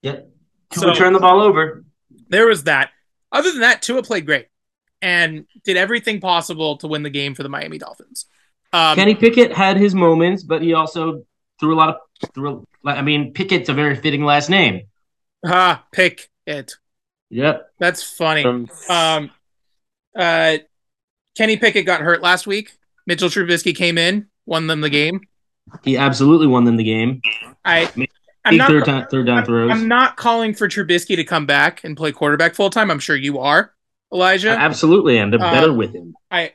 yep. 0.01 0.29
So- 0.73 0.81
So, 0.81 0.93
turn 0.93 1.11
the 1.13 1.19
ball 1.19 1.41
over. 1.41 1.83
there 2.29 2.47
was 2.47 2.63
that. 2.63 2.91
Other 3.31 3.51
than 3.51 3.61
that, 3.61 3.81
Tua 3.81 4.03
played 4.03 4.25
great 4.25 4.47
and 5.01 5.45
did 5.65 5.75
everything 5.77 6.21
possible 6.21 6.77
to 6.77 6.87
win 6.87 7.03
the 7.03 7.09
game 7.09 7.35
for 7.35 7.43
the 7.43 7.49
Miami 7.49 7.77
Dolphins. 7.77 8.25
Um, 8.71 8.95
Kenny 8.95 9.15
Pickett 9.15 9.51
had 9.51 9.75
his 9.75 9.93
moments, 9.93 10.43
but 10.43 10.61
he 10.61 10.73
also 10.73 11.25
threw 11.59 11.73
a 11.73 11.77
lot 11.77 11.89
of 11.89 11.95
threw. 12.33 12.65
I 12.85 13.01
mean, 13.01 13.33
Pickett's 13.33 13.67
a 13.67 13.73
very 13.73 13.95
fitting 13.95 14.23
last 14.23 14.49
name. 14.49 14.83
Ah, 15.45 15.85
pick 15.91 16.29
it. 16.45 16.73
Yep. 17.29 17.71
That's 17.79 18.03
funny. 18.03 18.43
From 18.43 18.69
Um, 18.89 19.31
uh, 20.15 20.57
Kenny 21.37 21.57
Pickett 21.57 21.85
got 21.85 22.01
hurt 22.01 22.21
last 22.21 22.45
week. 22.45 22.73
Mitchell 23.07 23.29
Trubisky 23.29 23.75
came 23.75 23.97
in, 23.97 24.27
won 24.45 24.67
them 24.67 24.81
the 24.81 24.89
game. 24.89 25.21
He 25.83 25.97
absolutely 25.97 26.47
won 26.47 26.65
them 26.65 26.77
the 26.77 26.83
game. 26.83 27.21
I, 27.63 27.89
I'm 28.43 28.57
not, 28.57 28.69
third 28.69 28.85
down, 28.85 29.07
third 29.09 29.27
down 29.27 29.39
I'm, 29.39 29.45
throws. 29.45 29.71
I'm 29.71 29.87
not 29.87 30.17
calling 30.17 30.53
for 30.53 30.67
Trubisky 30.67 31.15
to 31.15 31.23
come 31.23 31.45
back 31.45 31.83
and 31.83 31.95
play 31.95 32.11
quarterback 32.11 32.55
full 32.55 32.69
time. 32.69 32.91
I'm 32.91 32.99
sure 32.99 33.15
you 33.15 33.39
are, 33.39 33.73
Elijah. 34.11 34.51
I 34.51 34.55
absolutely 34.55 35.17
am. 35.17 35.29
They're 35.29 35.39
better 35.39 35.73
with 35.73 35.93
him. 35.93 36.15
I, 36.29 36.53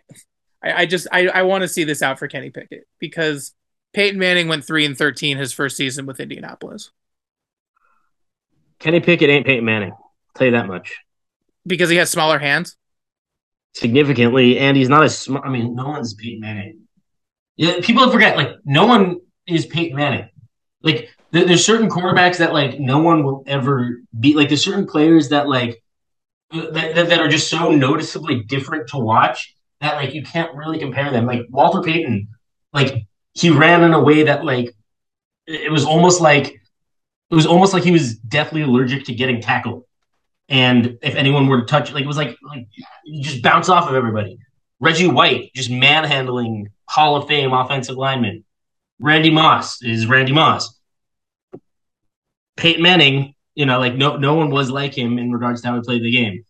I, 0.63 0.83
I 0.83 0.87
just 0.87 1.07
I, 1.11 1.29
I 1.29 1.43
want 1.43 1.63
to 1.63 1.69
see 1.69 1.85
this 1.85 2.03
out 2.03 2.19
for 2.19 2.29
Kenny 2.29 2.51
Pickett 2.51 2.87
because 2.99 3.55
Peyton 3.95 4.19
Manning 4.19 4.49
went 4.49 4.65
three 4.65 4.85
and 4.85 4.99
thirteen 4.99 5.39
his 5.39 5.53
first 5.53 5.77
season 5.77 6.05
with 6.07 6.21
Indianapolis. 6.21 6.91
Kenny 8.79 9.01
Pickett 9.01 9.31
ain't 9.31 9.47
Peyton 9.47 9.65
Manning. 9.65 9.93
I'll 9.93 10.13
tell 10.35 10.47
you 10.47 10.53
that 10.53 10.67
much. 10.67 10.97
because 11.67 11.91
he 11.91 11.97
has 11.97 12.11
smaller 12.11 12.39
hands. 12.39 12.77
Significantly, 13.75 14.59
and 14.59 14.77
he's 14.77 14.89
not 14.89 15.05
as 15.05 15.19
smart. 15.19 15.45
I 15.45 15.51
mean, 15.51 15.75
no 15.75 15.89
one's 15.89 16.15
Peyton 16.15 16.41
Manning. 16.41 16.81
Yeah, 17.57 17.75
people 17.83 18.11
forget 18.11 18.37
like 18.37 18.51
no 18.65 18.87
one 18.87 19.21
is 19.47 19.67
Peyton 19.67 19.97
Manning. 19.97 20.29
Like 20.83 21.11
there, 21.31 21.45
there's 21.45 21.65
certain 21.65 21.89
quarterbacks 21.91 22.39
that 22.39 22.53
like 22.55 22.81
no 22.81 22.99
one 22.99 23.23
will 23.25 23.43
ever 23.47 23.99
beat. 24.19 24.37
Like 24.37 24.49
there's 24.49 24.65
certain 24.65 24.87
players 24.87 25.29
that 25.29 25.47
like 25.49 25.83
that, 26.53 26.95
that, 26.95 27.09
that 27.09 27.21
are 27.21 27.29
just 27.29 27.51
so 27.51 27.71
noticeably 27.71 28.43
different 28.45 28.89
to 28.91 28.99
watch 28.99 29.55
that 29.81 29.97
like 29.97 30.15
you 30.15 30.23
can't 30.23 30.55
really 30.55 30.79
compare 30.79 31.11
them. 31.11 31.27
Like 31.27 31.43
Walter 31.51 31.83
Payton, 31.83 32.29
like 32.73 33.07
he 33.35 33.51
ran 33.51 33.83
in 33.83 33.93
a 33.93 34.01
way 34.03 34.23
that 34.25 34.45
like 34.45 34.75
it 35.47 35.71
was 35.71 35.85
almost 35.85 36.21
like 36.23 36.63
it 37.31 37.35
was 37.35 37.47
almost 37.47 37.73
like 37.73 37.83
he 37.83 37.91
was 37.91 38.17
deathly 38.17 38.63
allergic 38.63 39.05
to 39.07 39.15
getting 39.15 39.41
tackled. 39.41 39.85
And 40.49 40.99
if 41.03 41.17
anyone 41.17 41.49
were 41.49 41.61
to 41.61 41.67
touch, 41.67 41.93
like 41.93 42.05
it 42.05 42.07
was 42.07 42.17
like 42.17 42.37
like 42.47 42.69
you 43.05 43.23
just 43.23 43.43
bounce 43.43 43.69
off 43.69 43.89
of 43.89 43.95
everybody. 43.95 44.39
Reggie 44.79 45.09
White 45.09 45.53
just 45.55 45.71
manhandling 45.71 46.69
Hall 46.89 47.17
of 47.17 47.27
Fame 47.27 47.53
offensive 47.53 47.97
lineman. 47.97 48.45
Randy 49.01 49.31
Moss 49.31 49.83
is 49.83 50.07
Randy 50.07 50.33
Moss. 50.33 50.79
Peyton 52.57 52.83
Manning, 52.83 53.35
you 53.55 53.67
know, 53.67 53.79
like 53.81 53.95
no 53.95 54.17
no 54.17 54.35
one 54.35 54.51
was 54.51 54.71
like 54.71 54.97
him 54.97 55.19
in 55.19 55.33
regards 55.33 55.63
to 55.63 55.69
how 55.69 55.75
he 55.75 55.81
played 55.81 56.03
the 56.03 56.13
game. 56.13 56.45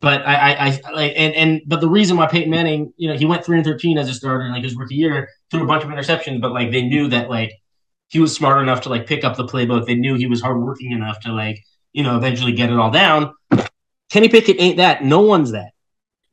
But 0.00 0.24
I, 0.26 0.52
I, 0.52 0.80
I 0.84 0.90
like 0.92 1.12
and 1.16 1.34
and 1.34 1.62
but 1.66 1.80
the 1.80 1.88
reason 1.88 2.18
why 2.18 2.26
Peyton 2.26 2.50
Manning, 2.50 2.92
you 2.96 3.08
know, 3.08 3.16
he 3.16 3.24
went 3.24 3.44
three 3.44 3.56
and 3.56 3.64
thirteen 3.64 3.96
as 3.96 4.08
a 4.10 4.14
starter 4.14 4.44
in 4.44 4.52
like 4.52 4.62
his 4.62 4.76
rookie 4.76 4.94
year, 4.94 5.28
threw 5.50 5.64
a 5.64 5.66
bunch 5.66 5.84
of 5.84 5.90
interceptions, 5.90 6.40
but 6.40 6.52
like 6.52 6.70
they 6.70 6.82
knew 6.82 7.08
that 7.08 7.30
like 7.30 7.52
he 8.08 8.18
was 8.18 8.34
smart 8.34 8.62
enough 8.62 8.82
to 8.82 8.88
like 8.88 9.06
pick 9.06 9.24
up 9.24 9.36
the 9.36 9.44
playbook. 9.44 9.86
They 9.86 9.94
knew 9.94 10.14
he 10.14 10.26
was 10.26 10.40
hardworking 10.40 10.92
enough 10.92 11.20
to 11.20 11.32
like 11.32 11.62
you 11.92 12.02
know 12.02 12.16
eventually 12.16 12.52
get 12.52 12.70
it 12.70 12.78
all 12.78 12.90
down. 12.90 13.34
Kenny 14.10 14.28
Pickett 14.28 14.56
ain't 14.58 14.78
that. 14.78 15.04
No 15.04 15.20
one's 15.20 15.52
that. 15.52 15.72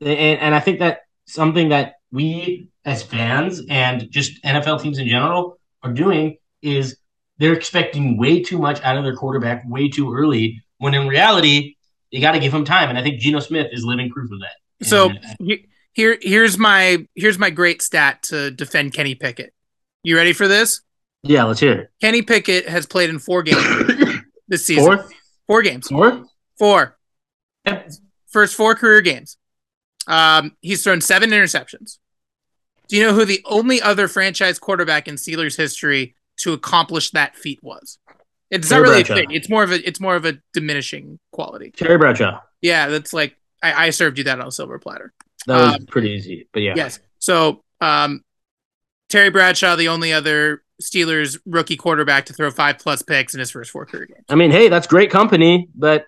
And 0.01 0.39
and 0.39 0.55
I 0.55 0.59
think 0.59 0.79
that 0.79 0.99
something 1.25 1.69
that 1.69 1.95
we 2.11 2.69
as 2.85 3.03
fans 3.03 3.61
and 3.69 4.09
just 4.09 4.41
NFL 4.43 4.81
teams 4.81 4.97
in 4.99 5.07
general 5.07 5.59
are 5.83 5.91
doing 5.91 6.37
is 6.61 6.97
they're 7.37 7.53
expecting 7.53 8.17
way 8.17 8.41
too 8.41 8.57
much 8.57 8.81
out 8.81 8.97
of 8.97 9.03
their 9.03 9.15
quarterback 9.15 9.63
way 9.67 9.89
too 9.89 10.13
early. 10.13 10.63
When 10.77 10.93
in 10.93 11.07
reality, 11.07 11.75
you 12.11 12.21
got 12.21 12.31
to 12.31 12.39
give 12.39 12.53
him 12.53 12.63
time. 12.63 12.89
And 12.89 12.97
I 12.97 13.03
think 13.03 13.19
Geno 13.19 13.39
Smith 13.39 13.67
is 13.71 13.83
living 13.83 14.09
proof 14.09 14.31
of 14.31 14.39
that. 14.39 14.87
So 14.87 15.09
And, 15.09 15.19
uh, 15.51 15.55
here 15.93 16.17
here's 16.21 16.57
my 16.57 17.05
here's 17.15 17.39
my 17.39 17.49
great 17.49 17.81
stat 17.81 18.23
to 18.23 18.51
defend 18.51 18.93
Kenny 18.93 19.15
Pickett. 19.15 19.53
You 20.03 20.15
ready 20.15 20.33
for 20.33 20.47
this? 20.47 20.81
Yeah, 21.27 21.43
let's 21.43 21.59
hear 21.59 21.73
it. 21.73 21.91
Kenny 22.01 22.21
Pickett 22.21 22.67
has 22.69 22.85
played 22.85 23.09
in 23.09 23.19
four 23.19 23.43
games 23.43 23.63
this 24.47 24.65
season. 24.65 24.85
Fourth, 24.97 25.11
Four 25.47 25.61
games. 25.61 25.87
Four. 26.57 26.97
Yep. 27.65 27.91
First 28.27 28.55
four 28.55 28.75
career 28.75 29.01
games. 29.01 29.37
Um, 30.07 30.55
he's 30.61 30.83
thrown 30.83 31.01
seven 31.01 31.31
interceptions. 31.31 31.97
Do 32.87 32.95
you 32.97 33.03
know 33.03 33.13
who 33.13 33.25
the 33.25 33.41
only 33.45 33.81
other 33.81 34.07
franchise 34.07 34.59
quarterback 34.59 35.07
in 35.07 35.15
Steelers 35.15 35.57
history 35.57 36.15
to 36.37 36.53
accomplish 36.53 37.11
that 37.11 37.35
feat 37.35 37.59
was? 37.63 37.97
It's 38.51 38.69
not 38.69 38.77
Terry 38.77 38.89
really 38.89 39.01
a 39.01 39.05
Bradshaw. 39.05 39.15
thing. 39.15 39.31
It's 39.31 39.49
more 39.49 39.63
of 39.63 39.71
a 39.71 39.87
it's 39.87 39.99
more 39.99 40.15
of 40.15 40.25
a 40.25 40.37
diminishing 40.53 41.19
quality. 41.31 41.71
Terry 41.71 41.97
Bradshaw. 41.97 42.41
Yeah, 42.61 42.87
that's 42.89 43.11
like 43.13 43.35
I, 43.63 43.87
I 43.87 43.89
served 43.89 44.19
you 44.19 44.25
that 44.25 44.39
on 44.39 44.47
a 44.47 44.51
silver 44.51 44.77
platter. 44.77 45.13
That 45.47 45.57
was 45.65 45.75
Um, 45.77 45.85
pretty 45.87 46.11
easy. 46.11 46.47
But 46.53 46.61
yeah. 46.61 46.73
Yes. 46.75 46.99
So 47.17 47.63
um, 47.81 48.23
Terry 49.09 49.31
Bradshaw, 49.31 49.75
the 49.75 49.87
only 49.87 50.13
other 50.13 50.61
Steelers 50.81 51.39
rookie 51.45 51.77
quarterback 51.77 52.25
to 52.27 52.33
throw 52.33 52.51
five 52.51 52.79
plus 52.79 53.01
picks 53.01 53.33
in 53.33 53.39
his 53.39 53.51
first 53.51 53.71
four 53.71 53.85
career 53.85 54.05
games. 54.07 54.25
I 54.29 54.35
mean, 54.35 54.51
hey, 54.51 54.67
that's 54.69 54.87
great 54.87 55.09
company, 55.09 55.69
but 55.75 56.05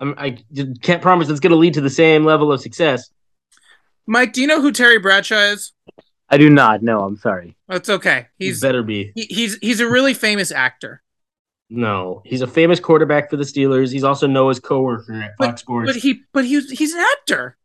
I'm, 0.00 0.14
I 0.18 0.38
can't 0.82 1.00
promise 1.02 1.28
it's 1.28 1.40
going 1.40 1.50
to 1.52 1.56
lead 1.56 1.74
to 1.74 1.80
the 1.80 1.90
same 1.90 2.24
level 2.24 2.52
of 2.52 2.60
success. 2.60 3.10
Mike, 4.06 4.32
do 4.32 4.40
you 4.40 4.46
know 4.46 4.60
who 4.60 4.72
Terry 4.72 4.98
Bradshaw 4.98 5.52
is? 5.52 5.72
I 6.28 6.38
do 6.38 6.50
not. 6.50 6.82
No, 6.82 7.00
I'm 7.04 7.16
sorry. 7.16 7.56
That's 7.68 7.88
okay. 7.88 8.26
He 8.38 8.46
He's 8.46 8.60
better 8.60 8.82
be. 8.82 9.12
he, 9.14 9.22
he's 9.30 9.58
he's 9.58 9.80
a 9.80 9.88
really 9.88 10.14
famous 10.14 10.50
actor. 10.50 11.02
No, 11.70 12.20
he's 12.24 12.42
a 12.42 12.46
famous 12.46 12.80
quarterback 12.80 13.30
for 13.30 13.36
the 13.36 13.44
Steelers. 13.44 13.92
He's 13.92 14.04
also 14.04 14.26
Noah's 14.26 14.60
coworker 14.60 15.14
at 15.22 15.36
Fox 15.38 15.60
Sports. 15.62 15.90
But 15.92 15.96
he 15.96 16.20
but 16.32 16.44
he's 16.44 16.70
he's 16.70 16.92
an 16.94 17.00
actor. 17.00 17.56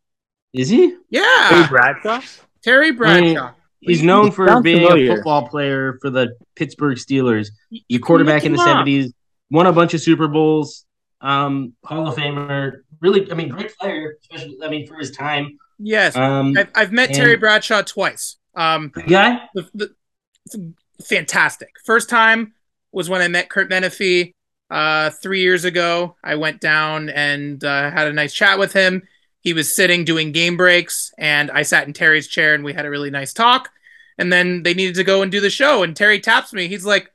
Is 0.53 0.69
he? 0.69 0.89
Hey, 0.89 0.95
Yeah. 1.09 1.67
Bradshaw. 1.67 2.21
Terry 2.61 2.91
Bradshaw. 2.91 3.53
He's 3.87 4.03
known 4.03 4.31
for 4.31 4.61
being 4.61 4.79
familiar. 4.79 5.11
a 5.11 5.15
football 5.15 5.47
player 5.47 5.97
for 6.01 6.09
the 6.09 6.35
Pittsburgh 6.55 6.97
Steelers. 6.97 7.49
You 7.69 7.81
The 7.89 7.99
quarterback 7.99 8.45
in 8.45 8.51
the 8.51 8.57
seventies, 8.57 9.13
won 9.49 9.67
a 9.67 9.73
bunch 9.73 9.93
of 9.93 10.01
Super 10.01 10.27
Bowls. 10.27 10.85
Um, 11.21 11.73
Hall 11.83 12.07
of 12.07 12.15
Famer, 12.15 12.81
really, 13.01 13.31
I 13.31 13.35
mean, 13.35 13.49
great 13.49 13.75
player, 13.77 14.17
especially, 14.21 14.57
I 14.63 14.69
mean, 14.69 14.85
for 14.87 14.95
his 14.95 15.11
time. 15.11 15.57
Yes. 15.79 16.15
um, 16.15 16.55
I've, 16.57 16.69
I've 16.75 16.91
met 16.91 17.13
Terry 17.13 17.37
Bradshaw 17.37 17.81
twice. 17.81 18.37
Um 18.55 18.89
good 18.89 19.07
guy. 19.07 19.39
the, 19.53 19.69
the, 19.75 20.73
fantastic. 21.03 21.69
First 21.85 22.09
time 22.09 22.53
was 22.91 23.09
when 23.09 23.21
I 23.21 23.27
met 23.27 23.49
Curt 23.49 23.69
Menefee 23.69 24.33
uh, 24.71 25.11
three 25.11 25.41
years 25.41 25.65
ago. 25.65 26.15
I 26.23 26.35
went 26.35 26.59
down 26.59 27.09
and 27.09 27.63
uh, 27.63 27.91
had 27.91 28.07
a 28.07 28.13
nice 28.13 28.33
chat 28.33 28.57
with 28.57 28.73
him. 28.73 29.03
He 29.41 29.53
was 29.53 29.73
sitting 29.73 30.03
doing 30.03 30.31
game 30.31 30.57
breaks, 30.57 31.13
and 31.17 31.51
I 31.51 31.61
sat 31.61 31.87
in 31.87 31.93
Terry's 31.93 32.27
chair 32.27 32.53
and 32.53 32.63
we 32.63 32.73
had 32.73 32.85
a 32.85 32.89
really 32.89 33.11
nice 33.11 33.33
talk. 33.33 33.69
And 34.17 34.33
then 34.33 34.63
they 34.63 34.73
needed 34.73 34.95
to 34.95 35.03
go 35.03 35.21
and 35.21 35.31
do 35.31 35.39
the 35.39 35.49
show, 35.49 35.83
and 35.83 35.95
Terry 35.95 36.19
taps 36.19 36.51
me. 36.53 36.67
He's 36.67 36.85
like, 36.85 37.11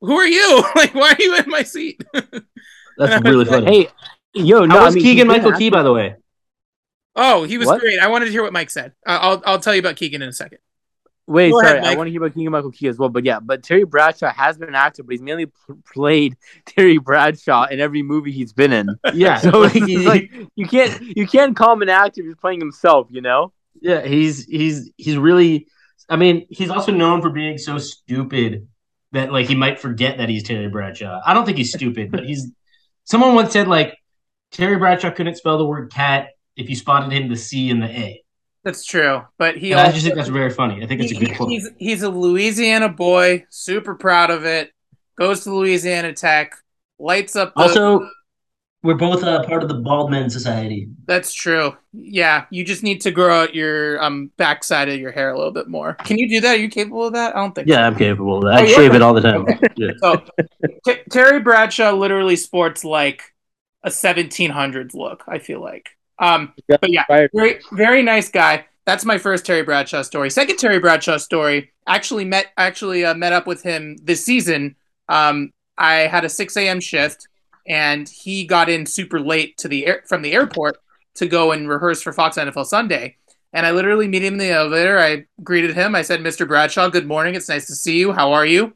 "Who 0.00 0.14
are 0.16 0.26
you? 0.26 0.64
like, 0.74 0.94
why 0.94 1.10
are 1.12 1.16
you 1.22 1.36
in 1.36 1.50
my 1.50 1.62
seat?" 1.62 2.02
That's 2.96 3.22
really 3.24 3.44
funny. 3.44 3.66
Hey, 3.84 3.88
yo, 4.34 4.64
no, 4.64 4.76
How 4.76 4.80
I 4.82 4.84
was 4.86 4.94
mean, 4.94 5.04
Keegan 5.04 5.26
Michael 5.28 5.52
Key, 5.52 5.70
by 5.70 5.82
the 5.82 5.92
way? 5.92 6.16
oh, 7.16 7.44
he 7.44 7.58
was 7.58 7.66
What? 7.66 7.80
great. 7.80 7.98
I 7.98 8.08
wanted 8.08 8.26
to 8.26 8.30
hear 8.30 8.42
what 8.42 8.52
Mike 8.52 8.70
said. 8.70 8.92
Uh, 9.06 9.18
I'll 9.20 9.42
I'll 9.46 9.60
tell 9.60 9.74
you 9.74 9.80
about 9.80 9.96
Keegan 9.96 10.22
in 10.22 10.28
a 10.28 10.32
second. 10.32 10.58
Wait, 11.26 11.50
Go 11.52 11.60
sorry. 11.60 11.72
ahead, 11.78 11.84
I 11.84 11.88
Mike. 11.90 11.98
want 11.98 12.06
to 12.08 12.10
hear 12.10 12.22
about 12.22 12.34
Keegan 12.34 12.52
Michael 12.52 12.70
Key 12.70 12.88
as 12.88 12.98
well. 12.98 13.08
But 13.08 13.24
yeah, 13.24 13.40
but 13.40 13.62
Terry 13.62 13.84
Bradshaw 13.84 14.30
has 14.32 14.58
been 14.58 14.68
an 14.68 14.74
actor, 14.74 15.02
but 15.02 15.12
he's 15.12 15.22
mainly 15.22 15.46
p- 15.46 15.52
played 15.92 16.36
Terry 16.66 16.98
Bradshaw 16.98 17.64
in 17.66 17.80
every 17.80 18.02
movie 18.02 18.30
he's 18.32 18.52
been 18.52 18.72
in. 18.72 18.88
Yeah, 19.14 19.38
So 19.38 19.50
like, 19.60 19.72
he- 19.72 19.98
like 20.06 20.30
you 20.54 20.66
can't 20.66 21.00
you 21.16 21.26
can't 21.26 21.56
call 21.56 21.72
him 21.74 21.82
an 21.82 21.88
actor 21.88 22.20
if 22.20 22.26
he's 22.26 22.36
playing 22.36 22.60
himself. 22.60 23.08
You 23.10 23.20
know? 23.22 23.52
yeah, 23.80 24.02
he's 24.06 24.44
he's 24.44 24.90
he's 24.96 25.16
really. 25.16 25.66
I 26.08 26.16
mean, 26.16 26.46
He's 26.50 26.70
also 26.70 26.92
known 26.92 27.22
for 27.22 27.30
being 27.30 27.58
so 27.58 27.78
stupid 27.78 28.68
that, 29.12 29.32
like, 29.32 29.46
he 29.46 29.54
might 29.54 29.78
forget 29.78 30.18
that 30.18 30.28
he's 30.28 30.42
Terry 30.42 30.68
Bradshaw. 30.68 31.20
I 31.24 31.34
don't 31.34 31.44
think 31.44 31.58
he's 31.58 31.72
stupid, 31.72 32.10
but 32.10 32.24
he's. 32.24 32.50
Someone 33.04 33.34
once 33.34 33.52
said, 33.52 33.68
like, 33.68 33.96
Terry 34.50 34.76
Bradshaw 34.76 35.10
couldn't 35.10 35.36
spell 35.36 35.58
the 35.58 35.64
word 35.66 35.92
cat 35.92 36.28
if 36.56 36.70
you 36.70 36.76
spotted 36.76 37.12
him 37.12 37.28
the 37.28 37.36
C 37.36 37.70
and 37.70 37.82
the 37.82 37.88
A. 37.88 38.24
That's 38.64 38.84
true, 38.84 39.22
but 39.36 39.58
he 39.58 39.72
And 39.72 39.80
I 39.80 39.92
just 39.92 40.04
think 40.04 40.14
that's 40.16 40.30
very 40.30 40.48
funny. 40.48 40.82
I 40.82 40.86
think 40.86 41.02
it's 41.02 41.12
a 41.12 41.16
good 41.16 41.36
quote. 41.36 41.50
he's 41.50 41.68
he's 41.76 42.02
a 42.02 42.08
Louisiana 42.08 42.88
boy, 42.88 43.44
super 43.50 43.94
proud 43.94 44.30
of 44.30 44.46
it. 44.46 44.70
Goes 45.16 45.44
to 45.44 45.54
Louisiana 45.54 46.14
Tech, 46.14 46.54
lights 46.98 47.36
up. 47.36 47.54
The, 47.54 47.60
Also, 47.60 48.08
we're 48.84 48.94
both 48.94 49.24
uh, 49.24 49.42
part 49.44 49.62
of 49.62 49.68
the 49.68 49.74
Bald 49.74 50.10
Men 50.10 50.30
Society. 50.30 50.86
that's 51.06 51.32
true. 51.34 51.76
Yeah, 51.92 52.44
you 52.50 52.64
just 52.64 52.82
need 52.84 53.00
to 53.00 53.10
grow 53.10 53.34
out 53.42 53.54
your 53.54 54.00
um 54.02 54.30
backside 54.36 54.88
of 54.88 55.00
your 55.00 55.10
hair 55.10 55.30
a 55.30 55.36
little 55.36 55.52
bit 55.52 55.66
more. 55.68 55.94
Can 55.94 56.18
you 56.18 56.28
do 56.28 56.40
that? 56.42 56.54
Are 56.56 56.60
you 56.60 56.68
capable 56.68 57.06
of 57.06 57.14
that? 57.14 57.34
I 57.34 57.40
don't 57.40 57.54
think. 57.54 57.66
yeah, 57.68 57.86
I'm 57.86 57.96
capable 57.96 58.38
of 58.38 58.44
that. 58.44 58.60
Oh, 58.60 58.62
I 58.64 58.66
you 58.68 58.74
shave 58.74 58.92
are? 58.92 58.96
it 58.96 59.02
all 59.02 59.14
the 59.14 59.20
time. 59.22 59.46
Yeah. 59.76 59.90
So 60.00 60.22
T- 60.86 61.02
Terry 61.10 61.40
Bradshaw 61.40 61.90
literally 61.92 62.36
sports 62.36 62.84
like 62.84 63.22
a 63.82 63.90
1700s 63.90 64.94
look. 64.94 65.24
I 65.28 65.38
feel 65.38 65.60
like. 65.60 65.90
Um, 66.18 66.52
Yeah. 66.68 66.76
but 66.80 66.90
yeah, 66.92 67.04
Right. 67.08 67.30
very 67.34 67.60
very 67.72 68.02
nice 68.02 68.30
guy. 68.30 68.66
That's 68.86 69.04
my 69.04 69.16
first 69.18 69.46
Terry 69.46 69.62
Bradshaw 69.62 70.02
story. 70.02 70.28
Second 70.30 70.58
Terry 70.58 70.78
Bradshaw 70.78 71.16
story. 71.16 71.72
Actually 71.88 72.24
met 72.24 72.46
actually 72.56 73.04
uh, 73.04 73.14
met 73.14 73.32
up 73.32 73.46
with 73.46 73.62
him 73.62 73.96
this 74.02 74.24
season. 74.24 74.76
Um, 75.08 75.52
I 75.76 75.94
had 76.06 76.24
a 76.24 76.28
6 76.28 76.56
a.m. 76.56 76.80
shift, 76.80 77.26
and 77.66 78.08
he 78.08 78.44
got 78.44 78.68
in 78.68 78.86
super 78.86 79.20
late 79.20 79.56
to 79.58 79.68
the 79.68 79.86
air, 79.86 80.02
from 80.06 80.22
the 80.22 80.32
airport 80.32 80.76
to 81.16 81.26
go 81.26 81.52
and 81.52 81.68
rehearse 81.68 82.02
for 82.02 82.12
Fox 82.12 82.36
NFL 82.36 82.66
Sunday. 82.66 83.16
And 83.52 83.64
I 83.64 83.70
literally 83.70 84.08
meet 84.08 84.24
him 84.24 84.34
in 84.34 84.38
the 84.38 84.50
elevator. 84.50 84.98
I 84.98 85.26
greeted 85.42 85.74
him. 85.74 85.94
I 85.94 86.02
said, 86.02 86.20
"Mr. 86.20 86.46
Bradshaw, 86.46 86.88
good 86.88 87.06
morning. 87.06 87.34
It's 87.34 87.48
nice 87.48 87.66
to 87.66 87.74
see 87.74 87.98
you. 87.98 88.12
How 88.12 88.32
are 88.32 88.46
you?" 88.46 88.74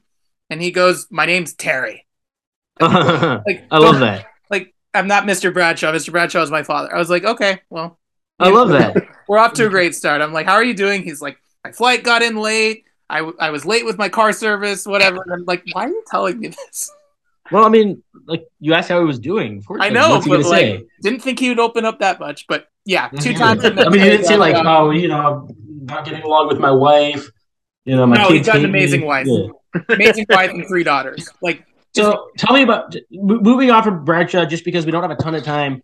And 0.51 0.63
he 0.63 0.71
goes, 0.71 1.09
"My 1.11 1.27
name's 1.27 1.55
Terry." 1.55 2.07
I 2.81 3.43
love 3.73 3.99
that. 4.01 4.27
Like 4.51 4.75
I'm 4.95 5.07
not 5.07 5.25
Mr. 5.25 5.53
Bradshaw. 5.53 5.93
Mr. 5.93 6.13
Bradshaw 6.13 6.43
is 6.43 6.51
my 6.51 6.63
father. 6.63 6.95
I 6.95 6.99
was 6.99 7.11
like, 7.11 7.25
okay, 7.25 7.61
well, 7.71 7.99
I 8.39 8.51
love 8.51 8.69
that. 8.71 8.97
we're 9.29 9.39
off 9.39 9.53
to 9.55 9.67
a 9.67 9.69
great 9.69 9.95
start. 9.95 10.21
I'm 10.23 10.33
like, 10.33 10.47
how 10.47 10.55
are 10.55 10.65
you 10.65 10.75
doing? 10.75 11.03
He's 11.03 11.21
like, 11.21 11.39
my 11.65 11.73
flight 11.73 12.05
got 12.05 12.23
in 12.23 12.37
late. 12.37 12.85
I, 13.11 13.19
w- 13.19 13.37
I 13.41 13.51
was 13.51 13.65
late 13.65 13.85
with 13.85 13.99
my 13.99 14.09
car 14.09 14.33
service, 14.33 14.87
whatever. 14.87 15.23
And 15.23 15.33
I'm 15.33 15.45
like, 15.45 15.65
why 15.73 15.87
are 15.87 15.89
you 15.89 16.05
telling 16.11 16.39
me 16.39 16.49
this? 16.49 16.91
Well, 17.51 17.65
I 17.65 17.69
mean, 17.69 18.03
like 18.27 18.47
you 18.61 18.75
asked 18.75 18.89
how 18.89 18.99
he 19.01 19.05
was 19.05 19.19
doing. 19.19 19.59
Of 19.59 19.67
course, 19.67 19.81
I 19.83 19.89
know, 19.89 20.21
he 20.21 20.29
but 20.29 20.41
like, 20.41 20.61
say? 20.61 20.85
didn't 21.03 21.21
think 21.21 21.39
he 21.39 21.49
would 21.49 21.59
open 21.59 21.85
up 21.85 22.01
that 22.01 22.21
much. 22.21 22.47
But 22.47 22.69
yeah, 22.85 23.09
two 23.09 23.31
mm-hmm. 23.31 23.39
times. 23.39 23.65
I 23.65 23.71
mean, 23.71 24.01
you 24.01 24.11
didn't 24.11 24.27
say 24.27 24.37
like, 24.37 24.57
oh, 24.67 24.91
you 24.91 25.09
know, 25.09 25.49
not 25.83 26.05
getting 26.05 26.23
along 26.23 26.49
with 26.49 26.59
my 26.59 26.71
wife. 26.71 27.29
You 27.85 27.97
know, 27.97 28.07
my 28.07 28.17
No, 28.17 28.29
he's 28.31 28.47
got 28.47 28.57
an 28.57 28.63
hate 28.63 28.71
me. 28.71 28.79
amazing 28.79 29.05
wife. 29.07 29.27
Yeah. 29.27 29.49
amazing 29.89 30.27
wife 30.29 30.51
and 30.51 30.67
three 30.67 30.85
daughters. 30.85 31.29
Like 31.41 31.65
So 31.95 32.31
tell 32.37 32.55
me 32.55 32.63
about 32.63 32.95
moving 33.11 33.71
on 33.71 33.83
from 33.83 34.05
Bradshaw, 34.05 34.45
just 34.45 34.65
because 34.65 34.85
we 34.85 34.93
don't 34.93 35.03
have 35.03 35.11
a 35.11 35.17
ton 35.17 35.35
of 35.35 35.45
time. 35.45 35.83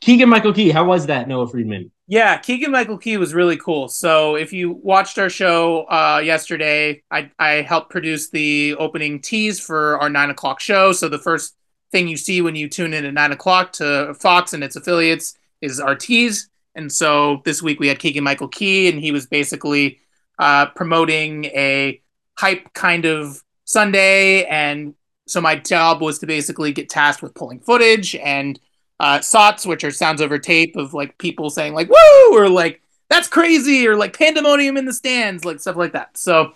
Keegan 0.00 0.28
Michael 0.28 0.52
Key, 0.52 0.70
how 0.70 0.84
was 0.84 1.06
that, 1.06 1.28
Noah 1.28 1.48
Friedman? 1.48 1.90
Yeah, 2.10 2.38
Keegan 2.38 2.70
Michael 2.70 2.96
Key 2.96 3.18
was 3.18 3.34
really 3.34 3.58
cool. 3.58 3.86
So 3.86 4.34
if 4.34 4.50
you 4.50 4.70
watched 4.70 5.18
our 5.18 5.28
show 5.28 5.82
uh, 5.90 6.22
yesterday, 6.24 7.02
I, 7.10 7.30
I 7.38 7.50
helped 7.60 7.90
produce 7.90 8.30
the 8.30 8.74
opening 8.78 9.20
tease 9.20 9.60
for 9.60 9.98
our 10.00 10.08
nine 10.08 10.30
o'clock 10.30 10.58
show. 10.58 10.92
So 10.92 11.10
the 11.10 11.18
first 11.18 11.54
thing 11.92 12.08
you 12.08 12.16
see 12.16 12.40
when 12.40 12.56
you 12.56 12.66
tune 12.66 12.94
in 12.94 13.04
at 13.04 13.12
nine 13.12 13.32
o'clock 13.32 13.72
to 13.72 14.14
Fox 14.14 14.54
and 14.54 14.64
its 14.64 14.74
affiliates 14.74 15.36
is 15.60 15.80
our 15.80 15.94
tease. 15.94 16.48
And 16.74 16.90
so 16.90 17.42
this 17.44 17.62
week 17.62 17.78
we 17.78 17.88
had 17.88 17.98
Keegan 17.98 18.24
Michael 18.24 18.48
Key, 18.48 18.88
and 18.88 18.98
he 18.98 19.12
was 19.12 19.26
basically 19.26 19.98
uh, 20.38 20.66
promoting 20.66 21.44
a 21.46 22.00
hype 22.38 22.72
kind 22.72 23.04
of 23.04 23.42
Sunday. 23.64 24.44
And 24.46 24.94
so 25.26 25.42
my 25.42 25.56
job 25.56 26.00
was 26.00 26.20
to 26.20 26.26
basically 26.26 26.72
get 26.72 26.88
tasked 26.88 27.22
with 27.22 27.34
pulling 27.34 27.60
footage 27.60 28.16
and 28.16 28.58
uh, 29.00 29.20
sots, 29.20 29.66
which 29.66 29.84
are 29.84 29.90
sounds 29.90 30.20
over 30.20 30.38
tape 30.38 30.76
of 30.76 30.94
like 30.94 31.18
people 31.18 31.50
saying 31.50 31.74
like 31.74 31.88
"woo" 31.88 32.36
or 32.36 32.48
like 32.48 32.82
"that's 33.08 33.28
crazy" 33.28 33.86
or 33.86 33.96
like 33.96 34.18
"pandemonium 34.18 34.76
in 34.76 34.84
the 34.84 34.92
stands," 34.92 35.44
like 35.44 35.60
stuff 35.60 35.76
like 35.76 35.92
that. 35.92 36.16
So, 36.16 36.52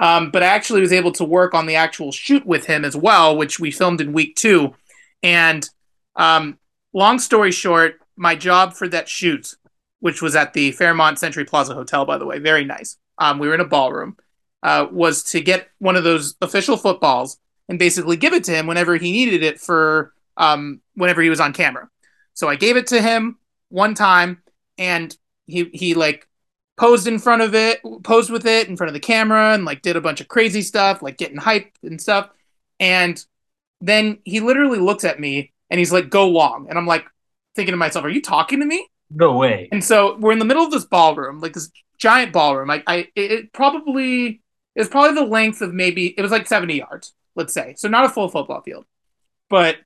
um, 0.00 0.30
but 0.30 0.42
I 0.42 0.46
actually 0.46 0.80
was 0.80 0.92
able 0.92 1.12
to 1.12 1.24
work 1.24 1.54
on 1.54 1.66
the 1.66 1.76
actual 1.76 2.12
shoot 2.12 2.44
with 2.46 2.66
him 2.66 2.84
as 2.84 2.96
well, 2.96 3.36
which 3.36 3.58
we 3.58 3.70
filmed 3.70 4.00
in 4.00 4.12
week 4.12 4.36
two. 4.36 4.74
And 5.22 5.68
um, 6.16 6.58
long 6.92 7.18
story 7.18 7.52
short, 7.52 8.00
my 8.16 8.34
job 8.34 8.74
for 8.74 8.88
that 8.88 9.08
shoot, 9.08 9.54
which 10.00 10.20
was 10.20 10.36
at 10.36 10.52
the 10.52 10.72
Fairmont 10.72 11.18
Century 11.18 11.44
Plaza 11.44 11.74
Hotel, 11.74 12.04
by 12.04 12.18
the 12.18 12.26
way, 12.26 12.38
very 12.38 12.64
nice. 12.64 12.96
Um, 13.18 13.38
we 13.38 13.48
were 13.48 13.54
in 13.54 13.60
a 13.60 13.66
ballroom. 13.66 14.16
Uh, 14.62 14.86
was 14.90 15.22
to 15.22 15.40
get 15.40 15.68
one 15.78 15.94
of 15.94 16.02
those 16.02 16.34
official 16.40 16.76
footballs 16.76 17.38
and 17.68 17.78
basically 17.78 18.16
give 18.16 18.32
it 18.32 18.42
to 18.42 18.52
him 18.52 18.66
whenever 18.66 18.96
he 18.96 19.12
needed 19.12 19.42
it 19.42 19.60
for 19.60 20.12
um, 20.36 20.80
whenever 20.94 21.22
he 21.22 21.30
was 21.30 21.40
on 21.40 21.52
camera. 21.52 21.88
So 22.34 22.48
I 22.48 22.56
gave 22.56 22.76
it 22.76 22.88
to 22.88 23.00
him 23.00 23.38
one 23.68 23.94
time, 23.94 24.42
and 24.78 25.16
he 25.46 25.70
he 25.72 25.94
like 25.94 26.28
posed 26.76 27.06
in 27.06 27.18
front 27.18 27.42
of 27.42 27.54
it, 27.54 27.80
posed 28.02 28.30
with 28.30 28.46
it 28.46 28.68
in 28.68 28.76
front 28.76 28.88
of 28.88 28.94
the 28.94 29.00
camera, 29.00 29.54
and 29.54 29.64
like 29.64 29.82
did 29.82 29.96
a 29.96 30.00
bunch 30.00 30.20
of 30.20 30.28
crazy 30.28 30.62
stuff, 30.62 31.02
like 31.02 31.16
getting 31.16 31.38
hype 31.38 31.72
and 31.82 32.00
stuff. 32.00 32.28
And 32.78 33.22
then 33.80 34.18
he 34.24 34.40
literally 34.40 34.78
looks 34.78 35.04
at 35.04 35.20
me 35.20 35.52
and 35.70 35.78
he's 35.78 35.92
like, 35.92 36.10
"Go 36.10 36.28
long," 36.28 36.66
and 36.68 36.78
I'm 36.78 36.86
like 36.86 37.06
thinking 37.54 37.72
to 37.72 37.78
myself, 37.78 38.04
"Are 38.04 38.10
you 38.10 38.22
talking 38.22 38.60
to 38.60 38.66
me?" 38.66 38.88
No 39.10 39.36
way. 39.36 39.68
And 39.72 39.82
so 39.82 40.16
we're 40.16 40.32
in 40.32 40.38
the 40.38 40.44
middle 40.44 40.64
of 40.64 40.70
this 40.70 40.84
ballroom, 40.84 41.40
like 41.40 41.52
this 41.52 41.70
giant 41.98 42.32
ballroom. 42.32 42.70
I, 42.70 42.82
I 42.86 42.96
it, 43.14 43.32
it 43.32 43.52
probably 43.52 44.42
it 44.74 44.80
was 44.80 44.88
probably 44.88 45.14
the 45.14 45.26
length 45.26 45.62
of 45.62 45.72
maybe 45.72 46.14
it 46.16 46.22
was 46.22 46.30
like 46.30 46.46
70 46.46 46.76
yards, 46.76 47.14
let's 47.34 47.54
say. 47.54 47.74
So 47.76 47.88
not 47.88 48.04
a 48.04 48.08
full 48.08 48.28
football 48.28 48.62
field. 48.62 48.84
But 49.48 49.76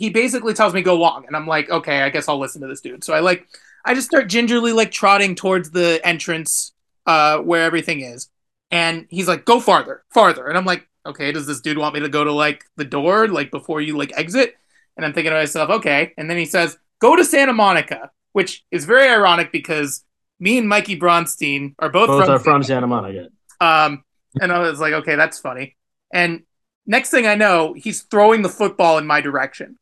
he 0.00 0.08
basically 0.08 0.54
tells 0.54 0.72
me 0.72 0.80
go 0.80 0.96
long 0.96 1.26
and 1.26 1.36
I'm 1.36 1.46
like, 1.46 1.68
"Okay, 1.70 2.00
I 2.02 2.08
guess 2.08 2.26
I'll 2.26 2.38
listen 2.38 2.62
to 2.62 2.68
this 2.68 2.80
dude." 2.80 3.04
So 3.04 3.12
I 3.12 3.20
like 3.20 3.46
I 3.84 3.94
just 3.94 4.08
start 4.08 4.28
gingerly 4.28 4.72
like 4.72 4.90
trotting 4.90 5.34
towards 5.34 5.70
the 5.70 6.00
entrance 6.02 6.72
uh 7.06 7.38
where 7.38 7.64
everything 7.64 8.00
is. 8.00 8.28
And 8.70 9.06
he's 9.10 9.28
like, 9.28 9.44
"Go 9.44 9.60
farther, 9.60 10.02
farther." 10.08 10.46
And 10.48 10.56
I'm 10.56 10.64
like, 10.64 10.88
"Okay, 11.04 11.32
does 11.32 11.46
this 11.46 11.60
dude 11.60 11.76
want 11.76 11.94
me 11.94 12.00
to 12.00 12.08
go 12.08 12.24
to 12.24 12.32
like 12.32 12.64
the 12.76 12.84
door 12.84 13.28
like 13.28 13.50
before 13.50 13.80
you 13.82 13.98
like 13.98 14.12
exit?" 14.16 14.56
And 14.96 15.04
I'm 15.04 15.12
thinking 15.12 15.32
to 15.32 15.36
myself, 15.36 15.68
"Okay." 15.68 16.14
And 16.16 16.30
then 16.30 16.38
he 16.38 16.46
says, 16.46 16.78
"Go 16.98 17.14
to 17.14 17.24
Santa 17.24 17.52
Monica," 17.52 18.10
which 18.32 18.64
is 18.70 18.86
very 18.86 19.06
ironic 19.08 19.52
because 19.52 20.02
me 20.38 20.56
and 20.56 20.66
Mikey 20.66 20.98
Bronstein 20.98 21.74
are 21.78 21.90
both, 21.90 22.08
Both 22.08 22.24
from 22.24 22.34
are 22.34 22.38
from 22.38 22.62
Santa 22.62 22.86
Monica. 22.86 23.28
um, 23.60 24.02
and 24.40 24.50
I 24.50 24.60
was 24.60 24.80
like, 24.80 24.94
okay, 24.94 25.16
that's 25.16 25.38
funny. 25.38 25.76
And 26.12 26.44
next 26.86 27.10
thing 27.10 27.26
I 27.26 27.34
know, 27.34 27.74
he's 27.74 28.02
throwing 28.02 28.40
the 28.40 28.48
football 28.48 28.96
in 28.96 29.06
my 29.06 29.20
direction. 29.20 29.76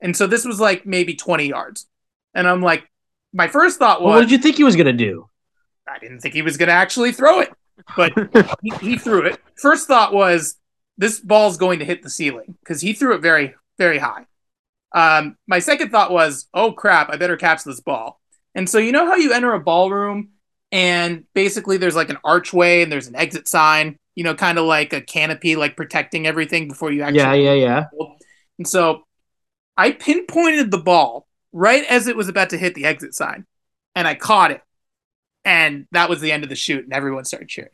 And 0.00 0.16
so 0.16 0.26
this 0.26 0.44
was 0.44 0.60
like 0.60 0.86
maybe 0.86 1.14
20 1.14 1.46
yards. 1.46 1.86
And 2.34 2.46
I'm 2.46 2.62
like, 2.62 2.84
my 3.32 3.48
first 3.48 3.78
thought 3.78 4.00
Well, 4.00 4.10
was, 4.10 4.16
what 4.16 4.20
did 4.22 4.30
you 4.30 4.38
think 4.38 4.56
he 4.56 4.64
was 4.64 4.76
gonna 4.76 4.92
do? 4.92 5.28
I 5.88 5.98
didn't 5.98 6.20
think 6.20 6.34
he 6.34 6.42
was 6.42 6.56
going 6.56 6.68
to 6.68 6.74
actually 6.74 7.12
throw 7.12 7.40
it, 7.40 7.52
but 7.96 8.12
he, 8.62 8.70
he 8.80 8.98
threw 8.98 9.22
it. 9.22 9.40
First 9.56 9.86
thought 9.86 10.12
was, 10.12 10.56
this 10.98 11.20
ball's 11.20 11.58
going 11.58 11.80
to 11.80 11.84
hit 11.84 12.02
the 12.02 12.10
ceiling 12.10 12.56
because 12.60 12.80
he 12.80 12.92
threw 12.92 13.14
it 13.14 13.20
very, 13.20 13.54
very 13.78 13.98
high. 13.98 14.26
Um, 14.92 15.36
my 15.46 15.58
second 15.58 15.90
thought 15.90 16.10
was, 16.10 16.48
oh 16.54 16.72
crap, 16.72 17.10
I 17.10 17.16
better 17.16 17.36
catch 17.36 17.64
this 17.64 17.80
ball. 17.80 18.20
And 18.54 18.68
so 18.68 18.78
you 18.78 18.92
know 18.92 19.06
how 19.06 19.16
you 19.16 19.32
enter 19.32 19.52
a 19.52 19.60
ballroom 19.60 20.30
and 20.72 21.24
basically 21.34 21.76
there's 21.76 21.96
like 21.96 22.08
an 22.08 22.18
archway 22.24 22.82
and 22.82 22.90
there's 22.90 23.06
an 23.06 23.14
exit 23.14 23.46
sign, 23.46 23.98
you 24.14 24.24
know, 24.24 24.34
kind 24.34 24.58
of 24.58 24.64
like 24.64 24.94
a 24.94 25.02
canopy, 25.02 25.54
like 25.54 25.76
protecting 25.76 26.26
everything 26.26 26.66
before 26.66 26.90
you 26.90 27.02
actually. 27.02 27.44
Yeah, 27.44 27.52
yeah, 27.52 27.52
yeah. 27.52 27.84
And 28.58 28.66
so 28.66 29.05
I 29.76 29.92
pinpointed 29.92 30.70
the 30.70 30.78
ball 30.78 31.26
right 31.52 31.84
as 31.84 32.06
it 32.06 32.16
was 32.16 32.28
about 32.28 32.50
to 32.50 32.58
hit 32.58 32.74
the 32.74 32.84
exit 32.86 33.14
sign, 33.14 33.46
and 33.94 34.06
I 34.08 34.14
caught 34.14 34.50
it. 34.50 34.62
And 35.44 35.86
that 35.92 36.08
was 36.08 36.20
the 36.20 36.32
end 36.32 36.42
of 36.42 36.48
the 36.48 36.56
shoot, 36.56 36.84
and 36.84 36.92
everyone 36.92 37.24
started 37.24 37.48
cheering. 37.48 37.70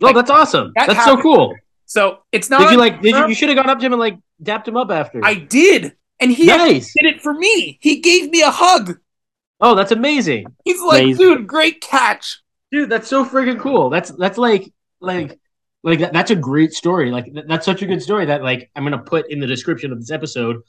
No, 0.00 0.08
Like, 0.08 0.16
that's 0.16 0.30
awesome. 0.30 0.72
that 0.76 0.86
That's 0.88 0.98
happened. 1.00 1.18
so 1.18 1.22
cool. 1.22 1.56
So 1.86 2.18
it's 2.32 2.48
not. 2.48 2.60
Did 2.60 2.70
you 2.72 2.78
like? 2.78 3.02
Did 3.02 3.14
you? 3.16 3.28
You 3.28 3.34
should 3.34 3.48
have 3.48 3.56
gone 3.56 3.68
up 3.68 3.78
to 3.80 3.86
him 3.86 3.92
and 3.92 4.00
like 4.00 4.16
dapped 4.42 4.66
him 4.68 4.76
up 4.76 4.90
after. 4.90 5.20
I 5.24 5.34
did, 5.34 5.94
and 6.20 6.30
he 6.30 6.46
nice. 6.46 6.92
did 6.98 7.14
it 7.14 7.20
for 7.20 7.34
me. 7.34 7.78
He 7.82 8.00
gave 8.00 8.30
me 8.30 8.42
a 8.42 8.50
hug. 8.50 8.98
Oh, 9.60 9.74
that's 9.76 9.92
amazing, 9.92 10.46
He's 10.64 10.80
like, 10.80 11.04
Amazing. 11.04 11.24
dude, 11.24 11.46
great 11.46 11.80
catch. 11.80 12.40
dude. 12.72 12.88
That's 12.90 13.06
so 13.08 13.24
freaking 13.24 13.60
cool. 13.60 13.90
That's 13.90 14.10
that's 14.10 14.36
like 14.38 14.72
like 15.00 15.38
like 15.84 15.98
that, 16.00 16.12
that's 16.12 16.30
a 16.32 16.36
great 16.36 16.72
story. 16.72 17.10
Like 17.12 17.26
th- 17.26 17.44
that's 17.46 17.64
such 17.66 17.82
a 17.82 17.86
good 17.86 18.02
story 18.02 18.26
that 18.26 18.42
like 18.42 18.70
I'm 18.74 18.82
gonna 18.84 18.98
put 18.98 19.30
in 19.30 19.38
the 19.38 19.46
description 19.46 19.92
of 19.92 20.00
this 20.00 20.10
episode. 20.10 20.62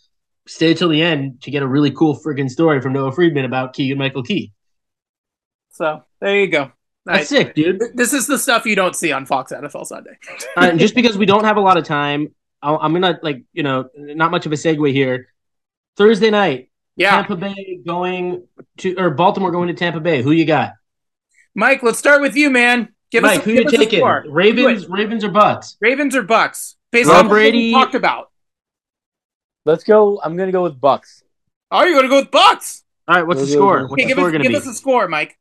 Stay 0.46 0.74
till 0.74 0.90
the 0.90 1.02
end 1.02 1.42
to 1.44 1.52
get 1.52 1.64
a 1.64 1.68
really 1.68 1.92
cool 1.92 2.20
freaking 2.20 2.50
story 2.50 2.82
from 2.82 2.94
Noah 2.94 3.12
Friedman 3.14 3.46
about 3.46 3.74
Keegan 3.74 3.98
Michael 3.98 4.24
Key. 4.24 4.52
So 5.72 6.04
there 6.20 6.40
you 6.40 6.48
go. 6.48 6.72
That's 7.06 7.22
I- 7.22 7.24
sick, 7.24 7.56
dude. 7.56 7.82
this 7.96 8.14
is 8.14 8.28
the 8.28 8.38
stuff 8.38 8.66
you 8.66 8.76
don't 8.76 8.96
see 8.96 9.12
on 9.12 9.26
Fox 9.26 9.52
NFL 9.52 9.86
Sunday. 9.86 10.18
Uh, 10.58 10.68
and 10.70 10.80
just 10.80 10.94
because 10.96 11.18
we 11.18 11.26
don't 11.26 11.46
have 11.46 11.58
a 11.58 11.62
lot 11.62 11.78
of 11.78 11.84
time, 11.84 12.34
I'll, 12.62 12.78
I'm 12.80 12.94
gonna 12.94 13.20
like 13.24 13.44
you 13.54 13.64
know 13.64 13.90
not 13.96 14.30
much 14.32 14.46
of 14.46 14.52
a 14.52 14.56
segue 14.56 14.92
here. 14.94 15.28
Thursday 15.98 16.30
night, 16.30 16.70
Yeah, 16.96 17.12
Tampa 17.12 17.36
Bay 17.36 17.80
going 17.86 18.48
to 18.78 18.96
or 19.00 19.10
Baltimore 19.12 19.52
going 19.52 19.68
to 19.70 19.74
Tampa 19.74 20.00
Bay. 20.00 20.22
Who 20.22 20.32
you 20.32 20.46
got? 20.46 20.74
Mike, 21.56 21.82
let's 21.84 21.98
start 22.00 22.22
with 22.22 22.36
you, 22.36 22.50
man. 22.50 22.90
Give 23.12 23.22
Mike, 23.24 23.40
us 23.40 23.46
who 23.46 23.52
you 23.52 23.66
taking? 23.70 24.04
Ravens, 24.04 24.88
Ravens 24.88 25.24
or 25.24 25.30
Bucks? 25.30 25.78
Ravens 25.82 26.16
or 26.16 26.24
Bucks? 26.24 26.76
Based 26.92 27.10
Tom 27.10 27.26
on 27.26 27.30
Brady- 27.30 27.72
talked 27.72 27.96
about. 27.96 28.32
Let's 29.66 29.84
go. 29.84 30.20
I'm 30.24 30.36
gonna 30.38 30.52
go 30.52 30.64
with 30.64 30.80
Bucks. 30.80 31.24
Are 31.72 31.88
you're 31.88 31.96
gonna 31.96 32.10
go 32.10 32.18
with 32.22 32.32
Bucks? 32.32 32.84
All 33.08 33.16
right, 33.16 33.26
what's 33.28 33.42
the 33.42 33.48
score? 33.48 33.82
What's 33.88 33.94
Okay, 33.94 34.04
the 34.04 34.08
give 34.10 34.18
score 34.18 34.28
us 34.28 34.32
gonna 34.32 34.44
give 34.44 34.52
be? 34.52 34.58
us 34.58 34.68
a 34.68 34.74
score, 34.74 35.08
Mike. 35.08 35.38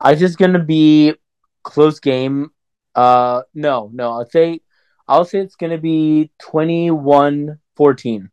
I 0.00 0.14
just 0.14 0.38
gonna 0.38 0.58
be 0.62 1.14
close 1.62 2.00
game. 2.00 2.50
Uh, 2.94 3.42
no, 3.54 3.90
no. 3.92 4.10
I'll 4.12 4.28
say, 4.30 4.60
I'll 5.06 5.24
say 5.24 5.38
it's 5.40 5.56
gonna 5.56 5.78
be 5.78 6.30
21-14. 6.42 8.30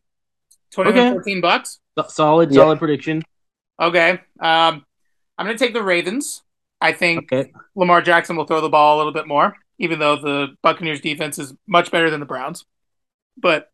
21 0.72 0.97
Okay. 0.99 1.11
14 1.11 1.41
bucks. 1.41 1.80
solid, 2.09 2.51
Yeah. 2.51 2.61
solid 2.61 2.80
prediction. 2.80 3.22
Okay. 3.80 4.19
Um, 4.39 4.85
I'm 5.38 5.45
going 5.45 5.57
to 5.57 5.63
take 5.63 5.73
the 5.73 5.84
Ravens. 5.84 6.43
I 6.81 6.91
think 6.91 7.31
Okay, 7.31 7.51
Lamar 7.76 8.01
Jackson 8.01 8.35
will 8.35 8.45
throw 8.45 8.59
the 8.61 8.69
ball 8.69 8.95
a 8.95 8.97
little 8.97 9.13
bit 9.13 9.27
more, 9.27 9.55
even 9.80 9.99
though 9.99 10.17
the 10.17 10.55
Buccaneers 10.61 10.99
defense 11.01 11.39
is 11.39 11.53
much 11.67 11.91
better 11.91 12.09
than 12.09 12.19
the 12.19 12.26
Browns. 12.26 12.65
But 13.38 13.72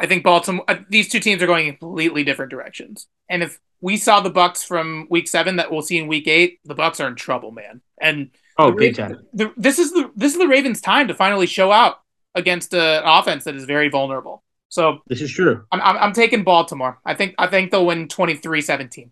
I 0.00 0.06
think 0.06 0.24
Baltimore, 0.24 0.64
uh, 0.66 0.76
these 0.88 1.10
two 1.10 1.20
teams 1.20 1.42
are 1.42 1.46
going 1.46 1.68
in 1.68 1.76
completely 1.76 2.24
different 2.24 2.50
directions. 2.50 3.06
And 3.28 3.42
if 3.42 3.60
we 3.82 3.98
saw 3.98 4.20
the 4.20 4.30
Bucks 4.30 4.64
from 4.64 5.06
week 5.10 5.28
seven 5.28 5.56
that 5.56 5.70
we'll 5.70 5.82
see 5.82 5.98
in 5.98 6.06
week 6.08 6.26
eight, 6.26 6.58
the 6.64 6.74
Bucks 6.74 7.00
are 7.00 7.08
in 7.08 7.16
trouble, 7.16 7.50
man. 7.50 7.82
And 8.00 8.30
oh, 8.56 8.72
big 8.72 8.96
time. 8.96 9.18
The, 9.34 9.52
this 9.58 9.78
is 9.78 9.92
the 9.92 10.10
this 10.16 10.32
is 10.32 10.38
the 10.38 10.48
Ravens' 10.48 10.80
time 10.80 11.08
to 11.08 11.14
finally 11.14 11.46
show 11.46 11.70
out 11.70 12.00
against 12.34 12.72
a- 12.72 13.00
an 13.00 13.02
offense 13.04 13.44
that 13.44 13.54
is 13.54 13.64
very 13.66 13.90
vulnerable. 13.90 14.42
So 14.70 15.00
This 15.06 15.20
is 15.20 15.32
true. 15.32 15.64
I'm, 15.70 15.80
I'm, 15.82 15.96
I'm 15.96 16.12
taking 16.12 16.44
Baltimore. 16.44 16.98
I 17.04 17.14
think 17.14 17.34
I 17.38 17.46
think 17.48 17.70
they'll 17.70 17.86
win 17.86 18.08
23-17. 18.08 19.10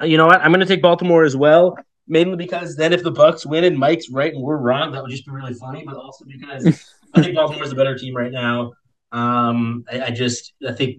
Uh, 0.00 0.04
You 0.04 0.18
know 0.18 0.26
what? 0.26 0.40
I'm 0.42 0.52
gonna 0.52 0.66
take 0.66 0.82
Baltimore 0.82 1.24
as 1.24 1.36
well, 1.36 1.78
mainly 2.06 2.36
because 2.36 2.76
then 2.76 2.92
if 2.92 3.02
the 3.02 3.12
Bucks 3.12 3.46
win 3.46 3.64
and 3.64 3.78
Mike's 3.78 4.10
right 4.10 4.32
and 4.34 4.42
we're 4.42 4.58
wrong, 4.58 4.92
that 4.92 5.02
would 5.02 5.10
just 5.10 5.24
be 5.24 5.32
really 5.32 5.54
funny. 5.54 5.84
But 5.86 5.96
also 5.96 6.26
because 6.26 6.66
I 7.14 7.22
think 7.22 7.34
Baltimore's 7.34 7.70
the 7.70 7.76
better 7.76 7.96
team 7.96 8.14
right 8.14 8.32
now. 8.32 8.72
Um, 9.12 9.84
I, 9.90 10.02
I 10.02 10.10
just 10.10 10.52
I 10.66 10.72
think 10.72 10.98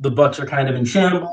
the 0.00 0.10
Bucks 0.10 0.38
are 0.40 0.46
kind 0.46 0.68
of 0.68 0.74
in 0.76 0.84
shambles. 0.84 1.30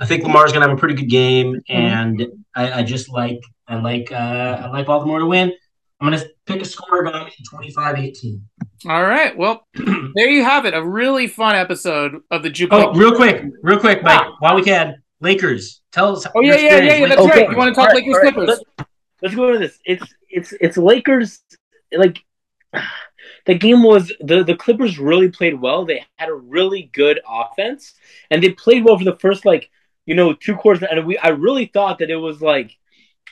I 0.00 0.06
think 0.06 0.24
Lamar's 0.24 0.52
gonna 0.52 0.68
have 0.68 0.76
a 0.76 0.80
pretty 0.80 0.94
good 0.94 1.08
game, 1.08 1.60
and 1.68 2.26
I, 2.54 2.80
I 2.80 2.82
just 2.82 3.08
like 3.08 3.40
I 3.68 3.76
like 3.76 4.12
uh, 4.12 4.62
I 4.64 4.68
like 4.68 4.86
Baltimore 4.86 5.18
to 5.20 5.26
win. 5.26 5.52
I'm 6.00 6.10
gonna 6.10 6.22
pick 6.44 6.60
a 6.60 6.64
score 6.64 7.02
about 7.06 7.30
25-18. 7.50 8.40
All 8.86 9.02
right. 9.02 9.36
Well, 9.36 9.66
there 10.14 10.28
you 10.28 10.44
have 10.44 10.66
it. 10.66 10.74
A 10.74 10.84
really 10.84 11.26
fun 11.26 11.54
episode 11.56 12.20
of 12.30 12.42
the 12.42 12.50
Juke. 12.50 12.70
Oh, 12.72 12.92
real 12.92 13.14
quick, 13.14 13.44
real 13.62 13.78
quick, 13.78 14.02
Mike, 14.02 14.26
while 14.40 14.54
we 14.54 14.62
can, 14.62 15.02
Lakers. 15.20 15.80
Tell 15.92 16.14
us. 16.14 16.26
Oh, 16.34 16.42
yeah, 16.42 16.56
yeah, 16.56 16.78
yeah, 16.78 16.96
yeah, 16.96 17.08
that's 17.08 17.20
Okay. 17.22 17.40
right. 17.42 17.50
You 17.50 17.56
want 17.56 17.74
to 17.74 17.74
talk 17.74 17.88
All 17.88 17.94
right, 17.94 17.96
Lakers 17.96 18.14
all 18.14 18.20
right. 18.20 18.34
Clippers? 18.34 18.64
Let's 19.22 19.34
go 19.34 19.52
to 19.52 19.58
this. 19.58 19.78
It's 19.86 20.04
it's 20.28 20.52
it's 20.60 20.76
Lakers. 20.76 21.40
Like 21.96 22.22
the 23.46 23.54
game 23.54 23.82
was 23.82 24.12
the 24.20 24.42
the 24.42 24.56
Clippers 24.56 24.98
really 24.98 25.28
played 25.30 25.60
well. 25.60 25.84
They 25.84 26.04
had 26.16 26.28
a 26.28 26.34
really 26.34 26.90
good 26.92 27.20
offense, 27.28 27.94
and 28.30 28.42
they 28.42 28.50
played 28.50 28.84
well 28.84 28.98
for 28.98 29.04
the 29.04 29.16
first 29.16 29.44
like 29.44 29.70
you 30.04 30.14
know 30.14 30.34
two 30.34 30.56
quarters. 30.56 30.86
And 30.90 31.06
we 31.06 31.16
I 31.18 31.28
really 31.28 31.66
thought 31.66 31.98
that 32.00 32.10
it 32.10 32.16
was 32.16 32.42
like 32.42 32.76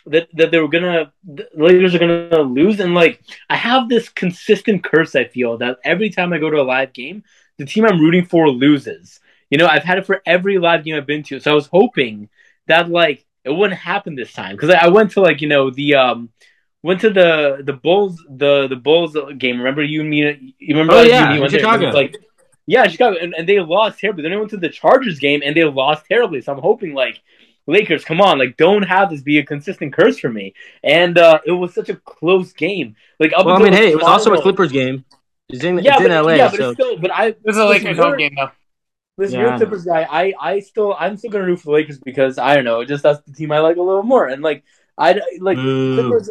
that 0.07 0.29
that 0.35 0.51
they 0.51 0.59
were 0.59 0.69
gonna 0.69 1.13
the 1.25 1.49
Lakers 1.55 1.95
are 1.95 1.99
gonna 1.99 2.43
lose. 2.43 2.81
And 2.81 2.95
like 2.95 3.23
I 3.51 3.57
have 3.57 3.89
this 3.89 4.09
consistent 4.09 4.85
curse. 4.85 5.15
I 5.15 5.25
feel 5.25 5.59
that 5.59 5.79
every 5.85 6.11
time 6.11 6.33
I 6.33 6.39
go 6.39 6.51
to 6.51 6.61
a 6.61 6.63
live 6.63 6.93
game, 6.93 7.25
the 7.59 7.67
team 7.67 7.85
I'm 7.85 8.01
rooting 8.01 8.25
for 8.25 8.49
loses. 8.49 9.21
You 9.51 9.59
know, 9.59 9.67
I've 9.67 9.85
had 9.85 9.99
it 9.99 10.07
for 10.07 10.23
every 10.27 10.59
live 10.59 10.85
game 10.85 10.95
I've 10.95 11.07
been 11.07 11.23
to. 11.25 11.41
So 11.41 11.51
I 11.51 11.55
was 11.55 11.67
hoping 11.67 12.29
that 12.67 12.89
like 12.89 13.27
it 13.45 13.51
wouldn't 13.51 13.79
happen 13.79 14.15
this 14.15 14.33
time 14.33 14.57
because 14.57 14.71
I, 14.71 14.87
I 14.87 14.89
went 14.89 15.13
to 15.13 15.21
like 15.21 15.41
you 15.41 15.49
know 15.49 15.71
the 15.71 15.97
um 15.97 16.31
went 16.85 17.01
to 17.01 17.11
the 17.11 17.63
the 17.65 17.73
Bulls 17.73 18.23
the 18.29 18.69
the 18.69 18.77
Bulls 18.77 19.17
game. 19.39 19.59
Remember 19.59 19.83
you 19.83 20.03
and 20.03 20.11
me? 20.11 20.55
You 20.59 20.77
remember? 20.77 20.95
Oh, 20.95 21.03
you 21.03 21.11
yeah, 21.11 21.25
and 21.25 21.35
me 21.35 21.41
went? 21.41 21.53
Chicago. 21.53 21.89
It 21.89 21.95
Like 21.95 22.17
yeah, 22.67 22.87
Chicago, 22.87 23.17
and, 23.21 23.35
and 23.35 23.49
they 23.49 23.61
lost 23.61 23.99
terribly. 23.99 24.23
Then 24.23 24.33
I 24.33 24.37
went 24.37 24.51
to 24.51 24.57
the 24.57 24.69
Chargers 24.69 25.19
game 25.19 25.43
and 25.45 25.57
they 25.57 25.65
lost 25.65 26.07
terribly. 26.07 26.41
So 26.41 26.53
I'm 26.53 26.61
hoping 26.61 26.95
like 26.95 27.21
Lakers, 27.67 28.05
come 28.05 28.21
on, 28.21 28.39
like 28.39 28.57
don't 28.57 28.83
have 28.83 29.11
this 29.11 29.23
be 29.23 29.39
a 29.39 29.45
consistent 29.45 29.93
curse 29.93 30.19
for 30.19 30.31
me. 30.31 30.55
And 30.83 31.19
uh 31.19 31.41
it 31.47 31.53
was 31.53 31.75
such 31.75 31.89
a 31.89 31.97
close 31.97 32.53
game. 32.53 32.97
Like 33.19 33.33
up 33.37 33.47
Well, 33.47 33.57
I 33.57 33.63
mean, 33.65 33.73
hey, 33.73 33.93
it 33.93 33.97
was 33.97 34.05
also 34.05 34.33
a 34.33 34.41
Clippers 34.41 34.73
game. 34.73 35.05
It's 35.49 35.63
in, 35.65 35.79
Yeah, 35.79 35.95
it's 35.95 36.03
in 36.03 36.09
but, 36.09 36.25
LA, 36.25 36.35
yeah, 36.35 36.51
but 36.51 36.59
so 36.59 36.71
it's 36.71 36.75
still, 36.75 36.99
but 36.99 37.11
I 37.11 37.33
This 37.33 37.57
is 37.57 37.59
a 37.59 37.65
Lakers 37.67 37.99
home 37.99 38.17
game 38.17 38.35
though. 38.37 38.51
Listen, 39.17 39.35
Yeah, 39.35 39.41
you're 39.43 39.49
I 39.51 39.57
a 39.57 39.59
know. 39.59 39.67
Clippers 39.67 39.85
guy. 39.85 40.07
I, 40.11 40.33
I 40.41 40.61
still, 40.61 40.95
I'm 40.99 41.17
still 41.17 41.31
gonna 41.31 41.45
root 41.47 41.61
for 41.61 41.67
the 41.67 41.73
Lakers 41.73 41.99
because 41.99 42.39
I 42.39 42.55
don't 42.55 42.65
know, 42.65 42.85
just 42.85 43.03
that's 43.03 43.21
the 43.23 43.33
team 43.33 43.53
I 43.53 43.61
like 43.61 43.77
a 43.77 43.83
little 43.83 44.03
more. 44.03 44.27
And 44.27 44.43
like, 44.43 44.65
I 44.99 45.21
like 45.41 45.57
Boo. 45.57 45.95
Clippers. 45.95 46.31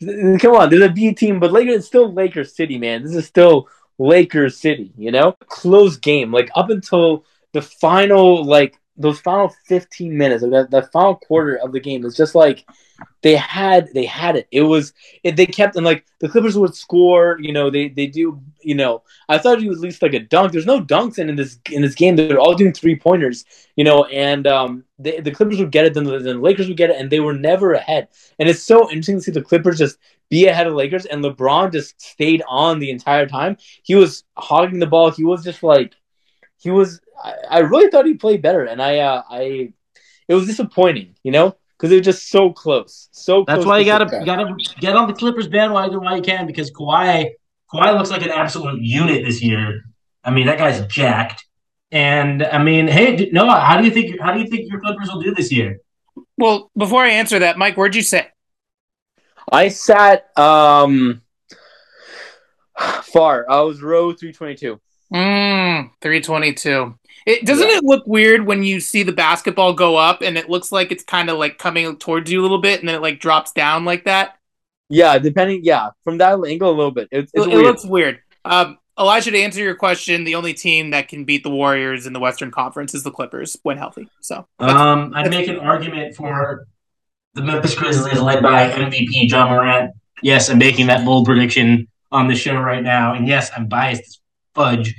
Come 0.00 0.54
on, 0.54 0.70
they're 0.70 0.84
a 0.84 0.92
B 0.92 1.12
team, 1.12 1.40
but 1.40 1.52
Lakers 1.52 1.76
it's 1.76 1.86
still 1.86 2.12
Lakers 2.12 2.54
City, 2.54 2.78
man. 2.78 3.02
This 3.02 3.14
is 3.14 3.26
still 3.26 3.68
Lakers 3.98 4.60
City. 4.60 4.92
You 4.96 5.10
know, 5.10 5.32
close 5.48 5.96
game. 5.96 6.32
Like 6.32 6.50
up 6.54 6.70
until 6.70 7.24
the 7.52 7.62
final, 7.62 8.44
like 8.44 8.78
those 8.98 9.20
final 9.20 9.54
15 9.66 10.16
minutes, 10.16 10.42
like 10.42 10.50
that, 10.52 10.70
that 10.70 10.92
final 10.92 11.16
quarter 11.16 11.56
of 11.56 11.72
the 11.72 11.80
game, 11.80 12.04
it's 12.04 12.16
just 12.16 12.34
like 12.34 12.66
they 13.22 13.36
had 13.36 13.88
they 13.94 14.04
had 14.04 14.36
it. 14.36 14.48
It 14.50 14.62
was 14.62 14.92
it, 15.22 15.36
they 15.36 15.46
kept 15.46 15.76
and 15.76 15.84
like 15.84 16.04
the 16.20 16.28
Clippers 16.28 16.58
would 16.58 16.74
score. 16.74 17.38
You 17.40 17.52
know, 17.52 17.70
they 17.70 17.88
they 17.88 18.06
do. 18.06 18.40
You 18.60 18.74
know, 18.74 19.02
I 19.28 19.38
thought 19.38 19.62
it 19.62 19.68
was 19.68 19.78
at 19.78 19.84
least 19.84 20.02
like 20.02 20.14
a 20.14 20.20
dunk. 20.20 20.52
There's 20.52 20.66
no 20.66 20.80
dunks 20.80 21.18
in, 21.18 21.28
in 21.28 21.36
this 21.36 21.58
in 21.70 21.82
this 21.82 21.94
game. 21.94 22.16
They're 22.16 22.40
all 22.40 22.54
doing 22.54 22.72
three 22.72 22.96
pointers. 22.96 23.44
You 23.76 23.84
know, 23.84 24.04
and 24.06 24.46
um, 24.46 24.84
they, 24.98 25.20
the 25.20 25.30
Clippers 25.30 25.58
would 25.58 25.70
get 25.70 25.86
it, 25.86 25.94
then 25.94 26.04
the, 26.04 26.18
then 26.18 26.36
the 26.36 26.42
Lakers 26.42 26.68
would 26.68 26.76
get 26.76 26.90
it, 26.90 27.00
and 27.00 27.10
they 27.10 27.20
were 27.20 27.34
never 27.34 27.74
ahead. 27.74 28.08
And 28.38 28.48
it's 28.48 28.62
so 28.62 28.88
interesting 28.90 29.16
to 29.16 29.22
see 29.22 29.32
the 29.32 29.42
Clippers 29.42 29.78
just 29.78 29.98
be 30.28 30.46
ahead 30.46 30.66
of 30.66 30.74
Lakers, 30.74 31.06
and 31.06 31.24
LeBron 31.24 31.72
just 31.72 32.00
stayed 32.00 32.42
on 32.48 32.78
the 32.78 32.90
entire 32.90 33.26
time. 33.26 33.56
He 33.82 33.94
was 33.94 34.24
hogging 34.36 34.80
the 34.80 34.86
ball. 34.86 35.10
He 35.10 35.24
was 35.24 35.44
just 35.44 35.62
like 35.62 35.94
he 36.58 36.70
was. 36.70 37.00
I, 37.22 37.34
I 37.50 37.58
really 37.60 37.90
thought 37.90 38.06
he 38.06 38.14
played 38.14 38.42
better, 38.42 38.64
and 38.64 38.82
I 38.82 38.98
uh, 38.98 39.22
I 39.28 39.72
it 40.28 40.34
was 40.34 40.46
disappointing. 40.46 41.14
You 41.22 41.32
know. 41.32 41.56
Because 41.76 41.92
it 41.92 41.98
was 41.98 42.06
just 42.06 42.28
so 42.28 42.50
close, 42.50 43.08
so. 43.12 43.44
That's 43.46 43.58
close 43.58 43.66
why 43.66 43.78
you 43.78 43.84
gotta 43.84 44.18
you 44.18 44.26
gotta 44.26 44.52
get 44.80 44.96
on 44.96 45.06
the 45.06 45.14
Clippers 45.14 45.46
bandwagon 45.46 46.00
while 46.00 46.16
you 46.16 46.22
can 46.22 46.44
because 46.44 46.72
Kawhi 46.72 47.30
Kawhi 47.72 47.96
looks 47.96 48.10
like 48.10 48.22
an 48.22 48.30
absolute 48.30 48.82
unit 48.82 49.24
this 49.24 49.40
year. 49.40 49.82
I 50.24 50.32
mean, 50.32 50.46
that 50.46 50.58
guy's 50.58 50.84
jacked. 50.88 51.44
And 51.90 52.42
I 52.42 52.62
mean, 52.62 52.86
hey, 52.86 53.30
Noah, 53.32 53.60
how 53.60 53.78
do 53.78 53.84
you 53.84 53.90
think 53.90 54.20
how 54.20 54.32
do 54.32 54.40
you 54.40 54.46
think 54.46 54.68
your 54.70 54.80
Clippers 54.80 55.08
will 55.08 55.22
do 55.22 55.34
this 55.34 55.52
year? 55.52 55.78
Well, 56.36 56.70
before 56.76 57.04
I 57.04 57.10
answer 57.10 57.38
that, 57.38 57.58
Mike, 57.58 57.76
where'd 57.76 57.94
you 57.94 58.02
sit? 58.02 58.28
I 59.50 59.68
sat 59.68 60.36
um 60.36 61.22
far. 63.04 63.46
I 63.48 63.60
was 63.60 63.80
row 63.80 64.12
three 64.12 64.32
twenty 64.32 64.56
two. 64.56 64.80
Mm, 65.12 65.77
322. 66.00 66.98
It 67.26 67.44
doesn't 67.44 67.68
Yeah. 67.68 67.78
it 67.78 67.84
look 67.84 68.06
weird 68.06 68.46
when 68.46 68.62
you 68.62 68.80
see 68.80 69.02
the 69.02 69.12
basketball 69.12 69.72
go 69.74 69.96
up 69.96 70.22
and 70.22 70.38
it 70.38 70.48
looks 70.48 70.72
like 70.72 70.90
it's 70.92 71.04
kind 71.04 71.28
of 71.30 71.38
like 71.38 71.58
coming 71.58 71.96
towards 71.96 72.30
you 72.30 72.40
a 72.40 72.42
little 72.42 72.60
bit 72.60 72.80
and 72.80 72.88
then 72.88 72.96
it 72.96 73.02
like 73.02 73.20
drops 73.20 73.52
down 73.52 73.84
like 73.84 74.04
that? 74.04 74.36
Yeah, 74.88 75.18
depending. 75.18 75.60
Yeah, 75.64 75.90
from 76.04 76.18
that 76.18 76.38
angle 76.46 76.70
a 76.70 76.76
little 76.76 76.90
bit. 76.92 77.08
It's, 77.10 77.30
it's 77.34 77.46
It, 77.46 77.52
it 77.52 77.54
weird. 77.56 77.66
looks 77.66 77.84
weird. 77.84 78.20
Um, 78.44 78.78
Elijah, 78.98 79.30
to 79.30 79.38
answer 79.38 79.60
your 79.62 79.74
question, 79.76 80.24
the 80.24 80.34
only 80.34 80.54
team 80.54 80.90
that 80.90 81.08
can 81.08 81.24
beat 81.24 81.42
the 81.44 81.50
Warriors 81.50 82.06
in 82.06 82.12
the 82.12 82.18
Western 82.20 82.50
Conference 82.50 82.94
is 82.94 83.02
the 83.02 83.10
Clippers 83.10 83.56
when 83.62 83.76
healthy. 83.76 84.08
So 84.20 84.46
Um, 84.58 85.12
I'd 85.14 85.30
make 85.30 85.48
an 85.48 85.58
argument 85.58 86.16
for 86.16 86.66
the 87.34 87.42
Memphis 87.42 87.74
Grizzlies 87.74 88.20
led 88.20 88.42
by 88.42 88.70
MVP 88.70 89.30
Ja 89.30 89.46
Morant. 89.48 89.92
Yes, 90.22 90.48
I'm 90.50 90.58
making 90.58 90.86
that 90.88 91.04
bold 91.04 91.26
prediction 91.26 91.86
on 92.10 92.26
the 92.26 92.34
show 92.34 92.58
right 92.58 92.82
now. 92.82 93.12
And 93.14 93.28
yes, 93.28 93.50
I'm 93.54 93.68
biased 93.68 94.02
as 94.02 94.18
fudge. 94.54 94.94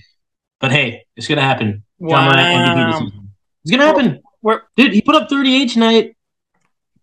But 0.59 0.71
hey, 0.71 1.05
it's 1.15 1.27
gonna 1.27 1.41
happen. 1.41 1.83
Ja 1.99 2.25
Morant 2.25 2.39
MVP 2.39 2.91
this 2.91 3.01
wow. 3.01 3.21
It's 3.63 3.71
gonna 3.71 3.85
happen. 3.85 4.21
We're, 4.41 4.61
Dude, 4.75 4.93
he 4.93 5.01
put 5.01 5.15
up 5.15 5.29
38 5.29 5.69
tonight. 5.69 6.15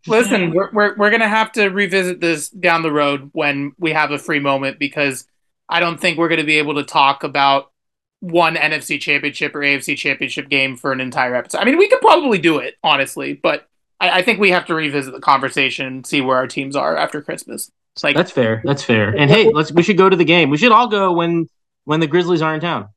listen, 0.06 0.52
we're, 0.54 0.70
we're, 0.72 0.96
we're 0.96 1.10
going 1.10 1.20
to 1.20 1.28
have 1.28 1.52
to 1.52 1.68
revisit 1.68 2.20
this 2.20 2.48
down 2.48 2.82
the 2.82 2.92
road 2.92 3.30
when 3.32 3.72
we 3.78 3.92
have 3.92 4.10
a 4.10 4.18
free 4.18 4.40
moment 4.40 4.78
because 4.78 5.26
I 5.68 5.80
don't 5.80 6.00
think 6.00 6.16
we're 6.16 6.28
going 6.28 6.40
to 6.40 6.46
be 6.46 6.58
able 6.58 6.76
to 6.76 6.84
talk 6.84 7.24
about 7.24 7.72
one 8.20 8.56
NFC 8.56 9.00
championship 9.00 9.54
or 9.54 9.60
AFC 9.60 9.96
championship 9.96 10.48
game 10.48 10.76
for 10.76 10.92
an 10.92 11.00
entire 11.00 11.34
episode. 11.34 11.58
I 11.58 11.64
mean, 11.64 11.76
we 11.76 11.88
could 11.88 12.00
probably 12.00 12.38
do 12.38 12.58
it, 12.58 12.76
honestly, 12.82 13.34
but 13.34 13.68
I, 14.00 14.20
I 14.20 14.22
think 14.22 14.40
we 14.40 14.50
have 14.50 14.66
to 14.66 14.74
revisit 14.74 15.12
the 15.12 15.20
conversation 15.20 15.86
and 15.86 16.06
see 16.06 16.20
where 16.20 16.36
our 16.36 16.46
teams 16.46 16.76
are 16.76 16.96
after 16.96 17.20
Christmas. 17.20 17.70
It's 17.94 18.04
like, 18.04 18.16
That's 18.16 18.30
fair. 18.30 18.62
That's 18.64 18.82
fair. 18.82 19.08
And 19.08 19.30
hey, 19.30 19.50
let's 19.52 19.72
we 19.72 19.82
should 19.82 19.96
go 19.96 20.08
to 20.08 20.16
the 20.16 20.24
game. 20.24 20.50
We 20.50 20.58
should 20.58 20.72
all 20.72 20.88
go 20.88 21.12
when 21.12 21.48
when 21.84 22.00
the 22.00 22.06
Grizzlies 22.06 22.42
are 22.42 22.54
in 22.54 22.60
town. 22.60 22.88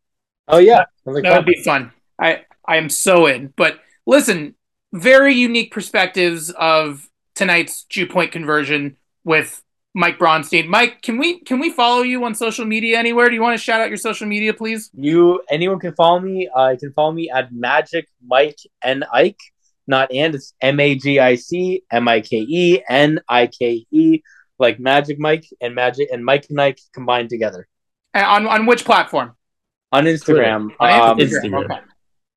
Oh 0.49 0.57
yeah, 0.57 0.85
that 1.05 1.35
would 1.35 1.45
be 1.45 1.61
fun. 1.63 1.91
I 2.19 2.43
I 2.65 2.77
am 2.77 2.89
so 2.89 3.27
in. 3.27 3.53
But 3.55 3.79
listen, 4.05 4.55
very 4.93 5.35
unique 5.35 5.71
perspectives 5.71 6.49
of 6.51 7.07
tonight's 7.35 7.83
Jew 7.83 8.07
point 8.07 8.31
conversion 8.31 8.97
with 9.23 9.63
Mike 9.93 10.17
Bronstein. 10.19 10.67
Mike, 10.67 11.01
can 11.01 11.17
we 11.17 11.39
can 11.41 11.59
we 11.59 11.71
follow 11.71 12.01
you 12.01 12.23
on 12.25 12.35
social 12.35 12.65
media 12.65 12.97
anywhere? 12.97 13.29
Do 13.29 13.35
you 13.35 13.41
want 13.41 13.57
to 13.57 13.63
shout 13.63 13.81
out 13.81 13.89
your 13.89 13.97
social 13.97 14.27
media, 14.27 14.53
please? 14.53 14.89
You 14.93 15.41
anyone 15.49 15.79
can 15.79 15.93
follow 15.93 16.19
me. 16.19 16.47
Uh, 16.47 16.69
you 16.69 16.77
can 16.77 16.93
follow 16.93 17.11
me 17.11 17.29
at 17.29 17.51
Magic 17.51 18.07
Mike 18.25 18.59
and 18.83 19.05
Ike. 19.13 19.39
Not 19.87 20.11
and 20.11 20.35
it's 20.35 20.53
M 20.61 20.79
A 20.79 20.95
G 20.95 21.19
I 21.19 21.35
C 21.35 21.83
M 21.91 22.07
I 22.07 22.21
K 22.21 22.37
E 22.37 22.81
N 22.87 23.19
I 23.27 23.47
K 23.47 23.85
E 23.91 24.21
like 24.59 24.79
Magic 24.79 25.17
Mike 25.19 25.45
and 25.61 25.73
Magic 25.73 26.09
and 26.11 26.23
Mike 26.23 26.45
and 26.49 26.61
Ike 26.61 26.79
combined 26.93 27.29
together 27.29 27.67
Uh, 28.13 28.23
On 28.25 28.45
on 28.45 28.65
which 28.67 28.85
platform? 28.85 29.35
On 29.91 30.05
Instagram. 30.05 30.69
On 30.79 31.09
Um, 31.11 31.17
Instagram. 31.17 31.65
Okay. 31.65 31.79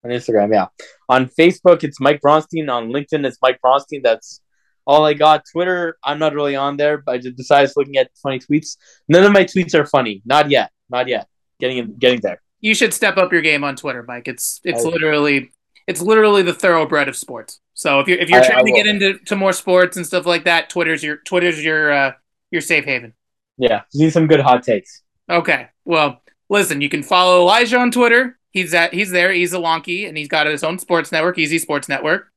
on 0.04 0.10
Instagram, 0.10 0.52
yeah. 0.52 0.66
On 1.08 1.26
Facebook, 1.26 1.84
it's 1.84 2.00
Mike 2.00 2.20
Bronstein. 2.24 2.70
On 2.70 2.88
LinkedIn, 2.88 3.24
it's 3.26 3.38
Mike 3.42 3.58
Bronstein. 3.64 4.02
That's 4.02 4.40
all 4.86 5.04
I 5.04 5.14
got. 5.14 5.44
Twitter, 5.52 5.96
I'm 6.02 6.18
not 6.18 6.34
really 6.34 6.56
on 6.56 6.76
there, 6.76 6.98
but 6.98 7.12
I 7.14 7.18
just 7.18 7.36
decided 7.36 7.70
looking 7.76 7.96
at 7.98 8.10
funny 8.22 8.38
tweets. 8.40 8.76
None 9.08 9.22
of 9.24 9.32
my 9.32 9.44
tweets 9.44 9.74
are 9.74 9.86
funny. 9.86 10.22
Not 10.24 10.50
yet. 10.50 10.70
Not 10.90 11.08
yet. 11.08 11.28
Getting 11.60 11.94
getting 11.98 12.20
there. 12.20 12.40
You 12.60 12.74
should 12.74 12.92
step 12.94 13.16
up 13.16 13.32
your 13.32 13.42
game 13.42 13.62
on 13.64 13.76
Twitter, 13.76 14.02
Mike. 14.06 14.26
It's 14.28 14.60
it's 14.64 14.84
I- 14.84 14.88
literally 14.88 15.52
it's 15.86 16.00
literally 16.00 16.42
the 16.42 16.54
thoroughbred 16.54 17.08
of 17.08 17.16
sports. 17.16 17.60
So 17.74 18.00
if 18.00 18.08
you're 18.08 18.18
if 18.18 18.28
you're 18.28 18.40
I- 18.40 18.46
trying 18.46 18.58
I 18.60 18.62
to 18.70 18.72
get 18.72 18.86
into 18.86 19.18
to 19.26 19.36
more 19.36 19.52
sports 19.52 19.96
and 19.96 20.06
stuff 20.06 20.26
like 20.26 20.44
that, 20.44 20.68
Twitter's 20.70 21.02
your 21.04 21.16
Twitter's 21.18 21.62
your 21.62 21.92
uh, 21.92 22.12
your 22.50 22.60
safe 22.60 22.84
haven. 22.84 23.14
Yeah, 23.58 23.82
need 23.94 24.12
some 24.12 24.26
good 24.26 24.40
hot 24.40 24.62
takes. 24.64 25.02
Okay. 25.30 25.68
Well, 25.84 26.21
listen, 26.52 26.82
you 26.82 26.88
can 26.88 27.02
follow 27.02 27.40
Elijah 27.40 27.78
on 27.78 27.90
Twitter. 27.90 28.38
He's 28.50 28.74
at 28.74 28.94
he's 28.94 29.10
there. 29.10 29.32
He's 29.32 29.54
a 29.54 29.58
Lonky, 29.58 30.06
and 30.06 30.16
he's 30.16 30.28
got 30.28 30.46
his 30.46 30.62
own 30.62 30.78
sports 30.78 31.10
network, 31.10 31.38
Easy 31.38 31.58
Sports 31.58 31.88
Network. 31.88 32.28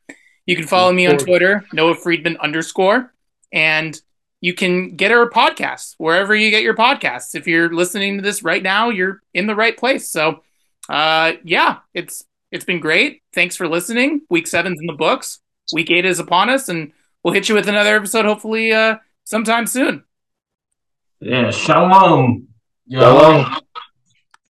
You 0.48 0.56
can 0.56 0.66
follow 0.66 0.94
me 0.94 1.06
on 1.06 1.18
Twitter, 1.18 1.66
Noah 1.74 1.96
Friedman 1.96 2.38
underscore, 2.38 3.14
and 3.52 4.00
you 4.42 4.54
can 4.54 4.96
get 4.96 5.12
our 5.12 5.30
podcasts 5.30 5.96
wherever 5.98 6.36
you 6.36 6.52
get 6.52 6.64
your 6.64 6.76
podcasts. 6.76 7.36
If 7.36 7.48
you're 7.48 7.74
listening 7.74 8.18
to 8.18 8.24
this 8.24 8.44
right 8.44 8.64
now, 8.64 8.90
you're 8.90 9.22
in 9.34 9.48
the 9.48 9.56
right 9.56 9.76
place. 9.76 10.08
So, 10.08 10.44
uh, 10.88 11.34
yeah, 11.44 11.80
it's 11.94 12.24
it's 12.52 12.66
been 12.66 12.80
great. 12.80 13.22
Thanks 13.34 13.56
for 13.56 13.68
listening. 13.68 14.22
Week 14.30 14.48
seven's 14.48 14.80
in 14.80 14.88
the 14.88 14.94
books. 14.94 15.40
Week 15.74 15.92
eight 15.92 16.06
is 16.06 16.20
upon 16.20 16.50
us, 16.50 16.70
and 16.70 16.94
we'll 17.22 17.34
hit 17.34 17.50
you 17.50 17.56
with 17.56 17.68
another 17.68 17.98
episode 17.98 18.26
hopefully 18.26 18.72
uh, 18.72 18.98
sometime 19.26 19.68
soon. 19.68 20.06
Yeah, 21.20 21.52
shalom. 21.52 22.48
Yo. 22.86 23.02
Shalom. 23.02 23.62